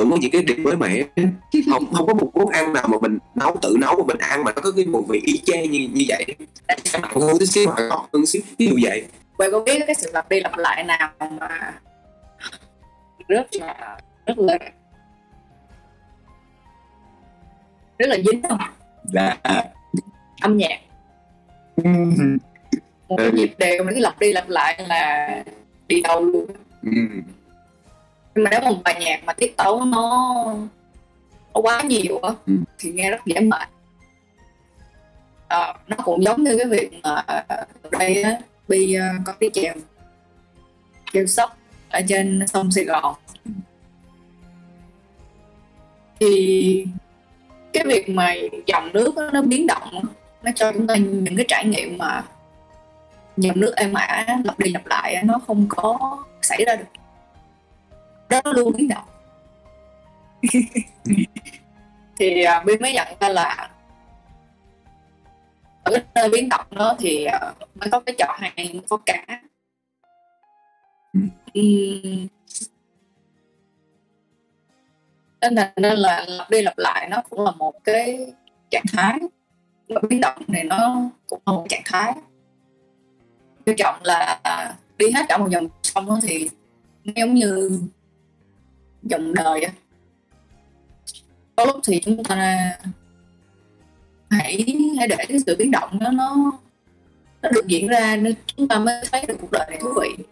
vẫn 0.01 0.11
có 0.11 0.17
những 0.21 0.31
cái 0.31 0.43
điểm 0.43 0.63
mới 0.63 0.77
mẻ. 0.77 1.03
Không 1.71 1.93
không 1.93 2.07
có 2.07 2.15
một 2.15 2.31
món 2.35 2.49
ăn 2.49 2.73
nào 2.73 2.89
mà 2.89 2.99
mình 3.01 3.19
nấu 3.35 3.57
tự 3.63 3.77
nấu 3.81 3.97
mà 3.97 4.05
mình 4.07 4.19
ăn 4.19 4.45
mà 4.45 4.53
nó 4.57 4.63
có 4.63 4.73
cái 4.77 4.87
mùi 4.87 5.03
vị 5.09 5.21
y 5.25 5.41
chang 5.47 5.71
như 5.71 5.89
như 5.93 6.05
vậy. 6.09 6.27
Ăn 6.93 7.03
hơn 7.03 7.39
tí 7.39 7.47
xíu 7.47 7.67
hoặc 7.67 7.89
ngọt 7.89 8.09
hơn 8.13 8.27
xíu. 8.27 8.43
Ví 8.59 8.67
dụ 8.67 8.77
vậy. 8.83 9.05
Vậy 9.39 9.51
có 9.53 9.61
biết 9.61 9.83
cái 9.87 9.95
sự 9.95 10.11
lặp 10.15 10.29
đi 10.29 10.41
lặp 10.41 10.59
lại 10.59 10.85
nào 10.85 11.11
mà 11.19 11.73
rất 13.29 13.47
là 13.53 13.99
rất 14.27 14.39
là 14.39 14.59
rất 17.99 18.07
là 18.07 18.17
dính 18.27 18.43
không? 18.49 18.59
là 19.13 19.37
Âm 20.41 20.57
nhạc. 20.57 20.81
Một 23.09 23.17
cái 23.17 23.31
nhịp 23.33 23.55
đều 23.59 23.85
mà 23.85 23.93
cứ 23.95 24.01
lặp 24.01 24.19
đi 24.19 24.33
lặp 24.33 24.49
lại 24.49 24.85
là 24.89 25.29
đi 25.89 26.01
đâu 26.03 26.25
luôn. 26.25 26.47
Nhưng 26.83 27.23
mà 28.45 28.51
nếu 28.51 28.61
một 28.61 28.77
bài 28.85 29.01
nhạc 29.01 29.25
mà 29.25 29.33
tiết 29.33 29.57
tấu 29.57 29.85
nó 29.85 30.35
nó 31.55 31.61
quá 31.61 31.83
nhiều 31.83 32.19
á 32.19 32.31
Ừ. 32.47 32.53
thì 32.79 32.93
nghe 32.93 33.11
rất 33.11 33.21
dễ 33.27 33.41
mệt. 33.41 33.69
Ờ, 35.49 35.75
nó 35.89 35.97
cũng 36.05 36.23
giống 36.25 36.45
như 36.45 36.57
cái 36.59 36.67
việc 36.67 36.91
mà 37.03 37.11
ở 37.27 37.43
đây 37.99 38.23
á 38.23 38.39
Bi 38.69 38.95
ờ, 38.95 39.07
có 39.25 39.33
cái 39.41 39.51
chèo 39.55 39.75
chèo 41.13 41.27
sóc 41.27 41.57
ở 41.91 42.01
trên 42.09 42.47
sông 42.47 42.71
Sài 42.71 42.85
Gòn. 42.85 43.15
Thì 46.21 46.87
cái 47.73 47.85
việc 47.87 48.09
mà 48.09 48.35
dòng 48.67 48.91
nước 48.93 49.17
đó, 49.17 49.31
nó 49.33 49.43
biến 49.43 49.67
động 49.67 50.03
nó 50.43 50.51
cho 50.55 50.73
chúng 50.73 50.87
ta 50.87 50.95
những 50.97 51.37
cái 51.37 51.45
trải 51.49 51.65
nghiệm 51.67 51.99
mà 51.99 52.23
dòng 53.37 53.61
nước 53.61 53.73
êm 53.77 53.93
ả 53.93 54.27
lặp 54.45 54.59
đi 54.59 54.71
lặp 54.71 54.87
lại 54.87 55.23
nó 55.25 55.41
không 55.47 55.67
có 55.69 55.99
xảy 56.43 56.65
ra 56.67 56.77
được 56.77 56.85
đó 58.31 58.41
nó 58.45 58.53
luôn 58.53 58.73
biến 58.77 58.89
động 58.89 59.05
thì 62.19 62.45
uh, 62.59 62.65
Bi 62.65 62.77
mới 62.81 62.93
nhận 62.93 63.09
ra 63.21 63.29
là 63.29 63.71
ở 65.85 65.93
cái 65.93 66.03
nơi 66.15 66.29
biến 66.29 66.49
động 66.49 66.67
đó 66.71 66.97
thì 66.99 67.25
à, 67.25 67.53
mới 67.75 67.91
có 67.91 68.01
cái 68.01 68.15
trò 68.19 68.37
hay 68.39 68.53
mới 68.57 68.81
có 68.89 68.97
cả. 69.07 69.41
Ừm. 71.13 71.29
nên 75.41 75.55
là 75.55 75.73
nên 75.77 75.99
là 75.99 76.25
lặp 76.29 76.51
đi 76.51 76.63
lặp 76.63 76.79
lại 76.79 77.09
nó 77.11 77.23
cũng 77.31 77.45
là 77.45 77.51
một 77.51 77.85
cái 77.85 78.33
trạng 78.71 78.85
thái 78.93 79.19
và 79.89 80.01
biến 80.09 80.21
động 80.21 80.43
này 80.47 80.65
nó 80.65 81.11
cũng 81.27 81.41
là 81.47 81.53
một 81.53 81.67
trạng 81.69 81.83
thái 81.85 82.13
quan 83.67 83.77
trọng 83.77 84.01
là 84.03 84.41
à, 84.43 84.75
đi 84.99 85.11
hết 85.11 85.27
cả 85.29 85.39
một 85.39 85.49
dòng 85.51 85.69
sông 85.83 86.07
đó 86.07 86.19
thì 86.23 86.49
giống 87.05 87.35
như 87.35 87.81
dòng 89.03 89.35
đời 89.35 89.63
á 89.63 89.73
có 91.57 91.65
lúc 91.65 91.77
thì 91.85 92.01
chúng 92.05 92.25
ta 92.25 92.73
hãy 94.31 94.65
hãy 94.99 95.09
để 95.09 95.17
cái 95.29 95.39
sự 95.47 95.57
biến 95.59 95.71
động 95.71 95.99
đó 95.99 96.11
nó 96.11 96.53
nó 97.43 97.49
được 97.51 97.67
diễn 97.67 97.87
ra 97.87 98.17
nên 98.17 98.35
chúng 98.47 98.69
ta 98.69 98.79
mới 98.79 98.95
thấy 99.13 99.25
được 99.29 99.37
cuộc 99.41 99.51
đời 99.51 99.67
này 99.71 99.79
thú 99.81 99.89
vị 100.01 100.25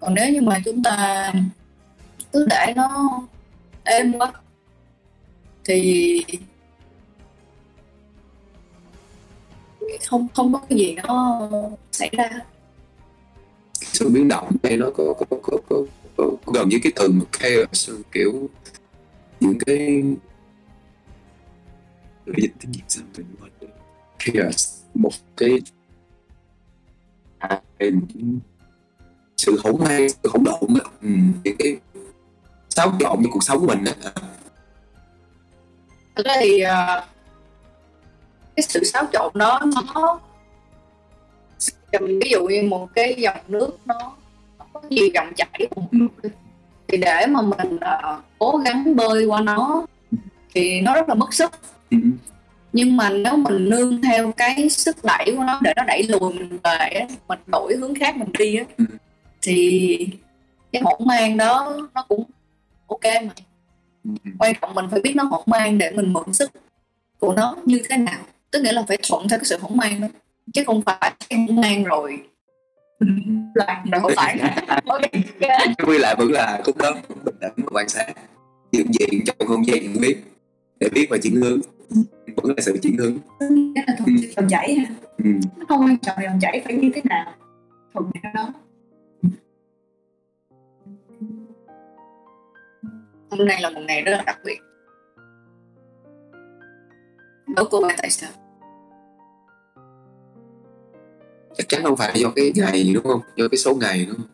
còn 0.00 0.14
nếu 0.14 0.32
như 0.32 0.40
mà 0.40 0.58
chúng 0.64 0.82
ta 0.82 1.32
cứ 2.32 2.46
để 2.50 2.72
nó 2.76 3.20
êm 3.84 4.12
quá, 4.18 4.32
thì 5.64 6.24
không 10.06 10.28
không 10.34 10.52
có 10.52 10.58
cái 10.68 10.78
gì 10.78 10.94
nó 10.94 11.48
xảy 11.92 12.10
ra 12.12 12.28
hết 12.32 12.44
sự 14.04 14.10
biến 14.10 14.28
động 14.28 14.56
này 14.62 14.76
nó 14.76 14.90
có 14.96 15.14
có, 15.18 15.26
có, 15.30 15.36
có, 15.42 15.58
có, 16.16 16.30
có 16.44 16.52
gần 16.54 16.68
như 16.68 16.78
cái 16.82 16.92
từ 16.96 17.08
mà 17.08 17.24
chaos 17.32 17.90
kiểu 18.12 18.48
những 19.40 19.58
cái 19.66 20.02
dịch 22.26 22.52
tiếng 22.60 22.72
Việt 22.72 22.82
sao 22.88 23.04
mình 23.16 23.26
quên 23.40 23.52
rồi. 23.60 23.70
chaos 24.18 24.82
một 24.94 25.12
cái 25.36 25.58
à, 27.38 27.60
sự 29.36 29.60
hỗn 29.64 29.76
hay 29.86 30.08
sự 30.08 30.28
hỗn 30.32 30.44
độn 30.44 30.80
ừ, 31.02 31.08
những 31.44 31.56
cái 31.58 31.76
xáo 32.68 32.92
trộn 33.00 33.18
trong 33.22 33.30
cuộc 33.32 33.42
sống 33.42 33.60
của 33.60 33.66
mình 33.66 33.84
á. 33.84 34.12
Thật 36.16 36.22
ra 36.26 36.34
thì 36.40 36.60
ờ, 36.60 37.06
cái 38.56 38.64
sự 38.68 38.84
xáo 38.84 39.04
trộn 39.12 39.32
đó 39.34 39.60
nó 39.74 40.20
ví 42.02 42.30
dụ 42.30 42.44
như 42.46 42.62
một 42.62 42.88
cái 42.94 43.14
dòng 43.18 43.36
nước 43.48 43.78
nó 43.84 43.94
nó 44.58 44.64
có 44.72 44.80
nhiều 44.90 45.08
dòng 45.14 45.32
chảy 45.36 45.66
cùng 45.74 45.86
một 45.92 46.06
thì 46.88 46.98
để 46.98 47.26
mà 47.26 47.42
mình 47.42 47.78
ờ, 47.80 48.20
cố 48.38 48.56
gắng 48.64 48.96
bơi 48.96 49.24
qua 49.24 49.40
nó 49.40 49.86
thì 50.54 50.80
nó 50.80 50.94
rất 50.94 51.08
là 51.08 51.14
mất 51.14 51.34
sức 51.34 51.50
ừ. 51.90 51.98
nhưng 52.72 52.96
mà 52.96 53.10
nếu 53.10 53.36
mình 53.36 53.68
nương 53.70 54.02
theo 54.02 54.32
cái 54.32 54.68
sức 54.68 54.96
đẩy 55.04 55.24
của 55.36 55.44
nó 55.44 55.60
để 55.62 55.72
nó 55.76 55.84
đẩy 55.84 56.02
lùi 56.02 56.32
mình 56.34 56.58
về 56.64 57.06
mình 57.28 57.38
đổi 57.46 57.74
hướng 57.76 57.94
khác 57.94 58.16
mình 58.16 58.28
đi 58.38 58.56
á 58.56 58.64
Ừ. 58.76 58.84
thì 59.42 60.08
cái 60.72 60.82
hỗn 60.84 61.06
mang 61.06 61.36
đó 61.36 61.76
nó 61.94 62.02
cũng 62.08 62.24
ok 62.86 63.04
mà 63.04 63.32
Ừ. 64.04 64.10
quan 64.38 64.54
trọng 64.60 64.74
mình 64.74 64.84
phải 64.90 65.00
biết 65.00 65.16
nó 65.16 65.22
hỗn 65.24 65.42
mang 65.46 65.78
để 65.78 65.90
mình 65.90 66.12
mượn 66.12 66.32
sức 66.32 66.50
của 67.18 67.32
nó 67.34 67.56
như 67.64 67.80
thế 67.88 67.96
nào 67.96 68.18
tức 68.50 68.62
nghĩa 68.62 68.72
là 68.72 68.84
phải 68.88 68.98
thuận 69.08 69.28
theo 69.28 69.38
cái 69.38 69.44
sự 69.44 69.58
hỗn 69.60 69.76
mang 69.76 70.00
đó 70.00 70.06
chứ 70.52 70.62
không 70.66 70.82
phải 70.86 71.12
hỗn 71.30 71.60
mang 71.60 71.84
rồi. 71.84 72.20
Loạn 73.54 73.84
rồi 73.92 74.00
không 74.00 74.12
phải 74.16 74.38
quy 75.86 75.98
lại 75.98 76.14
vẫn 76.18 76.32
là 76.32 76.60
khúc 76.64 76.76
đó. 76.78 76.96
Bình 77.24 77.34
và 77.40 77.50
quan 77.72 77.88
sát. 77.88 78.12
Dựng 78.72 78.86
diện 78.92 79.24
trong 79.26 79.48
không 79.48 79.66
gian 79.66 79.82
nhận 79.82 80.00
biết. 80.00 80.16
Để 80.80 80.88
biết 80.94 81.06
và 81.10 81.18
chuyển 81.22 81.34
hướng. 81.34 81.60
Vẫn 82.36 82.56
là 82.56 82.62
sự 82.62 82.78
chuyển 82.82 82.96
hướng. 82.98 83.18
Cái 83.74 83.84
là 83.86 83.94
thuận 83.98 84.16
theo 84.22 84.30
dòng 84.36 84.48
chảy 84.48 84.74
ha. 84.74 84.94
Ừ. 85.18 85.30
nó 85.56 85.64
không 85.68 85.80
quan 85.80 85.98
trọng 85.98 86.16
dòng 86.22 86.38
chảy 86.40 86.62
phải 86.64 86.74
như 86.74 86.90
thế 86.94 87.02
nào. 87.04 87.32
Thuận 87.94 88.10
theo 88.22 88.32
đó. 88.34 88.52
Hôm 93.30 93.46
nay 93.46 93.60
là 93.60 93.70
một 93.70 93.80
ngày 93.86 94.02
rất 94.02 94.12
là 94.12 94.22
đặc 94.26 94.38
biệt. 94.44 94.58
Đố 97.56 97.64
cô 97.70 97.88
tại 97.96 98.10
sao 98.10 98.30
chắc 101.58 101.68
chắn 101.68 101.82
không 101.82 101.96
phải 101.96 102.20
do 102.20 102.32
cái 102.36 102.52
ngày 102.54 102.92
đúng 102.94 103.04
không? 103.04 103.20
Do 103.36 103.48
cái 103.48 103.58
số 103.58 103.74
ngày 103.74 104.06
đúng 104.06 104.16
không? 104.16 104.26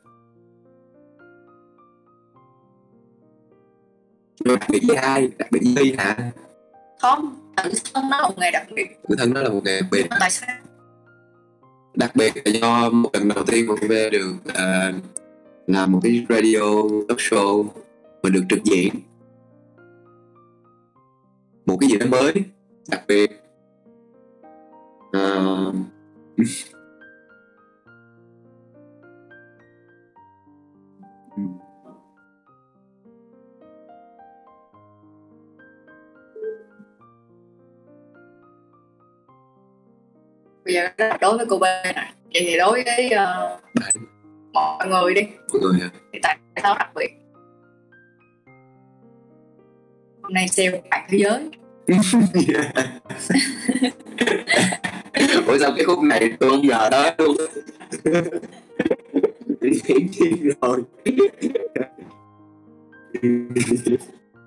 Rồi 4.45 4.57
đặc 4.57 4.69
biệt 4.71 4.81
với 4.89 4.97
ai 4.97 5.31
đặc 5.39 5.53
biệt 5.53 5.61
với 5.77 5.95
hả? 5.99 6.31
Không 7.01 7.37
tự 7.65 7.73
thân 7.95 8.05
nó 8.11 8.21
là 8.21 8.29
một 8.29 8.39
ngày 8.39 8.51
đặc 8.51 8.67
biệt. 8.75 8.87
Tự 9.09 9.17
thân 9.19 9.35
đó 9.35 9.43
là 9.43 9.49
một 9.49 9.61
ngày 9.65 9.81
đặc 9.81 9.91
biệt. 9.91 10.07
Tại 10.21 10.31
sao? 10.31 10.57
Đặc 11.95 12.17
biệt 12.17 12.33
là 12.37 12.53
do 12.61 12.91
một 12.91 13.11
lần 13.13 13.29
đầu 13.29 13.45
tiên 13.47 13.67
mà 13.67 13.75
TV 13.81 13.93
được 14.13 14.35
uh, 14.49 15.03
làm 15.67 15.93
một 15.93 16.01
cái 16.03 16.27
radio 16.29 16.83
talk 17.09 17.19
show 17.19 17.67
mà 18.23 18.31
được 18.31 18.43
trực 18.49 18.65
diện. 18.65 18.95
Một 21.67 21.77
cái 21.81 21.91
gì 21.91 21.97
đó 21.97 22.07
mới 22.11 22.33
đặc 22.89 23.03
biệt. 23.09 23.31
Ờ, 25.13 25.73
bây 40.71 40.75
giờ 40.75 40.89
đối 41.21 41.37
với 41.37 41.47
cô 41.49 41.59
B 41.59 41.63
này 41.63 42.13
vậy 42.35 42.43
thì 42.47 42.59
đối 42.59 42.83
với 42.85 43.11
ờ, 43.11 43.59
Bạn. 43.75 43.93
mọi 44.53 44.89
người 44.89 45.15
đi. 45.15 45.23
Mọi 45.53 45.63
người 45.63 45.89
thì 46.13 46.19
tại 46.23 46.39
sao 46.63 46.77
đặc 46.79 46.91
biệt? 46.95 47.11
Hôm 50.23 50.33
nay 50.33 50.49
sale 50.49 50.81
bạn 50.91 51.07
thế 51.09 51.19
giới. 51.19 51.51
Ủa 55.47 55.59
sao 55.59 55.73
cái 55.77 55.85
khúc 55.85 55.99
này 56.03 56.33
tôi 56.41 56.51
không 56.51 56.67
ngờ 56.67 56.89
đó 56.91 57.11
luôn? 57.19 57.37
Hiển 59.85 60.07
nhiên 60.11 60.51
rồi 60.63 60.83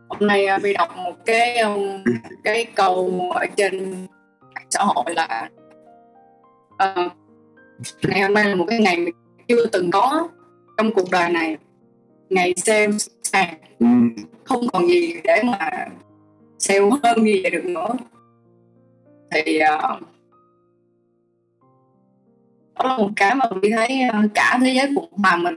hôm 0.09 0.27
nay 0.27 0.45
ờ, 0.45 0.59
Vi 0.63 0.73
đọc 0.73 0.97
một 0.97 1.13
cái 1.25 1.57
um, 1.57 2.03
cái 2.43 2.65
câu 2.75 3.21
ở 3.35 3.45
trên 3.55 3.91
mạng 4.55 4.67
xã 4.69 4.83
hội 4.83 5.05
là 5.15 5.49
ờ, 6.83 7.09
ngày 8.03 8.21
hôm 8.21 8.33
nay 8.33 8.45
là 8.45 8.55
một 8.55 8.65
cái 8.69 8.79
ngày 8.79 8.97
mà 8.97 9.11
chưa 9.47 9.65
từng 9.65 9.91
có 9.91 10.29
trong 10.77 10.93
cuộc 10.93 11.11
đời 11.11 11.29
này. 11.29 11.57
Ngày 12.29 12.53
sale 12.57 12.91
sàng 13.23 13.53
ừ. 13.79 13.85
không 14.43 14.67
còn 14.73 14.87
gì 14.87 15.13
để 15.23 15.43
mà 15.43 15.87
sale 16.59 16.89
hơn 17.03 17.23
vậy 17.23 17.49
được 17.51 17.65
nữa. 17.65 17.87
Thì 19.31 19.57
uh, 19.57 20.01
đó 22.75 22.83
là 22.83 22.97
một 22.97 23.09
cái 23.15 23.35
mà 23.35 23.45
tôi 23.49 23.71
thấy 23.75 24.01
uh, 24.09 24.15
cả 24.33 24.59
thế 24.61 24.73
giới 24.73 24.91
cùng 24.95 25.09
hòa 25.11 25.35
mình 25.35 25.55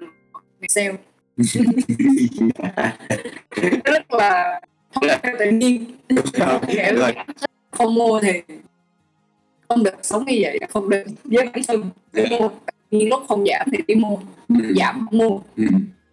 về 0.61 0.69
sale. 0.69 0.95
Rất 3.85 4.13
là 4.13 4.61
không 4.95 5.05
tự 5.39 5.51
nhiên. 5.51 5.85
Không 7.71 7.95
mua 7.95 8.21
thì 8.21 8.43
không 9.69 9.83
được 9.83 9.95
sống 10.03 10.25
như 10.27 10.39
vậy 10.43 10.59
không 10.69 10.89
được 10.91 11.03
với 11.25 11.45
bản 11.53 11.63
thân. 11.69 11.91
Phải 12.13 12.27
mua 12.41 12.49
nhưng 12.91 13.09
lúc 13.09 13.23
không 13.29 13.45
giảm 13.47 13.67
thì 13.73 13.79
đi 13.87 13.95
mua. 13.95 14.17
Ừ. 14.49 14.55
giảm 14.77 15.07
không 15.11 15.19
mua 15.19 15.39
Ừ. 15.57 15.65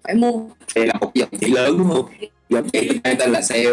phải 0.04 0.16
mua. 0.16 0.42
Đây 0.76 0.88
là 0.88 0.94
một 1.02 1.12
dòng 1.14 1.30
chỉ 1.40 1.52
lớn 1.52 1.76
đúng 1.78 1.90
không? 1.94 2.06
Dòng 2.50 2.70
chỉ 2.74 2.90
mang 3.04 3.16
tên 3.20 3.32
là 3.32 3.42
sale. 3.42 3.70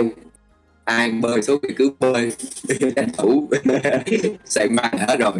Ai 0.84 1.10
bơi 1.10 1.42
số 1.42 1.56
thì 1.62 1.74
cứ 1.76 1.92
bơi. 2.00 2.32
Tranh 2.96 3.08
thủ 3.16 3.48
sàn 4.44 4.76
mai 4.76 4.90
hết 5.08 5.16
rồi. 5.18 5.32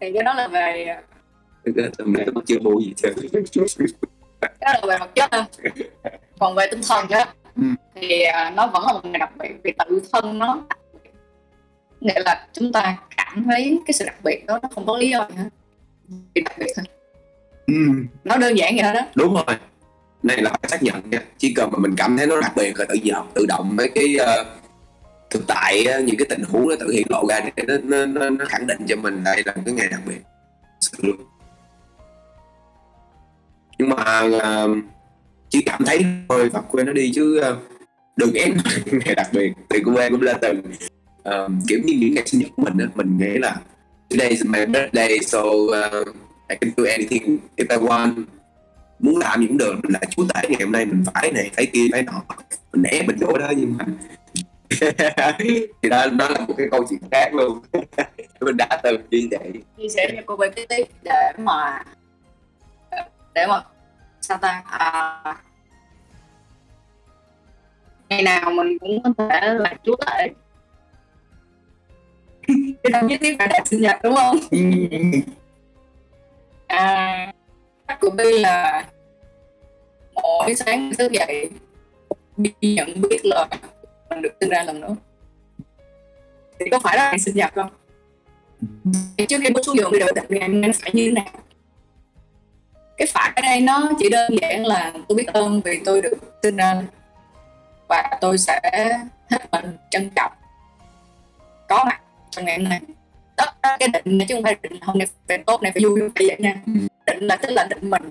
Thì 0.00 0.12
cái 0.14 0.22
đó 0.22 0.34
là 0.34 0.48
về 0.48 0.96
tầm 1.98 2.12
này 2.12 2.26
tôi 2.34 2.44
chưa 2.46 2.58
mua 2.58 2.80
gì 2.80 2.92
chứ 3.02 3.12
đó 4.60 4.72
là 4.72 4.80
về 4.88 4.96
vật 4.98 5.10
chất 5.14 5.30
thôi. 5.32 5.42
Còn 6.38 6.54
về 6.54 6.66
tinh 6.70 6.80
thần 6.88 7.06
á 7.10 7.26
Ừ. 7.56 7.62
thì 7.94 8.22
à, 8.22 8.50
nó 8.56 8.66
vẫn 8.66 8.82
là 8.86 8.92
một 8.92 9.00
ngày 9.04 9.18
đặc 9.18 9.30
biệt 9.38 9.48
vì 9.64 9.72
tự 9.78 10.02
thân 10.12 10.38
nó. 10.38 10.62
Nghĩa 12.00 12.20
là 12.24 12.46
chúng 12.52 12.72
ta 12.72 12.96
cảm 13.16 13.44
thấy 13.44 13.78
cái 13.86 13.92
sự 13.92 14.04
đặc 14.04 14.16
biệt 14.24 14.46
đó 14.46 14.58
nó 14.62 14.68
không 14.74 14.86
có 14.86 14.96
lý 14.98 15.10
do 15.10 15.26
gì 15.30 15.36
hết. 15.36 15.48
Vì 16.34 16.42
đặc 16.42 16.58
biệt 16.58 16.72
thôi. 16.76 16.84
Ừ. 17.66 17.74
nó 18.24 18.36
đơn 18.36 18.58
giản 18.58 18.76
vậy 18.76 18.82
đó. 18.82 18.92
Đó 18.92 19.06
đúng 19.14 19.34
rồi. 19.34 19.56
Này 20.22 20.42
là 20.42 20.50
phải 20.50 20.68
xác 20.70 20.82
nhận 20.82 21.02
chỉ 21.38 21.54
cần 21.54 21.70
mà 21.72 21.78
mình 21.78 21.94
cảm 21.96 22.16
thấy 22.16 22.26
nó 22.26 22.40
đặc 22.40 22.52
biệt 22.56 22.78
là 22.78 22.84
tự 22.84 22.98
động 23.10 23.30
tự 23.34 23.46
động 23.46 23.76
mấy 23.76 23.88
cái 23.94 24.16
ờ, 24.16 24.44
thực 25.30 25.46
tại 25.46 25.84
á, 25.84 25.98
những 25.98 26.16
cái 26.16 26.26
tình 26.30 26.42
huống 26.48 26.68
nó 26.68 26.74
tự 26.80 26.90
hiện 26.90 27.06
lộ 27.10 27.24
ra 27.28 27.40
để 27.56 27.64
nó, 27.66 28.06
nó, 28.06 28.30
nó, 28.30 28.44
khẳng 28.48 28.66
định 28.66 28.78
cho 28.88 28.96
mình 28.96 29.24
đây 29.24 29.42
là 29.46 29.52
cái 29.64 29.74
ngày 29.74 29.88
đặc 29.90 30.00
biệt. 30.06 30.20
Thật 30.62 30.78
sự 30.80 30.98
luôn. 31.02 31.16
Nhưng 33.78 33.88
mà 33.88 34.28
ờ, 34.40 34.68
chỉ 35.48 35.62
cảm 35.62 35.84
thấy 35.84 36.04
thôi 36.28 36.48
và 36.48 36.60
quên 36.60 36.86
nó 36.86 36.92
đi 36.92 37.12
chứ 37.14 37.38
ờ, 37.38 37.56
đừng 38.16 38.32
ép 38.32 38.52
ngày 38.86 39.14
đặc 39.14 39.28
biệt. 39.32 39.52
Thì 39.70 39.78
cô 39.84 39.96
em 39.96 40.12
cũng 40.12 40.22
lên 40.22 40.36
từng 40.40 40.62
um, 41.30 41.60
kiểu 41.68 41.78
như 41.84 41.94
những 42.00 42.14
ngày 42.14 42.26
sinh 42.26 42.40
nhật 42.40 42.50
của 42.56 42.62
mình 42.62 42.78
á 42.78 42.86
mình 42.94 43.18
nghĩ 43.18 43.38
là 43.38 43.56
today 44.10 44.28
is 44.28 44.44
my 44.44 44.66
birthday 44.66 45.18
so 45.18 45.40
uh, 45.40 46.08
I 46.48 46.56
can 46.60 46.70
do 46.76 46.84
anything 46.84 47.38
if 47.56 47.66
I 47.70 47.76
want. 47.76 48.24
Muốn 48.98 49.16
làm 49.16 49.40
gì 49.40 49.46
cũng 49.46 49.58
được 49.58 49.74
mình 49.82 49.92
là 49.92 50.00
chúa 50.10 50.24
tể 50.34 50.48
ngày 50.48 50.60
hôm 50.62 50.72
nay 50.72 50.86
mình 50.86 51.04
phải 51.14 51.32
này 51.32 51.50
phải 51.56 51.66
kia 51.66 51.86
phải 51.92 52.02
nọ. 52.02 52.22
Mình 52.72 52.82
né 52.82 53.02
mình 53.06 53.16
vô 53.20 53.38
đó 53.38 53.52
nhưng 53.56 53.76
mà 53.78 53.84
thì 55.82 55.88
đó 55.88 56.06
đó 56.06 56.28
là 56.28 56.40
một 56.40 56.54
cái 56.56 56.66
câu 56.70 56.84
chuyện 56.90 57.00
khác 57.10 57.34
luôn. 57.34 57.60
Mình 58.40 58.56
đã 58.56 58.80
từng 58.82 59.00
như 59.10 59.28
vậy. 59.30 59.52
Chia 59.78 59.88
sẻ 59.88 60.08
cho 60.16 60.22
cô 60.26 60.36
về 60.36 60.50
cái 60.50 60.66
tiếp 60.66 60.84
để 61.02 61.32
mà 61.38 61.84
để 63.34 63.46
mà 63.46 63.62
sao 64.20 64.38
ta 64.38 64.62
à, 64.66 65.34
ngày 68.08 68.22
nào 68.22 68.50
mình 68.50 68.78
cũng 68.78 69.02
có 69.02 69.12
thể 69.18 69.54
là 69.54 69.74
chúa 69.84 69.96
tể 70.06 70.28
cái 72.82 72.90
đâu 72.92 73.02
nhất 73.02 73.20
thiết 73.20 73.36
phải 73.38 73.48
đạt 73.48 73.68
sinh 73.68 73.80
nhật 73.80 73.96
đúng 74.02 74.14
không? 74.14 74.36
À 76.66 77.32
cách 77.88 77.98
của 78.00 78.10
Bi 78.10 78.38
là 78.38 78.84
mỗi 80.14 80.54
sáng 80.54 80.92
thức 80.98 81.12
dậy 81.12 81.50
Bi 82.36 82.52
nhận 82.60 83.00
biết 83.00 83.18
là 83.24 83.48
mình 84.10 84.22
được 84.22 84.32
sinh 84.40 84.50
ra 84.50 84.62
lần 84.62 84.80
nữa 84.80 84.96
thì 86.58 86.66
có 86.70 86.78
phải 86.78 86.96
là 86.96 87.10
ngày 87.10 87.18
sinh 87.18 87.36
nhật 87.36 87.52
không? 87.54 87.70
Thì 89.16 89.26
trước 89.26 89.38
khi 89.42 89.50
bước 89.50 89.60
xuống 89.66 89.76
giường 89.76 89.92
định 89.92 90.26
ngày 90.28 90.48
hôm 90.48 90.60
nay 90.60 90.70
phải 90.72 90.90
như 90.94 91.04
thế 91.04 91.10
nào? 91.12 91.32
Cái 92.96 93.08
phải 93.12 93.32
ở 93.36 93.42
đây 93.42 93.60
nó 93.60 93.90
chỉ 93.98 94.08
đơn 94.08 94.36
giản 94.40 94.66
là 94.66 94.92
tôi 95.08 95.16
biết 95.16 95.26
ơn 95.26 95.60
vì 95.64 95.80
tôi 95.84 96.02
được 96.02 96.14
sinh 96.42 96.56
ra 96.56 96.82
và 97.88 98.18
tôi 98.20 98.38
sẽ 98.38 98.60
hết 99.30 99.52
mình 99.52 99.76
trân 99.90 100.10
trọng. 100.16 100.32
Có 101.68 101.84
mặt 101.84 102.00
trong 102.38 102.44
ngày 102.46 102.58
hôm 102.58 102.68
nay 102.68 102.80
tất 103.36 103.62
cả 103.62 103.76
cái 103.80 103.88
định 103.88 104.18
chứ 104.28 104.34
không 104.34 104.42
phải 104.44 104.56
định 104.62 104.72
hôm 104.82 104.98
nay 104.98 105.06
phải 105.28 105.38
tốt 105.38 105.62
này 105.62 105.72
phải 105.72 105.82
vui 105.84 106.00
phải 106.14 106.26
vậy 106.28 106.36
nha 106.38 106.54
Ừ. 106.66 106.72
định 107.06 107.24
là 107.26 107.36
tức 107.36 107.50
là 107.50 107.66
định 107.70 107.90
mình 107.90 108.02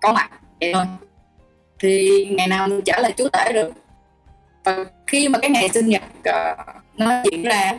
có 0.00 0.12
mặt 0.12 0.30
vậy 0.60 0.70
thôi 0.74 0.84
thì 1.78 2.24
ngày 2.30 2.46
nào 2.48 2.68
mình 2.68 2.80
trả 2.84 2.98
lời 3.00 3.12
chúa 3.16 3.28
tể 3.28 3.52
được 3.52 3.72
và 4.64 4.84
khi 5.06 5.28
mà 5.28 5.38
cái 5.38 5.50
ngày 5.50 5.68
sinh 5.68 5.86
nhật 5.88 6.02
ờ, 6.24 6.56
nó 6.96 7.22
diễn 7.30 7.42
ra 7.42 7.72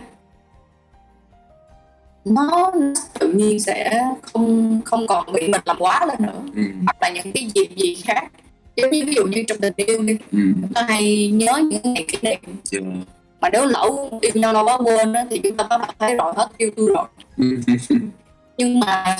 nó 2.26 2.72
tự 3.20 3.34
nhiên 3.34 3.60
sẽ 3.60 4.02
không 4.22 4.82
không 4.86 5.08
còn 5.08 5.32
bị 5.34 5.42
mình 5.48 5.62
làm 5.66 5.78
quá 5.80 6.06
lên 6.06 6.18
nữa 6.20 6.42
ừ. 6.56 6.62
hoặc 6.86 6.98
là 7.02 7.10
những 7.10 7.32
cái 7.34 7.48
gì 7.56 7.62
gì 7.76 7.96
khác 8.04 8.32
giống 8.76 8.92
như 8.92 9.04
ví 9.06 9.14
dụ 9.14 9.26
như 9.26 9.44
trong 9.48 9.58
tình 9.58 9.74
yêu 9.76 10.02
đi 10.04 10.18
Ừ. 10.32 10.40
chúng 10.62 10.74
ta 10.74 10.82
hay 10.90 11.28
nhớ 11.28 11.62
những 11.70 11.94
ngày 11.94 12.06
kỷ 12.08 12.18
niệm 12.22 12.40
Chưa. 12.64 12.80
Mà 13.42 13.50
nếu 13.50 13.66
lỡ 13.66 13.90
yêu 14.22 14.32
nhau 14.36 14.54
lâu 14.54 14.66
quá 14.66 14.78
quên 14.78 15.14
á, 15.14 15.26
thì 15.30 15.40
chúng 15.44 15.58
ta 15.58 15.64
bắt 15.78 15.96
thấy 16.00 16.16
rồi 16.16 16.34
hết 16.36 16.48
yêu 16.58 16.72
tôi 16.76 16.90
rồi. 16.96 17.06
Nhưng 18.58 18.80
mà 18.80 19.18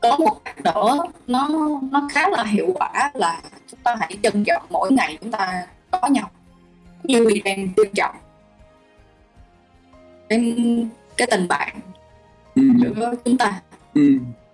có 0.00 0.16
một 0.16 0.44
cách 0.44 0.56
nữa 0.64 0.98
nó 1.26 1.48
nó 1.90 2.08
khá 2.12 2.28
là 2.28 2.44
hiệu 2.44 2.72
quả 2.74 3.10
là 3.14 3.40
chúng 3.70 3.80
ta 3.82 3.96
hãy 4.00 4.16
trân 4.22 4.44
trọng 4.44 4.62
mỗi 4.70 4.92
ngày 4.92 5.18
chúng 5.20 5.30
ta 5.30 5.66
có 5.90 6.08
nhau. 6.08 6.30
Như 7.02 7.26
vì 7.28 7.40
đang 7.44 7.68
trân 7.76 7.86
trọng 7.94 8.14
cái 10.28 10.54
cái 11.16 11.28
tình 11.30 11.48
bạn 11.48 11.76
Ừ. 12.54 12.62
giữa 12.80 13.14
chúng 13.24 13.36
ta. 13.38 13.60
Ừ. 13.94 14.02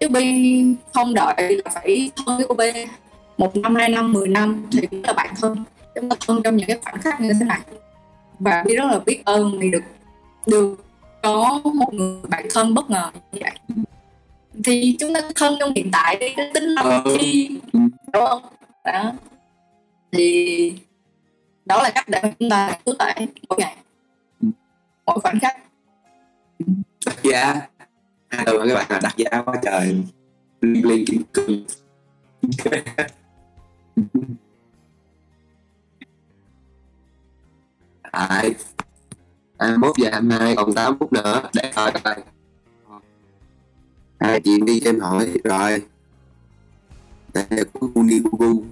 chứ 0.00 0.08
Bi 0.08 0.64
không 0.94 1.14
đợi 1.14 1.60
là 1.64 1.70
phải 1.70 2.10
thân 2.16 2.36
với 2.36 2.46
cô 2.48 2.54
B. 2.54 2.60
Một 3.38 3.56
năm 3.56 3.74
hai 3.74 3.88
năm 3.88 4.12
mười 4.12 4.28
năm 4.28 4.66
thì 4.72 4.86
cũng 4.86 5.02
là 5.04 5.12
bạn 5.12 5.34
thân. 5.40 5.64
Chúng 5.94 6.08
ta 6.08 6.16
thân 6.26 6.40
trong 6.44 6.56
những 6.56 6.66
cái 6.66 6.78
khoảnh 6.84 7.00
khắc 7.00 7.20
như 7.20 7.32
thế 7.40 7.46
này 7.46 7.60
và 8.38 8.62
Bi 8.66 8.76
rất 8.76 8.84
là 8.84 8.98
biết 8.98 9.22
ơn 9.24 9.58
vì 9.58 9.70
được 9.70 9.82
được 10.46 10.84
có 11.22 11.60
một 11.74 11.94
người 11.94 12.16
bạn 12.28 12.46
thân 12.54 12.74
bất 12.74 12.90
ngờ 12.90 13.10
như 13.32 13.40
vậy. 13.42 13.84
Thì 14.64 14.96
chúng 15.00 15.14
ta 15.14 15.20
thân 15.34 15.54
trong 15.60 15.72
hiện 15.76 15.88
tại 15.92 16.16
đi 16.20 16.26
cái 16.36 16.50
tính 16.54 16.64
làm 16.64 16.84
Ờ. 16.86 17.02
chi 17.20 17.58
Ừ. 17.72 17.78
đúng 18.12 18.26
không 18.26 18.42
đó. 18.84 19.12
Thì 20.12 20.72
đó 21.64 21.82
là 21.82 21.90
cách 21.90 22.08
để 22.08 22.20
chúng 22.38 22.50
ta 22.50 22.78
cứu 22.84 22.94
tải 22.98 23.26
mỗi 23.48 23.58
ngày. 23.58 23.76
Mỗi 25.06 25.20
khoảnh 25.20 25.38
khắc. 25.40 25.56
Đắt 27.06 27.22
giá. 27.22 27.60
Hai 28.28 28.44
từ 28.46 28.58
các 28.68 28.74
bạn 28.74 28.86
là 28.88 29.00
đắt 29.02 29.16
giá 29.16 29.42
quá 29.44 29.54
trời. 29.62 29.96
Liên 30.60 30.88
liên 30.88 31.04
kim 31.06 31.22
cương 31.32 31.64
tại 38.16 38.54
21 39.58 39.96
giờ 39.98 40.08
22 40.12 40.56
còn 40.56 40.74
8 40.74 40.98
phút 40.98 41.12
nữa 41.12 41.42
để 41.54 41.72
coi 41.74 41.92
coi. 42.04 42.14
Hai 44.20 44.40
chị 44.40 44.60
đi 44.60 44.80
cho 44.80 44.90
em 44.90 45.00
hỏi 45.00 45.30
rồi. 45.44 45.82
Đây 47.34 47.44
là 47.50 47.62
của 47.72 47.86
Guni 47.94 48.18
Gugu 48.18 48.62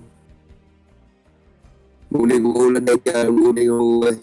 Guni 2.11 2.39
Gugu 2.39 2.71
lên 2.71 2.85
đây 2.85 2.97
chơi 3.05 3.25
Guni 3.25 3.65
Gugu 3.65 4.03
ơi. 4.03 4.15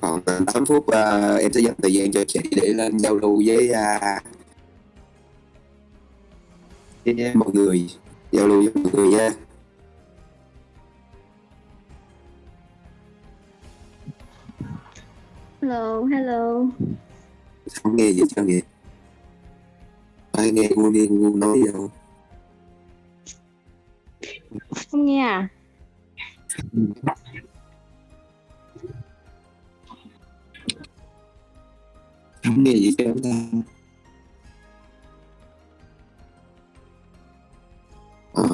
Còn 0.00 0.20
à, 0.26 0.40
8 0.46 0.66
phút 0.66 0.86
uh, 0.86 1.40
em 1.40 1.52
sẽ 1.52 1.60
dành 1.60 1.74
thời 1.82 1.92
gian 1.92 2.12
cho 2.12 2.24
chị 2.28 2.40
để 2.56 2.68
lên 2.68 2.98
giao 2.98 3.14
lưu 3.16 3.42
với 3.46 3.70
uh, 3.70 4.22
với 7.04 7.34
mọi 7.34 7.48
người. 7.52 7.90
Giao 8.32 8.48
lưu 8.48 8.62
với 8.62 8.82
mọi 8.84 8.92
người 8.92 9.08
nha. 9.08 9.30
Hello, 15.60 16.04
hello. 16.06 16.66
không 17.82 17.96
nghe 17.96 18.10
gì 18.12 18.22
cho 18.36 18.42
vậy? 18.44 18.62
Ai 20.32 20.50
nghe 20.52 20.68
Guni 20.76 21.06
Gugu 21.06 21.36
nói 21.36 21.58
gì 21.58 21.70
Không 24.90 25.04
nghe 25.06 25.20
à? 25.20 25.48
không 32.44 32.64
nghe 32.64 32.72
gì 32.72 32.90
chúng 32.98 33.22
ta 33.22 33.30
ờ 38.32 38.44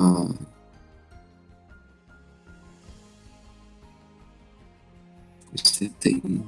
setting 5.55 6.41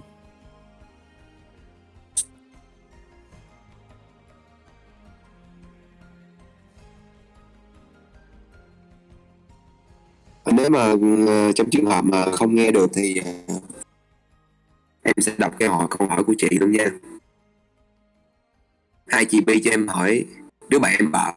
nếu 10.53 10.71
mà 10.71 10.95
ờ, 11.27 11.53
trong 11.53 11.71
trường 11.71 11.87
hợp 11.87 12.05
mà 12.05 12.25
không 12.33 12.55
nghe 12.55 12.71
được 12.71 12.91
thì 12.95 13.23
ờ, 13.49 13.55
em 15.03 15.15
sẽ 15.19 15.33
đọc 15.39 15.55
cái 15.59 15.69
hỏi 15.69 15.87
câu 15.91 16.09
hỏi 16.09 16.25
của 16.25 16.35
chị 16.39 16.49
luôn 16.61 16.73
nha. 16.73 16.91
Hai 19.07 19.25
chị 19.25 19.41
Bi 19.41 19.63
cho 19.65 19.71
em 19.71 19.89
hỏi, 19.89 20.25
đứa 20.69 20.79
bạn 20.79 20.97
em 20.99 21.13
bảo, 21.13 21.35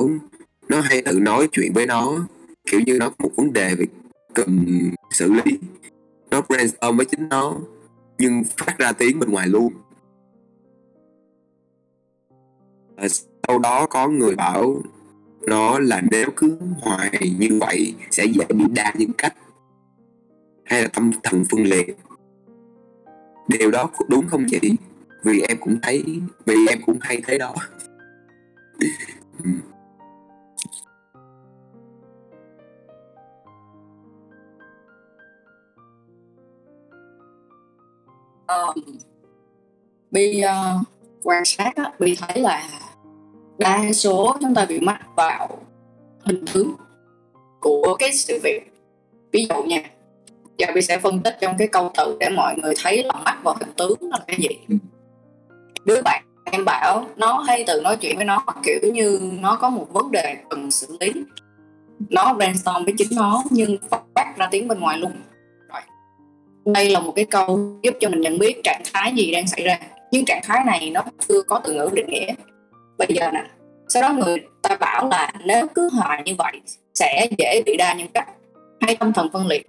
nó 0.70 0.82
hay 0.82 1.02
tự 1.02 1.20
nói 1.20 1.48
chuyện 1.52 1.74
với 1.74 1.86
nó, 1.86 2.28
kiểu 2.72 2.80
như 2.86 2.98
nó 3.00 3.10
có 3.10 3.16
một 3.20 3.32
vấn 3.36 3.54
đề 3.54 3.76
về 3.76 3.86
cần 4.34 4.66
xử 5.12 5.34
lý. 5.34 5.60
Nó 6.32 6.42
brainstorm 6.42 6.98
với 6.98 7.06
chính 7.06 7.30
nó, 7.30 7.56
nhưng 8.18 8.44
phát 8.58 8.76
ra 8.78 8.92
tiếng 8.92 9.20
bên 9.20 9.32
ngoài 9.32 9.48
luôn. 9.48 9.74
Ờ, 12.96 13.08
sau 13.08 13.60
đó 13.60 13.86
có 13.90 14.08
người 14.08 14.36
bảo 14.36 14.82
đó 15.50 15.80
là 15.80 16.02
nếu 16.12 16.28
cứ 16.36 16.58
hoài 16.82 17.12
như 17.40 17.60
vậy 17.60 17.94
sẽ 18.12 18.26
dễ 18.26 18.46
bị 18.50 18.66
đa 18.74 18.94
nhân 18.96 19.12
cách 19.18 19.34
hay 20.66 20.82
là 20.82 20.88
tâm 20.94 21.12
thần 21.24 21.44
phân 21.52 21.64
liệt 21.64 21.98
điều 23.48 23.72
đó 23.72 23.90
đúng 24.08 24.28
không 24.28 24.46
chị 24.50 24.60
vì 25.24 25.42
em 25.42 25.58
cũng 25.60 25.80
thấy 25.82 26.22
vì 26.46 26.56
em 26.70 26.80
cũng 26.86 26.98
hay 27.02 27.22
thấy 27.28 27.38
đó 27.38 27.56
Ừ. 29.44 29.50
Bi 40.12 40.42
uh, 40.46 40.88
quan 41.24 41.46
sát 41.46 41.76
á, 41.76 41.92
Bi 42.00 42.16
thấy 42.20 42.42
là 42.42 42.70
đa 43.60 43.94
số 43.94 44.38
chúng 44.42 44.56
ta 44.56 44.66
bị 44.66 44.80
mắc 44.80 45.00
vào 45.16 45.50
hình 46.26 46.46
tướng 46.54 46.74
của 47.60 47.96
cái 48.00 48.14
sự 48.14 48.40
việc. 48.44 48.72
Ví 49.32 49.48
dụ 49.50 49.64
nha 49.64 49.84
giờ 50.58 50.68
Bi 50.76 50.82
sẽ 50.82 50.98
phân 51.00 51.20
tích 51.20 51.38
trong 51.42 51.56
cái 51.58 51.68
câu 51.68 51.92
từ 51.98 52.18
để 52.20 52.30
mọi 52.30 52.56
người 52.58 52.74
thấy 52.84 53.04
là 53.04 53.14
mắc 53.26 53.40
vào 53.44 53.56
hình 53.60 53.74
tướng 53.78 53.98
là 54.12 54.20
cái 54.28 54.38
gì. 54.40 54.78
Đứa 55.86 56.02
bạn 56.02 56.24
em 56.52 56.66
bảo 56.66 57.08
nó 57.16 57.40
hay 57.48 57.64
tự 57.68 57.82
nói 57.82 57.98
chuyện 57.98 58.16
với 58.16 58.26
nó 58.26 58.46
kiểu 58.64 58.80
như 58.94 59.20
nó 59.42 59.56
có 59.56 59.70
một 59.70 59.88
vấn 59.94 60.12
đề 60.12 60.36
cần 60.50 60.72
xử 60.72 60.98
lý. 61.00 61.12
Nó 62.10 62.34
brainstorm 62.34 62.86
với 62.86 62.94
chính 62.98 63.16
nó 63.16 63.44
nhưng 63.50 63.78
phát 63.92 64.38
ra 64.38 64.48
tiếng 64.52 64.68
bên 64.68 64.80
ngoài 64.80 64.98
luôn. 64.98 65.12
Rồi 65.74 65.82
đây 66.66 66.90
là 66.90 67.00
một 67.00 67.14
cái 67.16 67.26
câu 67.26 67.80
giúp 67.84 67.94
cho 68.00 68.10
mình 68.10 68.22
nhận 68.22 68.38
biết 68.38 68.62
trạng 68.64 68.82
thái 68.94 69.14
gì 69.16 69.32
đang 69.32 69.48
xảy 69.48 69.64
ra. 69.64 69.80
Nhưng 70.12 70.26
trạng 70.26 70.42
thái 70.44 70.64
này 70.66 70.90
nó 70.90 71.04
chưa 71.28 71.42
có 71.42 71.62
từ 71.64 71.74
ngữ 71.74 71.90
định 71.94 72.08
nghĩa 72.08 72.34
bây 73.00 73.08
giờ 73.10 73.32
nè, 73.32 73.44
sau 73.88 74.02
đó 74.02 74.14
người 74.14 74.38
ta 74.62 74.76
bảo 74.76 75.08
là 75.12 75.32
nếu 75.46 75.68
cứ 75.76 75.90
hoài 75.94 76.22
như 76.26 76.36
vậy 76.38 76.62
sẽ 76.94 77.28
dễ 77.38 77.64
bị 77.66 77.78
đa 77.78 77.94
nhân 77.94 78.08
cách. 78.14 78.28
Hay 78.82 78.96
tâm 78.96 79.14
thần 79.14 79.30
phân 79.34 79.48
liệt. 79.48 79.68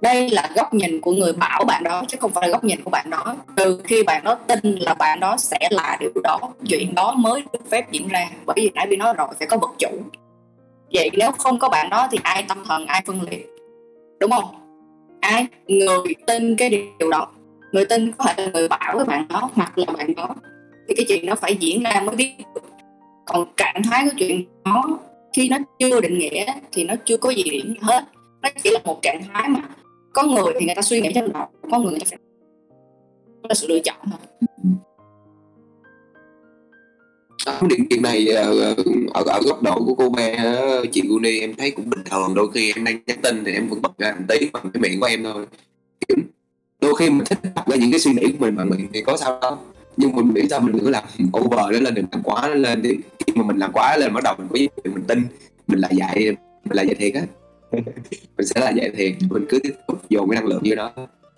Đây 0.00 0.30
là 0.30 0.50
góc 0.54 0.74
nhìn 0.74 1.00
của 1.00 1.12
người 1.12 1.32
bảo 1.32 1.64
bạn 1.64 1.84
đó, 1.84 2.02
chứ 2.08 2.18
không 2.20 2.32
phải 2.32 2.48
là 2.48 2.52
góc 2.52 2.64
nhìn 2.64 2.82
của 2.82 2.90
bạn 2.90 3.10
đó. 3.10 3.36
Từ 3.56 3.80
khi 3.84 4.02
bạn 4.02 4.24
đó 4.24 4.34
tin 4.34 4.76
là 4.76 4.94
bạn 4.94 5.20
đó 5.20 5.36
sẽ 5.36 5.58
là 5.70 5.96
điều 6.00 6.10
đó, 6.24 6.38
chuyện 6.68 6.94
đó 6.94 7.14
mới 7.14 7.42
được 7.52 7.70
phép 7.70 7.92
diễn 7.92 8.08
ra. 8.08 8.30
Bởi 8.46 8.54
vì 8.56 8.70
nãy 8.74 8.86
bị 8.86 8.96
nói 8.96 9.14
rồi, 9.16 9.28
phải 9.38 9.48
có 9.48 9.56
vật 9.56 9.70
chủ. 9.78 9.88
Vậy 10.92 11.10
nếu 11.12 11.32
không 11.32 11.58
có 11.58 11.68
bạn 11.68 11.90
đó 11.90 12.08
thì 12.10 12.18
ai 12.22 12.44
tâm 12.48 12.64
thần, 12.68 12.86
ai 12.86 13.02
phân 13.06 13.22
liệt? 13.30 13.46
Đúng 14.20 14.30
không? 14.30 14.54
Ai? 15.20 15.46
Người 15.66 16.14
tin 16.26 16.56
cái 16.56 16.70
điều 16.98 17.10
đó. 17.10 17.28
Người 17.72 17.84
tin 17.84 18.12
có 18.12 18.24
thể 18.24 18.44
là 18.44 18.50
người 18.52 18.68
bảo 18.68 18.96
với 18.96 19.04
bạn 19.04 19.28
đó 19.28 19.50
hoặc 19.54 19.78
là 19.78 19.86
bạn 19.98 20.14
đó 20.14 20.28
thì 20.88 20.94
cái 20.94 21.06
chuyện 21.08 21.26
đó 21.26 21.34
phải 21.34 21.56
diễn 21.60 21.82
ra 21.82 22.02
mới 22.06 22.16
biết 22.16 22.32
còn 23.26 23.48
trạng 23.56 23.82
thái 23.90 24.04
của 24.04 24.16
chuyện 24.18 24.44
đó 24.64 24.98
khi 25.36 25.48
nó 25.48 25.58
chưa 25.78 26.00
định 26.00 26.18
nghĩa 26.18 26.44
thì 26.72 26.84
nó 26.84 26.94
chưa 27.04 27.16
có 27.16 27.30
gì 27.30 27.42
điểm 27.42 27.74
hết. 27.80 28.04
Nó 28.42 28.48
chỉ 28.62 28.70
là 28.70 28.80
một 28.84 28.98
trạng 29.02 29.22
thái 29.34 29.48
mà 29.48 29.60
có 30.12 30.22
người 30.22 30.54
thì 30.60 30.66
người 30.66 30.74
ta 30.74 30.82
suy 30.82 31.00
nghĩ 31.00 31.12
trong 31.14 31.32
đầu 31.32 31.46
có 31.70 31.78
người 31.78 31.90
người 31.90 32.00
ta 32.00 32.06
phải 32.10 32.18
là 33.48 33.54
sự 33.54 33.66
lựa 33.68 33.78
chọn 33.78 33.96
thôi. 34.10 34.48
Đó, 37.46 37.52
điểm 37.68 37.86
chuyện 37.90 38.02
này 38.02 38.26
ờ, 38.26 38.60
ờ, 38.60 38.74
ở 39.14 39.22
ở 39.26 39.40
góc 39.46 39.62
độ 39.62 39.84
của 39.86 39.94
cô 39.94 40.08
bé 40.08 40.54
chị 40.92 41.02
Guni 41.08 41.40
em 41.40 41.54
thấy 41.54 41.70
cũng 41.70 41.90
bình 41.90 42.04
thường. 42.10 42.34
Đôi 42.34 42.50
khi 42.54 42.72
em 42.76 42.84
đang 42.84 42.98
nhắn 43.06 43.18
tin 43.22 43.44
thì 43.44 43.52
em 43.52 43.68
vẫn 43.68 43.82
bật 43.82 43.98
ra 43.98 44.14
một 44.18 44.24
tí 44.28 44.48
bằng 44.52 44.70
cái 44.74 44.80
miệng 44.80 45.00
của 45.00 45.06
em 45.06 45.24
thôi. 45.24 45.46
Đôi 46.80 46.94
khi 46.98 47.10
mình 47.10 47.24
thích 47.24 47.38
đọc 47.54 47.68
ra 47.68 47.76
những 47.76 47.90
cái 47.90 48.00
suy 48.00 48.12
nghĩ 48.12 48.22
của 48.22 48.36
mình 48.38 48.56
bằng 48.56 48.70
miệng 48.70 48.88
thì 48.92 49.02
có 49.02 49.16
sao 49.16 49.38
đâu 49.42 49.58
nhưng 49.96 50.16
mình 50.16 50.34
nghĩ 50.34 50.48
sao 50.50 50.60
mình 50.60 50.72
đừng 50.72 50.84
có 50.84 50.90
làm 50.90 51.04
over 51.38 51.60
nó 51.72 51.80
lên 51.80 51.94
đừng 51.94 52.06
làm 52.12 52.22
quá 52.22 52.42
nó 52.48 52.54
lên 52.54 52.82
thì 52.82 52.96
khi 53.26 53.32
mà 53.34 53.44
mình 53.44 53.56
làm 53.56 53.72
quá 53.72 53.96
lên 53.96 54.14
bắt 54.14 54.24
đầu 54.24 54.34
mình 54.38 54.46
có 54.50 54.58
gì 54.58 54.68
mình 54.84 55.04
tin 55.08 55.22
mình 55.66 55.78
là 55.78 55.88
dạy 55.92 56.36
mình 56.64 56.76
là 56.76 56.82
dạy 56.82 56.94
thiệt 56.94 57.14
á. 57.14 57.22
Mình 58.36 58.46
sẽ 58.46 58.60
là 58.60 58.70
dạy 58.70 58.90
thiệt 58.96 59.14
mình 59.30 59.46
cứ 59.48 59.58
tiếp 59.62 59.74
tục 59.86 60.02
dồn 60.08 60.30
cái 60.30 60.40
năng 60.40 60.48
lượng 60.48 60.62
vô 60.64 60.74
đó. 60.74 60.92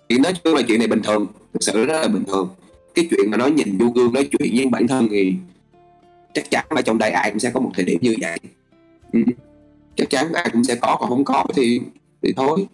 Thì 0.09 0.17
nói 0.17 0.33
chung 0.43 0.55
là 0.55 0.61
chuyện 0.67 0.79
này 0.79 0.87
bình 0.87 1.01
thường 1.03 1.27
thực 1.53 1.63
sự 1.63 1.85
rất 1.85 2.01
là 2.01 2.07
bình 2.07 2.23
thường. 2.27 2.49
Cái 2.95 3.07
chuyện 3.11 3.31
mà 3.31 3.37
nói 3.37 3.51
nhìn 3.51 3.77
vô 3.77 3.87
gương 3.95 4.13
nói 4.13 4.29
chuyện 4.31 4.55
với 4.55 4.65
bản 4.65 4.87
thân 4.87 5.07
thì 5.11 5.33
chắc 6.33 6.49
chắn 6.49 6.65
là 6.69 6.81
trong 6.81 6.97
đây 6.97 7.11
ai 7.11 7.29
cũng 7.29 7.39
sẽ 7.39 7.51
có 7.53 7.59
một 7.59 7.71
thời 7.75 7.85
điểm 7.85 7.97
như 8.01 8.15
vậy. 8.21 8.39
Ừ. 9.13 9.19
chắc 9.95 10.09
chắn 10.09 10.33
ai 10.33 10.49
cũng 10.53 10.63
sẽ 10.63 10.75
có 10.75 10.97
còn 10.99 11.09
không 11.09 11.25
có 11.25 11.45
thì 11.55 11.81
thì 12.21 12.33
thôi 12.35 12.67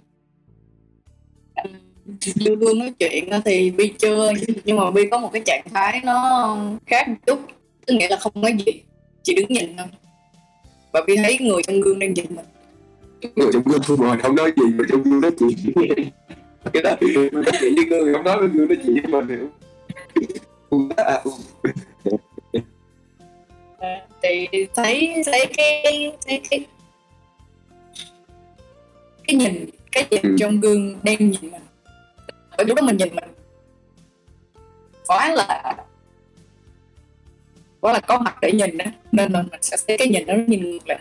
Lưu 2.35 2.55
Hương 2.61 2.79
nói 2.79 2.93
chuyện 2.99 3.29
thì 3.45 3.71
Bi 3.71 3.87
chưa 3.97 4.31
nhưng 4.65 4.77
mà 4.77 4.91
Bi 4.91 5.01
có 5.11 5.17
một 5.17 5.29
cái 5.33 5.41
trạng 5.45 5.63
thái 5.73 6.01
nó 6.03 6.57
khác 6.85 7.07
một 7.07 7.15
chút. 7.25 7.39
Tức 7.85 7.93
nghĩa 7.93 8.07
là 8.09 8.17
không 8.17 8.33
có 8.41 8.47
gì 8.65 8.81
chỉ 9.23 9.35
đứng 9.35 9.47
nhìn 9.49 9.77
thôi. 9.77 9.87
Và 10.93 11.01
Bi 11.07 11.15
thấy 11.17 11.37
người 11.41 11.63
trong 11.67 11.81
gương 11.81 11.99
đang 11.99 12.13
nhìn 12.13 12.25
mình. 12.29 12.45
Người 13.35 13.49
trong 13.53 13.63
gương 13.65 13.81
không 13.83 14.01
ngồi 14.01 14.17
không 14.21 14.35
nói 14.35 14.51
gì 14.57 14.63
người 14.75 14.85
trong 14.91 15.03
gương 15.03 15.21
nói 15.21 15.31
chuyện. 15.39 15.75
Cái 16.73 16.83
đó 16.83 16.95
nói 17.31 17.43
chuyện 17.59 17.75
với 17.75 17.85
gương 17.85 18.13
không 18.13 18.23
nói 18.23 18.37
với 18.39 18.47
gương 18.47 18.67
nói 18.67 18.77
chuyện 18.85 19.11
với 19.11 19.21
mình 19.21 19.37
hiểu 19.37 19.49
À, 23.79 24.01
thì 24.23 24.47
thấy 24.75 25.13
thấy 25.25 25.45
cái 25.57 26.11
thấy 26.27 26.41
cái 26.49 26.65
cái 29.27 29.35
nhìn 29.37 29.65
cái 29.91 30.05
nhìn 30.11 30.21
Ừ. 30.23 30.35
trong 30.39 30.59
gương 30.59 30.95
đang 31.03 31.17
nhìn 31.17 31.41
mình 31.41 31.61
bởi 32.57 32.65
lúc 32.65 32.75
đó 32.75 32.81
mình 32.81 32.97
nhìn 32.97 33.15
mình 33.15 33.29
quá 35.07 35.33
là 35.33 35.75
quá 37.81 37.93
là 37.93 37.99
có 37.99 38.19
mặt 38.19 38.37
để 38.41 38.51
nhìn 38.51 38.77
đó 38.77 38.85
nên 39.11 39.31
là 39.31 39.41
mình 39.41 39.61
sẽ 39.61 39.77
thấy 39.87 39.97
cái 39.97 40.07
nhìn 40.07 40.25
đó 40.25 40.33
nó 40.33 40.43
nhìn 40.47 40.71
ngược 40.71 40.87
lại. 40.87 40.99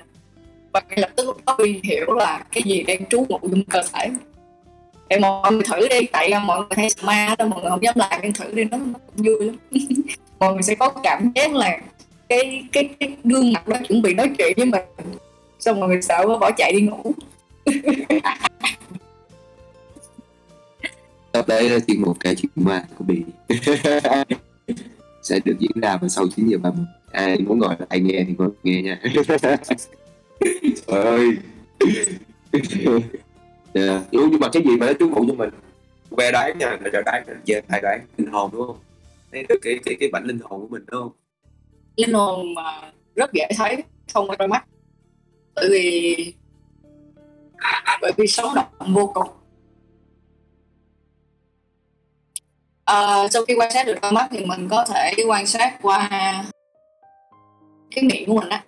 Và 0.73 0.81
ngay 0.89 0.99
lập 0.99 1.11
tức 1.17 1.27
lúc 1.27 1.37
đó 1.47 1.55
Huy 1.59 1.81
hiểu 1.85 2.13
là 2.13 2.45
cái 2.53 2.63
gì 2.63 2.83
đang 2.83 3.07
trú 3.07 3.27
ngụ 3.29 3.39
trong 3.43 3.65
cơ 3.65 3.83
thể. 3.93 4.11
Em 5.09 5.21
mọi 5.21 5.53
người 5.53 5.63
thử 5.65 5.89
đi 5.89 6.07
tại 6.13 6.31
là 6.31 6.39
mọi 6.39 6.59
người 6.59 6.69
thấy 6.71 6.91
sợ 6.91 7.03
ma 7.07 7.35
đó 7.39 7.47
mọi 7.47 7.61
người 7.63 7.71
không 7.71 7.83
dám 7.83 7.95
làm 7.99 8.21
nhưng 8.23 8.33
thử 8.33 8.53
đi 8.53 8.65
nó, 8.65 8.77
nó 8.77 8.99
cũng 9.07 9.27
vui 9.27 9.47
lắm. 9.47 9.57
Mọi 10.39 10.53
người 10.53 10.63
sẽ 10.63 10.75
có 10.75 10.89
cảm 10.89 11.33
giác 11.35 11.55
là 11.55 11.79
cái 12.29 12.65
cái 12.73 12.89
cái 13.01 13.17
gương 13.25 13.53
mặt 13.53 13.69
đó 13.69 13.77
chuẩn 13.89 14.03
bị 14.03 14.15
nói 14.15 14.31
chuyện 14.39 14.53
với 14.57 14.67
mình. 14.67 14.83
Xong 15.59 15.81
mọi 15.81 15.89
người 15.89 16.03
sợ 16.03 16.25
quá 16.27 16.39
bỏ 16.39 16.51
chạy 16.57 16.73
đi 16.73 16.81
ngủ. 16.81 17.13
sắp 21.35 21.47
tới 21.47 21.71
là 21.71 21.79
chuyên 21.87 22.03
mục 22.03 22.17
kể 22.21 22.35
chuyện 22.35 22.51
ma 22.55 22.85
của 22.99 23.05
bị. 23.05 23.23
Sẽ 25.23 25.41
được 25.45 25.57
diễn 25.59 25.81
ra 25.83 25.97
vào 25.97 26.09
sau 26.09 26.25
9 26.37 26.47
giờ 26.49 26.59
30 26.59 26.87
ai 27.13 27.39
muốn 27.39 27.59
ngồi 27.59 27.75
ai 27.89 28.01
nghe 28.01 28.25
thì 28.29 28.35
ngồi 28.39 28.49
nghe 28.63 28.83
nha. 28.83 29.01
Trời 30.87 31.05
ơi. 31.05 31.31
Dạ, 33.75 33.87
yeah. 33.87 34.03
nhưng 34.13 34.41
mà 34.41 34.49
cái 34.53 34.63
gì 34.63 34.77
mà 34.77 34.87
nó 34.87 34.93
trú 34.99 35.09
ngụ 35.09 35.25
cho 35.29 35.35
mình? 35.35 35.51
Ve 36.11 36.33
đoán 36.33 36.59
nha, 36.59 36.71
là 36.71 36.91
cho 36.93 37.03
đoán 37.03 37.25
về 37.47 37.61
tài 37.69 37.81
đoán, 37.81 38.01
linh 38.17 38.33
hồn, 38.33 38.51
đúng 38.53 38.67
không? 38.67 38.77
Thấy 39.33 39.45
được 39.49 39.59
cái 39.63 39.79
cái 39.85 39.97
cái 40.01 40.09
bản 40.13 40.25
linh 40.25 40.39
hồn 40.43 40.61
của 40.61 40.69
mình, 40.69 40.85
đúng 40.87 41.03
không? 41.03 41.13
Linh 41.97 42.13
hồn 42.13 42.55
mà 42.55 42.93
rất 43.15 43.33
dễ 43.33 43.49
thấy, 43.57 43.83
không 44.15 44.31
qua 44.31 44.37
đôi 44.39 44.49
mắt. 44.49 44.65
Bởi 45.55 45.69
vì 45.71 46.35
bởi 48.01 48.13
vì 48.17 48.27
sống 48.27 48.55
động 48.55 48.95
vô 48.95 49.11
cùng. 49.15 49.29
Ờ, 52.95 53.29
sau 53.31 53.45
khi 53.45 53.55
quan 53.55 53.71
sát 53.71 53.87
được 53.87 53.95
đôi 54.03 54.13
mắt 54.13 54.29
thì 54.31 54.45
mình 54.45 54.69
có 54.71 54.85
thể 54.85 55.13
quan 55.29 55.47
sát 55.47 55.79
qua 55.83 56.09
cái 57.91 58.05
miệng 58.05 58.27
của 58.27 58.35
mình 58.35 58.49
á. 58.49 58.65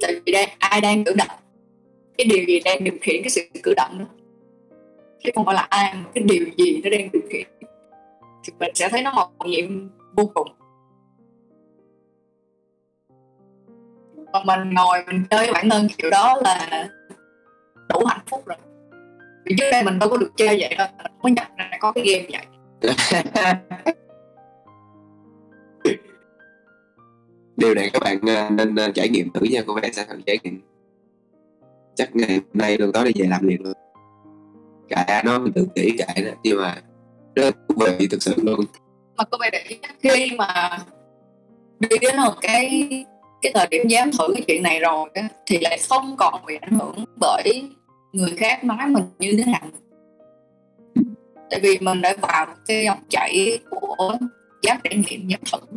Tại 0.00 0.20
vì 0.26 0.32
đây 0.32 0.46
ai 0.58 0.80
đang 0.80 1.04
cử 1.04 1.12
động, 1.18 1.38
cái 2.18 2.26
điều 2.30 2.44
gì 2.44 2.60
đang 2.64 2.84
điều 2.84 2.94
khiển 3.00 3.22
cái 3.22 3.30
sự 3.30 3.42
cử 3.62 3.74
động 3.76 3.98
đó. 3.98 4.04
Chứ 5.24 5.30
không 5.34 5.44
phải 5.44 5.54
là 5.54 5.66
ai, 5.70 5.94
mà 5.94 6.04
cái 6.14 6.24
điều 6.24 6.46
gì 6.56 6.80
nó 6.84 6.90
đang 6.90 7.08
điều 7.12 7.22
khiển 7.30 7.46
thì 8.44 8.52
mình 8.58 8.70
sẽ 8.74 8.88
thấy 8.88 9.02
nó 9.02 9.12
màu 9.12 9.32
nhiệm 9.44 9.88
vô 10.16 10.30
cùng. 10.34 10.48
Còn 14.32 14.46
mình 14.46 14.74
ngồi 14.74 15.04
mình 15.06 15.24
chơi 15.30 15.46
với 15.46 15.52
bản 15.52 15.70
thân 15.70 15.88
kiểu 15.98 16.10
đó 16.10 16.36
là 16.44 16.88
đủ 17.88 18.04
hạnh 18.04 18.24
phúc 18.30 18.46
rồi 18.46 18.56
vì 19.46 19.54
trước 19.58 19.66
đây 19.72 19.82
mình 19.82 19.98
đâu 19.98 20.08
có 20.08 20.16
được 20.16 20.30
chơi 20.36 20.56
vậy 20.60 20.74
đâu 20.78 20.86
mình 21.22 21.34
có 21.36 21.42
nhận 21.42 21.56
ra 21.56 21.78
có 21.80 21.92
cái 21.92 22.04
game 22.04 22.26
vậy. 22.30 22.46
Điều 27.56 27.74
này 27.74 27.90
các 27.92 28.02
bạn 28.02 28.20
ờ, 28.26 28.50
nên 28.50 28.76
ờ, 28.76 28.90
trải 28.94 29.08
nghiệm 29.08 29.30
thử 29.32 29.40
nha 29.50 29.62
cô 29.66 29.74
bé 29.74 29.92
sẽ 29.92 30.04
thử 30.04 30.16
trải 30.26 30.38
nghiệm. 30.42 30.60
Chắc 31.94 32.16
ngày 32.16 32.30
hôm 32.30 32.42
nay 32.52 32.78
luôn 32.78 32.92
tối 32.92 33.04
đi 33.04 33.22
về 33.22 33.28
làm 33.28 33.46
liền 33.46 33.62
luôn. 33.62 33.72
Cãi 34.88 35.22
nó 35.24 35.38
mình 35.38 35.52
tự 35.52 35.66
kỹ 35.74 35.96
cãi 35.98 36.22
đó 36.24 36.30
nhưng 36.42 36.60
mà 36.62 36.76
rất 37.34 37.56
thú 37.68 37.74
vị 37.98 38.06
thực 38.10 38.22
sự 38.22 38.34
luôn. 38.36 38.60
Mà 39.16 39.24
cô 39.30 39.38
bé 39.38 39.50
để 39.50 39.64
ý 39.68 39.78
khi 40.02 40.30
mà 40.36 40.78
đi 41.80 41.98
đến 42.00 42.16
một 42.16 42.34
cái 42.40 42.88
cái 43.42 43.52
thời 43.54 43.66
điểm 43.70 43.88
dám 43.88 44.10
thử 44.18 44.34
cái 44.34 44.42
chuyện 44.46 44.62
này 44.62 44.80
rồi 44.80 45.08
thì 45.46 45.58
lại 45.58 45.78
không 45.88 46.16
còn 46.18 46.34
bị 46.46 46.58
ảnh 46.60 46.78
hưởng 46.78 47.04
bởi 47.20 47.42
người 48.12 48.30
khác 48.36 48.64
nói 48.64 48.86
mình 48.88 49.04
như 49.18 49.34
thế 49.38 49.52
nào? 49.52 49.62
Tại 51.50 51.60
vì 51.62 51.78
mình 51.80 52.00
đã 52.00 52.14
vào 52.20 52.46
cái 52.66 52.84
dòng 52.84 52.98
chảy 53.08 53.58
của 53.70 54.16
giá 54.62 54.78
trải 54.84 55.02
nghiệm 55.08 55.28
dám 55.28 55.40
thử 55.52 55.76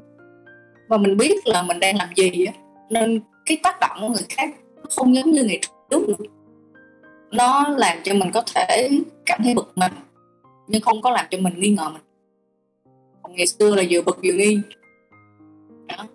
và 0.88 0.98
mình 0.98 1.18
biết 1.18 1.48
là 1.48 1.62
mình 1.62 1.80
đang 1.80 1.96
làm 1.98 2.10
gì 2.16 2.46
á, 2.46 2.54
nên 2.90 3.22
cái 3.46 3.58
tác 3.64 3.80
động 3.80 3.98
của 4.02 4.08
người 4.08 4.26
khác 4.30 4.50
nó 4.76 4.84
không 4.96 5.16
giống 5.16 5.32
như 5.32 5.44
ngày 5.44 5.60
trước 5.90 6.08
nữa 6.08 6.26
nó 7.32 7.70
làm 7.70 7.98
cho 8.04 8.14
mình 8.14 8.32
có 8.34 8.44
thể 8.56 8.90
cảm 9.26 9.42
thấy 9.44 9.54
bực 9.54 9.72
mình, 9.76 9.92
nhưng 10.68 10.82
không 10.82 11.02
có 11.02 11.10
làm 11.12 11.26
cho 11.30 11.38
mình 11.38 11.54
nghi 11.60 11.70
ngờ 11.70 11.90
mình. 11.90 12.02
Còn 13.22 13.36
ngày 13.36 13.48
xưa 13.48 13.76
là 13.76 13.84
vừa 13.90 14.02
bực 14.02 14.18
vừa 14.24 14.34
nghi. 14.34 14.60
Đó. 15.88 16.06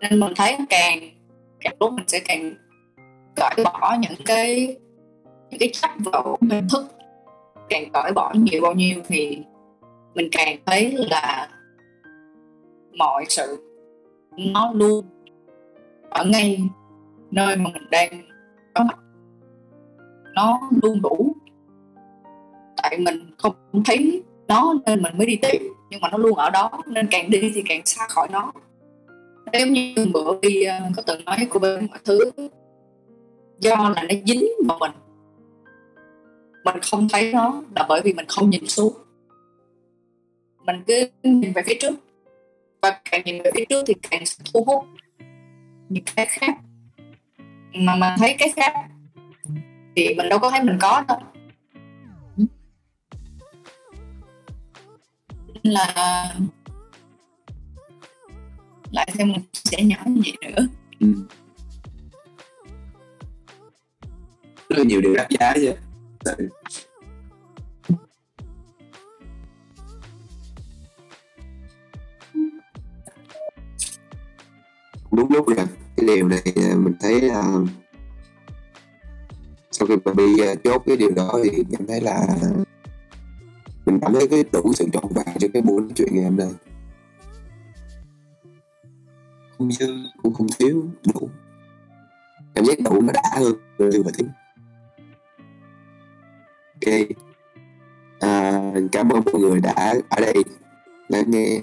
nên 0.00 0.20
mình 0.20 0.32
thấy 0.36 0.56
càng 0.70 0.98
càng 1.60 1.74
lúc 1.80 1.92
mình 1.92 2.04
sẽ 2.08 2.20
càng 2.24 2.54
cởi 3.36 3.64
bỏ 3.64 3.96
những 4.00 4.24
cái 4.26 4.76
cái 5.60 5.70
chấp 5.72 5.90
vào 6.04 6.36
mình 6.40 6.68
thức. 6.72 6.86
Càng 7.68 7.90
cởi 7.92 8.12
bỏ 8.14 8.32
nhiều 8.34 8.62
bao 8.62 8.72
nhiêu 8.72 9.00
thì 9.06 9.38
mình 10.14 10.28
càng 10.32 10.56
thấy 10.66 10.94
là 11.10 11.48
mọi 12.98 13.24
sự 13.28 13.58
nó 14.36 14.72
luôn 14.74 15.04
ở 16.10 16.24
ngay 16.24 16.62
nơi 17.30 17.56
mà 17.56 17.70
mình 17.74 17.90
đang 17.90 18.10
có 18.74 18.84
mặt. 18.84 18.98
Nó 20.34 20.60
luôn 20.82 21.02
đủ. 21.02 21.34
Tại 22.82 22.98
mình 22.98 23.30
không 23.38 23.54
thấy 23.84 24.22
nó 24.48 24.74
nên 24.86 25.02
mình 25.02 25.18
mới 25.18 25.26
đi 25.26 25.36
tìm 25.36 25.74
nhưng 25.90 26.00
mà 26.00 26.08
nó 26.10 26.18
luôn 26.18 26.34
ở 26.34 26.50
đó, 26.50 26.70
nên 26.86 27.06
càng 27.10 27.30
đi 27.30 27.52
thì 27.54 27.62
càng 27.68 27.80
xa 27.84 28.06
khỏi 28.08 28.28
nó. 28.30 28.52
Nếu 29.52 29.66
như 29.66 29.94
bữa 30.12 30.40
đi 30.42 30.64
ờ, 30.64 30.80
có 30.96 31.02
từng 31.06 31.24
nói 31.24 31.36
của 31.50 31.58
bên 31.58 31.86
mọi 31.90 31.98
thứ, 32.04 32.18
do 33.60 33.76
là 33.96 34.02
nó 34.02 34.14
dính 34.26 34.44
vào 34.68 34.78
mình 34.78 34.90
mình 36.64 36.76
không 36.82 37.08
thấy 37.08 37.32
nó 37.32 37.62
là 37.76 37.86
bởi 37.88 38.00
vì 38.04 38.12
mình 38.12 38.26
không 38.28 38.50
nhìn 38.50 38.66
xuống. 38.66 38.92
Mình 40.66 40.82
cứ 40.86 41.08
nhìn 41.22 41.52
về 41.52 41.62
phía 41.66 41.74
trước. 41.80 41.94
Và 42.82 43.00
càng 43.10 43.22
nhìn 43.24 43.42
về 43.42 43.50
phía 43.54 43.64
trước 43.64 43.84
thì 43.86 43.94
càng 44.10 44.22
thu 44.52 44.64
hút 44.64 44.84
những 45.88 46.04
cái 46.16 46.26
khác. 46.26 46.58
Mà 47.74 47.96
mình 47.96 48.10
thấy 48.18 48.36
cái 48.38 48.52
khác 48.56 48.74
thì 49.96 50.14
mình 50.14 50.28
đâu 50.28 50.38
có 50.38 50.50
thấy 50.50 50.62
mình 50.62 50.78
có 50.80 51.04
đâu. 51.08 51.18
Là 55.62 56.34
lại 58.90 59.10
thêm 59.14 59.32
một 59.32 59.40
sẽ 59.52 59.82
nhỏ 59.82 59.96
như 60.06 60.30
vậy 60.42 60.52
nữa. 60.52 60.66
Ừ. 61.00 61.06
rất 64.68 64.78
là 64.78 64.84
nhiều 64.84 65.00
điều 65.00 65.14
đắt 65.14 65.30
giá 65.30 65.52
chứ 65.54 65.72
đúng 75.12 75.32
lúc 75.32 75.48
là 75.48 75.66
cái 75.96 76.06
điều 76.06 76.28
này 76.28 76.42
à, 76.56 76.74
mình 76.76 76.94
thấy 77.00 77.20
là 77.20 77.42
sau 79.70 79.88
khi 79.88 79.94
mà 80.04 80.12
bị 80.12 80.40
à, 80.40 80.54
chốt 80.64 80.82
cái 80.86 80.96
điều 80.96 81.10
đó 81.10 81.38
thì 81.44 81.50
em 81.78 81.86
thấy 81.86 82.00
là 82.00 82.26
mình 83.86 83.98
cảm 84.00 84.12
thấy 84.14 84.28
cái 84.28 84.44
đủ 84.52 84.72
sự 84.74 84.86
trọn 84.92 85.04
vẹn 85.14 85.36
cho 85.38 85.48
cái 85.52 85.62
buổi 85.62 85.80
nói 85.80 85.90
chuyện 85.94 86.08
ngày 86.12 86.24
hôm 86.24 86.36
nay. 86.36 86.48
Không 89.58 89.72
dư 89.72 89.94
cũng 90.22 90.34
không 90.34 90.46
thiếu 90.58 90.84
đủ. 91.14 91.28
Cảm 92.54 92.64
giác 92.64 92.78
đủ 92.84 93.00
nó 93.00 93.12
đã 93.12 93.22
hơn 93.32 93.54
từ 93.78 94.02
và 94.04 94.10
thiếu 94.18 94.28
ok. 96.86 97.08
À, 98.20 98.62
cảm 98.92 99.08
ơn 99.08 99.22
mọi 99.32 99.40
người 99.40 99.60
đã 99.60 99.94
ở 100.08 100.20
đây 100.20 100.34
lắng 101.08 101.30
nghe 101.30 101.60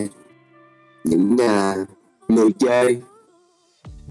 những 1.04 1.36
uh, 1.36 1.88
người 2.30 2.50
chơi. 2.60 3.02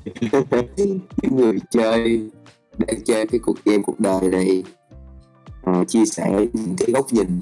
Những 1.23 1.37
người 1.37 1.59
chơi 1.71 2.31
đang 2.79 3.05
chơi 3.05 3.27
cái 3.27 3.41
cuộc 3.43 3.65
game 3.65 3.83
cuộc 3.83 4.01
đời 4.01 4.29
này 4.31 4.63
uh, 5.71 5.89
chia 5.89 6.05
sẻ 6.05 6.47
những 6.53 6.75
cái 6.79 6.89
góc 6.95 7.13
nhìn 7.13 7.41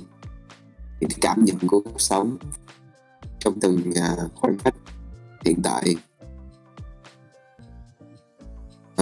những 1.01 1.11
cái 1.11 1.19
cảm 1.21 1.45
nhận 1.45 1.57
của 1.67 1.81
cuộc 1.81 2.01
sống 2.01 2.37
trong 3.39 3.61
từng 3.61 3.83
uh, 3.91 4.35
khoảnh 4.35 4.59
khắc 4.59 4.75
hiện 5.45 5.61
tại. 5.63 5.97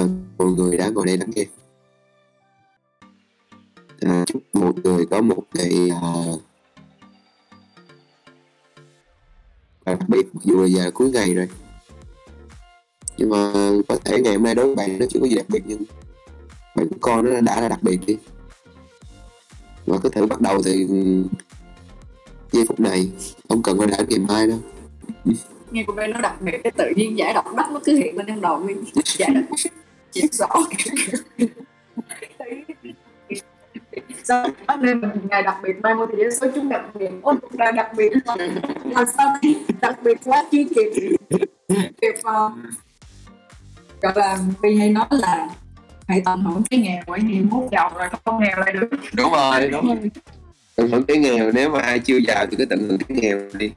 Uh, 0.01 0.11
mọi 0.39 0.49
người 0.49 0.77
đã 0.77 0.89
ngồi 0.89 1.07
đây 1.07 1.17
lắng 1.17 1.31
nghe 1.35 1.45
à, 4.01 4.25
chúc 4.27 4.43
một 4.53 4.85
người 4.85 5.07
có 5.07 5.21
một 5.21 5.43
ngày 5.55 5.91
à, 5.91 6.01
à 9.85 9.95
đặc 9.95 10.09
biệt 10.09 10.27
dù 10.45 10.61
là 10.63 10.67
giờ 10.67 10.91
cuối 10.95 11.11
ngày 11.11 11.35
rồi. 11.35 11.49
Nhưng 13.17 13.31
mà 13.31 13.53
có 13.89 13.99
thể 14.05 14.21
ngày 14.21 14.35
hôm 14.35 14.43
nay 14.43 14.55
đối 14.55 14.67
với 14.67 14.75
bạn 14.75 14.99
nó 14.99 15.07
chưa 15.11 15.21
có 15.21 15.27
gì 15.27 15.37
đặc 15.37 15.47
biệt 15.49 15.63
nhưng 15.67 15.83
bạn 16.75 16.87
con 17.01 17.25
nó 17.25 17.41
đã 17.41 17.61
là 17.61 17.69
đặc 17.69 17.83
biệt 17.83 17.99
đi. 18.07 18.17
Và 19.87 19.99
có 20.03 20.09
thể 20.09 20.27
bắt 20.27 20.41
đầu 20.41 20.63
thì 20.63 20.87
giây 22.53 22.65
phút 22.69 22.81
này 22.81 23.11
không 23.49 23.63
cần 23.63 23.79
phải 23.79 23.87
đợi 23.87 24.07
ngày 24.09 24.19
mai 24.19 24.47
đâu. 24.47 24.59
Nghe 25.71 25.85
của 25.87 25.93
bên 25.93 26.11
nó 26.11 26.21
đặc 26.21 26.43
biệt 26.43 26.61
cái 26.65 26.71
tự 26.71 26.93
nhiên 26.97 27.19
giải 27.19 27.35
độc 27.35 27.45
đất 27.57 27.67
nó 27.73 27.81
cứ 27.85 27.97
hiện 27.97 28.17
lên 28.17 28.27
trong 28.27 28.41
đầu 28.41 28.59
mình. 28.59 28.85
Giải 29.19 29.31
độc. 29.35 29.59
Chết 30.13 30.33
rõ 30.33 30.49
sao 34.29 34.47
nên 34.81 35.01
mình 35.01 35.11
ngày 35.31 35.43
đặc 35.43 35.57
biệt? 35.63 35.73
Mai 35.83 35.95
mô 35.95 36.07
thì 36.07 36.23
số 36.41 36.47
chúng 36.55 36.69
đặc 36.69 36.83
biệt. 36.95 37.11
Ôi 37.23 37.35
là 37.53 37.71
đặc 37.71 37.91
biệt. 37.97 38.13
Là 38.85 39.05
sao 39.17 39.37
đặc 39.81 40.03
biệt 40.03 40.19
quá 40.25 40.45
chưa 40.53 40.63
kịp 40.75 41.17
kịp 42.01 42.15
uh, 42.19 42.53
gọi 44.03 44.13
là 44.17 44.39
vì 44.63 44.77
hay 44.77 44.91
nói 44.91 45.07
là 45.11 45.49
hãy 46.09 46.23
tận 46.25 46.43
hưởng 46.43 46.63
cái 46.71 46.81
nghèo 46.81 47.03
bởi 47.07 47.21
vì 47.21 47.41
mốt 47.41 47.71
giàu 47.73 47.93
rồi 47.99 48.09
không 48.25 48.41
nghèo 48.41 48.59
lại 48.59 48.73
được. 48.73 48.89
Đúng 49.15 49.33
rồi 49.33 49.69
đúng. 49.69 49.87
Rồi 49.87 50.11
tận 50.77 50.91
hưởng 50.91 51.05
cái 51.05 51.17
nghèo 51.17 51.53
nếu 51.53 51.71
mà 51.71 51.81
ai 51.81 51.99
chưa 51.99 52.19
giàu 52.27 52.47
thì 52.51 52.57
cứ 52.57 52.65
tận 52.65 52.89
hưởng 52.89 52.99
cái 52.99 53.19
nghèo 53.21 53.39
đi. 53.53 53.73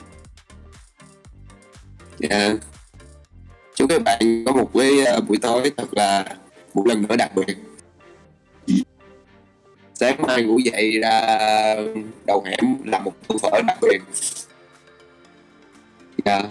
Dạ. 2.19 2.37
Yeah. 2.37 2.57
chúc 3.75 3.89
các 3.89 4.01
bạn 4.05 4.43
có 4.45 4.51
một 4.51 4.69
cái 4.73 4.89
uh, 5.17 5.27
buổi 5.27 5.37
tối 5.41 5.71
thật 5.77 5.87
là 5.91 6.25
một 6.73 6.87
lần 6.87 7.01
nữa 7.01 7.15
đặc 7.15 7.31
biệt 7.35 7.57
sáng 9.99 10.21
mai 10.21 10.43
ngủ 10.43 10.59
dậy 10.59 10.99
ra 10.99 11.21
đầu 12.27 12.43
hẻm 12.45 12.77
làm 12.85 13.03
một 13.03 13.13
tô 13.27 13.35
phở 13.41 13.61
đặc 13.67 13.77
biệt. 13.81 14.01
Dạ. 16.25 16.43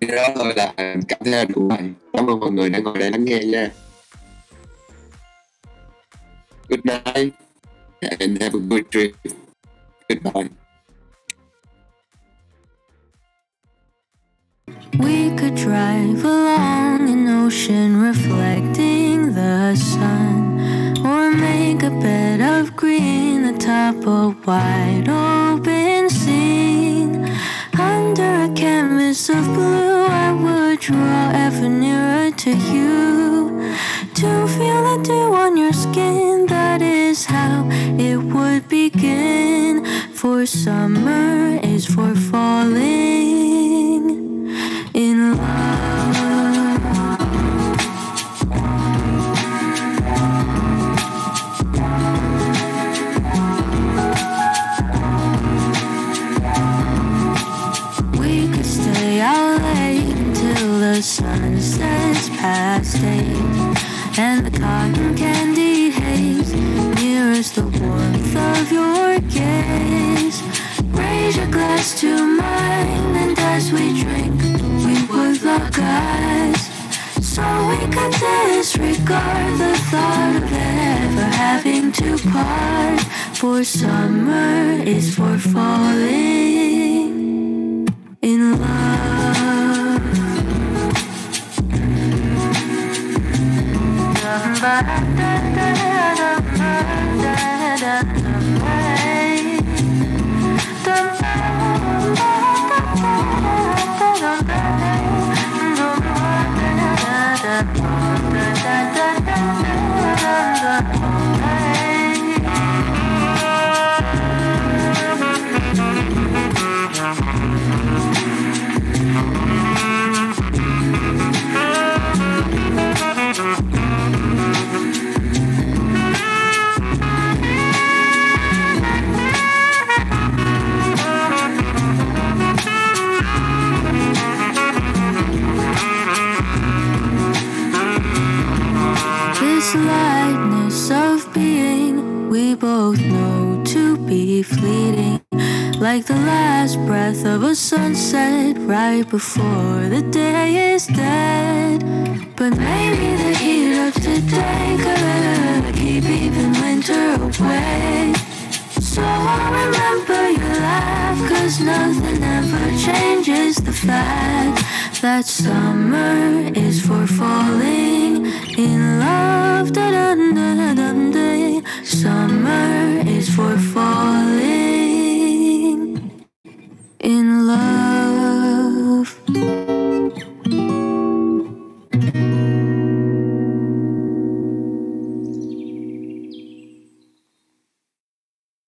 Yeah 0.00 0.14
đó 0.14 0.28
thôi 0.34 0.52
là 0.56 0.72
cảm 1.08 1.18
thấy 1.24 1.32
là 1.32 1.44
đủ 1.44 1.68
rồi. 1.68 1.94
Cảm 2.12 2.26
ơn 2.26 2.40
mọi 2.40 2.50
người 2.50 2.70
đã 2.70 2.78
ngồi 2.78 2.98
đây 2.98 3.10
lắng 3.10 3.24
nghe 3.24 3.38
nha. 3.38 3.70
Good 6.68 6.80
night 6.84 7.34
and 8.00 8.42
have 8.42 8.58
a 8.58 8.62
good 8.68 8.82
trip. 8.90 9.10
Goodbye. 10.08 10.48
We 14.92 15.30
could 15.38 15.56
drive 15.56 16.24
along. 16.24 16.87
Wide 24.46 25.08
open 25.08 25.27